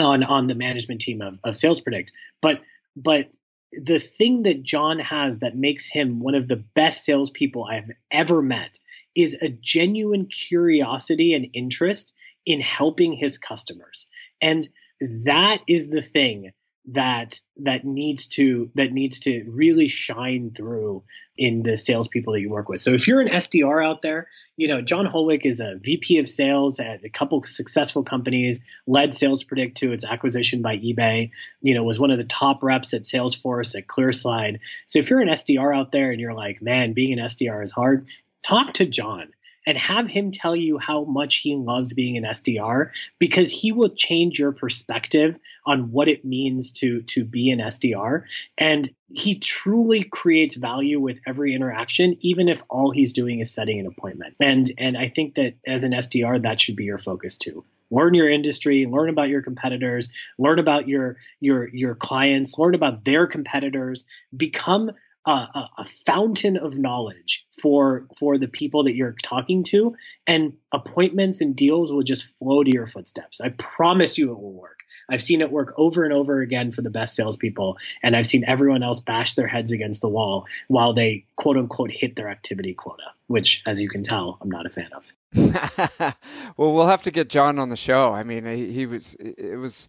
on 0.00 0.22
on 0.22 0.46
the 0.46 0.54
management 0.54 1.00
team 1.00 1.22
of, 1.22 1.38
of 1.44 1.56
sales 1.56 1.80
predict. 1.80 2.12
But 2.42 2.60
but 2.96 3.30
the 3.72 4.00
thing 4.00 4.42
that 4.42 4.64
john 4.64 4.98
has 4.98 5.38
that 5.38 5.56
makes 5.56 5.88
him 5.88 6.18
one 6.18 6.34
of 6.34 6.48
the 6.48 6.56
best 6.56 7.04
salespeople 7.04 7.64
i've 7.64 7.88
ever 8.10 8.42
met 8.42 8.80
is 9.14 9.36
a 9.40 9.48
genuine 9.48 10.26
curiosity 10.26 11.34
and 11.34 11.46
interest 11.52 12.12
in 12.46 12.60
helping 12.60 13.12
his 13.12 13.38
customers. 13.38 14.06
And 14.40 14.66
that 15.00 15.60
is 15.68 15.88
the 15.88 16.02
thing 16.02 16.52
that 16.86 17.38
that 17.58 17.84
needs 17.84 18.26
to 18.26 18.70
that 18.74 18.92
needs 18.92 19.20
to 19.20 19.44
really 19.48 19.88
shine 19.88 20.50
through 20.50 21.02
in 21.36 21.62
the 21.62 21.76
salespeople 21.76 22.32
that 22.32 22.40
you 22.40 22.50
work 22.50 22.68
with. 22.68 22.82
So 22.82 22.92
if 22.92 23.06
you're 23.06 23.20
an 23.20 23.28
SDR 23.28 23.84
out 23.84 24.02
there, 24.02 24.28
you 24.56 24.68
know 24.68 24.80
John 24.80 25.06
Holwick 25.06 25.44
is 25.44 25.60
a 25.60 25.76
VP 25.76 26.18
of 26.18 26.28
sales 26.28 26.80
at 26.80 27.04
a 27.04 27.10
couple 27.10 27.42
successful 27.44 28.02
companies, 28.02 28.60
led 28.86 29.14
Sales 29.14 29.44
Predict 29.44 29.78
to 29.78 29.92
its 29.92 30.04
acquisition 30.04 30.62
by 30.62 30.78
eBay. 30.78 31.30
You 31.60 31.74
know 31.74 31.84
was 31.84 31.98
one 31.98 32.10
of 32.10 32.18
the 32.18 32.24
top 32.24 32.62
reps 32.62 32.94
at 32.94 33.02
Salesforce 33.02 33.76
at 33.76 33.86
ClearSlide. 33.86 34.60
So 34.86 34.98
if 34.98 35.10
you're 35.10 35.20
an 35.20 35.28
SDR 35.28 35.76
out 35.76 35.92
there 35.92 36.10
and 36.10 36.20
you're 36.20 36.34
like, 36.34 36.62
man, 36.62 36.94
being 36.94 37.18
an 37.18 37.24
SDR 37.26 37.62
is 37.62 37.72
hard, 37.72 38.06
talk 38.42 38.74
to 38.74 38.86
John 38.86 39.30
and 39.66 39.76
have 39.76 40.06
him 40.06 40.32
tell 40.32 40.56
you 40.56 40.78
how 40.78 41.04
much 41.04 41.36
he 41.36 41.54
loves 41.54 41.92
being 41.92 42.16
an 42.16 42.24
SDR 42.24 42.90
because 43.18 43.50
he 43.50 43.72
will 43.72 43.90
change 43.90 44.38
your 44.38 44.52
perspective 44.52 45.38
on 45.66 45.92
what 45.92 46.08
it 46.08 46.24
means 46.24 46.72
to 46.72 47.02
to 47.02 47.24
be 47.24 47.50
an 47.50 47.58
SDR 47.58 48.24
and 48.58 48.88
he 49.12 49.38
truly 49.38 50.04
creates 50.04 50.54
value 50.54 51.00
with 51.00 51.18
every 51.26 51.54
interaction 51.54 52.16
even 52.20 52.48
if 52.48 52.62
all 52.68 52.90
he's 52.90 53.12
doing 53.12 53.40
is 53.40 53.50
setting 53.50 53.80
an 53.80 53.86
appointment. 53.86 54.36
And 54.40 54.70
and 54.78 54.96
I 54.96 55.08
think 55.08 55.34
that 55.34 55.54
as 55.66 55.84
an 55.84 55.92
SDR 55.92 56.42
that 56.42 56.60
should 56.60 56.76
be 56.76 56.84
your 56.84 56.98
focus 56.98 57.36
too. 57.36 57.64
Learn 57.90 58.14
your 58.14 58.30
industry 58.30 58.86
learn 58.86 59.08
about 59.08 59.28
your 59.28 59.42
competitors 59.42 60.10
learn 60.38 60.58
about 60.58 60.88
your 60.88 61.16
your 61.40 61.68
your 61.68 61.94
clients 61.94 62.56
learn 62.58 62.74
about 62.74 63.04
their 63.04 63.26
competitors. 63.26 64.04
Become 64.36 64.92
a, 65.30 65.70
a, 65.78 65.84
fountain 66.06 66.56
of 66.56 66.76
knowledge 66.76 67.46
for 67.60 68.06
for 68.18 68.38
the 68.38 68.48
people 68.48 68.84
that 68.84 68.94
you're 68.94 69.16
talking 69.22 69.64
to, 69.64 69.96
and 70.26 70.54
appointments 70.72 71.40
and 71.40 71.56
deals 71.56 71.92
will 71.92 72.02
just 72.02 72.24
flow 72.38 72.62
to 72.62 72.70
your 72.70 72.86
footsteps. 72.86 73.40
I 73.40 73.50
promise 73.50 74.18
you, 74.18 74.30
it 74.32 74.40
will 74.40 74.52
work. 74.52 74.80
I've 75.08 75.22
seen 75.22 75.40
it 75.40 75.50
work 75.50 75.74
over 75.76 76.04
and 76.04 76.12
over 76.12 76.40
again 76.40 76.72
for 76.72 76.82
the 76.82 76.90
best 76.90 77.16
salespeople, 77.16 77.78
and 78.02 78.16
I've 78.16 78.26
seen 78.26 78.44
everyone 78.46 78.82
else 78.82 79.00
bash 79.00 79.34
their 79.34 79.46
heads 79.46 79.72
against 79.72 80.00
the 80.00 80.08
wall 80.08 80.46
while 80.68 80.92
they 80.92 81.26
quote 81.36 81.56
unquote 81.56 81.90
hit 81.90 82.16
their 82.16 82.28
activity 82.28 82.74
quota, 82.74 83.12
which, 83.26 83.62
as 83.66 83.80
you 83.80 83.88
can 83.88 84.02
tell, 84.02 84.38
I'm 84.40 84.50
not 84.50 84.66
a 84.66 84.70
fan 84.70 84.90
of. 84.92 85.12
well, 86.56 86.74
we'll 86.74 86.86
have 86.86 87.02
to 87.04 87.10
get 87.10 87.28
John 87.28 87.58
on 87.58 87.68
the 87.68 87.76
show. 87.76 88.12
I 88.12 88.22
mean, 88.22 88.44
he, 88.46 88.72
he 88.72 88.86
was, 88.86 89.14
it 89.14 89.58
was, 89.58 89.88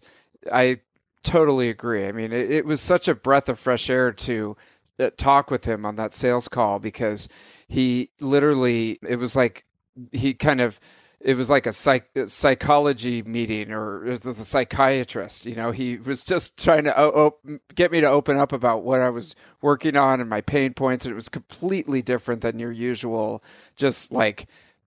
I 0.50 0.80
totally 1.24 1.68
agree. 1.68 2.06
I 2.06 2.12
mean, 2.12 2.32
it, 2.32 2.50
it 2.50 2.64
was 2.64 2.80
such 2.80 3.08
a 3.08 3.14
breath 3.14 3.48
of 3.48 3.58
fresh 3.58 3.90
air 3.90 4.12
to 4.12 4.56
Uh, 4.98 5.10
talk 5.16 5.50
with 5.50 5.64
him 5.64 5.86
on 5.86 5.96
that 5.96 6.12
sales 6.12 6.48
call 6.48 6.78
because 6.78 7.28
he 7.66 8.10
literally 8.20 8.98
it 9.08 9.16
was 9.16 9.34
like 9.34 9.64
he 10.12 10.34
kind 10.34 10.60
of 10.60 10.78
it 11.24 11.36
was 11.36 11.48
like 11.48 11.66
a 11.66 11.72
psych, 11.72 12.08
uh, 12.16 12.26
psychology 12.26 13.22
meeting 13.22 13.70
or 13.70 14.16
the 14.18 14.34
psychiatrist. 14.34 15.46
You 15.46 15.54
know, 15.54 15.70
he 15.70 15.96
was 15.96 16.24
just 16.24 16.56
trying 16.56 16.84
to 16.84 16.98
op- 16.98 17.44
get 17.74 17.92
me 17.92 18.00
to 18.00 18.08
open 18.08 18.36
up 18.36 18.52
about 18.52 18.82
what 18.82 19.00
I 19.00 19.10
was 19.10 19.34
working 19.60 19.96
on 19.96 20.20
and 20.20 20.28
my 20.28 20.40
pain 20.40 20.74
points. 20.74 21.04
And 21.04 21.12
it 21.12 21.16
was 21.16 21.28
completely 21.28 22.02
different 22.02 22.42
than 22.42 22.58
your 22.58 22.72
usual, 22.72 23.42
just 23.76 24.12
like, 24.12 24.46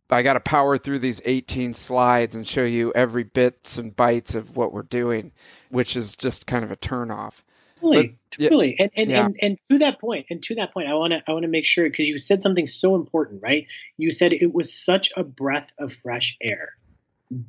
I 0.09 0.21
got 0.21 0.33
to 0.33 0.39
power 0.39 0.77
through 0.77 0.99
these 0.99 1.21
18 1.25 1.73
slides 1.73 2.35
and 2.35 2.47
show 2.47 2.63
you 2.63 2.91
every 2.93 3.23
bits 3.23 3.77
and 3.77 3.95
bytes 3.95 4.35
of 4.35 4.55
what 4.55 4.73
we're 4.73 4.83
doing, 4.83 5.31
which 5.69 5.95
is 5.95 6.15
just 6.15 6.45
kind 6.45 6.63
of 6.63 6.71
a 6.71 6.77
turnoff. 6.77 7.43
Totally, 7.85 8.07
but, 8.07 8.43
totally. 8.43 8.75
And 8.79 8.91
and, 8.95 9.09
yeah. 9.09 9.25
and 9.25 9.35
and 9.41 9.57
to 9.69 9.79
that 9.79 9.99
point, 9.99 10.27
and 10.29 10.41
to 10.43 10.55
that 10.55 10.73
point, 10.73 10.87
I 10.87 10.93
want 10.95 11.13
to 11.13 11.21
I 11.27 11.31
want 11.33 11.43
to 11.43 11.49
make 11.49 11.65
sure 11.65 11.85
because 11.89 12.07
you 12.07 12.17
said 12.17 12.41
something 12.41 12.67
so 12.67 12.95
important, 12.95 13.41
right? 13.43 13.67
You 13.97 14.11
said 14.11 14.33
it 14.33 14.53
was 14.53 14.73
such 14.73 15.11
a 15.15 15.23
breath 15.23 15.67
of 15.77 15.93
fresh 16.03 16.37
air. 16.41 16.73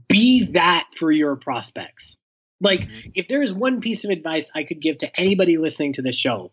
Be 0.08 0.52
that 0.52 0.88
for 0.96 1.10
your 1.10 1.36
prospects. 1.36 2.16
Like, 2.60 2.80
mm-hmm. 2.80 3.10
if 3.14 3.28
there 3.28 3.42
is 3.42 3.52
one 3.52 3.80
piece 3.80 4.04
of 4.04 4.10
advice 4.10 4.50
I 4.54 4.64
could 4.64 4.80
give 4.80 4.98
to 4.98 5.20
anybody 5.20 5.58
listening 5.58 5.94
to 5.94 6.02
this 6.02 6.16
show, 6.16 6.52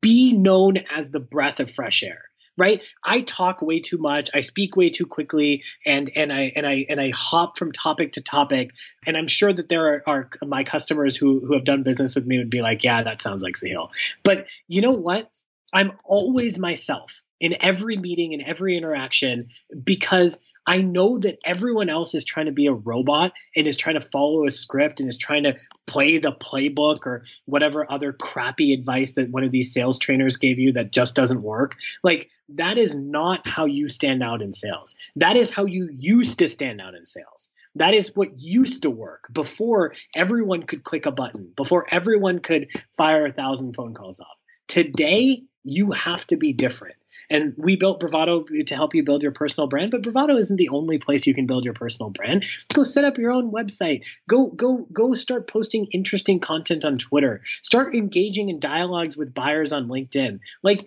be 0.00 0.32
known 0.32 0.78
as 0.90 1.10
the 1.10 1.20
breath 1.20 1.60
of 1.60 1.70
fresh 1.70 2.02
air 2.02 2.25
right? 2.56 2.82
I 3.02 3.20
talk 3.20 3.62
way 3.62 3.80
too 3.80 3.98
much. 3.98 4.30
I 4.34 4.40
speak 4.40 4.76
way 4.76 4.90
too 4.90 5.06
quickly, 5.06 5.64
and 5.84 6.10
and 6.16 6.32
I 6.32 6.52
and 6.54 6.66
I 6.66 6.86
and 6.88 7.00
I 7.00 7.10
hop 7.10 7.58
from 7.58 7.72
topic 7.72 8.12
to 8.12 8.22
topic. 8.22 8.74
And 9.06 9.16
I'm 9.16 9.28
sure 9.28 9.52
that 9.52 9.68
there 9.68 9.86
are, 9.86 10.02
are 10.06 10.30
my 10.46 10.64
customers 10.64 11.16
who 11.16 11.40
who 11.40 11.52
have 11.52 11.64
done 11.64 11.82
business 11.82 12.14
with 12.14 12.26
me 12.26 12.38
would 12.38 12.50
be 12.50 12.62
like, 12.62 12.84
yeah, 12.84 13.02
that 13.02 13.20
sounds 13.20 13.42
like 13.42 13.54
Sahil. 13.54 13.90
But 14.22 14.46
you 14.68 14.80
know 14.80 14.92
what? 14.92 15.30
I'm 15.72 15.92
always 16.04 16.58
myself 16.58 17.22
in 17.40 17.56
every 17.60 17.96
meeting, 17.96 18.32
in 18.32 18.42
every 18.42 18.76
interaction, 18.76 19.48
because 19.84 20.38
I 20.66 20.82
know 20.82 21.18
that 21.18 21.38
everyone 21.44 21.88
else 21.88 22.14
is 22.14 22.24
trying 22.24 22.46
to 22.46 22.52
be 22.52 22.66
a 22.66 22.72
robot 22.72 23.32
and 23.54 23.68
is 23.68 23.76
trying 23.76 23.94
to 23.94 24.00
follow 24.00 24.46
a 24.46 24.50
script 24.50 24.98
and 24.98 25.08
is 25.08 25.16
trying 25.16 25.44
to 25.44 25.56
play 25.86 26.18
the 26.18 26.32
playbook 26.32 27.06
or 27.06 27.22
whatever 27.44 27.90
other 27.90 28.12
crappy 28.12 28.72
advice 28.72 29.14
that 29.14 29.30
one 29.30 29.44
of 29.44 29.52
these 29.52 29.72
sales 29.72 29.98
trainers 29.98 30.38
gave 30.38 30.58
you 30.58 30.72
that 30.72 30.90
just 30.90 31.14
doesn't 31.14 31.42
work. 31.42 31.76
Like, 32.02 32.30
that 32.50 32.78
is 32.78 32.94
not 32.96 33.46
how 33.48 33.66
you 33.66 33.88
stand 33.88 34.22
out 34.22 34.42
in 34.42 34.52
sales. 34.52 34.96
That 35.14 35.36
is 35.36 35.50
how 35.50 35.66
you 35.66 35.88
used 35.92 36.40
to 36.40 36.48
stand 36.48 36.80
out 36.80 36.94
in 36.94 37.04
sales. 37.04 37.50
That 37.76 37.94
is 37.94 38.16
what 38.16 38.38
used 38.40 38.82
to 38.82 38.90
work 38.90 39.28
before 39.30 39.94
everyone 40.14 40.62
could 40.62 40.82
click 40.82 41.06
a 41.06 41.12
button, 41.12 41.52
before 41.54 41.86
everyone 41.88 42.40
could 42.40 42.70
fire 42.96 43.26
a 43.26 43.32
thousand 43.32 43.74
phone 43.74 43.94
calls 43.94 44.18
off. 44.18 44.36
Today, 44.66 45.44
you 45.66 45.90
have 45.90 46.26
to 46.28 46.36
be 46.36 46.52
different. 46.52 46.96
And 47.28 47.54
we 47.56 47.74
built 47.74 47.98
Bravado 47.98 48.44
to 48.44 48.74
help 48.74 48.94
you 48.94 49.02
build 49.02 49.22
your 49.22 49.32
personal 49.32 49.66
brand, 49.66 49.90
but 49.90 50.02
Bravado 50.02 50.36
isn't 50.36 50.56
the 50.56 50.68
only 50.68 50.98
place 50.98 51.26
you 51.26 51.34
can 51.34 51.46
build 51.46 51.64
your 51.64 51.74
personal 51.74 52.10
brand. 52.10 52.44
Go 52.72 52.84
set 52.84 53.04
up 53.04 53.18
your 53.18 53.32
own 53.32 53.50
website. 53.50 54.04
Go 54.28 54.46
go 54.46 54.86
go 54.92 55.14
start 55.14 55.48
posting 55.48 55.86
interesting 55.86 56.38
content 56.38 56.84
on 56.84 56.98
Twitter. 56.98 57.42
Start 57.62 57.94
engaging 57.94 58.48
in 58.48 58.60
dialogues 58.60 59.16
with 59.16 59.34
buyers 59.34 59.72
on 59.72 59.88
LinkedIn. 59.88 60.38
Like 60.62 60.86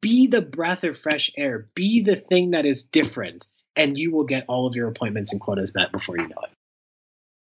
be 0.00 0.28
the 0.28 0.40
breath 0.40 0.84
of 0.84 0.98
fresh 0.98 1.30
air. 1.36 1.68
Be 1.74 2.02
the 2.02 2.16
thing 2.16 2.52
that 2.52 2.64
is 2.64 2.84
different 2.84 3.46
and 3.76 3.98
you 3.98 4.10
will 4.10 4.24
get 4.24 4.46
all 4.48 4.66
of 4.66 4.74
your 4.74 4.88
appointments 4.88 5.32
and 5.32 5.40
quotas 5.40 5.74
met 5.74 5.92
before 5.92 6.16
you 6.16 6.26
know 6.26 6.42
it. 6.42 6.55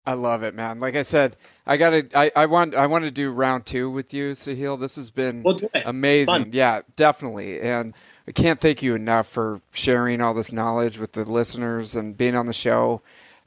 I 0.09 0.15
love 0.15 0.43
it, 0.43 0.55
man. 0.55 0.81
Like 0.81 0.97
I 0.97 1.03
said, 1.03 1.37
I 1.67 1.77
got 1.77 1.91
to. 1.91 2.09
I, 2.19 2.31
I 2.35 2.47
want. 2.47 2.75
I 2.75 2.87
want 2.87 3.05
to 3.05 3.11
do 3.11 3.31
round 3.31 3.67
two 3.67 3.91
with 3.91 4.15
you, 4.15 4.33
Sahil. 4.33 4.81
This 4.81 4.97
has 4.97 5.11
been 5.11 5.43
we'll 5.43 5.59
amazing. 5.85 6.49
Yeah, 6.53 6.81
definitely. 6.97 7.61
And 7.61 7.93
I 8.27 8.33
can't 8.33 8.59
thank 8.59 8.83
you 8.83 8.95
enough 8.95 9.27
for 9.27 9.61
sharing 9.71 10.23
all 10.23 10.33
this 10.33 10.51
knowledge 10.51 10.99
with 10.99 11.13
the 11.13 11.31
listeners 11.31 11.95
and 11.95 12.17
being 12.17 12.37
on 12.37 12.47
the 12.47 12.55
show. 12.55 13.03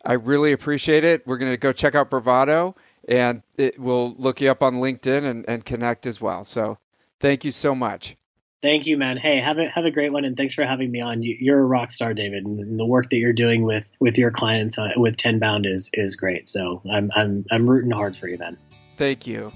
I 0.06 0.14
really 0.14 0.52
appreciate 0.52 1.04
it. 1.04 1.26
We're 1.26 1.38
going 1.38 1.52
to 1.52 1.58
go 1.58 1.74
check 1.74 1.96
out 1.96 2.12
Bravado 2.12 2.76
and 3.08 3.42
it 3.58 3.80
will 3.80 4.14
look 4.16 4.40
you 4.40 4.52
up 4.52 4.62
on 4.62 4.76
LinkedIn 4.76 5.24
and, 5.24 5.48
and 5.48 5.66
connect 5.66 6.06
as 6.06 6.22
well. 6.22 6.44
So 6.44 6.78
thank 7.20 7.44
you 7.44 7.52
so 7.52 7.74
much. 7.74 8.18
Thank 8.62 8.86
you, 8.86 8.96
man. 8.96 9.18
Hey, 9.18 9.40
have 9.40 9.58
a 9.58 9.68
have 9.70 9.86
a 9.86 9.92
great 9.92 10.14
one, 10.14 10.24
and 10.24 10.38
thanks 10.38 10.54
for 10.54 10.64
having 10.64 10.92
me 10.92 11.02
on. 11.02 11.24
You, 11.24 11.54
are 11.54 11.60
a 11.60 11.66
rock 11.66 11.92
star, 11.92 12.14
David, 12.14 12.46
and 12.46 12.80
the 12.80 12.86
work 12.86 13.10
that 13.10 13.18
you're 13.18 13.34
doing 13.34 13.64
with 13.64 13.88
with 14.00 14.20
your 14.20 14.30
clients 14.30 14.78
uh, 14.78 14.90
with 14.98 15.18
Tenbound 15.18 15.66
is 15.66 15.90
is 15.94 16.16
great. 16.16 16.48
So 16.48 16.82
I'm 16.92 17.10
I'm 17.16 17.44
I'm 17.50 17.68
rooting 17.68 17.90
hard 17.90 18.16
for 18.16 18.28
you, 18.28 18.38
man. 18.38 18.58
Thank 18.98 19.26
you. 19.26 19.52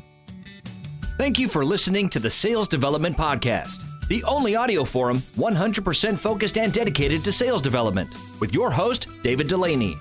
Thank 1.17 1.37
you 1.37 1.47
for 1.47 1.63
listening 1.63 2.09
to 2.09 2.19
the 2.19 2.29
Sales 2.29 2.67
Development 2.67 3.15
Podcast, 3.15 3.85
the 4.07 4.23
only 4.23 4.55
audio 4.55 4.83
forum 4.83 5.19
100% 5.19 6.17
focused 6.17 6.57
and 6.57 6.73
dedicated 6.73 7.23
to 7.23 7.31
sales 7.31 7.61
development, 7.61 8.13
with 8.41 8.53
your 8.53 8.69
host 8.69 9.07
David 9.21 9.47
Dulany. 9.47 9.95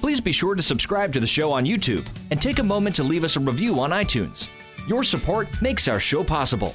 Please 0.00 0.20
be 0.20 0.32
sure 0.32 0.54
to 0.54 0.62
subscribe 0.62 1.12
to 1.12 1.20
the 1.20 1.26
show 1.26 1.52
on 1.52 1.64
YouTube 1.64 2.08
and 2.30 2.40
take 2.40 2.58
a 2.58 2.62
moment 2.62 2.96
to 2.96 3.04
leave 3.04 3.22
us 3.22 3.36
a 3.36 3.40
review 3.40 3.78
on 3.78 3.90
iTunes. 3.90 4.48
Your 4.88 5.04
support 5.04 5.48
makes 5.62 5.86
our 5.88 6.00
show 6.00 6.24
possible. 6.24 6.74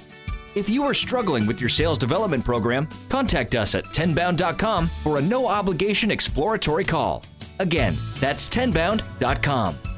If 0.53 0.67
you 0.67 0.83
are 0.83 0.93
struggling 0.93 1.47
with 1.47 1.59
your 1.59 1.69
sales 1.69 1.97
development 1.97 2.43
program, 2.43 2.89
contact 3.09 3.55
us 3.55 3.73
at 3.75 3.85
tenbound.com 3.85 4.87
for 4.87 5.17
a 5.17 5.21
no 5.21 5.47
obligation 5.47 6.11
exploratory 6.11 6.83
call. 6.83 7.23
Again, 7.59 7.95
that's 8.19 8.49
tenbound.com. 8.49 9.90